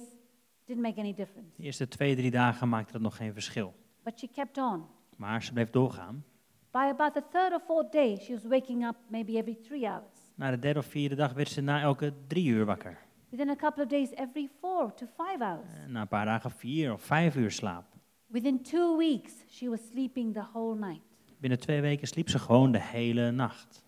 didn't 0.65 0.83
make 0.83 1.01
any 1.01 1.15
difference. 1.15 1.51
De 1.57 1.63
eerste 1.63 1.89
twee, 1.89 2.17
drie 2.17 2.31
dagen 2.31 2.69
maakte 2.69 2.93
dat 2.93 3.01
nog 3.01 3.17
geen 3.17 3.33
verschil. 3.33 3.75
But 4.03 4.19
she 4.19 4.29
kept 4.29 4.59
on. 4.59 4.85
Maar 5.17 5.43
ze 5.43 5.53
bleef 5.53 5.71
doorgaan. 5.71 6.25
By 6.71 6.79
about 6.91 7.13
the 7.13 7.23
third 7.33 7.53
or 7.53 7.61
fourth 7.67 7.93
day, 7.93 8.17
she 8.17 8.33
was 8.33 8.45
waking 8.45 8.87
up 8.87 8.97
maybe 9.09 9.33
every 9.37 9.55
three 9.63 9.87
hours. 9.89 10.15
Na 10.35 10.51
de 10.51 10.59
derde 10.59 10.79
of 10.79 10.87
vierde 10.87 11.15
dag 11.15 11.33
werd 11.33 11.49
ze 11.49 11.61
na 11.61 11.81
elke 11.81 12.13
drie 12.27 12.47
uur 12.49 12.65
wakker. 12.65 12.99
Within 13.31 13.49
a 13.51 13.57
couple 13.57 13.83
of 13.83 13.89
days, 13.89 14.11
every 14.15 14.49
four 14.61 14.95
to 14.95 15.07
five 15.17 15.39
hours. 15.45 15.67
En 15.85 15.93
na 15.93 16.01
een 16.01 16.09
paar 16.09 16.25
dagen 16.25 16.51
vier 16.51 16.93
of 16.93 17.03
vijf 17.03 17.37
uur 17.37 17.51
slaap. 17.51 17.85
Within 18.27 18.63
two 18.63 18.97
weeks, 18.97 19.33
she 19.49 19.69
was 19.69 19.81
sleeping 19.91 20.35
the 20.35 20.43
whole 20.53 20.75
night. 20.79 21.03
Binnen 21.39 21.59
twee 21.59 21.81
weken 21.81 22.07
sliep 22.09 22.29
ze 22.29 22.39
gewoon 22.39 22.73
de 22.73 22.81
hele 22.81 23.31
nacht. 23.31 23.85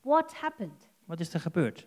What 0.00 0.34
happened? 0.34 0.88
Wat 1.04 1.20
is 1.20 1.34
er 1.34 1.40
gebeurd? 1.40 1.86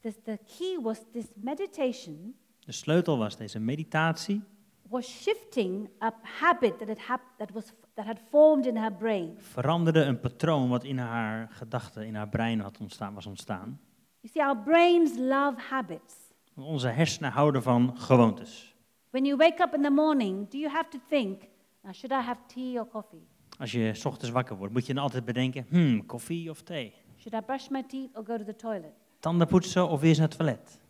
This, 0.00 0.14
the 0.24 0.38
key 0.58 0.78
was 0.82 0.98
this 1.12 1.26
meditation 1.34 2.34
De 2.58 2.72
sleutel 2.72 3.18
was 3.18 3.36
deze 3.36 3.58
meditatie. 3.58 4.42
was 4.88 5.06
shifting 5.22 5.88
a 6.02 6.12
habit 6.22 6.78
that 6.78 6.88
had, 6.88 6.98
hap- 6.98 7.38
that 7.38 7.50
was, 7.50 7.72
that 7.94 8.06
had 8.06 8.18
formed 8.30 8.66
in 8.66 8.76
her 8.76 8.92
brain. 8.92 9.34
Veranderde 9.38 10.00
een 10.02 10.20
patroon 10.20 10.68
wat 10.68 10.84
in 10.84 10.98
haar 10.98 11.48
gedachten, 11.50 12.06
in 12.06 12.14
haar 12.14 12.28
brein 12.28 12.60
had 12.60 12.78
ontstaan, 12.80 13.14
was 13.14 13.26
ontstaan. 13.26 13.80
You 14.20 14.32
see, 14.32 14.42
our 14.42 14.56
brains 14.56 15.16
love 15.18 15.60
habits. 15.68 16.14
Want 16.56 16.68
Onze 16.68 16.88
hersenen 16.88 17.30
houden 17.30 17.62
van 17.62 17.92
gewoontes. 17.98 18.74
When 19.10 19.24
you 19.24 19.36
wake 19.36 19.62
up 19.62 19.74
in 19.74 19.82
the 19.82 19.90
morning, 19.90 20.48
do 20.50 20.58
you 20.58 20.72
have 20.72 20.88
to 20.88 20.98
think, 21.08 21.42
now, 21.82 21.92
should 21.94 22.10
I 22.22 22.26
have 22.26 22.40
tea 22.46 22.78
or 22.78 22.88
coffee? 22.88 23.26
Als 23.58 23.72
je 23.72 23.94
's 23.94 24.04
ochtends 24.04 24.30
wakker 24.30 24.56
wordt, 24.56 24.72
moet 24.72 24.86
je 24.86 24.94
dan 24.94 25.02
altijd 25.02 25.24
bedenken, 25.24 25.66
hmm, 25.68 26.06
koffie 26.06 26.50
of 26.50 26.62
thee? 26.62 26.92
Should 27.18 27.42
I 27.42 27.46
brush 27.46 27.68
my 27.68 27.82
teeth 27.82 28.16
or 28.16 28.24
go 28.24 28.36
to 28.36 28.44
the 28.44 28.56
toilet? 28.56 28.92
Tanden 29.20 29.46
poetsen 29.46 29.88
of 29.88 30.00
weer 30.00 30.18
naar 30.18 30.28
het 30.28 30.36
toilet? 30.38 30.80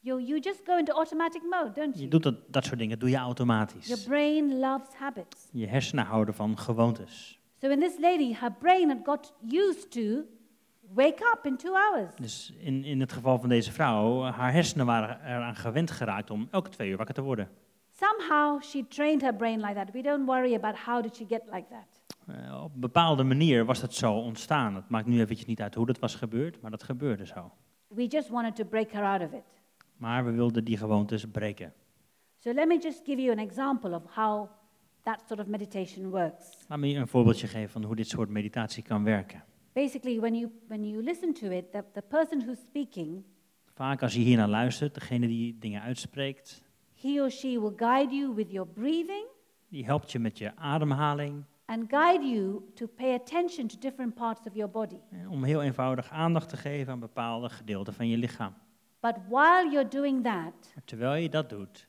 You, 0.00 0.22
you 0.22 0.40
just 0.40 0.60
go 0.64 0.76
into 0.78 0.92
automatic 0.92 1.42
mode, 1.42 1.72
don't 1.74 1.94
Je 1.94 1.98
you? 1.98 2.08
doet 2.10 2.22
dat, 2.22 2.34
dat 2.52 2.64
soort 2.64 2.78
dingen, 2.78 2.98
doe 2.98 3.08
je 3.08 3.14
Your 3.14 3.26
automatisch. 3.28 4.04
brain 4.04 4.58
loves 4.58 4.94
habits. 4.94 5.48
Je 5.52 5.66
hersenen 5.66 6.04
houden 6.04 6.34
van 6.34 6.58
gewoontes. 6.58 7.40
So 7.60 7.68
in 7.70 7.80
this 7.80 7.98
lady, 8.00 8.32
her 8.34 8.52
brain 8.52 8.88
had 8.88 8.98
got 9.04 9.32
used 9.52 9.90
to 9.90 10.00
wake 10.94 11.32
up 11.34 11.46
in 11.46 11.56
two 11.56 11.72
hours. 11.72 12.14
Dus 12.16 12.52
in, 12.58 12.84
in 12.84 13.00
het 13.00 13.12
geval 13.12 13.38
van 13.38 13.48
deze 13.48 13.72
vrouw, 13.72 14.22
haar 14.22 14.52
hersenen 14.52 14.86
waren 14.86 15.20
eraan 15.24 15.56
gewend 15.56 15.90
geraakt 15.90 16.30
om 16.30 16.48
elke 16.50 16.70
twee 16.70 16.90
uur 16.90 16.96
wakker 16.96 17.14
te 17.14 17.22
worden. 17.22 17.48
Somehow 17.90 18.62
she 18.62 18.86
trained 18.88 19.22
her 19.22 19.34
brain 19.34 19.60
like 19.60 19.74
that. 19.74 19.90
We 19.90 20.02
don't 20.02 20.26
worry 20.26 20.54
about 20.54 20.76
how 20.76 21.02
did 21.02 21.16
she 21.16 21.24
get 21.28 21.42
like 21.52 21.66
that. 21.70 22.02
Eh, 22.26 22.62
op 22.62 22.74
een 22.74 22.80
bepaalde 22.80 23.24
manier 23.24 23.64
was 23.64 23.80
dat 23.80 23.94
zo 23.94 24.12
ontstaan. 24.12 24.74
Het 24.74 24.88
maakt 24.88 25.06
nu 25.06 25.20
eventjes 25.20 25.46
niet 25.46 25.60
uit 25.60 25.74
hoe 25.74 25.86
dat 25.86 25.98
was 25.98 26.14
gebeurd, 26.14 26.60
maar 26.60 26.70
dat 26.70 26.82
gebeurde 26.82 27.26
zo. 27.26 27.52
We 27.88 28.06
just 28.06 28.28
wanted 28.28 28.56
to 28.56 28.64
break 28.64 28.92
her 28.92 29.04
out 29.04 29.22
of 29.22 29.32
it. 29.32 29.44
Maar 29.96 30.24
we 30.24 30.30
wilden 30.30 30.64
die 30.64 30.76
gewoontes 30.76 31.24
breken. 31.30 31.72
So 32.38 32.52
let 32.52 32.68
me 32.68 32.78
just 32.78 33.00
give 33.04 33.20
you 33.20 33.30
an 33.30 33.38
example 33.38 33.94
of 33.94 34.02
how 34.14 34.48
that 35.02 35.22
sort 35.26 35.40
of 35.40 35.46
meditation 35.46 36.10
works. 36.10 36.64
Laat 36.68 36.78
me 36.78 36.88
je 36.88 36.98
een 36.98 37.08
voorbeeldje 37.08 37.46
geven 37.46 37.70
van 37.70 37.84
hoe 37.84 37.96
dit 37.96 38.08
soort 38.08 38.28
meditatie 38.28 38.82
kan 38.82 39.04
werken. 39.04 39.44
Basically, 39.76 40.18
when 40.18 40.34
you, 40.34 40.50
when 40.68 40.84
you 40.84 41.02
listen 41.02 41.34
to 41.34 41.50
it, 41.52 41.70
the, 41.72 41.84
the 41.92 42.02
person 42.02 42.40
who's 42.40 42.58
speaking, 42.66 43.24
Vaak 43.74 44.02
als 44.02 44.14
je 44.14 44.20
hier 44.20 44.36
naar 44.36 44.48
luistert, 44.48 44.94
degene 44.94 45.26
die 45.26 45.58
dingen 45.58 45.82
uitspreekt, 45.82 46.62
he 46.94 47.20
or 47.22 47.30
she 47.30 47.60
will 47.60 47.72
guide 47.76 48.14
you 48.14 48.34
with 48.34 48.50
your 48.50 48.68
breathing 48.68 49.26
die 49.68 49.84
helpt 49.84 50.12
je 50.12 50.18
met 50.18 50.38
je 50.38 50.56
ademhaling. 50.56 51.44
and 51.64 51.88
guide 51.90 52.24
you 52.24 52.62
to 52.74 52.86
pay 52.86 53.14
attention 53.14 53.66
to 53.66 53.76
different 53.78 54.14
parts 54.14 54.46
of 54.46 54.54
your 54.54 54.70
body. 54.70 54.96
Om 55.28 55.44
heel 55.44 55.62
eenvoudig 55.62 56.10
aandacht 56.10 56.48
te 56.48 56.56
geven 56.56 56.92
aan 56.92 57.00
bepaalde 57.00 57.48
gedeelten 57.48 57.94
van 57.94 58.08
je 58.08 58.16
lichaam. 58.16 58.54
But 59.00 59.14
while 59.28 59.68
you're 59.72 59.88
doing 59.88 60.22
that, 60.24 60.72
Maar 60.74 60.84
terwijl 60.84 61.22
je 61.22 61.28
dat 61.28 61.48
doet, 61.48 61.88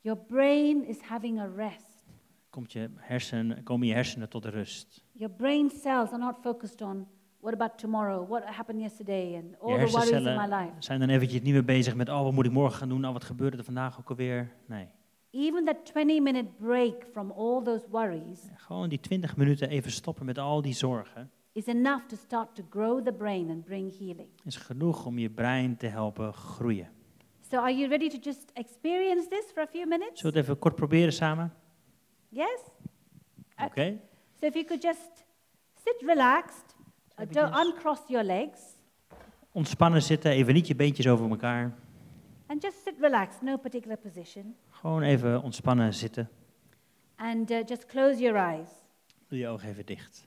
your 0.00 0.18
brain 0.18 0.84
is 0.84 1.00
having 1.00 1.38
a 1.40 1.50
rest. 1.56 2.06
komt 2.50 2.72
je 2.72 2.90
hersen, 2.96 3.62
komen 3.62 3.86
je 3.86 3.94
hersenen 3.94 4.28
tot 4.28 4.44
rust. 4.44 5.04
Your 5.12 5.34
brain 5.34 5.70
cells 5.70 6.08
are 6.10 6.18
not 6.18 6.36
focused 6.42 6.80
on 6.82 7.06
what 7.40 7.52
about 7.52 7.78
tomorrow, 7.78 8.28
what 8.28 8.44
happened 8.44 8.80
yesterday, 8.80 9.34
and 9.36 9.56
all 9.60 9.86
the 9.86 9.92
worries 9.92 10.10
in 10.10 10.22
my 10.22 10.46
life. 10.46 10.72
zijn 10.78 11.00
dan 11.00 11.08
eventjes 11.08 11.42
niet 11.42 11.52
meer 11.52 11.64
bezig 11.64 11.94
met, 11.94 12.08
oh, 12.08 12.22
wat 12.22 12.32
moet 12.32 12.46
ik 12.46 12.52
morgen 12.52 12.78
gaan 12.78 12.88
doen? 12.88 13.00
Nou, 13.00 13.12
wat 13.12 13.24
gebeurde 13.24 13.56
er 13.56 13.64
vandaag 13.64 13.98
ook 13.98 14.08
alweer? 14.10 14.52
Nee, 14.66 14.88
Even 15.30 15.64
that 15.64 15.84
20 15.84 16.22
minute 16.22 16.48
break 16.58 17.06
from 17.12 17.30
all 17.30 17.62
those 17.62 17.86
worries 17.90 18.40
gewoon 18.56 18.88
die 18.88 19.00
20 19.00 19.36
minuten 19.36 19.68
even 19.68 19.90
stoppen 19.90 20.26
met 20.26 20.38
al 20.38 20.62
die 20.62 20.74
zorgen 20.74 21.30
is 21.52 21.66
enough 21.66 22.06
to 22.06 22.16
start 22.16 22.54
to 22.54 22.62
grow 22.70 23.04
the 23.04 23.12
brain 23.12 23.50
and 23.50 23.64
bring 23.64 23.98
healing. 23.98 24.28
is 24.44 24.56
genoeg 24.56 25.06
om 25.06 25.18
je 25.18 25.30
brein 25.30 25.76
te 25.76 25.86
helpen 25.86 26.32
groeien. 26.32 26.88
So, 27.50 27.56
are 27.56 27.74
you 27.76 27.88
ready 27.88 28.08
to 28.08 28.18
just 28.18 28.50
experience 28.52 29.28
this 29.28 29.44
for 29.54 29.62
a 29.62 29.66
few 29.66 29.86
minutes? 29.86 30.20
Zullen 30.20 30.32
we 30.34 30.38
het 30.38 30.48
even 30.48 30.58
kort 30.58 30.74
proberen 30.74 31.12
samen? 31.12 31.54
Yes? 32.28 32.60
Oké. 33.64 34.00
So, 34.40 34.46
if 34.46 34.54
you 34.54 34.64
could 34.64 34.82
just 34.82 35.24
sit 35.84 36.02
relaxed, 36.06 36.67
don't 37.26 37.54
uncross 37.66 38.00
your 38.08 38.24
legs, 38.24 38.60
Ontspannen 39.52 40.02
zitten, 40.02 40.30
even 40.32 40.54
niet 40.54 40.66
je 40.66 40.74
beentjes 40.74 41.06
over 41.06 41.30
elkaar. 41.30 41.74
and 42.46 42.62
just 42.62 42.82
sit 42.84 42.94
relaxed, 43.00 43.42
no 43.42 43.56
particular 43.56 43.96
position. 43.98 44.54
Gewoon 44.70 45.02
even 45.02 45.42
ontspannen 45.42 45.94
zitten. 45.94 46.28
And 47.16 47.50
uh, 47.50 47.64
just 47.66 47.86
close 47.86 48.20
your 48.20 48.36
eyes. 48.38 48.68
Doe 49.28 49.38
je 49.38 49.46
ogen 49.48 49.68
even 49.68 49.86
dicht. 49.86 50.26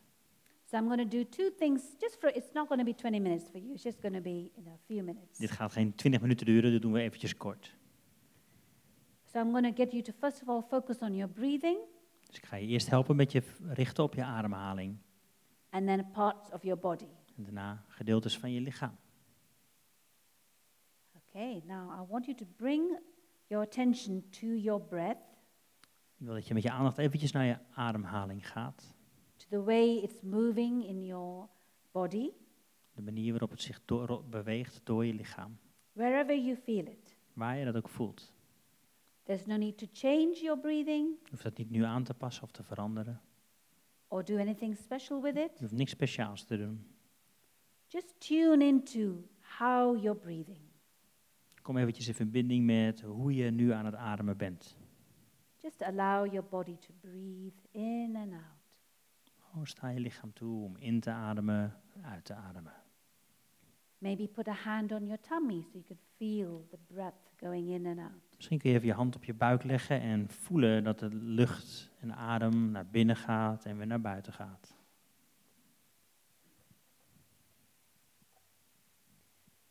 So, 0.69 0.77
I'm 0.77 0.87
going 0.87 1.09
to 1.09 1.17
do 1.17 1.29
two 1.29 1.49
things, 1.57 1.81
just 1.99 2.17
for 2.19 2.29
it's 2.29 2.53
not 2.53 2.67
going 2.67 2.79
to 2.79 2.85
be 2.85 2.95
20 2.95 3.19
minutes 3.19 3.49
for 3.51 3.59
you, 3.59 3.73
it's 3.73 3.83
just 3.83 4.01
going 4.01 4.15
to 4.15 4.21
be 4.21 4.51
in 4.55 4.67
a 4.67 4.77
few 4.85 5.03
minutes. 5.03 5.37
Dit 5.37 5.51
gaat 5.51 5.71
geen 5.71 5.95
20 5.95 6.21
minuten 6.21 6.45
duren, 6.45 6.71
dat 6.71 6.81
doen 6.81 6.91
we 6.91 7.01
eventjes 7.01 7.37
kort. 7.37 7.75
So, 9.31 9.39
I'm 9.39 9.51
going 9.51 9.65
to 9.65 9.73
get 9.83 9.91
you 9.91 10.01
to 10.03 10.11
first 10.19 10.41
of 10.41 10.47
all 10.47 10.61
focus 10.69 10.99
on 10.99 11.15
your 11.15 11.31
breathing 11.31 11.77
Dus 12.27 12.37
ik 12.37 12.45
ga 12.45 12.55
je 12.55 12.67
eerst 12.67 12.89
helpen 12.89 13.15
met 13.15 13.31
je 13.31 13.41
richten 13.67 14.03
op 14.03 14.13
je 14.13 14.23
ademhaling. 14.23 14.97
And 15.71 15.85
then 15.87 16.11
parts 16.11 16.51
of 16.51 16.63
your 16.63 16.79
body. 16.79 17.07
En 17.35 17.43
daarna 17.43 17.83
gedeeltes 17.87 18.37
van 18.39 18.51
je 18.51 18.61
lichaam. 18.61 18.97
Okay, 21.29 21.61
now 21.65 21.91
I 21.91 22.05
want 22.09 22.25
you 22.25 22.35
to 22.37 22.45
bring 22.57 22.99
your 23.47 23.63
attention 23.65 24.23
to 24.29 24.47
your 24.47 24.81
breath, 24.81 25.29
Ik 26.17 26.25
wil 26.27 26.33
dat 26.33 26.47
je 26.47 26.53
met 26.53 26.63
je 26.63 26.71
aandacht 26.71 26.97
eventjes 26.97 27.31
naar 27.31 27.45
je 27.45 27.57
ademhaling 27.73 28.47
gaat. 28.49 28.95
to 29.37 29.45
the 29.49 29.63
way 29.63 29.97
it's 29.97 30.21
moving 30.21 30.85
in 30.85 31.05
your 31.05 31.47
body, 31.91 32.31
De 32.93 33.01
manier 33.01 33.31
waarop 33.31 33.49
het 33.49 33.61
zich 33.61 33.81
door, 33.85 34.23
beweegt 34.29 34.81
door 34.83 35.05
je 35.05 35.13
lichaam. 35.13 35.57
wherever 35.91 36.37
you 36.37 36.55
feel 36.57 36.85
it. 36.85 37.15
Waar 37.33 37.57
je 37.57 37.65
dat 37.65 37.75
ook 37.75 37.89
voelt. 37.89 38.33
There's 39.23 39.45
no 39.45 39.55
need 39.57 39.77
to 39.77 39.87
change 39.93 40.39
your 40.41 40.59
breathing 40.59 41.17
Je 41.23 41.29
hoeft 41.29 41.43
dat 41.43 41.57
niet 41.57 41.69
nu 41.69 41.83
aan 41.83 42.03
te 42.03 42.13
passen 42.13 42.43
of 42.43 42.51
te 42.51 42.63
veranderen. 42.63 43.21
Or 44.11 44.23
do 44.23 44.37
anything 44.37 44.75
special 44.75 45.21
with 45.21 45.37
it. 45.37 45.51
Je 45.53 45.59
hoeft 45.59 45.73
niks 45.73 45.91
speciaals 45.91 46.43
te 46.43 46.57
doen. 46.57 46.85
Just 47.87 48.19
tune 48.19 48.65
into 48.65 49.23
how 49.39 50.01
you're 50.01 50.19
breathing. 50.19 50.59
Kom 51.61 51.77
eventjes 51.77 52.07
in 52.07 52.13
verbinding 52.13 52.65
met 52.65 53.01
hoe 53.01 53.33
je 53.33 53.51
nu 53.51 53.71
aan 53.71 53.85
het 53.85 53.95
ademen 53.95 54.37
bent. 54.37 54.77
Just 55.57 55.81
allow 55.81 56.25
your 56.25 56.43
body 56.49 56.77
to 56.77 56.93
breathe 56.99 57.67
in 57.71 58.15
and 58.15 58.33
out. 58.33 58.93
Gewoon 59.39 59.67
sta 59.67 59.89
je 59.89 59.99
lichaam 59.99 60.33
toe 60.33 60.63
om 60.63 60.77
in 60.77 60.99
te 60.99 61.11
ademen, 61.11 61.81
uit 62.01 62.25
te 62.25 62.33
ademen. 62.33 62.73
Maybe 63.97 64.27
put 64.27 64.47
a 64.47 64.53
hand 64.53 64.91
on 64.91 65.05
your 65.05 65.19
tummy 65.19 65.61
so 65.61 65.77
you 65.77 65.83
can 65.83 65.99
feel 66.17 66.67
the 66.69 66.77
breath 66.87 67.33
going 67.39 67.69
in 67.69 67.85
and 67.85 67.99
out. 67.99 68.30
Misschien 68.41 68.59
kun 68.59 68.69
je 68.69 68.75
even 68.75 68.89
je 68.89 68.93
hand 68.93 69.15
op 69.15 69.23
je 69.23 69.33
buik 69.33 69.63
leggen 69.63 70.01
en 70.01 70.29
voelen 70.29 70.83
dat 70.83 70.99
de 70.99 71.09
lucht 71.15 71.91
en 71.99 72.15
adem 72.15 72.71
naar 72.71 72.85
binnen 72.85 73.15
gaat 73.15 73.65
en 73.65 73.77
weer 73.77 73.87
naar 73.87 74.01
buiten 74.01 74.33
gaat. 74.33 74.75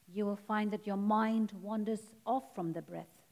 You 0.05 0.27
will 0.27 0.57
find 0.57 0.71
that 0.71 0.85
your 0.85 1.01
mind 1.01 1.53
wanders 1.63 2.01
off 2.23 2.53
from 2.53 2.73
the 2.73 2.83
breath. 2.83 3.27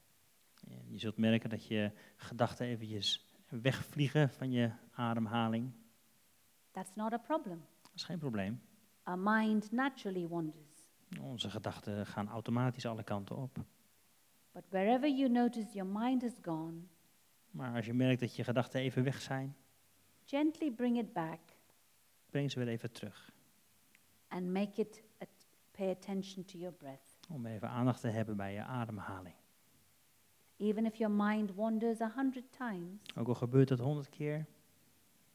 En 0.67 0.91
je 0.91 0.99
zult 0.99 1.17
merken 1.17 1.49
dat 1.49 1.65
je 1.67 1.91
gedachten 2.15 2.65
eventjes 2.65 3.25
wegvliegen 3.49 4.29
van 4.29 4.51
je 4.51 4.71
ademhaling. 4.91 5.71
That's 6.71 6.95
not 6.95 7.13
a 7.13 7.17
problem. 7.17 7.65
Dat 7.81 7.91
is 7.93 8.03
geen 8.03 8.19
probleem. 8.19 8.61
Our 9.03 9.19
mind 9.19 9.71
naturally 9.71 10.27
wanders. 10.27 10.89
Onze 11.21 11.49
gedachten 11.49 12.05
gaan 12.05 12.27
automatisch 12.27 12.85
alle 12.85 13.03
kanten 13.03 13.37
op. 13.37 13.57
But 14.59 14.69
wherever 14.69 15.07
you 15.07 15.29
notice 15.29 15.73
your 15.73 15.85
mind 15.87 16.23
is 16.23 16.31
gone, 16.41 16.77
Maar 17.51 17.75
als 17.75 17.85
je 17.85 17.93
merkt 17.93 18.19
dat 18.19 18.35
je 18.35 18.43
gedachten 18.43 18.79
even 18.81 19.03
weg 19.03 19.21
zijn, 19.21 19.55
gently 20.25 20.71
bring 20.71 20.97
it 20.97 21.13
back 21.13 21.39
breng 22.29 22.51
ze 22.51 22.59
weer 22.59 22.67
even 22.67 22.91
terug. 22.91 23.31
and 24.27 24.45
make 24.51 24.81
it 24.81 25.03
pay 25.71 25.89
attention 25.89 26.45
to 26.45 26.57
your 26.57 26.75
breath. 26.75 27.17
Om 27.29 27.45
even 27.45 27.69
aandacht 27.69 28.01
te 28.01 28.07
hebben 28.07 28.37
bij 28.37 28.53
je 28.53 28.61
ademhaling. 28.63 29.35
Even 30.57 30.85
if 30.85 30.95
your 30.95 31.13
mind 31.15 31.55
wanders 31.55 32.01
a 32.01 32.11
hundred 32.15 32.51
times, 32.51 32.99
Ook 33.17 33.27
al 33.27 33.35
gebeurt 33.35 33.67
dat 33.67 33.79
honderd 33.79 34.09
keer, 34.09 34.45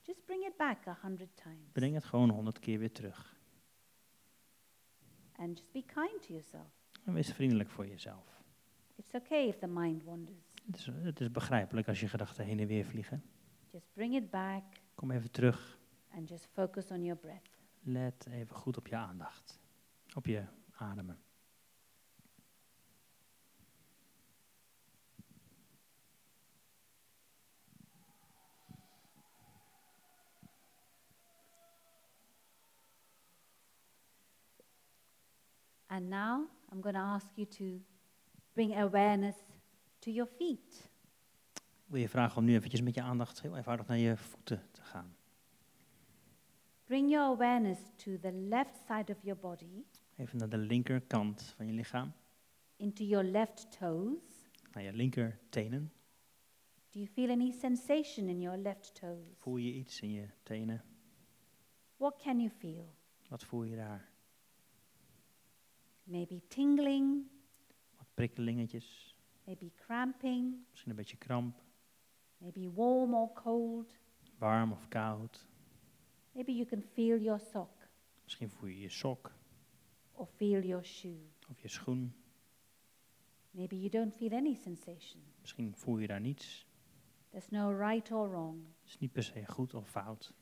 just 0.03 0.25
bring 0.25 0.45
it 0.47 0.57
back 0.57 0.87
a 0.87 0.99
hundred 1.03 1.37
times. 1.37 1.73
breng 1.73 1.95
het 1.95 2.05
gewoon 2.05 2.31
honderd 2.31 2.59
keer 2.59 2.79
weer 2.79 2.93
terug. 2.93 3.37
And 5.37 5.59
just 5.59 5.73
be 5.73 5.83
kind 5.95 6.23
to 6.23 6.29
yourself. 6.33 6.67
En 7.05 7.13
wees 7.13 7.33
vriendelijk 7.33 7.71
voor 7.71 7.87
jezelf. 7.87 8.34
It's 8.97 9.15
okay 9.15 9.49
if 9.49 9.59
the 9.59 9.67
mind 9.67 10.03
wanders. 10.05 10.53
Het 10.67 10.77
is, 10.77 10.87
het 10.87 11.21
is 11.21 11.31
begrijpelijk 11.31 11.89
als 11.89 12.01
je 12.01 12.09
gedachten 12.09 12.45
heen 12.45 12.59
en 12.61 12.67
weer 12.67 12.85
vliegen. 12.85 13.23
Just 13.71 13.93
bring 13.93 14.15
it 14.15 14.31
back 14.31 14.63
Kom 14.95 15.11
even 15.11 15.31
terug. 15.31 15.79
and 16.11 16.29
just 16.29 16.47
focus 16.53 16.91
on 16.91 17.03
your 17.05 17.21
breath. 17.21 17.51
Let 17.83 18.27
even 18.31 18.57
goed 18.57 18.77
op 18.77 18.87
je 18.87 18.97
aandacht. 18.97 19.61
Op 20.15 20.27
je 20.27 20.45
ademen. 20.73 21.19
And 35.91 36.11
now 36.11 36.47
I'm 36.73 36.81
going 36.81 36.95
to 36.95 37.01
ask 37.01 37.27
you 37.37 37.47
to 37.59 37.81
bring 38.55 38.75
awareness 38.77 39.37
to 39.99 40.11
your 40.11 40.31
feet. 40.37 40.91
Ik 41.55 41.91
wil 41.91 42.01
je 42.01 42.09
vragen 42.09 42.37
om 42.39 42.45
nu 42.45 42.55
eventjes 42.55 42.81
met 42.81 42.95
je 42.95 43.03
aandacht 43.03 43.43
heel 43.43 43.57
eenvoudig 43.57 43.87
naar 43.87 43.99
je 43.99 44.17
voeten 44.17 44.63
te 44.71 44.83
gaan. 44.83 45.17
Bring 46.85 47.11
your 47.11 47.35
awareness 47.35 47.81
to 47.97 48.19
the 48.19 48.33
left 48.33 48.77
side 48.87 49.13
of 49.13 49.23
your 49.23 49.41
body, 49.41 49.85
Even 50.17 50.39
naar 50.39 50.49
de 50.49 50.57
linkerkant 50.59 51.43
van 51.43 51.67
je 51.67 51.73
lichaam. 51.73 52.13
into 52.77 53.05
your 53.05 53.25
left 53.25 53.79
toes. 53.79 54.23
Naar 54.73 54.83
je 54.83 54.93
linkertenen. 54.93 55.93
Do 56.91 56.99
you 57.01 57.07
feel 57.13 57.31
any 57.31 57.51
sensation 57.53 58.29
in 58.29 58.41
your 58.41 58.59
left 58.59 58.95
toes? 58.95 59.37
Voel 59.39 59.57
je 59.57 59.73
iets 59.73 60.01
in 60.01 60.11
je 60.11 60.29
tenen? 60.43 60.85
What 61.97 62.23
can 62.23 62.39
you 62.41 62.51
feel? 62.51 62.95
Wat 63.29 63.45
voel 63.45 63.63
je 63.65 63.77
daar? 63.77 64.09
Maybe 66.03 66.41
tingling, 66.49 67.27
prikkelingetjes? 68.15 69.17
maybe 69.45 69.71
cramping, 69.77 70.57
Misschien 70.71 70.91
een 70.91 70.97
beetje 70.97 71.17
kramp? 71.17 71.63
maybe 72.37 72.71
warm 72.71 73.15
or 73.15 73.33
cold. 73.33 73.99
Warm 74.39 74.73
of 74.73 74.89
koud? 74.89 75.47
Maybe 76.33 76.53
you 76.53 76.67
can 76.67 76.83
feel 76.83 77.21
your 77.21 77.39
sock 77.41 77.89
Misschien 78.23 78.51
voel 78.51 78.69
je 78.69 78.81
je 78.81 78.89
sok 78.89 79.33
or 80.13 80.27
feel 80.27 80.63
your 80.63 80.85
shoe. 80.85 81.19
of 81.51 81.61
je 81.61 81.69
schoen. 81.69 82.15
Maybe 83.51 83.77
you 83.77 83.89
don't 83.91 84.15
feel 84.15 84.33
any 84.33 84.55
sensation. 84.55 85.23
Misschien 85.41 85.75
voel 85.77 85.99
je 85.99 86.07
daar 86.07 86.21
niets. 86.21 86.67
There's 87.31 87.49
no 87.49 87.71
right 87.71 88.11
or 88.13 88.29
wrong. 88.29 88.65
Het 88.81 88.89
is 88.89 88.99
niet 88.99 89.13
per 89.13 89.23
se 89.23 89.45
goed 89.47 89.75
of 89.75 89.89
fout. 89.91 90.33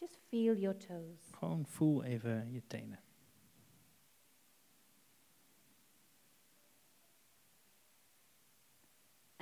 Just 0.00 0.18
feel 0.28 0.56
your 0.56 0.76
toes. 0.76 1.30
Gewoon 1.32 1.66
voel 1.66 2.02
even 2.02 2.52
je 2.52 2.66
tenen. 2.66 3.00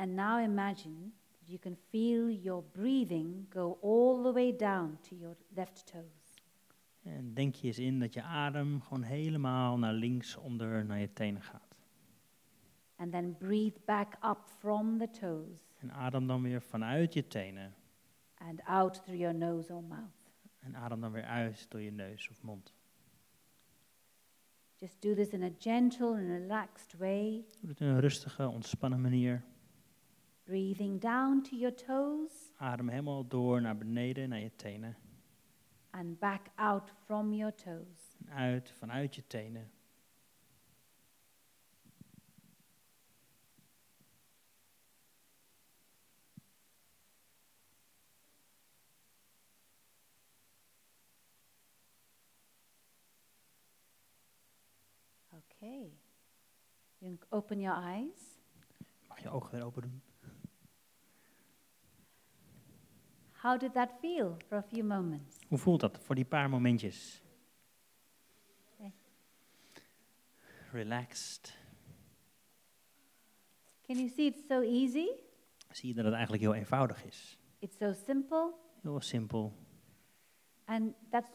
And 0.05 0.17
now 0.17 0.39
imagine 0.39 1.13
that 1.39 1.49
you 1.49 1.59
can 1.59 1.77
feel 1.91 2.29
your 2.29 2.63
breathing 2.73 3.47
go 3.49 3.79
all 3.81 4.23
the 4.23 4.33
way 4.33 4.53
down 4.57 4.99
to 5.09 5.15
your 5.15 5.37
left 5.55 5.87
toes. 5.87 6.43
En 7.03 7.35
denk 7.35 7.55
je 7.55 7.67
eens 7.67 7.79
in 7.79 7.99
dat 8.01 8.15
je 8.15 8.23
adem 8.23 8.81
gewoon 8.83 9.03
helemaal 9.03 9.79
naar 9.79 9.93
links 9.93 10.37
onder 10.37 10.85
naar 10.85 10.99
je 10.99 11.13
tenen 11.13 11.43
gaat. 11.43 11.77
And 12.97 13.13
then 13.13 13.37
breathe 13.39 13.81
back 13.85 14.15
up 14.25 14.39
from 14.59 14.99
the 14.99 15.11
toes 15.11 15.75
En 15.81 15.93
adem 15.93 16.27
dan 16.27 16.43
weer 16.43 16.63
vanuit 16.63 17.13
je 17.15 17.27
tenen. 17.27 17.75
and 18.35 18.65
out 18.65 18.95
through 19.05 19.21
your 19.21 19.35
nose 19.35 19.75
or 19.75 19.83
mouth. 19.83 20.33
En 20.59 20.77
adem 20.77 21.01
dan 21.01 21.13
weer 21.13 21.25
uit 21.25 21.67
door 21.71 21.81
je 21.81 21.93
neus 21.93 22.29
of 22.31 22.43
mond. 22.43 22.75
Just 24.77 25.03
do 25.03 25.15
this 25.15 25.29
in 25.29 25.43
a 25.43 25.51
gentle 25.59 26.09
and 26.09 26.29
relaxed 26.29 26.95
way, 26.99 27.45
Doe 27.61 27.71
het 27.71 27.81
in 27.81 27.87
een 27.87 28.01
rustige, 28.01 28.49
ontspannen 28.49 29.01
manier. 29.01 29.45
Breathing 30.45 31.01
down 31.01 31.43
to 31.43 31.57
your 31.57 31.75
toes 31.75 32.53
Adem 32.59 32.89
helemaal 32.89 33.27
door 33.27 33.61
naar 33.61 33.77
beneden, 33.77 34.29
naar 34.29 34.41
je 34.41 34.57
tenen. 34.57 34.97
and 35.91 36.19
back 36.19 36.47
out 36.57 36.91
from 37.05 37.33
your 37.33 37.55
toes. 37.55 38.17
En 38.27 38.29
uit, 38.33 38.71
vanuit 38.71 39.15
je 39.15 39.27
tenen. 39.27 39.71
Okay. 55.33 55.93
You 57.01 57.17
can 57.19 57.19
open 57.31 57.61
your 57.61 57.77
eyes. 57.77 58.41
Mag 59.09 59.21
je 59.23 59.31
ogen 59.31 59.51
weer 59.51 59.65
open 59.65 59.83
doen. 59.83 60.03
How 63.45 63.59
did 63.59 63.75
that 63.75 63.91
feel 64.01 64.37
for 64.49 64.57
a 64.59 64.63
few 64.63 64.85
moments? 64.85 65.37
Hoe 65.49 65.59
voelt 65.59 65.81
dat 65.81 65.99
voor 65.99 66.15
die 66.15 66.25
paar 66.25 66.51
momentjes? 66.51 67.23
Okay. 68.75 68.93
Relaxed. 70.73 71.59
Can 73.87 73.97
you 73.97 74.09
see 74.09 74.27
it's 74.27 74.47
so 74.49 74.61
easy? 74.61 75.07
Zie 75.71 75.89
je 75.89 75.95
dat 75.95 76.05
het 76.05 76.15
eigenlijk 76.15 76.43
heel 76.43 76.55
eenvoudig 76.55 77.05
is. 77.05 77.39
It's 77.59 77.77
so 77.77 77.93
simple. 77.93 78.55
Heel 78.83 79.01
simpel. 79.01 79.53
And 80.65 80.95
that's 81.11 81.31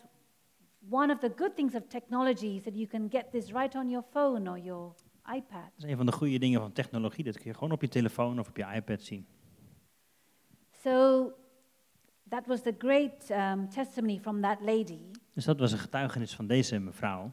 one 0.90 1.14
of 1.14 1.20
the 1.20 1.34
good 1.36 1.56
things 1.56 1.76
of 1.76 1.88
technology 1.88 2.56
is 2.56 2.64
that 2.64 2.76
you 2.76 2.88
can 2.88 3.08
get 3.10 3.32
this 3.32 3.52
right 3.52 3.76
on 3.76 3.90
your 3.90 4.06
phone 4.12 4.50
or 4.50 4.58
your 4.58 4.96
iPad. 5.36 5.72
Dat 5.76 5.84
is 5.84 5.84
een 5.84 5.98
van 5.98 6.06
de 6.06 6.12
goede 6.12 6.38
dingen 6.38 6.60
van 6.60 6.72
technologie. 6.72 7.24
Dat 7.24 7.36
kun 7.36 7.46
je 7.46 7.54
gewoon 7.54 7.72
op 7.72 7.82
je 7.82 7.88
telefoon 7.88 8.40
of 8.40 8.50
op 8.50 8.58
je 8.58 8.66
iPad 8.74 9.02
zien. 9.02 9.28
So 10.72 11.34
that 12.30 12.46
was 12.48 12.62
the 12.62 12.74
great 12.78 13.30
um, 13.32 13.70
testimony 13.70 14.20
from 14.20 14.42
that 14.42 14.58
lady. 14.62 15.00
Dus 15.34 15.46
dat 15.46 15.60
was 15.60 15.72
een 15.72 15.78
getuigenis 15.78 16.36
van 16.36 16.48
deze 16.48 16.80
mevrouw. 16.80 17.32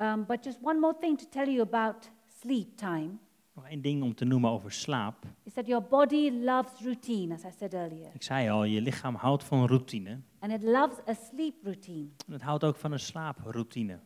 Um, 0.00 0.24
but 0.26 0.44
just 0.44 0.58
one 0.62 0.78
more 0.78 0.96
thing 1.00 1.18
to 1.18 1.24
tell 1.30 1.46
you 1.52 1.60
about 1.60 2.10
sleep 2.40 2.76
time 2.76 3.10
Nog 3.54 3.66
één 3.68 3.82
ding 3.82 4.02
om 4.02 4.14
te 4.14 4.24
noemen 4.24 4.50
over 4.50 4.72
slaap. 4.72 5.24
is 5.42 5.52
that 5.52 5.66
your 5.66 5.82
body 5.88 6.30
loves 6.30 6.80
routine, 6.80 7.34
as 7.34 7.44
I 7.44 7.50
said 7.58 7.74
earlier, 7.74 8.10
Ik 8.14 8.22
zei 8.22 8.48
al, 8.50 8.64
je 8.64 8.80
lichaam 8.80 9.14
houdt 9.14 9.44
van 9.44 9.66
routine. 9.66 10.20
and 10.38 10.52
it 10.52 10.62
loves 10.62 10.96
a 11.08 11.14
sleep 11.14 11.54
routine. 11.62 12.08
En 12.26 12.32
het 12.32 12.42
houdt 12.42 12.64
ook 12.64 12.76
van 12.76 12.92
een 12.92 13.00
slaaproutine. 13.00 13.98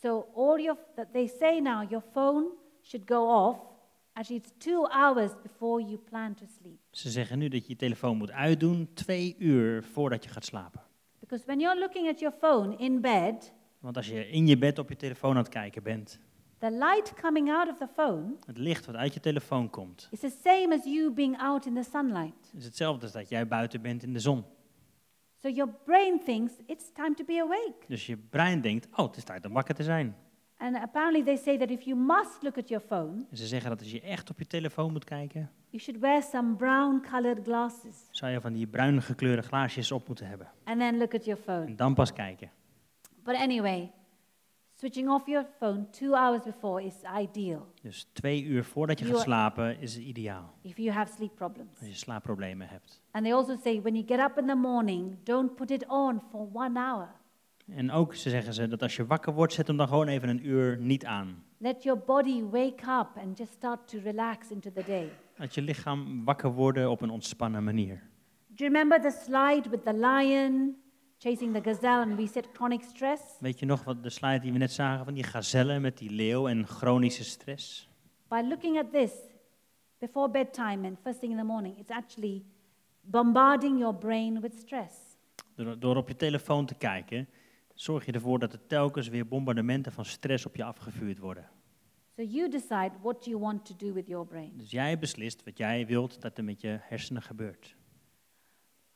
So 0.00 0.26
all 0.34 0.60
your 0.62 0.78
that 0.94 1.12
they 1.12 1.26
say 1.26 1.58
now, 1.60 1.90
your 1.90 2.04
phone 2.12 2.46
should 2.80 3.08
go 3.10 3.46
off. 3.48 3.58
Actually, 4.14 4.42
it's 4.44 4.52
two 4.58 4.86
hours 4.86 5.30
before 5.42 5.80
you 5.82 5.98
plan 5.98 6.34
to 6.34 6.44
sleep. 6.60 6.78
Ze 6.90 7.10
zeggen 7.10 7.38
nu 7.38 7.48
dat 7.48 7.62
je 7.62 7.68
je 7.68 7.76
telefoon 7.76 8.16
moet 8.16 8.30
uitdoen 8.30 8.88
twee 8.94 9.36
uur 9.38 9.84
voordat 9.84 10.24
je 10.24 10.30
gaat 10.30 10.44
slapen. 10.44 10.80
Because 11.20 11.44
when 11.46 11.60
you're 11.60 11.78
looking 11.80 12.08
at 12.08 12.20
your 12.20 12.36
phone 12.40 12.76
in 12.76 13.00
bed, 13.00 13.52
Want 13.80 13.96
als 13.96 14.08
je 14.08 14.28
in 14.28 14.46
je 14.46 14.58
bed 14.58 14.78
op 14.78 14.88
je 14.88 14.96
telefoon 14.96 15.30
aan 15.30 15.36
het 15.36 15.48
kijken 15.48 15.82
bent, 15.82 16.18
the 16.58 16.70
light 16.70 17.14
coming 17.20 17.50
out 17.50 17.68
of 17.68 17.78
the 17.78 17.88
phone 17.94 18.34
het 18.46 18.58
licht 18.58 18.86
wat 18.86 18.94
uit 18.94 19.14
je 19.14 19.20
telefoon 19.20 19.70
komt, 19.70 20.08
is 20.10 20.20
the 20.20 20.36
same 20.44 20.74
as 20.78 20.84
you 20.84 21.10
being 21.12 21.38
out 21.38 21.66
in 21.66 21.74
the 21.74 21.88
sunlight. 21.90 22.52
is 22.56 22.64
hetzelfde 22.64 23.02
als 23.02 23.12
dat 23.12 23.28
jij 23.28 23.46
buiten 23.48 23.82
bent 23.82 24.02
in 24.02 24.12
de 24.12 24.20
zon. 24.20 24.44
So 25.42 25.48
your 25.48 25.72
brain 25.84 26.20
thinks 26.24 26.52
it's 26.66 26.92
time 26.92 27.14
to 27.14 27.24
be 27.24 27.40
awake. 27.42 27.74
Dus 27.88 28.06
je 28.06 28.16
brein 28.16 28.60
denkt, 28.60 28.88
oh, 28.96 29.06
het 29.06 29.16
is 29.16 29.24
tijd 29.24 29.46
om 29.46 29.52
wakker 29.52 29.74
te 29.74 29.82
zijn. 29.82 30.16
And 30.62 30.76
apparently 30.76 31.22
they 31.24 31.36
say 31.36 31.58
that 31.58 31.70
if 31.70 31.82
you 31.84 31.96
must 31.96 32.42
look 32.42 32.58
at 32.58 32.68
your 32.68 32.84
phone, 32.86 33.24
En 33.30 33.36
ze 33.36 33.46
zeggen 33.46 33.70
dat 33.70 33.80
als 33.80 33.90
je 33.90 34.00
echt 34.00 34.30
op 34.30 34.38
je 34.38 34.46
telefoon 34.46 34.92
moet 34.92 35.04
kijken, 35.04 35.50
you 35.70 35.82
should 35.82 36.00
wear 36.00 36.22
some 36.22 36.54
brown 36.56 37.06
colored 37.10 37.42
glasses 37.44 37.96
zou 38.10 38.32
je 38.32 38.40
van 38.40 38.52
die 38.52 38.66
bruin 38.66 39.02
gekleurde 39.02 39.42
glaasjes 39.42 39.92
op 39.92 40.06
moeten 40.08 40.26
hebben. 40.26 40.50
and 40.64 40.78
then 40.80 40.98
look 40.98 41.14
at 41.14 41.24
your 41.24 41.40
phone. 41.42 41.64
En 41.66 41.76
dan 41.76 41.94
pas 41.94 42.12
kijken. 42.12 42.50
But 43.24 43.34
anyway, 43.34 43.90
switching 44.74 45.08
off 45.10 45.26
your 45.26 45.46
phone 45.58 45.90
two 45.90 46.14
hours 46.14 46.42
before 46.42 46.84
is 46.84 46.94
ideal 47.20 47.66
Dus 47.82 48.08
twee 48.12 48.42
uur 48.44 48.64
voordat 48.64 48.98
je 48.98 49.04
gaat 49.04 49.20
slapen 49.20 49.80
is 49.80 49.98
ideaal. 49.98 50.54
if 50.60 50.76
you 50.76 50.90
have 50.90 51.12
sleep 51.12 51.34
problems. 51.34 51.78
Als 51.80 51.88
je 51.88 51.94
slaapproblemen 51.94 52.68
hebt. 52.68 53.00
And 53.10 53.24
they 53.24 53.34
also 53.34 53.56
say 53.62 53.80
when 53.80 53.94
you 53.94 54.06
get 54.06 54.18
up 54.18 54.38
in 54.38 54.46
the 54.46 54.54
morning, 54.54 55.16
don't 55.22 55.54
put 55.54 55.70
it 55.70 55.86
on 55.88 56.20
for 56.30 56.48
one 56.52 56.78
hour. 56.80 57.08
En 57.68 57.90
ook 57.90 58.14
ze 58.14 58.30
zeggen 58.30 58.54
ze 58.54 58.68
dat 58.68 58.82
als 58.82 58.96
je 58.96 59.06
wakker 59.06 59.32
wordt, 59.32 59.52
zet 59.52 59.66
hem 59.66 59.76
dan 59.76 59.88
gewoon 59.88 60.08
even 60.08 60.28
een 60.28 60.46
uur 60.46 60.78
niet 60.78 61.04
aan. 61.04 61.44
Let 61.58 61.82
your 61.82 62.00
body 62.06 62.42
wake 62.42 62.82
up 62.82 63.22
and 63.22 63.38
just 63.38 63.52
start 63.52 63.88
to 63.88 63.98
relax 64.02 64.50
into 64.50 64.72
the 64.72 64.82
day. 64.86 65.10
Laat 65.36 65.54
je 65.54 65.62
lichaam 65.62 66.24
wakker 66.24 66.52
worden 66.52 66.90
op 66.90 67.00
een 67.00 67.10
ontspannen 67.10 67.64
manier. 67.64 68.10
Do 68.46 68.64
you 68.64 68.72
remember 68.72 69.00
the 69.00 69.20
slide 69.24 69.68
with 69.70 69.84
the 69.84 69.94
lion 69.94 70.76
chasing 71.18 71.54
the 71.54 71.62
gazelle 71.62 72.02
and 72.02 72.16
we 72.16 72.26
said 72.26 72.48
chronic 72.52 72.82
stress? 72.82 73.22
Weet 73.40 73.58
je 73.58 73.66
nog 73.66 73.84
wat 73.84 74.02
de 74.02 74.10
slide 74.10 74.38
die 74.40 74.52
we 74.52 74.58
net 74.58 74.72
zagen 74.72 75.04
van 75.04 75.14
die 75.14 75.24
gazellen 75.24 75.80
met 75.80 75.98
die 75.98 76.10
leeuw 76.10 76.48
en 76.48 76.66
chronische 76.66 77.24
stress? 77.24 77.88
By 78.28 78.40
looking 78.48 78.78
at 78.78 78.92
this 78.92 79.12
before 79.98 80.30
bedtime 80.30 80.86
and 80.86 80.98
first 81.02 81.20
thing 81.20 81.32
in 81.32 81.38
the 81.38 81.44
morning, 81.44 81.78
it's 81.78 81.90
actually 81.90 82.44
bombarding 83.00 83.78
your 83.78 83.94
brain 83.94 84.40
with 84.40 84.58
stress. 84.58 84.94
Door, 85.54 85.78
door 85.78 85.96
op 85.96 86.08
je 86.08 86.16
telefoon 86.16 86.66
te 86.66 86.74
kijken, 86.74 87.28
zorg 87.82 88.06
je 88.06 88.12
ervoor 88.12 88.38
dat 88.38 88.52
er 88.52 88.66
telkens 88.66 89.08
weer 89.08 89.26
bombardementen 89.28 89.92
van 89.92 90.04
stress 90.04 90.46
op 90.46 90.56
je 90.56 90.64
afgevuurd 90.64 91.18
worden. 91.18 91.48
So 92.16 92.22
you 92.22 92.48
decide 92.48 92.90
what 93.02 93.24
you 93.24 93.38
want 93.38 93.64
to 93.64 93.74
do 93.86 93.92
with 93.92 94.06
your 94.06 94.26
brain. 94.26 94.52
Dus 94.56 94.70
jij 94.70 94.98
beslist 94.98 95.44
wat 95.44 95.58
jij 95.58 95.86
wilt 95.86 96.20
dat 96.20 96.38
er 96.38 96.44
met 96.44 96.60
je 96.60 96.78
hersenen 96.80 97.22
gebeurt. 97.22 97.76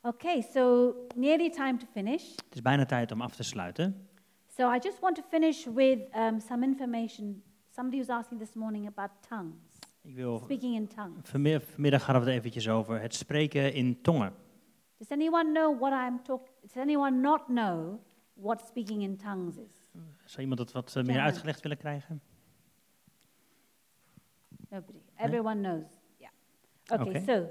Okay, 0.01 0.41
so 0.41 0.93
nearly 1.15 1.49
time 1.49 1.77
to 1.77 1.85
finish. 1.91 2.35
Het 2.35 2.55
is 2.55 2.61
bijna 2.61 2.85
tijd 2.85 3.11
om 3.11 3.21
af 3.21 3.35
te 3.35 3.43
sluiten. 3.43 4.07
So 4.47 4.73
I 4.73 4.77
just 4.81 4.99
want 4.99 5.15
to 5.15 5.21
finish 5.29 5.65
with 5.65 5.99
um, 6.15 6.39
some 6.39 6.65
information. 6.65 7.43
Somebody 7.69 7.97
was 7.97 8.09
asking 8.09 8.39
this 8.39 8.53
morning 8.53 8.87
about 8.87 9.09
tongues, 9.29 9.55
Ik 10.01 10.15
wil, 10.15 10.39
speaking 10.39 10.75
in 10.75 10.87
tongues. 10.87 11.29
vanmi- 11.29 11.59
vanmiddag 11.59 12.05
hadden 12.05 12.23
we 12.23 12.29
het 12.29 12.39
eventjes 12.39 12.69
over 12.69 13.01
het 13.01 13.15
spreken 13.15 13.73
in 13.73 14.01
tongen. 14.01 14.33
Does 14.97 15.09
anyone 15.11 15.51
know 15.51 15.79
what 15.79 15.91
I'm 15.91 16.23
talking? 16.23 16.49
Does 16.61 16.75
anyone 16.75 17.19
not 17.19 17.45
know 17.45 17.99
what 18.39 18.61
speaking 18.67 19.01
in 19.01 19.17
tongues 19.17 19.57
is? 19.57 19.91
Zou 20.25 20.41
iemand 20.41 20.59
het 20.59 20.71
wat 20.71 20.95
eh, 20.95 21.03
meer 21.03 21.19
uitgelegd 21.19 21.61
willen 21.61 21.77
krijgen? 21.77 22.21
Nobody. 24.69 24.99
Everyone 25.17 25.61
knows. 25.61 25.85
Yeah. 26.17 26.31
Okay, 26.87 27.07
Okay. 27.07 27.23
so 27.25 27.49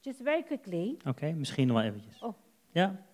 just 0.00 0.22
very 0.22 0.42
quickly. 0.42 0.96
Oké, 1.06 1.32
misschien 1.32 1.66
nog 1.66 1.76
wel 1.76 1.86
eventjes. 1.86 2.18
Oh. 2.22 2.34
Ja? 2.72 3.04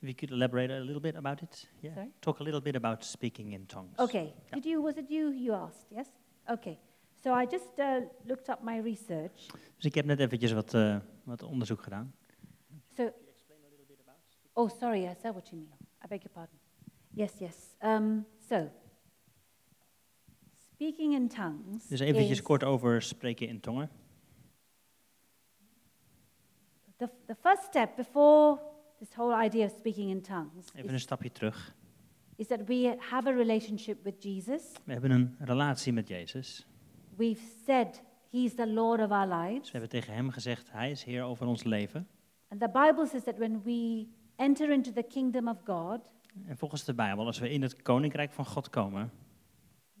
If 0.00 0.08
you 0.08 0.14
could 0.14 0.30
elaborate 0.30 0.72
a 0.72 0.78
little 0.78 1.00
bit 1.00 1.14
about 1.16 1.40
it. 1.42 1.70
Yeah. 1.80 1.94
Sorry? 1.94 2.10
Talk 2.18 2.40
a 2.40 2.42
little 2.44 2.60
bit 2.60 2.74
about 2.76 3.04
speaking 3.04 3.52
in 3.52 3.66
tongues. 3.66 3.98
Okay. 3.98 4.34
Did 4.50 4.64
you? 4.64 4.82
Was 4.82 4.96
it 4.96 5.08
you? 5.08 5.34
You 5.34 5.54
asked? 5.54 5.86
Yes. 5.90 6.06
Okay. 6.46 6.78
So 7.22 7.34
I 7.34 7.46
just 7.46 7.78
uh, 7.78 8.00
looked 8.24 8.48
up 8.48 8.62
my 8.62 8.80
research. 8.80 9.46
Dus 9.76 9.84
ik 9.84 9.94
heb 9.94 10.04
net 10.04 10.18
eventjes 10.20 10.52
wat, 10.52 10.74
eh, 10.74 10.96
wat 11.24 11.42
onderzoek 11.42 11.82
gedaan. 11.82 12.14
So. 12.96 13.12
Oh, 14.56 14.68
sorry. 14.68 15.06
I 15.06 15.14
said 15.22 15.34
what 15.34 15.50
you 15.50 15.56
mean. 15.58 15.72
I 16.04 16.06
beg 16.08 16.22
your 16.22 16.32
pardon. 16.32 16.58
Yes. 17.14 17.32
Yes. 17.38 17.74
Um, 17.82 18.24
so. 18.48 18.70
Speaking 20.72 21.12
in 21.14 21.28
tongues. 21.28 21.86
Dus 21.88 22.00
eventjes 22.00 22.42
kort 22.42 22.64
over 22.64 23.02
spreken 23.02 23.48
in 23.48 23.60
tongen. 23.60 23.90
The, 26.98 27.08
the 27.26 27.34
first 27.34 27.62
step 27.62 27.96
before 27.96 28.58
this 28.98 29.14
whole 29.14 29.44
idea 29.44 29.64
of 29.66 29.72
speaking 29.78 30.10
in 30.10 30.22
tongues 30.22 30.66
Even 30.74 30.92
een 30.92 31.00
stapje 31.00 31.32
terug. 31.32 31.74
is 32.36 32.46
that 32.46 32.60
we 32.66 32.96
have 32.98 33.28
a 33.28 33.32
relationship 33.32 34.04
with 34.04 34.22
Jesus. 34.22 34.62
We 34.84 34.92
hebben 34.92 35.10
een 35.10 35.36
relatie 35.38 35.92
met 35.92 36.08
Jezus. 36.08 36.66
We've 37.16 37.42
said 37.64 38.02
He's 38.30 38.54
the 38.54 38.66
Lord 38.66 39.00
of 39.00 39.10
our 39.10 39.26
Dus 39.28 39.36
lives. 39.36 39.64
we 39.70 39.78
hebben 39.78 39.88
tegen 39.88 40.14
hem 40.14 40.30
gezegd, 40.30 40.70
hij 40.72 40.90
is 40.90 41.04
Heer 41.04 41.22
over 41.22 41.46
ons 41.46 41.64
leven. 41.64 42.08
And 42.48 42.60
the 42.60 42.68
Bible 42.68 43.06
says 43.06 43.22
that 43.24 43.38
when 43.38 43.62
we 43.62 44.06
enter 44.36 44.70
into 44.70 44.92
the 44.92 45.02
kingdom 45.02 45.48
of 45.48 45.56
God, 45.64 46.00
En 46.46 46.56
volgens 46.56 46.84
de 46.84 46.94
Bijbel, 46.94 47.26
als 47.26 47.38
we 47.38 47.50
in 47.50 47.62
het 47.62 47.82
koninkrijk 47.82 48.32
van 48.32 48.46
God 48.46 48.70
komen, 48.70 49.10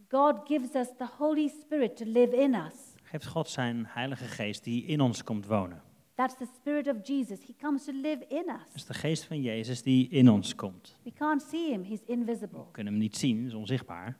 God 0.08 0.40
gives 0.44 0.74
us 0.74 0.88
the 0.98 1.06
Holy 1.18 1.48
Spirit 1.48 1.96
to 1.96 2.04
live 2.04 2.36
in 2.36 2.54
us. 2.54 2.74
geeft 3.02 3.26
God 3.26 3.48
zijn 3.48 3.84
heilige 3.88 4.24
geest 4.24 4.64
die 4.64 4.84
in 4.84 5.00
ons 5.00 5.24
komt 5.24 5.46
wonen. 5.46 5.82
That's 6.14 6.36
the 6.36 6.46
Spirit 6.56 6.88
of 6.88 7.06
Jesus. 7.06 7.38
He 7.46 7.54
comes 7.60 7.84
to 7.84 7.92
live 7.92 8.24
in 8.28 8.46
Dat 8.46 8.60
is 8.68 8.74
us. 8.74 8.84
de 8.84 8.94
geest 8.94 9.24
van 9.24 9.42
Jezus 9.42 9.82
die 9.82 10.08
in 10.08 10.28
ons 10.30 10.54
komt. 10.54 10.96
We 11.02 11.12
can't 11.12 11.42
see 11.42 11.70
Him, 11.70 11.84
He's 11.84 12.02
invisible. 12.06 12.58
We 12.58 12.70
kunnen 12.70 12.92
hem 12.92 13.02
niet 13.02 13.16
zien, 13.16 13.46
is 13.46 13.54
onzichtbaar. 13.54 14.18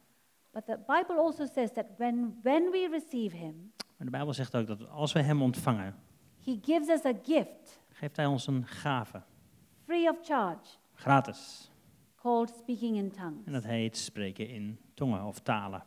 But 0.52 0.64
the 0.66 0.78
Bible 0.86 1.16
also 1.16 1.46
says 1.46 1.72
that 1.72 1.86
when, 1.98 2.38
when 2.42 2.70
we 2.70 2.88
receive 2.90 3.36
Him, 3.36 3.72
Maar 3.96 4.06
de 4.06 4.10
Bijbel 4.10 4.32
zegt 4.32 4.56
ook 4.56 4.66
dat 4.66 4.88
als 4.88 5.12
we 5.12 5.20
hem 5.22 5.42
ontvangen, 5.42 5.94
He 6.44 6.58
gives 6.62 6.88
us 6.88 7.04
a 7.04 7.12
gift 7.22 7.80
geeft 7.92 8.16
hij 8.16 8.26
ons 8.26 8.46
een 8.46 8.66
gave. 8.66 9.22
Free 9.86 10.08
of 10.08 10.16
charge 10.24 10.78
Gratis. 10.94 11.70
called 12.16 12.50
speaking 12.58 12.96
in 12.96 13.10
tongues. 13.10 13.46
En 13.46 13.52
dat 13.52 13.64
heet 13.64 13.96
spreken 13.96 14.48
in 14.48 14.78
tongen 14.94 15.24
of 15.24 15.38
talen. 15.40 15.84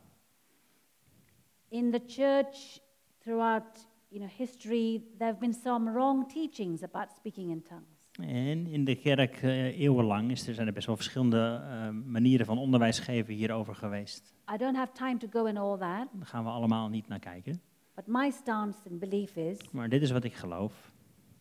In 1.69 1.91
the 1.91 2.01
church, 2.07 2.79
throughout 3.19 3.87
you 4.09 4.19
know, 4.19 4.29
history, 4.37 5.03
there 5.17 5.29
have 5.29 5.39
been 5.39 5.53
some 5.53 5.91
wrong 5.91 6.31
teachings 6.31 6.83
about 6.83 7.11
speaking 7.17 7.49
in 7.51 7.61
tongues. 7.63 7.97
En 8.29 8.67
in 8.67 8.85
de 8.85 8.95
kerk 8.95 9.41
eh, 9.41 9.79
eeuwenlang 9.79 10.31
is 10.31 10.47
er, 10.47 10.53
zijn 10.53 10.67
er 10.67 10.73
best 10.73 10.87
wel 10.87 10.95
verschillende 10.95 11.61
eh, 11.69 11.89
manieren 11.89 12.45
van 12.45 12.57
onderwijs 12.57 12.99
geven 12.99 13.33
hierover 13.33 13.75
geweest. 13.75 14.33
I 14.53 14.57
don't 14.57 14.75
have 14.75 14.91
time 14.91 15.17
to 15.17 15.27
go 15.31 15.45
in 15.45 15.57
all 15.57 15.77
that, 15.77 16.07
Daar 16.13 16.25
gaan 16.25 16.43
we 16.43 16.49
allemaal 16.49 16.89
niet 16.89 17.07
naar 17.07 17.19
kijken. 17.19 17.61
but 17.95 18.07
my 18.07 18.29
stance 18.31 18.77
and 18.89 18.99
belief 18.99 19.35
is 19.35 19.57
Maar 19.71 19.89
dit 19.89 20.01
is 20.01 20.11
wat 20.11 20.23
ik 20.23 20.33
geloof. 20.33 20.91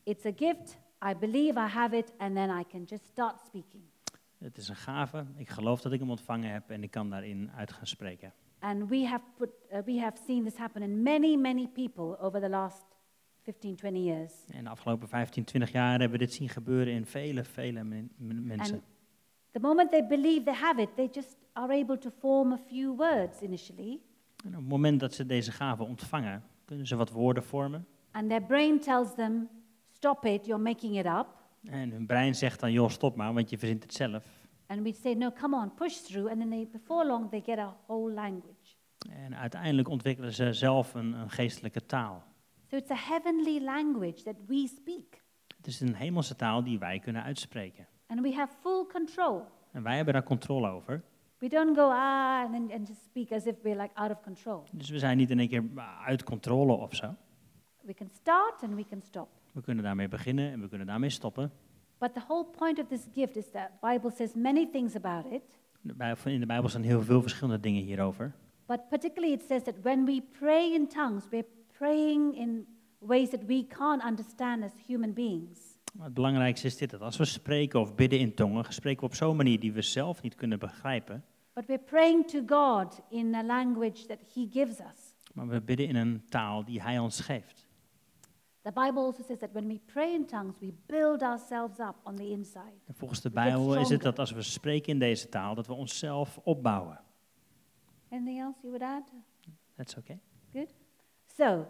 it's 0.03 0.25
a 0.25 0.33
gift, 0.37 0.79
I 1.05 1.15
believe 1.19 1.61
I 1.61 1.69
have 1.69 1.97
it, 1.97 2.13
and 2.19 2.35
then 2.35 2.59
I 2.61 2.65
can 2.65 2.83
just 2.85 3.05
start 3.05 3.41
speaking. 3.47 3.83
Het 4.39 4.57
is 4.57 4.69
een 4.69 4.77
gave. 4.77 5.25
Ik 5.37 5.49
geloof 5.49 5.81
dat 5.81 5.93
ik 5.93 6.01
hem 6.01 6.11
ontvangen 6.11 6.53
heb 6.53 6.71
en 6.71 6.83
ik 6.83 6.91
kan 6.91 7.11
daarin 7.11 7.51
uit 7.57 7.73
gaan 7.73 7.87
spreken. 7.87 8.33
And 8.59 8.89
we 8.89 9.07
have, 9.07 9.25
put, 9.37 9.51
uh, 9.73 9.79
we 9.85 10.01
have 10.01 10.17
seen 10.27 10.45
this 10.45 10.57
happen 10.57 10.83
in 10.83 11.03
many, 11.03 11.37
many 11.37 11.69
people 11.69 12.19
over 12.21 12.41
the 12.41 12.49
last 12.49 12.85
15, 13.43 13.77
20 13.77 14.03
years. 14.03 14.33
En 14.51 14.65
de 14.65 14.71
afgelopen 14.71 15.09
15, 15.09 15.45
20 15.45 15.73
jaar 15.73 15.91
hebben 15.91 16.11
we 16.11 16.19
dit 16.19 16.33
zien 16.33 16.49
gebeuren 16.49 16.93
in 16.93 17.07
vele, 17.07 17.45
vele 17.45 17.85
men- 17.85 18.11
men- 18.17 18.47
mensen. 18.47 18.75
And 18.75 18.85
the 19.53 19.61
moment 19.61 19.91
they 19.91 20.07
believe 20.07 20.43
they 20.43 20.55
have 20.55 20.81
it, 20.81 20.89
they 20.97 21.09
just 21.13 21.37
are 21.53 21.75
able 21.83 21.99
to 21.99 22.11
form 22.19 22.53
a 22.53 22.59
few 22.69 22.97
words 22.97 23.41
initially, 23.43 24.01
En 24.45 24.49
op 24.49 24.61
het 24.61 24.69
moment 24.69 25.01
dat 25.01 25.15
ze 25.15 25.27
deze 25.27 25.53
gave 25.53 25.83
ontvangen, 25.83 26.43
kunnen 26.65 26.87
ze 26.87 26.97
wat 26.97 27.11
woorden 27.11 27.43
vormen. 27.45 27.87
and 28.11 28.29
their 28.29 28.43
brain 28.43 28.81
tells 28.81 29.15
them, 29.15 29.49
Stop 29.99 30.25
it, 30.25 30.47
you're 30.47 30.63
making 30.63 30.97
it 30.99 31.07
up. 31.07 31.27
En 31.65 31.91
hun 31.91 32.07
brein 32.07 32.35
zegt 32.35 32.61
dan, 32.61 32.73
joh, 32.73 32.89
stop 32.89 33.17
maar, 33.17 33.35
want 33.35 33.51
je 33.51 33.59
verzint 33.59 33.83
het 33.83 33.95
zelf. 33.95 34.25
And 34.67 34.83
we 34.83 34.93
say, 34.93 35.15
No, 35.15 35.31
come 35.33 35.57
on, 35.57 35.75
push 35.75 35.95
through. 35.97 36.31
And 36.31 36.39
then 36.39 36.51
they, 36.51 36.69
before 36.73 37.07
long, 37.07 37.31
they 37.31 37.41
get 37.41 37.59
a 37.59 37.77
whole 37.87 38.13
language. 38.13 38.77
En 39.11 39.37
uiteindelijk 39.37 39.89
ontwikkelen 39.89 40.33
ze 40.33 40.53
zelf 40.53 40.95
een, 40.95 41.13
een 41.13 41.31
geestelijke 41.31 41.87
taal. 41.87 42.23
So 42.71 42.77
it's 42.77 42.91
a 42.91 42.97
heavenly 42.97 43.65
language 43.65 44.23
that 44.23 44.35
we 44.47 44.67
speak, 44.67 45.23
Het 45.57 45.67
is 45.67 45.81
een 45.81 45.95
hemelse 45.95 46.37
taal 46.37 46.63
die 46.63 46.79
wij 46.79 46.99
kunnen 46.99 47.23
uitspreken. 47.23 47.87
and 48.07 48.21
we 48.21 48.35
have 48.35 48.53
full 48.61 48.87
control. 48.93 49.45
En 49.73 49.83
wij 49.83 49.97
hebben 49.97 50.15
daar 50.15 50.23
controle 50.23 50.69
over. 50.71 51.03
We 51.39 51.49
don't 51.49 51.77
go, 51.77 51.83
ah, 51.91 52.43
and, 52.45 52.53
then, 52.53 52.73
and 52.79 52.89
just 52.89 53.03
speak 53.05 53.33
as 53.33 53.47
if 53.47 53.55
we're 53.63 53.81
like 53.83 53.95
out 53.95 54.11
of 54.11 54.21
control. 54.21 54.63
Dus 54.73 54.89
we 54.91 54.99
zijn 54.99 55.17
niet 55.17 55.31
in 55.31 55.39
één 55.39 55.49
keer 55.49 55.65
uit 56.07 56.23
controle 56.25 56.73
of 56.73 56.95
zo. 56.95 57.15
We 57.81 57.95
can 57.95 58.09
start 58.13 58.63
and 58.63 58.75
we 58.75 58.85
can 58.85 59.03
stop. 59.03 59.29
We 59.53 59.61
kunnen 59.63 59.85
daarmee 59.85 60.09
beginnen 60.09 60.51
en 60.53 60.61
we 60.61 60.69
kunnen 60.69 60.87
daarmee 60.87 61.11
stoppen. 61.11 61.51
But 61.99 62.15
the 62.15 62.21
whole 62.29 62.45
point 62.45 62.79
of 62.79 62.87
this 62.87 63.07
gift 63.15 63.37
is 63.37 63.51
that 63.51 63.71
Bible 63.81 64.11
says 64.11 64.35
many 64.35 64.69
things 64.73 64.95
about 64.97 65.25
it, 65.33 65.43
In 66.25 66.41
de 66.41 66.47
Bijbel 66.47 66.69
staan 66.69 66.83
heel 66.83 67.03
veel 67.03 67.21
verschillende 67.21 67.61
dingen 67.61 67.83
hierover. 67.83 68.33
but 68.67 68.89
particularly 68.89 69.35
it 69.35 69.43
says 69.47 69.63
that 69.63 69.75
when 69.83 70.05
we 70.05 70.23
pray 70.39 70.73
in 70.75 70.89
tongues, 70.89 71.29
we're 71.31 71.47
praying 71.79 72.37
in 72.37 72.67
ways 72.99 73.31
that 73.31 73.45
we 73.47 73.67
can't 73.67 74.05
understand 74.05 74.65
as 74.65 74.73
human 74.87 75.13
beings. 75.13 75.61
Maar 75.95 76.05
het 76.05 76.15
belangrijkste 76.15 76.67
is 76.67 76.77
dit, 76.77 76.91
dat 76.91 77.01
als 77.01 77.17
we 77.17 77.25
spreken 77.25 77.81
of 77.81 77.95
bidden 77.95 78.19
in 78.19 78.35
tongen, 78.35 78.65
spreken 78.69 79.01
we 79.01 79.07
op 79.07 79.15
zo'n 79.15 79.37
manier 79.37 79.61
die 79.61 79.73
we 79.73 79.83
zelf 79.83 80.23
niet 80.23 80.35
kunnen 80.35 80.59
begrijpen. 80.59 81.25
But 81.53 81.67
we're 81.67 81.83
praying 81.85 82.27
to 82.31 82.43
God 82.47 83.01
in 83.11 83.35
a 83.35 83.43
language 83.43 84.07
that 84.07 84.19
He 84.35 84.47
gives 84.51 84.81
us. 84.81 85.15
Maar 85.35 85.49
we 85.49 85.61
bidden 85.61 85.87
in 85.89 85.97
een 85.97 86.23
taal 86.29 86.65
die 86.65 86.83
Hij 86.83 86.99
ons 86.99 87.21
geeft. 87.21 87.68
The 88.69 88.75
Bible 88.75 89.03
also 89.03 89.23
says 89.23 89.39
that 89.39 89.53
when 89.53 89.67
we 89.67 89.81
pray 89.87 90.15
in 90.15 90.27
tongues, 90.27 90.59
we 90.61 90.75
build 90.87 91.23
ourselves 91.23 91.79
up 91.81 91.97
on 92.03 92.17
the 92.17 92.31
inside. 92.31 92.73
En 92.87 92.95
volgens 92.95 93.21
de 93.21 93.31
Bijbel 93.31 93.77
is 93.77 93.89
het 93.89 94.03
dat 94.03 94.19
als 94.19 94.31
we 94.31 94.43
spreken 94.43 94.93
in 94.93 94.99
deze 94.99 95.29
taal, 95.29 95.55
dat 95.55 95.67
we 95.67 95.73
onszelf 95.73 96.39
opbouwen. 96.45 97.01
Anything 98.11 98.41
else 98.41 98.59
you 98.63 98.79
would 98.79 98.83
add? 98.83 99.13
Is 99.77 99.97
oké. 99.97 100.19
Good. 100.53 100.75
So, 101.37 101.67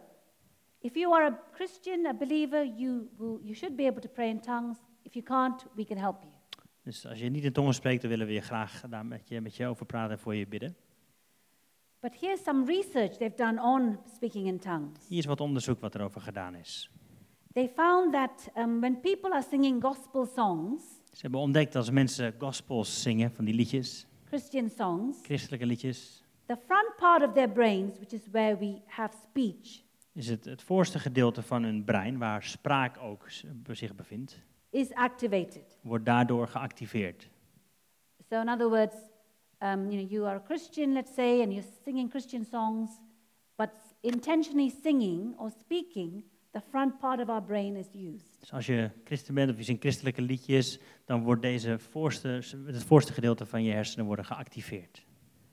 if 0.79 0.95
you 0.95 1.15
are 1.15 1.25
a 1.25 1.41
Christian, 1.53 2.07
a 2.07 2.15
believer, 2.15 2.67
you, 2.67 3.09
will, 3.17 3.39
you 3.43 3.55
should 3.55 3.77
be 3.77 3.87
able 3.87 4.01
to 4.01 4.09
pray 4.09 4.29
in 4.29 4.41
tongues. 4.41 4.79
If 5.03 5.13
you 5.13 5.25
can't, 5.25 5.67
we 5.75 5.85
can 5.85 5.97
help 5.97 6.17
you. 6.23 6.33
Dus 6.83 7.07
als 7.07 7.19
je 7.19 7.29
niet 7.29 7.45
in 7.45 7.53
tongen 7.53 7.75
spreekt, 7.75 8.01
dan 8.01 8.11
willen 8.11 8.27
we 8.27 8.33
je 8.33 8.41
graag 8.41 8.81
daar 8.89 9.07
met 9.07 9.29
je, 9.29 9.41
met 9.41 9.57
je 9.57 9.67
over 9.67 9.87
praten 9.87 10.13
en 10.13 10.19
voor 10.19 10.35
je 10.35 10.47
bidden. 10.47 10.77
But 12.01 12.15
here's 12.21 12.43
some 12.43 12.65
research 12.67 13.17
they've 13.19 13.37
done 13.37 13.61
on 13.61 13.99
speaking 14.15 14.47
in 14.47 14.59
tongues. 14.59 14.99
Hier 15.09 15.19
is 15.19 15.25
wat 15.27 15.41
onderzoek 15.41 15.81
wat 15.81 15.95
erover 15.95 16.21
gedaan 16.21 16.55
is. 16.55 16.91
They 17.53 17.69
found 17.77 18.13
that 18.13 18.49
um, 18.57 18.81
when 18.81 19.01
people 19.01 19.33
are 19.33 19.43
singing 19.51 19.83
gospel 19.83 20.27
songs, 20.27 20.83
Ze 21.13 21.19
hebben 21.21 21.41
ontdekt 21.41 21.73
dat 21.73 21.83
als 21.83 21.91
mensen 21.91 22.35
gospels 22.39 23.03
zingen, 23.03 23.33
van 23.33 23.45
die 23.45 23.55
liedjes, 23.55 24.07
Christian 24.25 24.71
songs, 24.71 25.19
christelijke 25.23 25.67
liedjes, 25.67 26.25
the 26.47 26.57
front 26.67 26.97
part 26.97 27.23
of 27.29 27.33
their 27.35 27.51
brains, 27.51 27.99
which 27.99 28.13
is 28.13 28.29
where 28.31 28.57
we 28.59 28.81
have 28.87 29.17
speech, 29.23 29.83
is 30.13 30.29
het 30.29 30.45
het 30.45 30.63
voorste 30.63 30.99
gedeelte 30.99 31.43
van 31.43 31.63
hun 31.63 31.85
brein, 31.85 32.19
waar 32.19 32.43
spraak 32.43 32.99
ook 32.99 33.27
zich 33.73 33.95
bevindt, 33.95 34.39
is 34.71 34.95
activated. 34.95 35.79
wordt 35.83 36.05
daardoor 36.05 36.49
geactiveerd. 36.49 37.29
So, 38.29 38.41
in 38.41 38.49
other 38.49 38.69
words, 38.69 38.97
um, 39.61 39.91
you 39.91 39.99
know, 39.99 40.09
you 40.11 40.27
are 40.27 40.37
a 40.37 40.41
Christian, 40.41 40.93
let's 40.93 41.15
say, 41.15 41.43
and 41.43 41.53
you're 41.53 41.71
singing 41.85 42.11
Christian 42.11 42.45
songs, 42.45 42.91
but 43.57 43.71
intentionally 44.03 44.71
singing 44.83 45.35
or 45.39 45.51
speaking, 45.51 46.23
the 46.53 46.61
front 46.71 46.99
part 47.01 47.21
of 47.21 47.29
our 47.29 47.43
brain 47.43 47.77
is 47.77 47.87
used. 47.95 48.41
Dus 48.41 48.53
als 48.53 48.67
je 48.67 48.91
christen 49.05 49.35
bent 49.35 49.51
of 49.51 49.57
je 49.57 49.63
zingt 49.63 49.81
christelijke 49.81 50.23
liedjes, 50.23 50.81
dan 51.05 51.23
wordt 51.23 51.43
deze 51.43 51.79
voorste, 51.79 52.29
het 52.67 52.85
voorste 52.85 53.13
gedeelte 53.13 53.47
van 53.47 53.63
je 53.63 53.73
hersenen 53.73 54.07
worden 54.07 54.25
geactiveerd. 54.25 55.07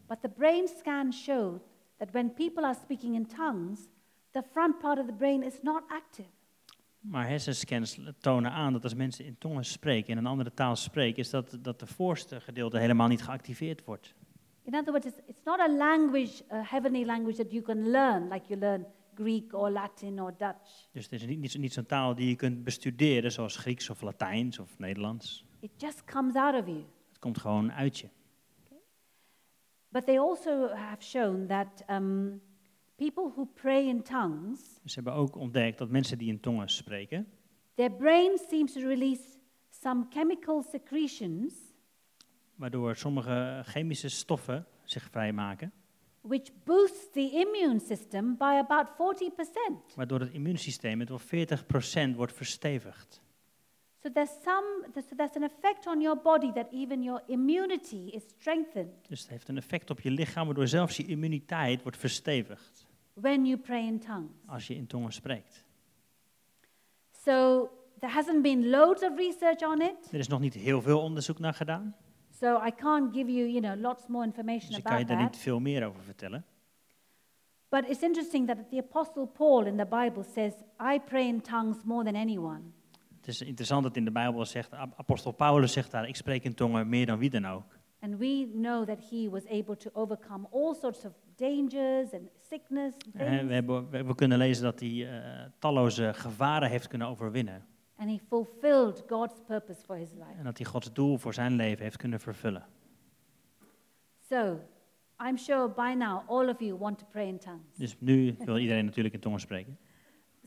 But 0.08 0.22
the 0.22 0.30
brain 0.30 0.68
scan 0.68 1.14
showed 1.14 1.62
that 1.98 2.12
when 2.12 2.34
people 2.34 2.64
are 2.64 2.78
speaking 2.84 3.16
in 3.16 3.26
tongues, 3.26 3.80
the 4.32 4.44
front 4.52 4.80
part 4.80 5.00
of 5.00 5.06
the 5.06 5.14
brain 5.14 5.44
is 5.44 5.62
not 5.62 5.84
active. 5.88 6.30
Maar 7.10 7.28
hersenscans 7.28 8.00
tonen 8.20 8.52
aan 8.52 8.74
dat 8.74 8.84
als 8.84 8.94
mensen 8.94 9.26
in 9.26 9.38
tongen 9.38 9.66
spreken, 9.66 10.12
in 10.12 10.18
een 10.18 10.26
andere 10.26 10.54
taal 10.54 10.76
spreken, 10.76 11.18
is 11.18 11.30
dat, 11.30 11.58
dat 11.62 11.80
de 11.80 11.88
voorste 11.88 12.40
gedeelte 12.42 12.78
helemaal 12.78 13.08
niet 13.08 13.24
geactiveerd 13.24 13.84
wordt. 13.84 14.14
In 14.64 14.76
other 14.76 14.92
words, 14.92 15.06
it's, 15.06 15.18
it's 15.26 15.44
not 15.44 15.60
a 15.60 15.70
language, 15.76 16.44
a 16.52 16.64
heavenly 16.64 17.06
language 17.06 17.38
that 17.38 17.52
you 17.52 17.64
can 17.64 17.90
learn, 17.90 18.28
like 18.30 18.48
you 18.48 18.60
learn 18.60 18.86
Greek 19.16 19.54
or 19.54 19.70
Latin 19.72 20.22
or 20.22 20.34
Dutch. 20.38 20.90
Dus 20.92 21.04
het 21.04 21.14
is 21.14 21.26
niet, 21.26 21.40
niet, 21.40 21.52
zo- 21.52 21.60
niet 21.60 21.74
zo'n 21.74 21.86
taal 21.86 22.16
die 22.16 22.28
je 22.30 22.36
kunt 22.36 22.64
bestuderen, 22.64 23.32
zoals 23.32 23.56
Grieks 23.56 23.90
of 23.90 24.02
Latijns 24.02 24.60
of 24.60 24.80
Nederlands. 24.80 25.46
It 25.60 25.72
just 25.78 26.04
comes 26.04 26.36
out 26.36 26.62
of 26.62 26.66
you. 26.66 26.84
Het 27.10 27.20
komt 27.20 27.38
gewoon 27.38 27.72
uit 27.72 28.00
je. 28.00 28.08
But 29.90 30.06
they 30.06 30.20
also 30.20 30.68
have 30.68 31.04
shown 31.04 31.46
that 31.48 31.84
um, 31.90 32.42
people 32.96 33.32
who 33.36 33.46
pray 33.54 33.88
in 33.88 34.04
tongues, 34.04 34.60
Dus 34.82 34.94
ze 34.94 35.00
hebben 35.02 35.14
ook 35.14 35.36
ontdekt 35.36 35.78
dat 35.78 35.90
mensen 35.90 36.18
die 36.18 36.28
in 36.30 36.40
tongen 36.40 36.70
spreken, 36.70 37.28
their 37.76 37.92
brain 37.92 38.38
seems 38.50 38.74
to 38.74 38.80
release 38.80 39.24
some 39.70 40.06
chemical 40.10 40.62
secretions 40.72 41.54
waardoor 42.56 42.96
sommige 42.96 43.62
chemische 43.66 44.10
stoffen 44.10 44.66
zich 44.84 45.10
vrijmaken, 45.10 45.72
which 46.22 46.50
boosts 46.64 47.12
the 47.12 47.30
immune 47.32 47.80
system 47.80 48.38
by 48.38 48.62
about 48.70 48.88
40%. 48.90 49.96
waardoor 49.96 50.20
het 50.20 50.32
immuunsysteem 50.34 50.98
met 50.98 51.10
wel 51.10 51.20
40% 52.14 52.16
wordt 52.16 52.34
verstevigd. 52.34 53.24
So 54.04 54.12
there's 54.12 54.32
some 54.44 54.88
so 55.10 55.16
there's 55.16 55.36
an 55.36 55.44
effect 55.44 55.88
on 55.88 56.02
your 56.02 56.22
body 56.22 56.52
that 56.52 56.68
even 56.72 57.04
your 57.04 57.22
immunity 57.28 58.10
is 58.12 58.24
strengthened 58.40 59.08
Dus 59.08 59.22
het 59.22 59.30
heeft 59.30 59.48
een 59.48 59.58
effect 59.58 59.90
op 59.90 60.00
je 60.02 60.12
lichaam, 60.12 60.46
waardoor 60.46 60.68
zelfs 60.68 60.98
je 60.98 61.06
immuniteit 61.06 61.82
wordt 61.82 61.98
verstevigd 61.98 62.85
when 63.16 63.46
you 63.46 63.58
pray 63.58 63.86
in 63.86 64.00
tongues. 64.00 64.32
als 64.46 64.68
je 64.68 64.76
in 64.76 64.88
tongen 64.88 65.12
spreekt. 65.14 65.64
So 67.12 67.70
there 68.00 68.12
hasn't 68.14 68.42
been 68.42 68.70
loads 68.70 69.04
of 69.04 69.16
research 69.18 69.64
on 69.64 69.82
it. 69.82 70.12
Er 70.12 70.20
is 70.20 70.28
nog 70.28 70.40
niet 70.40 70.54
heel 70.54 70.82
veel 70.82 71.02
onderzoek 71.02 71.40
naar 71.40 71.54
gedaan, 71.54 71.96
So 72.40 72.66
I 72.66 72.72
can't 72.72 73.14
give 73.16 73.32
you, 73.32 73.48
you 73.48 73.62
know, 73.62 73.82
lots 73.82 74.08
more 74.08 74.26
information 74.26 74.70
dus 74.70 74.78
ik 74.78 74.84
kan 74.84 75.00
je 75.00 75.06
daar 75.06 75.22
niet 75.22 75.38
veel 75.38 75.60
meer 75.60 75.86
over 75.86 76.02
vertellen. 76.04 76.46
But 77.70 77.90
it's 77.90 78.02
interesting 78.02 78.48
that 78.48 78.58
the 78.70 78.78
apostle 78.78 79.26
Paul 79.28 79.66
in 79.66 79.78
the 79.78 79.86
Bible 79.86 80.24
says, 80.24 80.54
"I 80.94 81.00
pray 81.06 81.28
in 81.28 81.42
tongues 81.42 81.84
more 81.84 82.04
than 82.04 82.16
anyone." 82.16 82.62
Het 83.16 83.28
is 83.28 83.42
interessant 83.42 83.84
dat 83.84 83.96
in 83.96 84.06
de 84.06 84.12
Bijbel 84.12 84.46
zegt, 84.46 84.74
ap- 84.74 84.94
apostel 84.98 85.32
Paulus 85.32 85.74
zegt 85.74 85.92
daar, 85.92 86.08
ik 86.08 86.16
spreek 86.16 86.44
in 86.44 86.54
tongen 86.54 86.90
meer 86.90 87.06
dan 87.06 87.18
wie 87.18 87.30
dan 87.30 87.46
ook. 87.48 87.78
And 88.00 88.18
we 88.18 88.52
know 88.54 88.86
that 88.88 89.10
he 89.10 89.30
was 89.30 89.46
able 89.48 89.76
to 89.76 89.90
overcome 89.94 90.48
all 90.52 90.74
sorts 90.74 91.06
of 91.06 91.12
dangers 91.36 92.14
and 92.14 92.30
sickness 92.56 92.96
Eh, 93.14 93.48
we, 93.48 93.54
hebben, 93.54 93.90
we, 94.06 94.16
kunnen 94.16 94.38
lezen 94.38 94.64
dat 94.64 94.80
hij 94.80 95.08
eh, 95.10 95.46
talloze 95.60 96.14
gevaren 96.14 96.70
heeft 96.70 96.88
kunnen 96.88 97.08
overwinnen. 97.08 97.66
And 97.98 98.10
he 98.10 98.20
fulfilled 98.28 99.04
God's 99.08 99.42
purpose 99.48 99.82
for 99.86 99.96
his 99.96 100.12
life. 100.12 100.38
En 100.38 100.44
dat 100.44 100.58
hij 100.58 100.66
Gods 100.66 100.94
doel 100.94 101.18
voor 101.18 101.34
zijn 101.34 101.56
leven 101.56 101.84
heeft 101.84 101.98
kunnen 101.98 102.20
vervullen. 102.20 102.66
So, 104.30 104.60
I'm 105.28 105.38
sure 105.38 105.70
by 105.70 105.94
now 105.98 106.30
all 106.30 106.50
of 106.50 106.60
you 106.60 106.78
want 106.78 106.98
to 107.00 107.06
pray 107.06 107.28
in 107.28 107.40
tongues. 107.40 107.76
Dus 107.78 107.96
nu 108.00 108.36
wil 108.40 108.58
iedereen 108.58 108.86
natuurlijk 108.86 109.16
in 109.16 109.22
tongen 109.22 109.40
spreken. 109.40 109.78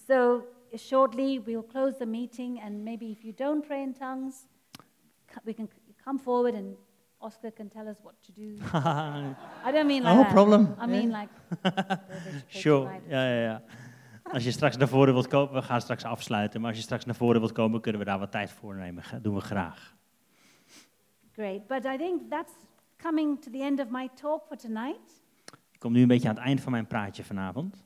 So, 0.07 0.45
shortly 0.77 1.43
we'll 1.45 1.67
close 1.67 1.97
the 1.97 2.07
meeting, 2.07 2.63
and 2.63 2.85
maybe 2.85 3.05
if 3.05 3.23
you 3.23 3.35
don't 3.35 3.67
pray 3.67 3.83
in 3.83 3.93
tongues, 3.93 4.47
we 5.45 5.55
can 5.55 5.69
come 6.05 6.19
forward 6.19 6.55
and 6.55 6.77
Oscar 7.19 7.53
can 7.53 7.69
tell 7.69 7.87
us 7.89 7.97
what 8.03 8.15
to 8.23 8.33
do. 8.33 8.43
I 9.69 9.73
don't 9.73 9.87
mean 9.87 10.03
like 10.03 10.15
No 10.15 10.23
that. 10.23 10.33
problem. 10.33 10.75
I 10.83 10.87
mean 10.87 11.11
like. 11.11 11.29
Sure, 12.49 13.01
ja, 13.09 13.29
ja, 13.29 13.41
ja. 13.43 13.63
Als 14.23 14.45
je 14.45 14.51
straks 14.51 14.77
naar 14.77 14.89
voren 14.89 15.13
wilt 15.15 15.27
komen, 15.27 15.55
we 15.55 15.63
gaan 15.63 15.81
straks 15.81 16.05
afsluiten, 16.05 16.61
maar 16.61 16.69
als 16.69 16.79
je 16.79 16.85
straks 16.85 17.05
naar 17.05 17.15
voren 17.15 17.41
wilt 17.41 17.53
komen, 17.53 17.81
kunnen 17.81 18.01
we 18.01 18.07
daar 18.07 18.19
wat 18.19 18.31
tijd 18.31 18.51
voor 18.53 18.75
nemen. 18.77 19.03
Ga- 19.03 19.19
doen 19.19 19.35
we 19.35 19.41
graag. 19.41 19.97
Great. 21.33 21.67
But 21.67 21.85
I 21.85 21.97
think 21.97 22.31
that's 22.31 22.53
coming 22.97 23.43
to 23.43 23.51
the 23.51 23.63
end 23.63 23.81
of 23.81 23.87
my 23.91 24.09
talk 24.15 24.47
for 24.47 24.57
tonight. 24.57 25.23
Ik 25.73 25.79
kom 25.79 25.93
nu 25.93 26.03
een 26.03 26.09
beetje 26.09 26.29
aan 26.29 26.35
het 26.35 26.45
eind 26.45 26.61
van 26.61 26.73
mijn 26.73 26.87
praatje 26.87 27.25
vanavond. 27.25 27.85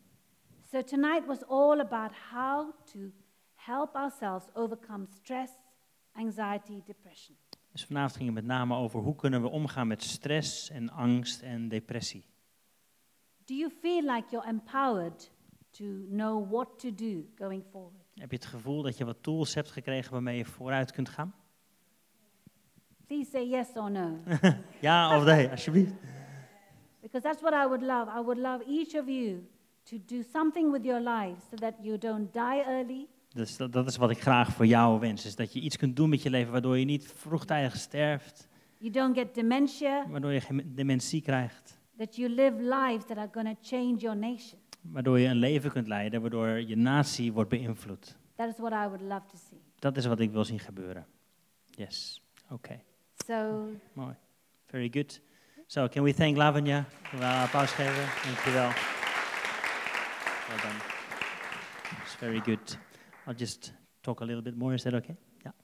So 0.70 0.82
tonight 0.82 1.26
was 1.26 1.46
all 1.48 1.80
about 1.80 2.10
how 2.32 2.70
to 2.92 2.98
help 3.54 3.94
ourselves 3.94 4.44
overcome 4.54 5.06
stress, 5.10 5.52
anxiety, 6.12 6.82
depression. 6.86 7.36
Dus 7.72 7.84
vanavond 7.84 8.16
ging 8.16 8.24
het 8.26 8.34
met 8.34 8.44
name 8.44 8.74
over 8.74 9.00
hoe 9.00 9.14
kunnen 9.14 9.42
we 9.42 9.48
omgaan 9.48 9.86
met 9.86 10.02
stress 10.02 10.70
en 10.70 10.90
angst 10.90 11.42
en 11.42 11.68
depressie. 11.68 12.24
Do 13.44 13.54
you 13.54 13.70
feel 13.80 14.02
like 14.02 14.24
you're 14.30 14.48
empowered 14.48 15.30
to 15.70 15.84
know 16.08 16.50
what 16.50 16.78
to 16.78 16.94
do 16.94 17.24
going 17.34 17.64
forward? 17.70 18.02
Heb 18.14 18.30
je 18.30 18.36
het 18.36 18.46
gevoel 18.46 18.82
dat 18.82 18.98
je 18.98 19.04
wat 19.04 19.22
tools 19.22 19.54
hebt 19.54 19.70
gekregen 19.70 20.12
waarmee 20.12 20.36
je 20.36 20.44
vooruit 20.44 20.92
kunt 20.92 21.08
gaan? 21.08 21.34
Please 23.06 23.30
say 23.30 23.48
yes 23.48 23.72
or 23.74 23.90
no. 23.90 24.18
Ja 24.80 25.16
of 25.16 25.24
nee, 25.24 25.48
alsjeblieft. 25.48 25.94
Because 27.00 27.20
that's 27.20 27.40
what 27.40 27.52
I 27.52 27.66
would 27.66 27.82
love. 27.82 28.10
I 28.18 28.22
would 28.22 28.38
love 28.38 28.64
each 28.64 28.94
of 28.94 29.08
you 29.08 29.46
to 29.82 29.96
do 30.06 30.22
something 30.22 30.72
with 30.72 30.84
your 30.84 31.00
lives 31.00 31.42
so 31.50 31.56
that 31.56 31.74
you 31.82 31.98
don't 31.98 32.32
die 32.32 32.64
early, 32.66 33.08
Dus 33.34 33.56
dat, 33.56 33.72
dat 33.72 33.86
is 33.86 33.96
wat 33.96 34.10
ik 34.10 34.20
graag 34.20 34.48
voor 34.52 34.66
jou 34.66 35.00
wens. 35.00 35.24
Is 35.26 35.36
dat 35.36 35.52
je 35.52 35.60
iets 35.60 35.76
kunt 35.76 35.96
doen 35.96 36.08
met 36.08 36.22
je 36.22 36.30
leven 36.30 36.52
waardoor 36.52 36.78
je 36.78 36.84
niet 36.84 37.12
vroegtijdig 37.16 37.76
sterft. 37.76 38.48
you 38.78 38.92
don't 38.92 39.16
get 39.16 39.34
dementia, 39.34 40.06
Waardoor 40.08 40.32
je 40.32 40.40
geen 40.40 40.72
dementie 40.74 41.22
krijgt. 41.22 41.80
that 41.98 42.16
you 42.16 42.28
live 42.28 42.56
lives 42.58 43.04
that 43.06 43.16
are 43.16 43.28
going 43.32 43.48
to 43.48 43.56
change 43.76 43.96
your 43.96 44.16
nation. 44.16 44.58
Waardoor 44.80 45.18
je 45.18 45.28
een 45.28 45.36
leven 45.36 45.70
kunt 45.70 45.86
leiden 45.88 46.20
waardoor 46.20 46.48
je 46.48 46.76
natie 46.76 47.32
wordt 47.32 47.50
beïnvloed. 47.50 48.16
That 48.34 48.48
is 48.48 48.58
what 48.58 48.72
I 48.72 48.88
would 48.88 49.00
love 49.00 49.26
to 49.30 49.36
see. 49.48 49.60
Dat 49.78 49.96
is 49.96 50.06
wat 50.06 50.20
ik 50.20 50.30
wil 50.30 50.44
zien 50.44 50.58
gebeuren. 50.58 51.06
Yes, 51.70 52.22
oké. 52.50 52.80
So, 53.26 53.68
Mooi. 53.92 54.14
Very 54.66 54.88
good. 54.92 55.20
So, 55.66 55.88
can 55.88 56.02
we 56.02 56.14
thank 56.14 56.36
Lavanya? 56.36 56.84
Kunnen 57.10 57.28
we 57.28 57.34
een 57.34 57.40
applaus 57.42 57.70
geven? 57.70 58.04
Dankjewel. 58.24 58.68
Well 60.48 60.60
done. 60.62 60.78
It's 62.02 62.14
very 62.14 62.40
good. 62.40 62.78
I'll 63.26 63.34
just 63.36 63.72
talk 64.00 64.20
a 64.20 64.24
little 64.24 64.42
bit 64.42 64.56
more. 64.56 64.74
Is 64.74 64.82
that 64.82 64.94
okay? 64.94 65.16
Ja. 65.42 65.54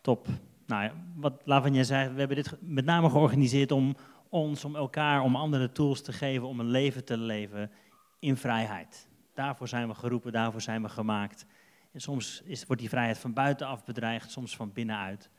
Top. 0.00 0.26
Nou 0.66 0.82
ja, 0.82 0.92
wat 1.14 1.42
Lavanya 1.44 1.82
zei, 1.82 2.12
we 2.12 2.18
hebben 2.18 2.36
dit 2.36 2.56
met 2.60 2.84
name 2.84 3.10
georganiseerd 3.10 3.72
om 3.72 3.96
ons, 4.28 4.64
om 4.64 4.76
elkaar, 4.76 5.22
om 5.22 5.36
anderen 5.36 5.72
tools 5.72 6.02
te 6.02 6.12
geven 6.12 6.48
om 6.48 6.60
een 6.60 6.70
leven 6.70 7.04
te 7.04 7.16
leven 7.16 7.70
in 8.18 8.36
vrijheid. 8.36 9.08
Daarvoor 9.34 9.68
zijn 9.68 9.88
we 9.88 9.94
geroepen, 9.94 10.32
daarvoor 10.32 10.60
zijn 10.60 10.82
we 10.82 10.88
gemaakt. 10.88 11.46
En 11.92 12.00
soms 12.00 12.42
is, 12.44 12.66
wordt 12.66 12.80
die 12.80 12.90
vrijheid 12.90 13.18
van 13.18 13.32
buitenaf 13.32 13.84
bedreigd, 13.84 14.30
soms 14.30 14.56
van 14.56 14.72
binnenuit. 14.72 15.30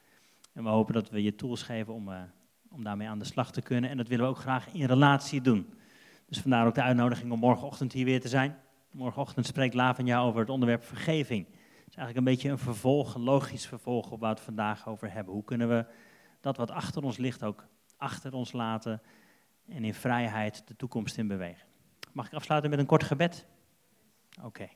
En 0.53 0.63
we 0.63 0.69
hopen 0.69 0.93
dat 0.93 1.09
we 1.09 1.23
je 1.23 1.35
tools 1.35 1.63
geven 1.63 1.93
om, 1.93 2.11
eh, 2.11 2.21
om 2.69 2.83
daarmee 2.83 3.07
aan 3.07 3.19
de 3.19 3.25
slag 3.25 3.51
te 3.51 3.61
kunnen. 3.61 3.89
En 3.89 3.97
dat 3.97 4.07
willen 4.07 4.25
we 4.25 4.31
ook 4.31 4.37
graag 4.37 4.67
in 4.73 4.85
relatie 4.85 5.41
doen. 5.41 5.73
Dus 6.25 6.39
vandaar 6.39 6.65
ook 6.67 6.75
de 6.75 6.81
uitnodiging 6.81 7.31
om 7.31 7.39
morgenochtend 7.39 7.93
hier 7.93 8.05
weer 8.05 8.21
te 8.21 8.27
zijn. 8.27 8.57
Morgenochtend 8.93 9.45
spreekt 9.45 9.73
Lavanya 9.73 10.21
over 10.21 10.39
het 10.39 10.49
onderwerp 10.49 10.83
vergeving. 10.83 11.45
Het 11.45 11.89
is 11.89 11.95
eigenlijk 11.95 12.17
een 12.17 12.33
beetje 12.33 12.49
een 12.49 12.57
vervolg, 12.57 13.15
een 13.15 13.21
logisch 13.21 13.67
vervolg 13.67 14.11
op 14.11 14.19
waar 14.19 14.29
we 14.29 14.35
het 14.35 14.45
vandaag 14.45 14.87
over 14.87 15.11
hebben. 15.11 15.33
Hoe 15.33 15.43
kunnen 15.43 15.69
we 15.69 15.85
dat 16.41 16.57
wat 16.57 16.71
achter 16.71 17.03
ons 17.03 17.17
ligt 17.17 17.43
ook 17.43 17.65
achter 17.97 18.33
ons 18.33 18.51
laten 18.51 19.01
en 19.67 19.83
in 19.83 19.93
vrijheid 19.93 20.67
de 20.67 20.75
toekomst 20.75 21.17
in 21.17 21.27
bewegen. 21.27 21.67
Mag 22.11 22.25
ik 22.27 22.33
afsluiten 22.33 22.69
met 22.69 22.79
een 22.79 22.85
kort 22.85 23.03
gebed? 23.03 23.45
Oké. 24.41 24.69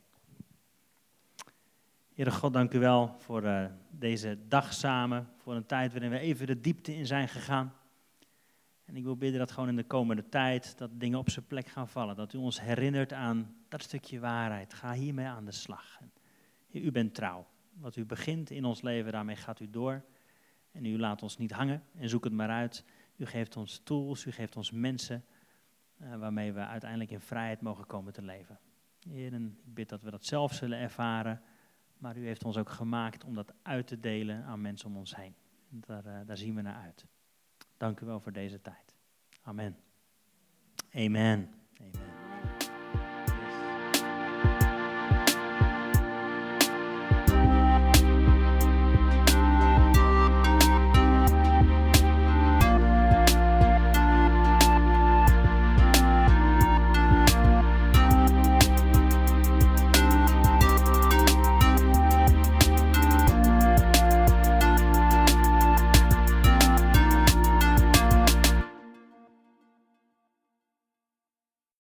Heere 2.14 2.32
God, 2.32 2.54
dank 2.54 2.74
u 2.74 2.80
wel 2.80 3.16
voor 3.18 3.44
eh, 3.44 3.66
deze 3.90 4.38
dag 4.48 4.74
samen, 4.74 5.30
voor 5.38 5.56
een 5.56 5.66
tijd 5.66 5.92
waarin 5.92 6.10
we 6.10 6.20
even 6.20 6.48
de 6.48 6.62
diepte 6.62 6.96
in 6.96 7.06
zijn 7.06 7.28
gegaan. 7.28 7.74
En 8.88 8.96
ik 8.96 9.04
wil 9.04 9.18
bidden 9.18 9.40
dat 9.40 9.52
gewoon 9.52 9.70
in 9.70 9.76
de 9.76 9.84
komende 9.84 10.30
tijd 10.30 10.78
dat 10.78 10.90
dingen 10.94 11.20
op 11.20 11.30
zijn 11.30 11.48
plek 11.48 11.68
gaan 11.68 11.88
vallen. 11.88 12.16
Dat 12.16 12.34
u 12.34 12.38
ons 12.38 12.62
herinnert 12.62 13.14
aan 13.14 13.56
dat 13.68 13.82
stukje 13.82 14.20
waarheid. 14.20 14.74
Ga 14.74 14.94
hiermee 14.94 15.26
aan 15.26 15.46
de 15.46 15.52
slag. 15.52 16.00
U 16.72 16.92
bent 16.92 17.14
trouw. 17.14 17.48
Wat 17.74 17.96
u 17.96 18.06
begint 18.06 18.50
in 18.50 18.66
ons 18.66 18.82
leven, 18.82 19.12
daarmee 19.12 19.36
gaat 19.36 19.60
u 19.60 19.70
door. 19.70 20.06
En 20.72 20.86
u 20.86 21.00
laat 21.00 21.24
ons 21.24 21.38
niet 21.38 21.52
hangen 21.52 21.84
en 21.96 22.10
zoek 22.10 22.24
het 22.24 22.34
maar 22.34 22.50
uit. 22.50 22.86
U 23.16 23.26
geeft 23.26 23.58
ons 23.58 23.82
tools, 23.84 24.26
u 24.26 24.32
geeft 24.32 24.56
ons 24.56 24.72
mensen 24.72 25.26
eh, 25.98 26.16
waarmee 26.16 26.54
we 26.54 26.60
uiteindelijk 26.60 27.12
in 27.12 27.20
vrijheid 27.20 27.62
mogen 27.62 27.86
komen 27.86 28.14
te 28.14 28.22
leven. 28.22 28.60
Heer, 29.10 29.34
ik 29.34 29.74
bid 29.74 29.90
dat 29.90 30.02
we 30.02 30.12
dat 30.12 30.26
zelf 30.26 30.54
zullen 30.54 30.80
ervaren. 30.80 31.42
Maar 31.98 32.18
u 32.18 32.26
heeft 32.26 32.44
ons 32.44 32.58
ook 32.58 32.70
gemaakt 32.70 33.24
om 33.24 33.34
dat 33.34 33.54
uit 33.62 33.88
te 33.88 34.00
delen 34.00 34.44
aan 34.44 34.62
mensen 34.62 34.90
om 34.90 34.98
ons 34.98 35.16
heen. 35.16 35.36
En 35.72 35.84
Daar, 35.86 36.06
eh, 36.06 36.20
daar 36.26 36.38
zien 36.38 36.56
we 36.56 36.62
naar 36.62 36.82
uit. 36.82 37.06
Dank 37.78 38.00
u 38.00 38.06
wel 38.06 38.20
voor 38.20 38.32
deze 38.32 38.62
tijd. 38.62 38.96
Amen. 39.42 39.78
Amen. 40.94 41.50
Amen. 41.80 42.17